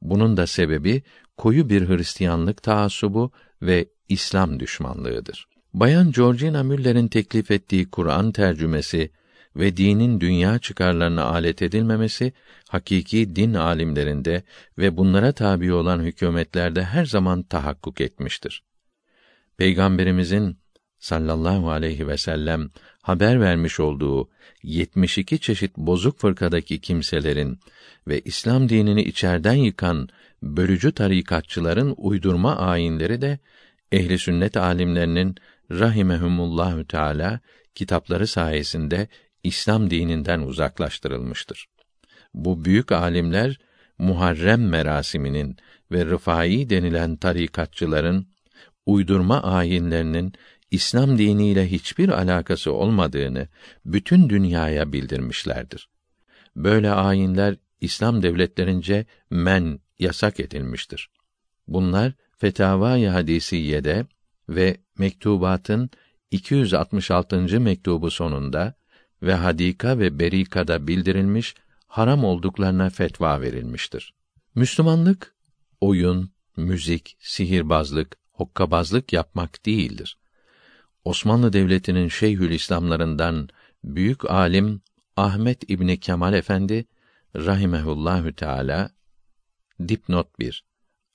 Bunun 0.03 0.37
da 0.37 0.47
sebebi 0.47 1.03
koyu 1.37 1.69
bir 1.69 1.89
Hristiyanlık 1.89 2.63
taassubu 2.63 3.33
ve 3.63 3.89
İslam 4.09 4.61
düşmanlığıdır. 4.61 5.49
Bayan 5.75 6.13
Georgina 6.13 6.63
Müller'in 6.63 7.09
teklif 7.09 7.51
ettiği 7.51 7.91
Kur'an 7.91 8.33
tercümesi 8.33 9.11
ve 9.57 9.77
dinin 9.77 10.21
dünya 10.21 10.59
çıkarlarına 10.59 11.25
alet 11.25 11.63
edilmemesi 11.63 12.33
hakiki 12.69 13.37
din 13.37 13.55
alimlerinde 13.55 14.43
ve 14.79 14.97
bunlara 14.97 15.33
tabi 15.33 15.73
olan 15.73 16.01
hükümetlerde 16.01 16.85
her 16.85 17.05
zaman 17.05 17.43
tahakkuk 17.43 18.01
etmiştir. 18.01 18.63
Peygamberimizin 19.57 20.59
sallallahu 20.99 21.71
aleyhi 21.71 22.09
ve 22.09 22.17
sellem 22.17 22.71
haber 23.03 23.41
vermiş 23.41 23.81
olduğu 23.81 24.29
72 24.69 25.39
çeşit 25.39 25.77
bozuk 25.77 26.19
fırkadaki 26.19 26.81
kimselerin 26.81 27.59
ve 28.09 28.21
İslam 28.21 28.69
dinini 28.69 29.03
içerden 29.03 29.55
yıkan 29.55 30.09
bölücü 30.43 30.93
tarikatçıların 30.93 31.95
uydurma 31.97 32.57
ayinleri 32.57 33.21
de 33.21 33.39
ehli 33.93 34.19
sünnet 34.19 34.57
alimlerinin 34.57 35.37
rahimehumullahü 35.71 36.85
teala 36.87 37.41
kitapları 37.75 38.27
sayesinde 38.27 39.09
İslam 39.45 39.91
dininden 39.91 40.41
uzaklaştırılmıştır. 40.41 41.67
Bu 42.35 42.65
büyük 42.65 42.93
alimler 42.93 43.59
Muharrem 43.99 44.69
merasiminin 44.69 45.57
ve 45.93 46.05
Rıfai 46.05 46.71
denilen 46.71 47.17
tarikatçıların 47.17 48.27
uydurma 48.87 49.43
ayinlerinin 49.43 50.33
İslam 50.71 51.19
diniyle 51.19 51.71
hiçbir 51.71 52.09
alakası 52.09 52.73
olmadığını 52.73 53.49
bütün 53.85 54.29
dünyaya 54.29 54.93
bildirmişlerdir. 54.93 55.89
Böyle 56.57 56.91
ayinler 56.91 57.57
İslam 57.81 58.23
devletlerince 58.23 59.07
men 59.31 59.81
yasak 59.99 60.41
edilmiştir. 60.41 61.11
Bunlar 61.69 62.13
Fetavai 62.37 63.07
Hadisiyye'de 63.07 64.07
ve 64.49 64.77
mektubatın 64.99 65.91
266. 66.31 67.61
mektubu 67.61 68.11
sonunda 68.11 68.75
ve 69.23 69.35
Hadika 69.35 69.99
ve 69.99 70.19
Berika'da 70.19 70.87
bildirilmiş 70.87 71.55
haram 71.87 72.25
olduklarına 72.25 72.91
fetva 72.91 73.41
verilmiştir. 73.41 74.15
Müslümanlık 74.55 75.35
oyun, 75.81 76.31
müzik, 76.57 77.17
sihirbazlık, 77.21 78.17
hokkabazlık 78.33 79.13
yapmak 79.13 79.67
değildir. 79.67 80.19
Osmanlı 81.09 81.53
Devleti'nin 81.53 82.09
Şeyhül 82.09 82.51
İslamlarından 82.51 83.49
büyük 83.85 84.31
alim 84.31 84.81
Ahmet 85.17 85.71
İbni 85.71 86.01
Kemal 86.01 86.35
Efendi 86.35 86.87
rahimehullahü 87.37 88.35
teala 88.35 88.91
dipnot 89.89 90.39
1 90.39 90.65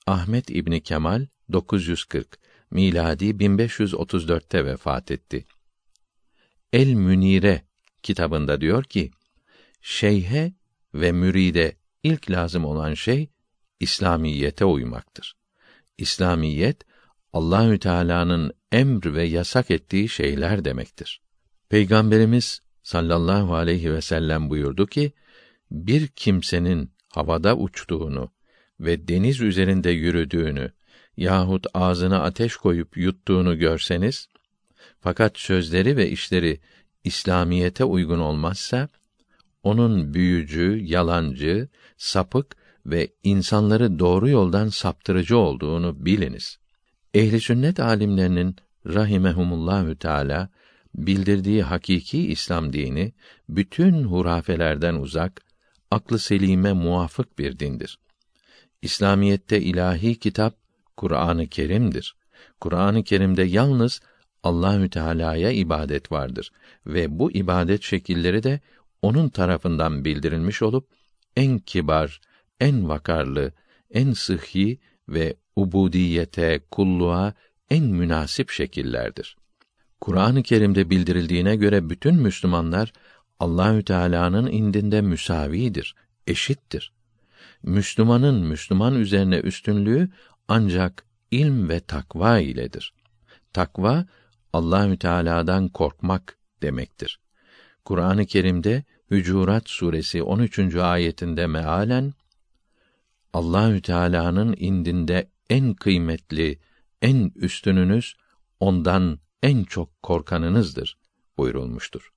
Ahmet 0.06 0.50
İbni 0.50 0.82
Kemal 0.82 1.26
940 1.52 2.38
miladi 2.70 3.24
1534'te 3.24 4.64
vefat 4.64 5.10
etti. 5.10 5.44
El 6.72 6.94
Münire 6.94 7.62
kitabında 8.02 8.60
diyor 8.60 8.84
ki: 8.84 9.10
Şeyhe 9.80 10.52
ve 10.94 11.12
müride 11.12 11.76
ilk 12.02 12.30
lazım 12.30 12.64
olan 12.64 12.94
şey 12.94 13.30
İslamiyete 13.80 14.64
uymaktır. 14.64 15.36
İslamiyet 15.98 16.82
Allahü 17.32 17.78
Teala'nın 17.78 18.52
emr 18.74 19.14
ve 19.14 19.24
yasak 19.24 19.70
ettiği 19.70 20.08
şeyler 20.08 20.64
demektir. 20.64 21.20
Peygamberimiz 21.68 22.60
sallallahu 22.82 23.54
aleyhi 23.54 23.92
ve 23.92 24.00
sellem 24.00 24.50
buyurdu 24.50 24.86
ki: 24.86 25.12
Bir 25.70 26.06
kimsenin 26.06 26.90
havada 27.08 27.56
uçtuğunu 27.56 28.30
ve 28.80 29.08
deniz 29.08 29.40
üzerinde 29.40 29.90
yürüdüğünü 29.90 30.72
yahut 31.16 31.66
ağzına 31.74 32.22
ateş 32.22 32.56
koyup 32.56 32.96
yuttuğunu 32.96 33.58
görseniz 33.58 34.28
fakat 35.00 35.38
sözleri 35.38 35.96
ve 35.96 36.10
işleri 36.10 36.60
İslamiyete 37.04 37.84
uygun 37.84 38.18
olmazsa 38.18 38.88
onun 39.62 40.14
büyücü, 40.14 40.80
yalancı, 40.84 41.68
sapık 41.96 42.56
ve 42.86 43.08
insanları 43.22 43.98
doğru 43.98 44.28
yoldan 44.28 44.68
saptırıcı 44.68 45.38
olduğunu 45.38 46.06
biliniz. 46.06 46.58
Ehli 47.14 47.40
sünnet 47.40 47.80
alimlerinin 47.80 48.56
rahimehumullahü 48.86 49.96
teala 49.96 50.48
bildirdiği 50.94 51.62
hakiki 51.62 52.26
İslam 52.32 52.72
dini 52.72 53.12
bütün 53.48 54.04
hurafelerden 54.04 54.94
uzak, 54.94 55.42
aklı 55.90 56.18
selime 56.18 56.72
muafık 56.72 57.38
bir 57.38 57.58
dindir. 57.58 57.98
İslamiyette 58.82 59.60
ilahi 59.60 60.18
kitap 60.18 60.56
Kur'an-ı 60.96 61.46
Kerim'dir. 61.46 62.16
Kur'an-ı 62.60 63.04
Kerim'de 63.04 63.42
yalnız 63.42 64.00
Allahü 64.42 64.90
Teala'ya 64.90 65.50
ibadet 65.50 66.12
vardır 66.12 66.52
ve 66.86 67.18
bu 67.18 67.32
ibadet 67.32 67.82
şekilleri 67.82 68.42
de 68.42 68.60
onun 69.02 69.28
tarafından 69.28 70.04
bildirilmiş 70.04 70.62
olup 70.62 70.88
en 71.36 71.58
kibar, 71.58 72.20
en 72.60 72.88
vakarlı, 72.88 73.52
en 73.90 74.12
sıhhi 74.12 74.78
ve 75.08 75.36
ubudiyete, 75.56 76.60
kulluğa 76.70 77.34
en 77.70 77.84
münasip 77.84 78.50
şekillerdir. 78.50 79.36
Kur'an-ı 80.00 80.42
Kerim'de 80.42 80.90
bildirildiğine 80.90 81.56
göre 81.56 81.90
bütün 81.90 82.14
Müslümanlar 82.14 82.92
Allahü 83.40 83.84
Teala'nın 83.84 84.46
indinde 84.46 85.00
müsavidir, 85.00 85.94
eşittir. 86.26 86.92
Müslümanın 87.62 88.46
Müslüman 88.46 88.94
üzerine 88.94 89.38
üstünlüğü 89.38 90.08
ancak 90.48 91.04
ilm 91.30 91.68
ve 91.68 91.80
takva 91.80 92.38
iledir. 92.38 92.94
Takva 93.52 94.06
Allahü 94.52 94.98
Teala'dan 94.98 95.68
korkmak 95.68 96.38
demektir. 96.62 97.20
Kur'an-ı 97.84 98.26
Kerim'de 98.26 98.84
Hücurat 99.10 99.68
suresi 99.68 100.22
13. 100.22 100.76
ayetinde 100.76 101.46
mealen 101.46 102.12
Allahü 103.32 103.82
Teala'nın 103.82 104.54
indinde 104.58 105.28
en 105.50 105.74
kıymetli, 105.74 106.58
en 107.04 107.32
üstününüz 107.34 108.16
ondan 108.60 109.18
en 109.42 109.64
çok 109.64 110.02
korkanınızdır 110.02 110.98
buyurulmuştur. 111.36 112.12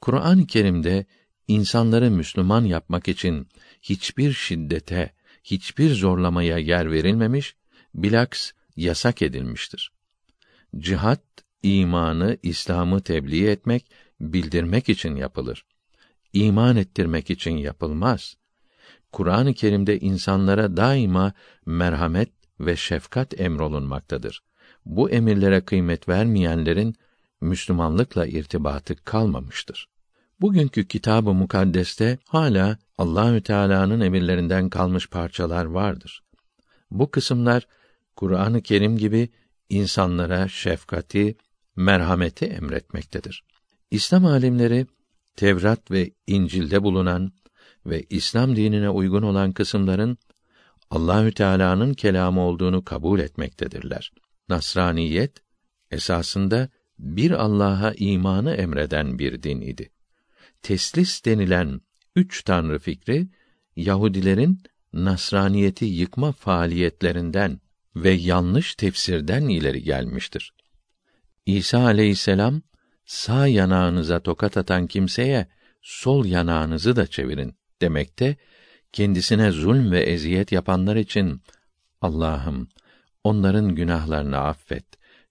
Kur'an-ı 0.00 0.46
Kerim'de 0.46 1.06
insanları 1.48 2.10
Müslüman 2.10 2.64
yapmak 2.64 3.08
için 3.08 3.48
hiçbir 3.82 4.32
şiddete, 4.32 5.14
hiçbir 5.44 5.94
zorlamaya 5.94 6.58
yer 6.58 6.92
verilmemiş, 6.92 7.56
bilaks 7.94 8.52
yasak 8.76 9.22
edilmiştir. 9.22 9.92
Cihat 10.78 11.22
imanı, 11.62 12.38
İslam'ı 12.42 13.00
tebliğ 13.02 13.46
etmek, 13.46 13.90
bildirmek 14.20 14.88
için 14.88 15.16
yapılır. 15.16 15.64
iman 16.32 16.76
ettirmek 16.76 17.30
için 17.30 17.56
yapılmaz. 17.56 18.36
Kur'an-ı 19.12 19.54
Kerim'de 19.54 20.00
insanlara 20.00 20.76
daima 20.76 21.32
merhamet 21.66 22.35
ve 22.60 22.76
şefkat 22.76 23.40
emrolunmaktadır. 23.40 24.42
Bu 24.84 25.10
emirlere 25.10 25.60
kıymet 25.60 26.08
vermeyenlerin 26.08 26.94
Müslümanlıkla 27.40 28.26
irtibatı 28.26 28.96
kalmamıştır. 29.04 29.88
Bugünkü 30.40 30.88
kitab-ı 30.88 31.34
mukaddeste 31.34 32.18
hala 32.28 32.78
Allahü 32.98 33.40
Teala'nın 33.40 34.00
emirlerinden 34.00 34.68
kalmış 34.68 35.08
parçalar 35.08 35.64
vardır. 35.64 36.22
Bu 36.90 37.10
kısımlar 37.10 37.66
Kur'an-ı 38.16 38.62
Kerim 38.62 38.98
gibi 38.98 39.28
insanlara 39.68 40.48
şefkati, 40.48 41.36
merhameti 41.76 42.44
emretmektedir. 42.44 43.44
İslam 43.90 44.26
alimleri 44.26 44.86
Tevrat 45.36 45.90
ve 45.90 46.10
İncil'de 46.26 46.82
bulunan 46.82 47.32
ve 47.86 48.02
İslam 48.10 48.56
dinine 48.56 48.90
uygun 48.90 49.22
olan 49.22 49.52
kısımların 49.52 50.18
Allahü 50.90 51.32
Teala'nın 51.32 51.94
kelamı 51.94 52.40
olduğunu 52.40 52.84
kabul 52.84 53.20
etmektedirler. 53.20 54.12
Nasraniyet 54.48 55.32
esasında 55.90 56.68
bir 56.98 57.30
Allah'a 57.30 57.92
imanı 57.96 58.54
emreden 58.54 59.18
bir 59.18 59.42
din 59.42 59.60
idi. 59.60 59.90
Teslis 60.62 61.24
denilen 61.24 61.80
üç 62.16 62.42
tanrı 62.42 62.78
fikri 62.78 63.28
Yahudilerin 63.76 64.62
Nasraniyeti 64.92 65.84
yıkma 65.84 66.32
faaliyetlerinden 66.32 67.60
ve 67.96 68.10
yanlış 68.10 68.74
tefsirden 68.74 69.48
ileri 69.48 69.82
gelmiştir. 69.82 70.52
İsa 71.46 71.78
aleyhisselam 71.78 72.62
sağ 73.04 73.46
yanağınıza 73.46 74.20
tokat 74.20 74.56
atan 74.56 74.86
kimseye 74.86 75.48
sol 75.82 76.24
yanağınızı 76.24 76.96
da 76.96 77.06
çevirin 77.06 77.56
demekte 77.82 78.36
kendisine 78.92 79.50
zulm 79.50 79.90
ve 79.90 80.00
eziyet 80.00 80.52
yapanlar 80.52 80.96
için 80.96 81.42
Allah'ım 82.00 82.68
onların 83.24 83.74
günahlarını 83.74 84.38
affet. 84.38 84.84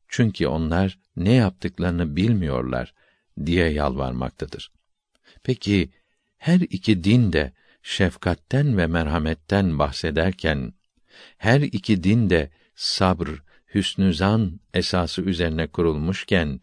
Çünkü 0.07 0.48
onlar 0.48 0.99
ne 1.18 1.34
yaptıklarını 1.34 2.15
bilmiyorlar 2.15 2.94
diye 3.45 3.69
yalvarmaktadır. 3.69 4.72
Peki 5.44 5.90
her 6.38 6.60
iki 6.60 7.03
din 7.03 7.34
de 7.34 7.53
şefkatten 7.84 8.77
ve 8.77 8.88
merhametten 8.88 9.80
bahsederken 9.80 10.73
her 11.38 11.61
iki 11.61 12.03
din 12.03 12.30
de 12.30 12.52
sabr, 12.76 13.30
hüsnü 13.73 14.14
zan 14.14 14.60
esası 14.73 15.22
üzerine 15.22 15.68
kurulmuşken 15.68 16.60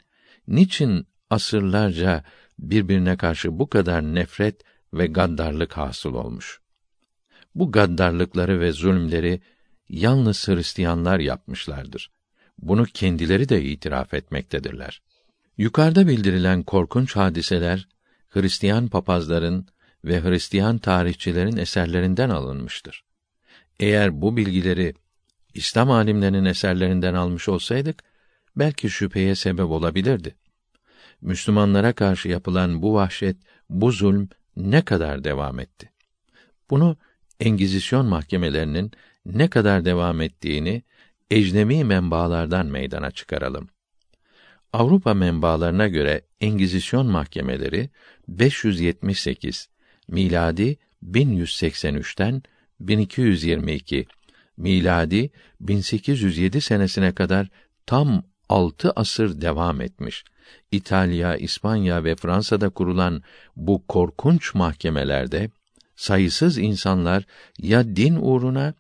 niçin 0.49 1.07
asırlarca 1.31 2.25
birbirine 2.59 3.17
karşı 3.17 3.59
bu 3.59 3.69
kadar 3.69 4.03
nefret 4.03 4.63
ve 4.95 5.07
gaddarlık 5.07 5.77
hasıl 5.77 6.15
olmuş? 6.15 6.62
Bu 7.55 7.73
gaddarlıkları 7.73 8.61
ve 8.61 8.73
zulmleri 8.73 9.41
yalnız 9.89 10.49
Hristiyanlar 10.49 11.19
yapmışlardır. 11.19 12.11
Bunu 12.59 12.85
kendileri 12.85 13.49
de 13.49 13.65
itiraf 13.65 14.15
etmektedirler. 14.15 15.03
Yukarıda 15.59 16.09
bildirilen 16.09 16.63
korkunç 16.63 17.17
hadiseler 17.17 17.89
Hristiyan 18.29 18.89
papazların 18.89 19.67
ve 20.05 20.23
Hristiyan 20.23 20.79
tarihçilerin 20.79 21.57
eserlerinden 21.57 22.31
alınmıştır. 22.31 23.05
Eğer 23.81 24.23
bu 24.23 24.37
bilgileri 24.37 24.95
İslam 25.55 25.91
alimlerinin 25.91 26.45
eserlerinden 26.45 27.15
almış 27.15 27.49
olsaydık 27.49 28.03
belki 28.57 28.91
şüpheye 28.91 29.35
sebep 29.35 29.71
olabilirdi. 29.71 30.35
Müslümanlara 31.21 31.93
karşı 31.93 32.29
yapılan 32.29 32.83
bu 32.83 32.95
vahşet, 32.95 33.37
bu 33.71 33.93
zulm 33.93 34.29
ne 34.57 34.83
kadar 34.83 35.25
devam 35.25 35.61
etti? 35.61 35.91
Bunu 36.71 36.97
Engizisyon 37.43 38.07
mahkemelerinin 38.07 38.91
ne 39.27 39.51
kadar 39.51 39.85
devam 39.85 40.21
ettiğini 40.21 40.83
ecnemi 41.31 41.85
menbaalardan 41.85 42.67
meydana 42.67 43.11
çıkaralım. 43.11 43.69
Avrupa 44.73 45.15
menbaalarına 45.15 45.89
göre 45.89 46.23
Engizisyon 46.41 47.07
mahkemeleri 47.07 47.91
578 48.29 49.69
miladi 50.09 50.77
1183'ten 51.05 52.43
1222 52.81 54.07
miladi 54.57 55.31
1807 55.61 56.61
senesine 56.61 57.15
kadar 57.15 57.49
tam 57.87 58.23
altı 58.49 58.91
asır 58.91 59.41
devam 59.41 59.81
etmiş. 59.81 60.25
İtalya, 60.73 61.37
İspanya 61.37 62.05
ve 62.05 62.17
Fransa'da 62.17 62.71
kurulan 62.71 63.23
bu 63.57 63.87
korkunç 63.87 64.55
mahkemelerde 64.55 65.51
sayısız 65.97 66.59
insanlar 66.59 67.25
ya 67.59 67.97
din 67.97 68.17
uğruna 68.17 68.75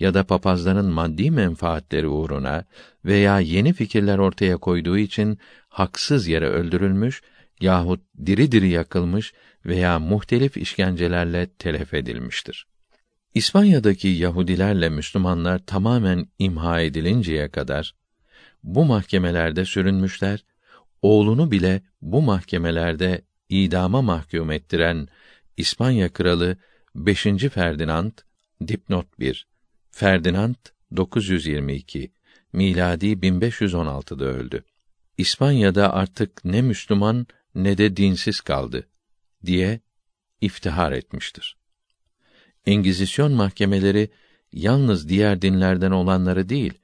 ya 0.00 0.14
da 0.14 0.24
papazların 0.24 0.86
maddi 0.86 1.30
menfaatleri 1.30 2.08
uğruna 2.08 2.64
veya 3.04 3.40
yeni 3.40 3.72
fikirler 3.72 4.18
ortaya 4.18 4.56
koyduğu 4.56 4.98
için 4.98 5.38
haksız 5.68 6.28
yere 6.28 6.48
öldürülmüş 6.48 7.22
yahut 7.60 8.00
diri 8.26 8.52
diri 8.52 8.68
yakılmış 8.68 9.32
veya 9.66 9.98
muhtelif 9.98 10.56
işkencelerle 10.56 11.46
telef 11.46 11.94
edilmiştir. 11.94 12.66
İspanya'daki 13.34 14.08
Yahudilerle 14.08 14.88
Müslümanlar 14.88 15.58
tamamen 15.58 16.26
imha 16.38 16.80
edilinceye 16.80 17.48
kadar 17.48 17.94
bu 18.62 18.84
mahkemelerde 18.84 19.64
sürünmüşler, 19.64 20.44
oğlunu 21.02 21.50
bile 21.50 21.82
bu 22.02 22.22
mahkemelerde 22.22 23.22
idama 23.48 24.02
mahkum 24.02 24.50
ettiren 24.50 25.08
İspanya 25.56 26.12
kralı 26.12 26.56
5. 26.94 27.22
Ferdinand 27.52 28.12
dipnot 28.68 29.20
1 29.20 29.46
Ferdinand 29.90 30.54
922 30.96 32.12
miladi 32.52 33.06
1516'da 33.06 34.24
öldü. 34.24 34.64
İspanya'da 35.18 35.92
artık 35.92 36.44
ne 36.44 36.62
Müslüman 36.62 37.26
ne 37.54 37.78
de 37.78 37.96
dinsiz 37.96 38.40
kaldı 38.40 38.88
diye 39.46 39.80
iftihar 40.40 40.92
etmiştir. 40.92 41.56
Engizisyon 42.66 43.32
mahkemeleri 43.32 44.10
yalnız 44.52 45.08
diğer 45.08 45.42
dinlerden 45.42 45.90
olanları 45.90 46.48
değil, 46.48 46.74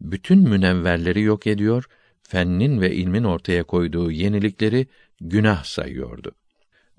bütün 0.00 0.38
münevverleri 0.38 1.20
yok 1.20 1.46
ediyor, 1.46 1.84
fennin 2.22 2.80
ve 2.80 2.94
ilmin 2.94 3.24
ortaya 3.24 3.64
koyduğu 3.64 4.10
yenilikleri 4.10 4.86
günah 5.20 5.64
sayıyordu. 5.64 6.32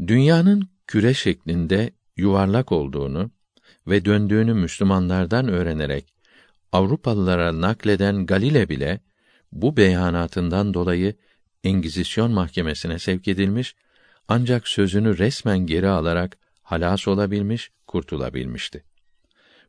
Dünyanın 0.07 0.69
küre 0.87 1.13
şeklinde 1.13 1.91
yuvarlak 2.17 2.71
olduğunu 2.71 3.31
ve 3.87 4.05
döndüğünü 4.05 4.53
Müslümanlardan 4.53 5.47
öğrenerek 5.47 6.13
Avrupalılara 6.71 7.61
nakleden 7.61 8.25
Galile 8.25 8.69
bile 8.69 8.99
bu 9.51 9.77
beyanatından 9.77 10.73
dolayı 10.73 11.15
Engizisyon 11.63 12.31
mahkemesine 12.31 12.99
sevk 12.99 13.27
edilmiş 13.27 13.75
ancak 14.27 14.67
sözünü 14.67 15.17
resmen 15.17 15.59
geri 15.59 15.87
alarak 15.87 16.37
halas 16.61 17.07
olabilmiş, 17.07 17.71
kurtulabilmişti. 17.87 18.83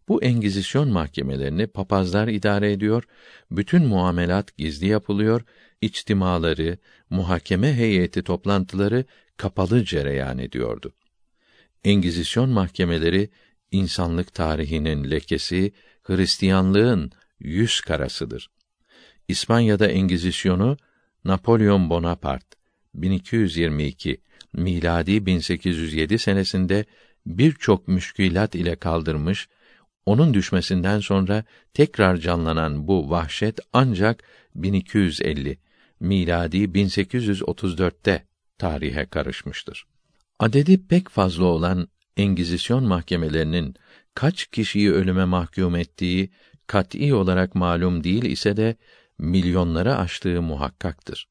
Bu 0.09 0.23
Engizisyon 0.23 0.89
mahkemelerini 0.89 1.67
papazlar 1.67 2.29
idare 2.29 2.73
ediyor, 2.73 3.05
bütün 3.51 3.87
muamelat 3.87 4.57
gizli 4.57 4.87
yapılıyor, 4.87 5.45
içtimaları, 5.81 6.79
muhakeme 7.11 7.75
heyeti 7.75 8.23
toplantıları 8.23 9.05
kapalı 9.37 9.85
cereyan 9.85 10.39
ediyordu. 10.39 10.93
Engizisyon 11.85 12.51
mahkemeleri 12.51 13.31
insanlık 13.71 14.35
tarihinin 14.35 15.11
lekesi, 15.11 15.73
Hristiyanlığın 16.03 17.13
yüz 17.41 17.81
karasıdır. 17.81 18.51
İspanya'da 19.29 19.87
Engizisyonu 19.87 20.77
Napolyon 21.25 21.91
Bonaparte 21.91 22.57
1222 22.95 24.21
miladi 24.53 25.27
1807 25.27 26.19
senesinde 26.19 26.85
birçok 27.27 27.89
müşkülat 27.89 28.55
ile 28.55 28.77
kaldırmış, 28.77 29.49
onun 30.07 30.35
düşmesinden 30.35 31.01
sonra 31.01 31.45
tekrar 31.75 32.17
canlanan 32.17 32.89
bu 32.89 33.11
vahşet 33.11 33.61
ancak 33.73 34.23
1250 34.55 35.59
miladi 36.01 36.57
1834'te 36.57 38.27
tarihe 38.59 39.07
karışmıştır. 39.07 39.87
Adedi 40.39 40.87
pek 40.87 41.09
fazla 41.09 41.45
olan 41.45 41.89
Engizisyon 42.17 42.85
mahkemelerinin 42.85 43.75
kaç 44.15 44.47
kişiyi 44.47 44.93
ölüme 44.93 45.25
mahkum 45.25 45.77
ettiği 45.77 46.31
kat'î 46.67 47.15
olarak 47.15 47.55
malum 47.55 48.05
değil 48.05 48.25
ise 48.25 48.57
de 48.57 48.77
milyonlara 49.19 49.99
aştığı 49.99 50.43
muhakkaktır. 50.43 51.29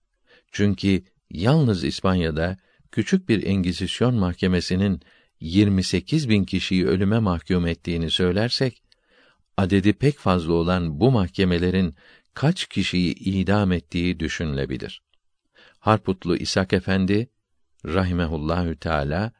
Çünkü 0.51 1.03
yalnız 1.31 1.83
İspanya'da 1.83 2.57
küçük 2.91 3.29
bir 3.29 3.43
Engizisyon 3.43 4.15
mahkemesinin 4.15 5.01
28 5.39 6.29
bin 6.29 6.43
kişiyi 6.43 6.87
ölüme 6.87 7.19
mahkum 7.19 7.67
ettiğini 7.67 8.11
söylersek, 8.11 8.81
adedi 9.57 9.93
pek 9.93 10.17
fazla 10.17 10.53
olan 10.53 10.99
bu 10.99 11.11
mahkemelerin 11.11 11.95
kaç 12.33 12.67
kişiyi 12.67 13.13
idam 13.13 13.71
ettiği 13.71 14.19
düşünülebilir. 14.19 15.01
Harputlu 15.79 16.37
İshak 16.37 16.73
Efendi 16.73 17.29
rahimehullahü 17.85 18.75
teala 18.75 19.31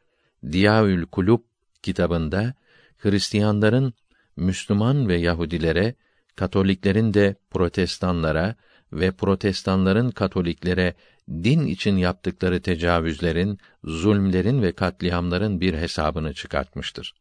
Diyaül 0.52 1.06
Kulub 1.06 1.42
kitabında 1.82 2.54
Hristiyanların 2.98 3.94
Müslüman 4.36 5.08
ve 5.08 5.16
Yahudilere, 5.16 5.96
Katoliklerin 6.36 7.14
de 7.14 7.36
Protestanlara 7.50 8.56
ve 8.94 9.12
Protestanların 9.12 10.12
Katoliklere 10.12 10.94
din 11.30 11.66
için 11.66 11.98
yaptıkları 11.98 12.62
tecavüzlerin, 12.62 13.60
zulmlerin 13.84 14.62
ve 14.62 14.72
katliamların 14.72 15.62
bir 15.62 15.74
hesabını 15.74 16.34
çıkartmıştır. 16.34 17.14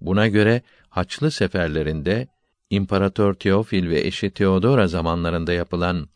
Buna 0.00 0.28
göre 0.28 0.62
Haçlı 0.88 1.30
seferlerinde 1.30 2.28
İmparator 2.70 3.34
Teofil 3.34 3.88
ve 3.88 4.00
eşi 4.00 4.30
Teodora 4.30 4.88
zamanlarında 4.88 5.52
yapılan 5.52 6.08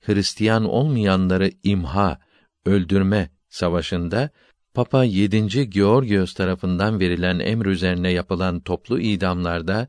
Hristiyan 0.00 0.64
olmayanları 0.64 1.50
imha, 1.62 2.18
öldürme 2.66 3.30
savaşında 3.52 4.30
Papa 4.74 5.04
7. 5.04 5.70
Georgios 5.70 6.34
tarafından 6.34 7.00
verilen 7.00 7.38
emr 7.38 7.66
üzerine 7.66 8.10
yapılan 8.10 8.60
toplu 8.60 9.00
idamlarda 9.00 9.88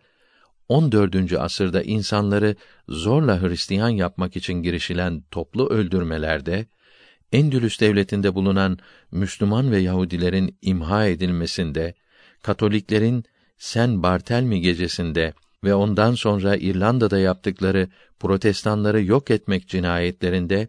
14. 0.69 1.33
asırda 1.33 1.81
insanları 1.81 2.55
zorla 2.89 3.41
Hristiyan 3.41 3.89
yapmak 3.89 4.35
için 4.35 4.53
girişilen 4.53 5.23
toplu 5.31 5.69
öldürmelerde 5.69 6.65
Endülüs 7.31 7.79
devletinde 7.79 8.35
bulunan 8.35 8.77
Müslüman 9.11 9.71
ve 9.71 9.77
Yahudilerin 9.77 10.57
imha 10.61 11.05
edilmesinde, 11.05 11.93
Katoliklerin 12.41 13.23
Sen 13.57 14.03
Bartelmi 14.03 14.61
gecesinde 14.61 15.33
ve 15.63 15.73
ondan 15.73 16.15
sonra 16.15 16.55
İrlanda'da 16.55 17.19
yaptıkları 17.19 17.87
protestanları 18.19 19.03
yok 19.03 19.31
etmek 19.31 19.67
cinayetlerinde 19.67 20.67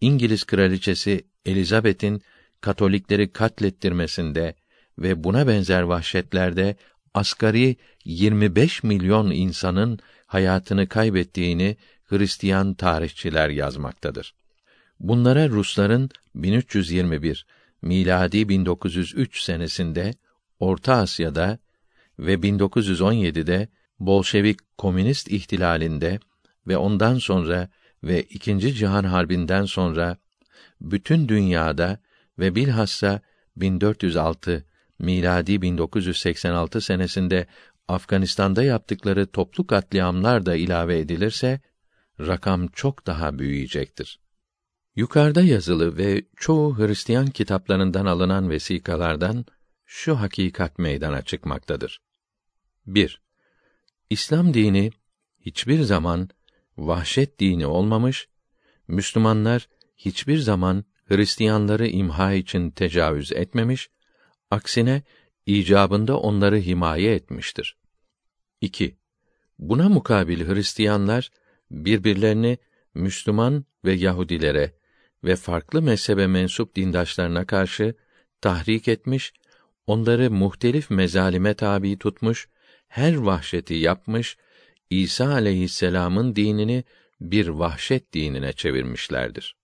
İngiliz 0.00 0.44
kraliçesi 0.44 1.24
Elizabeth'in 1.46 2.22
Katolikleri 2.60 3.32
katlettirmesinde 3.32 4.54
ve 4.98 5.24
buna 5.24 5.46
benzer 5.48 5.82
vahşetlerde 5.82 6.76
asgari 7.14 7.76
25 8.04 8.82
milyon 8.82 9.30
insanın 9.30 9.98
hayatını 10.26 10.88
kaybettiğini 10.88 11.76
Hristiyan 12.04 12.74
tarihçiler 12.74 13.48
yazmaktadır. 13.48 14.34
Bunlara 15.00 15.48
Rusların 15.48 16.10
1321 16.34 17.46
miladi 17.82 18.48
1903 18.48 19.40
senesinde 19.40 20.14
Orta 20.58 20.94
Asya'da 20.94 21.58
ve 22.18 22.34
1917'de 22.34 23.68
Bolşevik 23.98 24.78
komünist 24.78 25.30
ihtilalinde 25.30 26.18
ve 26.66 26.76
ondan 26.76 27.18
sonra 27.18 27.68
ve 28.02 28.22
İkinci 28.22 28.74
Cihan 28.74 29.04
Harbi'nden 29.04 29.64
sonra 29.64 30.16
bütün 30.90 31.28
dünyada 31.28 31.98
ve 32.38 32.54
bilhassa 32.54 33.20
1406 33.56 34.66
miladi 34.98 35.62
1986 35.62 36.80
senesinde 36.80 37.46
Afganistan'da 37.88 38.62
yaptıkları 38.62 39.26
toplu 39.26 39.66
katliamlar 39.66 40.46
da 40.46 40.54
ilave 40.56 40.98
edilirse 40.98 41.60
rakam 42.20 42.68
çok 42.68 43.06
daha 43.06 43.38
büyüyecektir. 43.38 44.20
Yukarıda 44.96 45.42
yazılı 45.42 45.96
ve 45.96 46.24
çoğu 46.36 46.78
Hristiyan 46.78 47.26
kitaplarından 47.26 48.06
alınan 48.06 48.50
vesikalardan 48.50 49.44
şu 49.84 50.20
hakikat 50.20 50.78
meydana 50.78 51.22
çıkmaktadır. 51.22 52.02
1. 52.86 53.20
İslam 54.10 54.54
dini 54.54 54.90
hiçbir 55.40 55.82
zaman 55.82 56.28
vahşet 56.76 57.40
dini 57.40 57.66
olmamış, 57.66 58.28
Müslümanlar 58.88 59.68
hiçbir 60.04 60.38
zaman 60.38 60.84
Hristiyanları 61.04 61.88
imha 61.88 62.32
için 62.32 62.70
tecavüz 62.70 63.32
etmemiş, 63.32 63.88
aksine 64.50 65.02
icabında 65.46 66.18
onları 66.18 66.56
himaye 66.56 67.14
etmiştir. 67.14 67.76
2. 68.60 68.96
Buna 69.58 69.88
mukabil 69.88 70.48
Hristiyanlar 70.48 71.30
birbirlerini 71.70 72.58
Müslüman 72.94 73.64
ve 73.84 73.92
Yahudilere 73.92 74.72
ve 75.24 75.36
farklı 75.36 75.82
mezhebe 75.82 76.26
mensup 76.26 76.76
dindaşlarına 76.76 77.46
karşı 77.46 77.94
tahrik 78.40 78.88
etmiş, 78.88 79.32
onları 79.86 80.30
muhtelif 80.30 80.90
mezalime 80.90 81.54
tabi 81.54 81.98
tutmuş, 81.98 82.48
her 82.88 83.14
vahşeti 83.14 83.74
yapmış, 83.74 84.36
İsa 84.90 85.32
aleyhisselam'ın 85.32 86.36
dinini 86.36 86.84
bir 87.20 87.48
vahşet 87.48 88.12
dinine 88.12 88.52
çevirmişlerdir. 88.52 89.56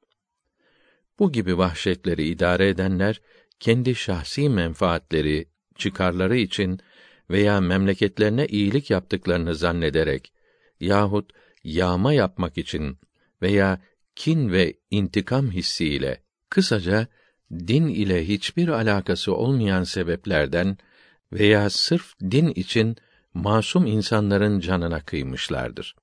Bu 1.21 1.33
gibi 1.33 1.59
vahşetleri 1.59 2.29
idare 2.29 2.69
edenler 2.69 3.21
kendi 3.61 3.95
şahsi 3.95 4.49
menfaatleri, 4.49 5.49
çıkarları 5.77 6.37
için 6.37 6.81
veya 7.31 7.61
memleketlerine 7.61 8.47
iyilik 8.47 8.91
yaptıklarını 8.91 9.55
zannederek 9.55 10.33
yahut 10.81 11.33
yağma 11.65 12.13
yapmak 12.13 12.59
için 12.59 12.99
veya 13.43 13.81
kin 14.17 14.53
ve 14.53 14.75
intikam 14.91 15.51
hissiyle 15.51 16.23
kısaca 16.51 17.07
din 17.53 17.89
ile 17.89 18.29
hiçbir 18.29 18.69
alakası 18.69 19.35
olmayan 19.35 19.85
sebeplerden 19.85 20.79
veya 21.33 21.71
sırf 21.71 22.21
din 22.21 22.49
için 22.49 22.97
masum 23.35 23.87
insanların 23.87 24.61
canına 24.61 25.01
kıymışlardır. 25.01 25.97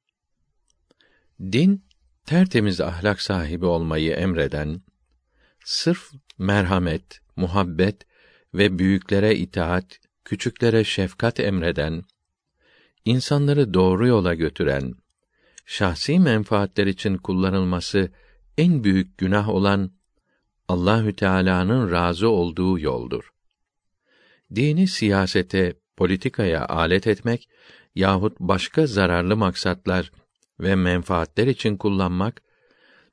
Din 1.42 1.86
tertemiz 2.26 2.82
ahlak 2.82 3.22
sahibi 3.22 3.66
olmayı 3.66 4.12
emreden, 4.12 4.82
sırf 5.68 6.12
merhamet, 6.38 7.22
muhabbet 7.36 8.06
ve 8.54 8.80
büyüklere 8.80 9.36
itaat, 9.36 10.00
küçüklere 10.26 10.84
şefkat 10.84 11.40
emreden, 11.40 12.04
insanları 13.06 13.74
doğru 13.74 14.08
yola 14.08 14.34
götüren, 14.34 14.94
şahsi 15.66 16.20
menfaatler 16.20 16.88
için 16.88 17.18
kullanılması 17.18 18.12
en 18.58 18.84
büyük 18.84 19.18
günah 19.18 19.50
olan 19.50 19.92
Allahü 20.68 21.14
Teala'nın 21.14 21.92
razı 21.92 22.30
olduğu 22.30 22.80
yoldur. 22.80 23.34
Dini 24.56 24.88
siyasete, 24.88 25.74
politikaya 25.98 26.66
alet 26.66 27.08
etmek 27.08 27.50
yahut 27.96 28.40
başka 28.40 28.88
zararlı 28.88 29.38
maksatlar 29.38 30.12
ve 30.60 30.76
menfaatler 30.76 31.48
için 31.48 31.78
kullanmak 31.78 32.42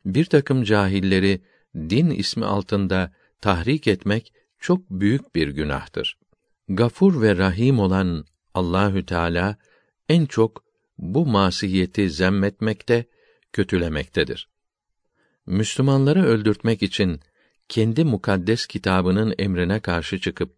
bir 0.04 0.24
takım 0.24 0.62
cahilleri 0.62 1.40
din 1.74 2.10
ismi 2.10 2.44
altında 2.44 3.12
tahrik 3.40 3.86
etmek 3.86 4.32
çok 4.58 4.90
büyük 4.90 5.34
bir 5.34 5.48
günahtır. 5.48 6.18
Gafur 6.68 7.22
ve 7.22 7.36
Rahim 7.36 7.78
olan 7.78 8.24
Allahü 8.54 9.06
Teala 9.06 9.56
en 10.08 10.26
çok 10.26 10.64
bu 10.98 11.26
masiyeti 11.26 12.10
zemmetmekte, 12.10 13.04
kötülemektedir. 13.52 14.48
Müslümanları 15.46 16.24
öldürtmek 16.24 16.82
için 16.82 17.20
kendi 17.68 18.04
mukaddes 18.04 18.66
kitabının 18.66 19.34
emrine 19.38 19.80
karşı 19.80 20.20
çıkıp 20.20 20.56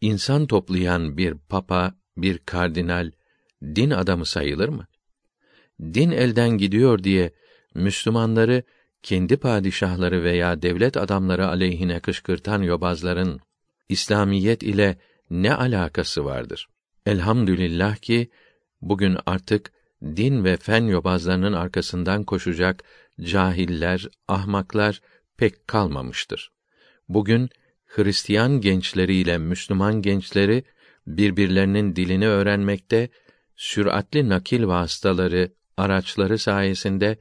insan 0.00 0.46
toplayan 0.46 1.16
bir 1.16 1.34
papa, 1.34 1.94
bir 2.16 2.38
kardinal 2.38 3.10
din 3.62 3.90
adamı 3.90 4.26
sayılır 4.26 4.68
mı? 4.68 4.86
Din 5.80 6.10
elden 6.10 6.50
gidiyor 6.50 7.04
diye 7.04 7.32
Müslümanları 7.74 8.62
kendi 9.02 9.36
padişahları 9.36 10.24
veya 10.24 10.62
devlet 10.62 10.96
adamları 10.96 11.48
aleyhine 11.48 12.00
kışkırtan 12.00 12.62
yobazların 12.62 13.40
İslamiyet 13.88 14.62
ile 14.62 14.98
ne 15.30 15.54
alakası 15.54 16.24
vardır? 16.24 16.68
Elhamdülillah 17.06 17.96
ki 17.96 18.30
bugün 18.80 19.16
artık 19.26 19.72
din 20.02 20.44
ve 20.44 20.56
fen 20.56 20.84
yobazlarının 20.84 21.52
arkasından 21.52 22.24
koşacak 22.24 22.84
cahiller, 23.20 24.08
ahmaklar 24.28 25.00
pek 25.36 25.68
kalmamıştır. 25.68 26.52
Bugün 27.08 27.50
Hristiyan 27.86 28.60
gençleriyle 28.60 29.38
Müslüman 29.38 30.02
gençleri 30.02 30.64
birbirlerinin 31.06 31.96
dilini 31.96 32.28
öğrenmekte, 32.28 33.08
süratli 33.56 34.28
nakil 34.28 34.66
vasıtaları, 34.66 35.52
araçları 35.76 36.38
sayesinde 36.38 37.18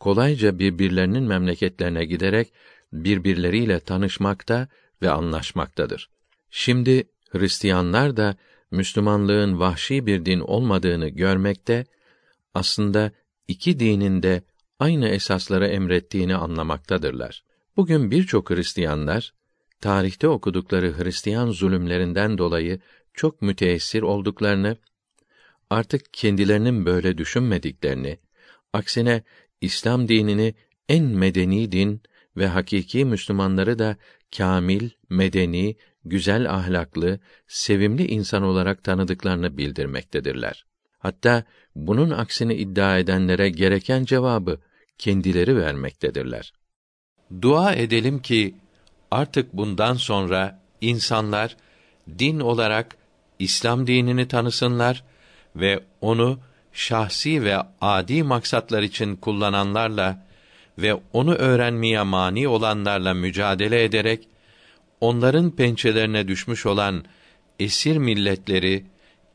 kolayca 0.00 0.58
birbirlerinin 0.58 1.22
memleketlerine 1.22 2.04
giderek 2.04 2.52
birbirleriyle 2.92 3.80
tanışmakta 3.80 4.68
ve 5.02 5.10
anlaşmaktadır. 5.10 6.10
Şimdi 6.50 7.08
Hristiyanlar 7.30 8.16
da 8.16 8.36
Müslümanlığın 8.70 9.58
vahşi 9.60 10.06
bir 10.06 10.24
din 10.24 10.40
olmadığını 10.40 11.08
görmekte, 11.08 11.86
aslında 12.54 13.12
iki 13.48 13.80
dinin 13.80 14.22
de 14.22 14.42
aynı 14.78 15.08
esasları 15.08 15.66
emrettiğini 15.66 16.36
anlamaktadırlar. 16.36 17.44
Bugün 17.76 18.10
birçok 18.10 18.50
Hristiyanlar 18.50 19.34
tarihte 19.80 20.28
okudukları 20.28 20.98
Hristiyan 20.98 21.50
zulümlerinden 21.50 22.38
dolayı 22.38 22.80
çok 23.14 23.42
müteessir 23.42 24.02
olduklarını, 24.02 24.76
artık 25.70 26.14
kendilerinin 26.14 26.86
böyle 26.86 27.18
düşünmediklerini, 27.18 28.18
aksine 28.72 29.22
İslam 29.60 30.08
dinini 30.08 30.54
en 30.88 31.04
medeni 31.04 31.72
din 31.72 32.02
ve 32.36 32.46
hakiki 32.46 33.04
Müslümanları 33.04 33.78
da 33.78 33.96
kamil, 34.36 34.90
medeni, 35.10 35.76
güzel 36.04 36.54
ahlaklı, 36.54 37.20
sevimli 37.46 38.06
insan 38.06 38.42
olarak 38.42 38.84
tanıdıklarını 38.84 39.58
bildirmektedirler. 39.58 40.64
Hatta 40.98 41.44
bunun 41.74 42.10
aksini 42.10 42.54
iddia 42.54 42.98
edenlere 42.98 43.48
gereken 43.48 44.04
cevabı 44.04 44.60
kendileri 44.98 45.56
vermektedirler. 45.56 46.52
Dua 47.42 47.74
edelim 47.74 48.22
ki 48.22 48.54
artık 49.10 49.52
bundan 49.52 49.94
sonra 49.94 50.62
insanlar 50.80 51.56
din 52.18 52.40
olarak 52.40 52.96
İslam 53.38 53.86
dinini 53.86 54.28
tanısınlar 54.28 55.04
ve 55.56 55.80
onu 56.00 56.40
şahsi 56.72 57.44
ve 57.44 57.56
adi 57.80 58.22
maksatlar 58.22 58.82
için 58.82 59.16
kullananlarla 59.16 60.26
ve 60.78 60.94
onu 61.12 61.34
öğrenmeye 61.34 62.02
mani 62.02 62.48
olanlarla 62.48 63.14
mücadele 63.14 63.84
ederek 63.84 64.28
onların 65.00 65.50
pençelerine 65.50 66.28
düşmüş 66.28 66.66
olan 66.66 67.04
esir 67.58 67.96
milletleri, 67.96 68.84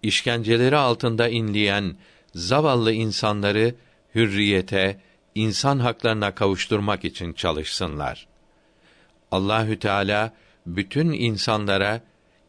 işkenceleri 0.03 0.77
altında 0.77 1.27
inleyen 1.27 1.95
zavallı 2.35 2.91
insanları 2.93 3.75
hürriyete, 4.15 4.99
insan 5.35 5.79
haklarına 5.79 6.35
kavuşturmak 6.35 7.05
için 7.05 7.33
çalışsınlar. 7.33 8.27
Allahü 9.31 9.79
Teala 9.79 10.33
bütün 10.65 11.11
insanlara 11.11 12.01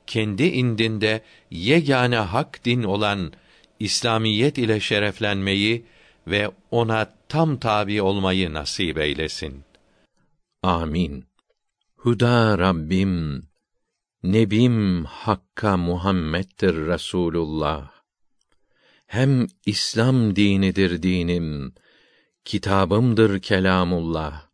kendi 0.06 0.42
indinde 0.42 1.20
yegane 1.50 2.16
hak 2.16 2.64
din 2.64 2.82
olan 2.82 3.32
İslamiyet 3.80 4.58
ile 4.58 4.80
şereflenmeyi 4.80 5.84
ve 6.26 6.50
ona 6.70 7.14
tam 7.28 7.58
tabi 7.58 8.02
olmayı 8.02 8.54
nasip 8.54 8.98
eylesin. 8.98 9.64
Amin. 10.62 11.24
Huda 11.96 12.58
Rabbim, 12.58 13.42
Nebim 14.22 15.04
Hakka 15.04 15.76
Muhammed'dir 15.76 16.76
Resulullah. 16.86 17.90
Hem 19.06 19.46
İslam 19.66 20.36
dinidir 20.36 21.02
dinim, 21.02 21.74
kitabımdır 22.44 23.40
kelamullah. 23.40 24.46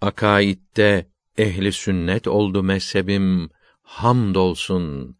Akaidde 0.00 1.10
ehli 1.38 1.72
sünnet 1.72 2.28
oldu 2.28 2.62
mezhebim, 2.62 3.50
hamdolsun. 3.82 5.16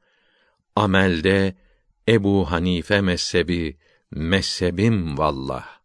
Amelde 0.77 1.57
Ebu 2.11 2.45
Hanife 2.51 2.99
mezhebi, 3.07 3.79
mezhebim 4.11 5.15
vallah. 5.17 5.80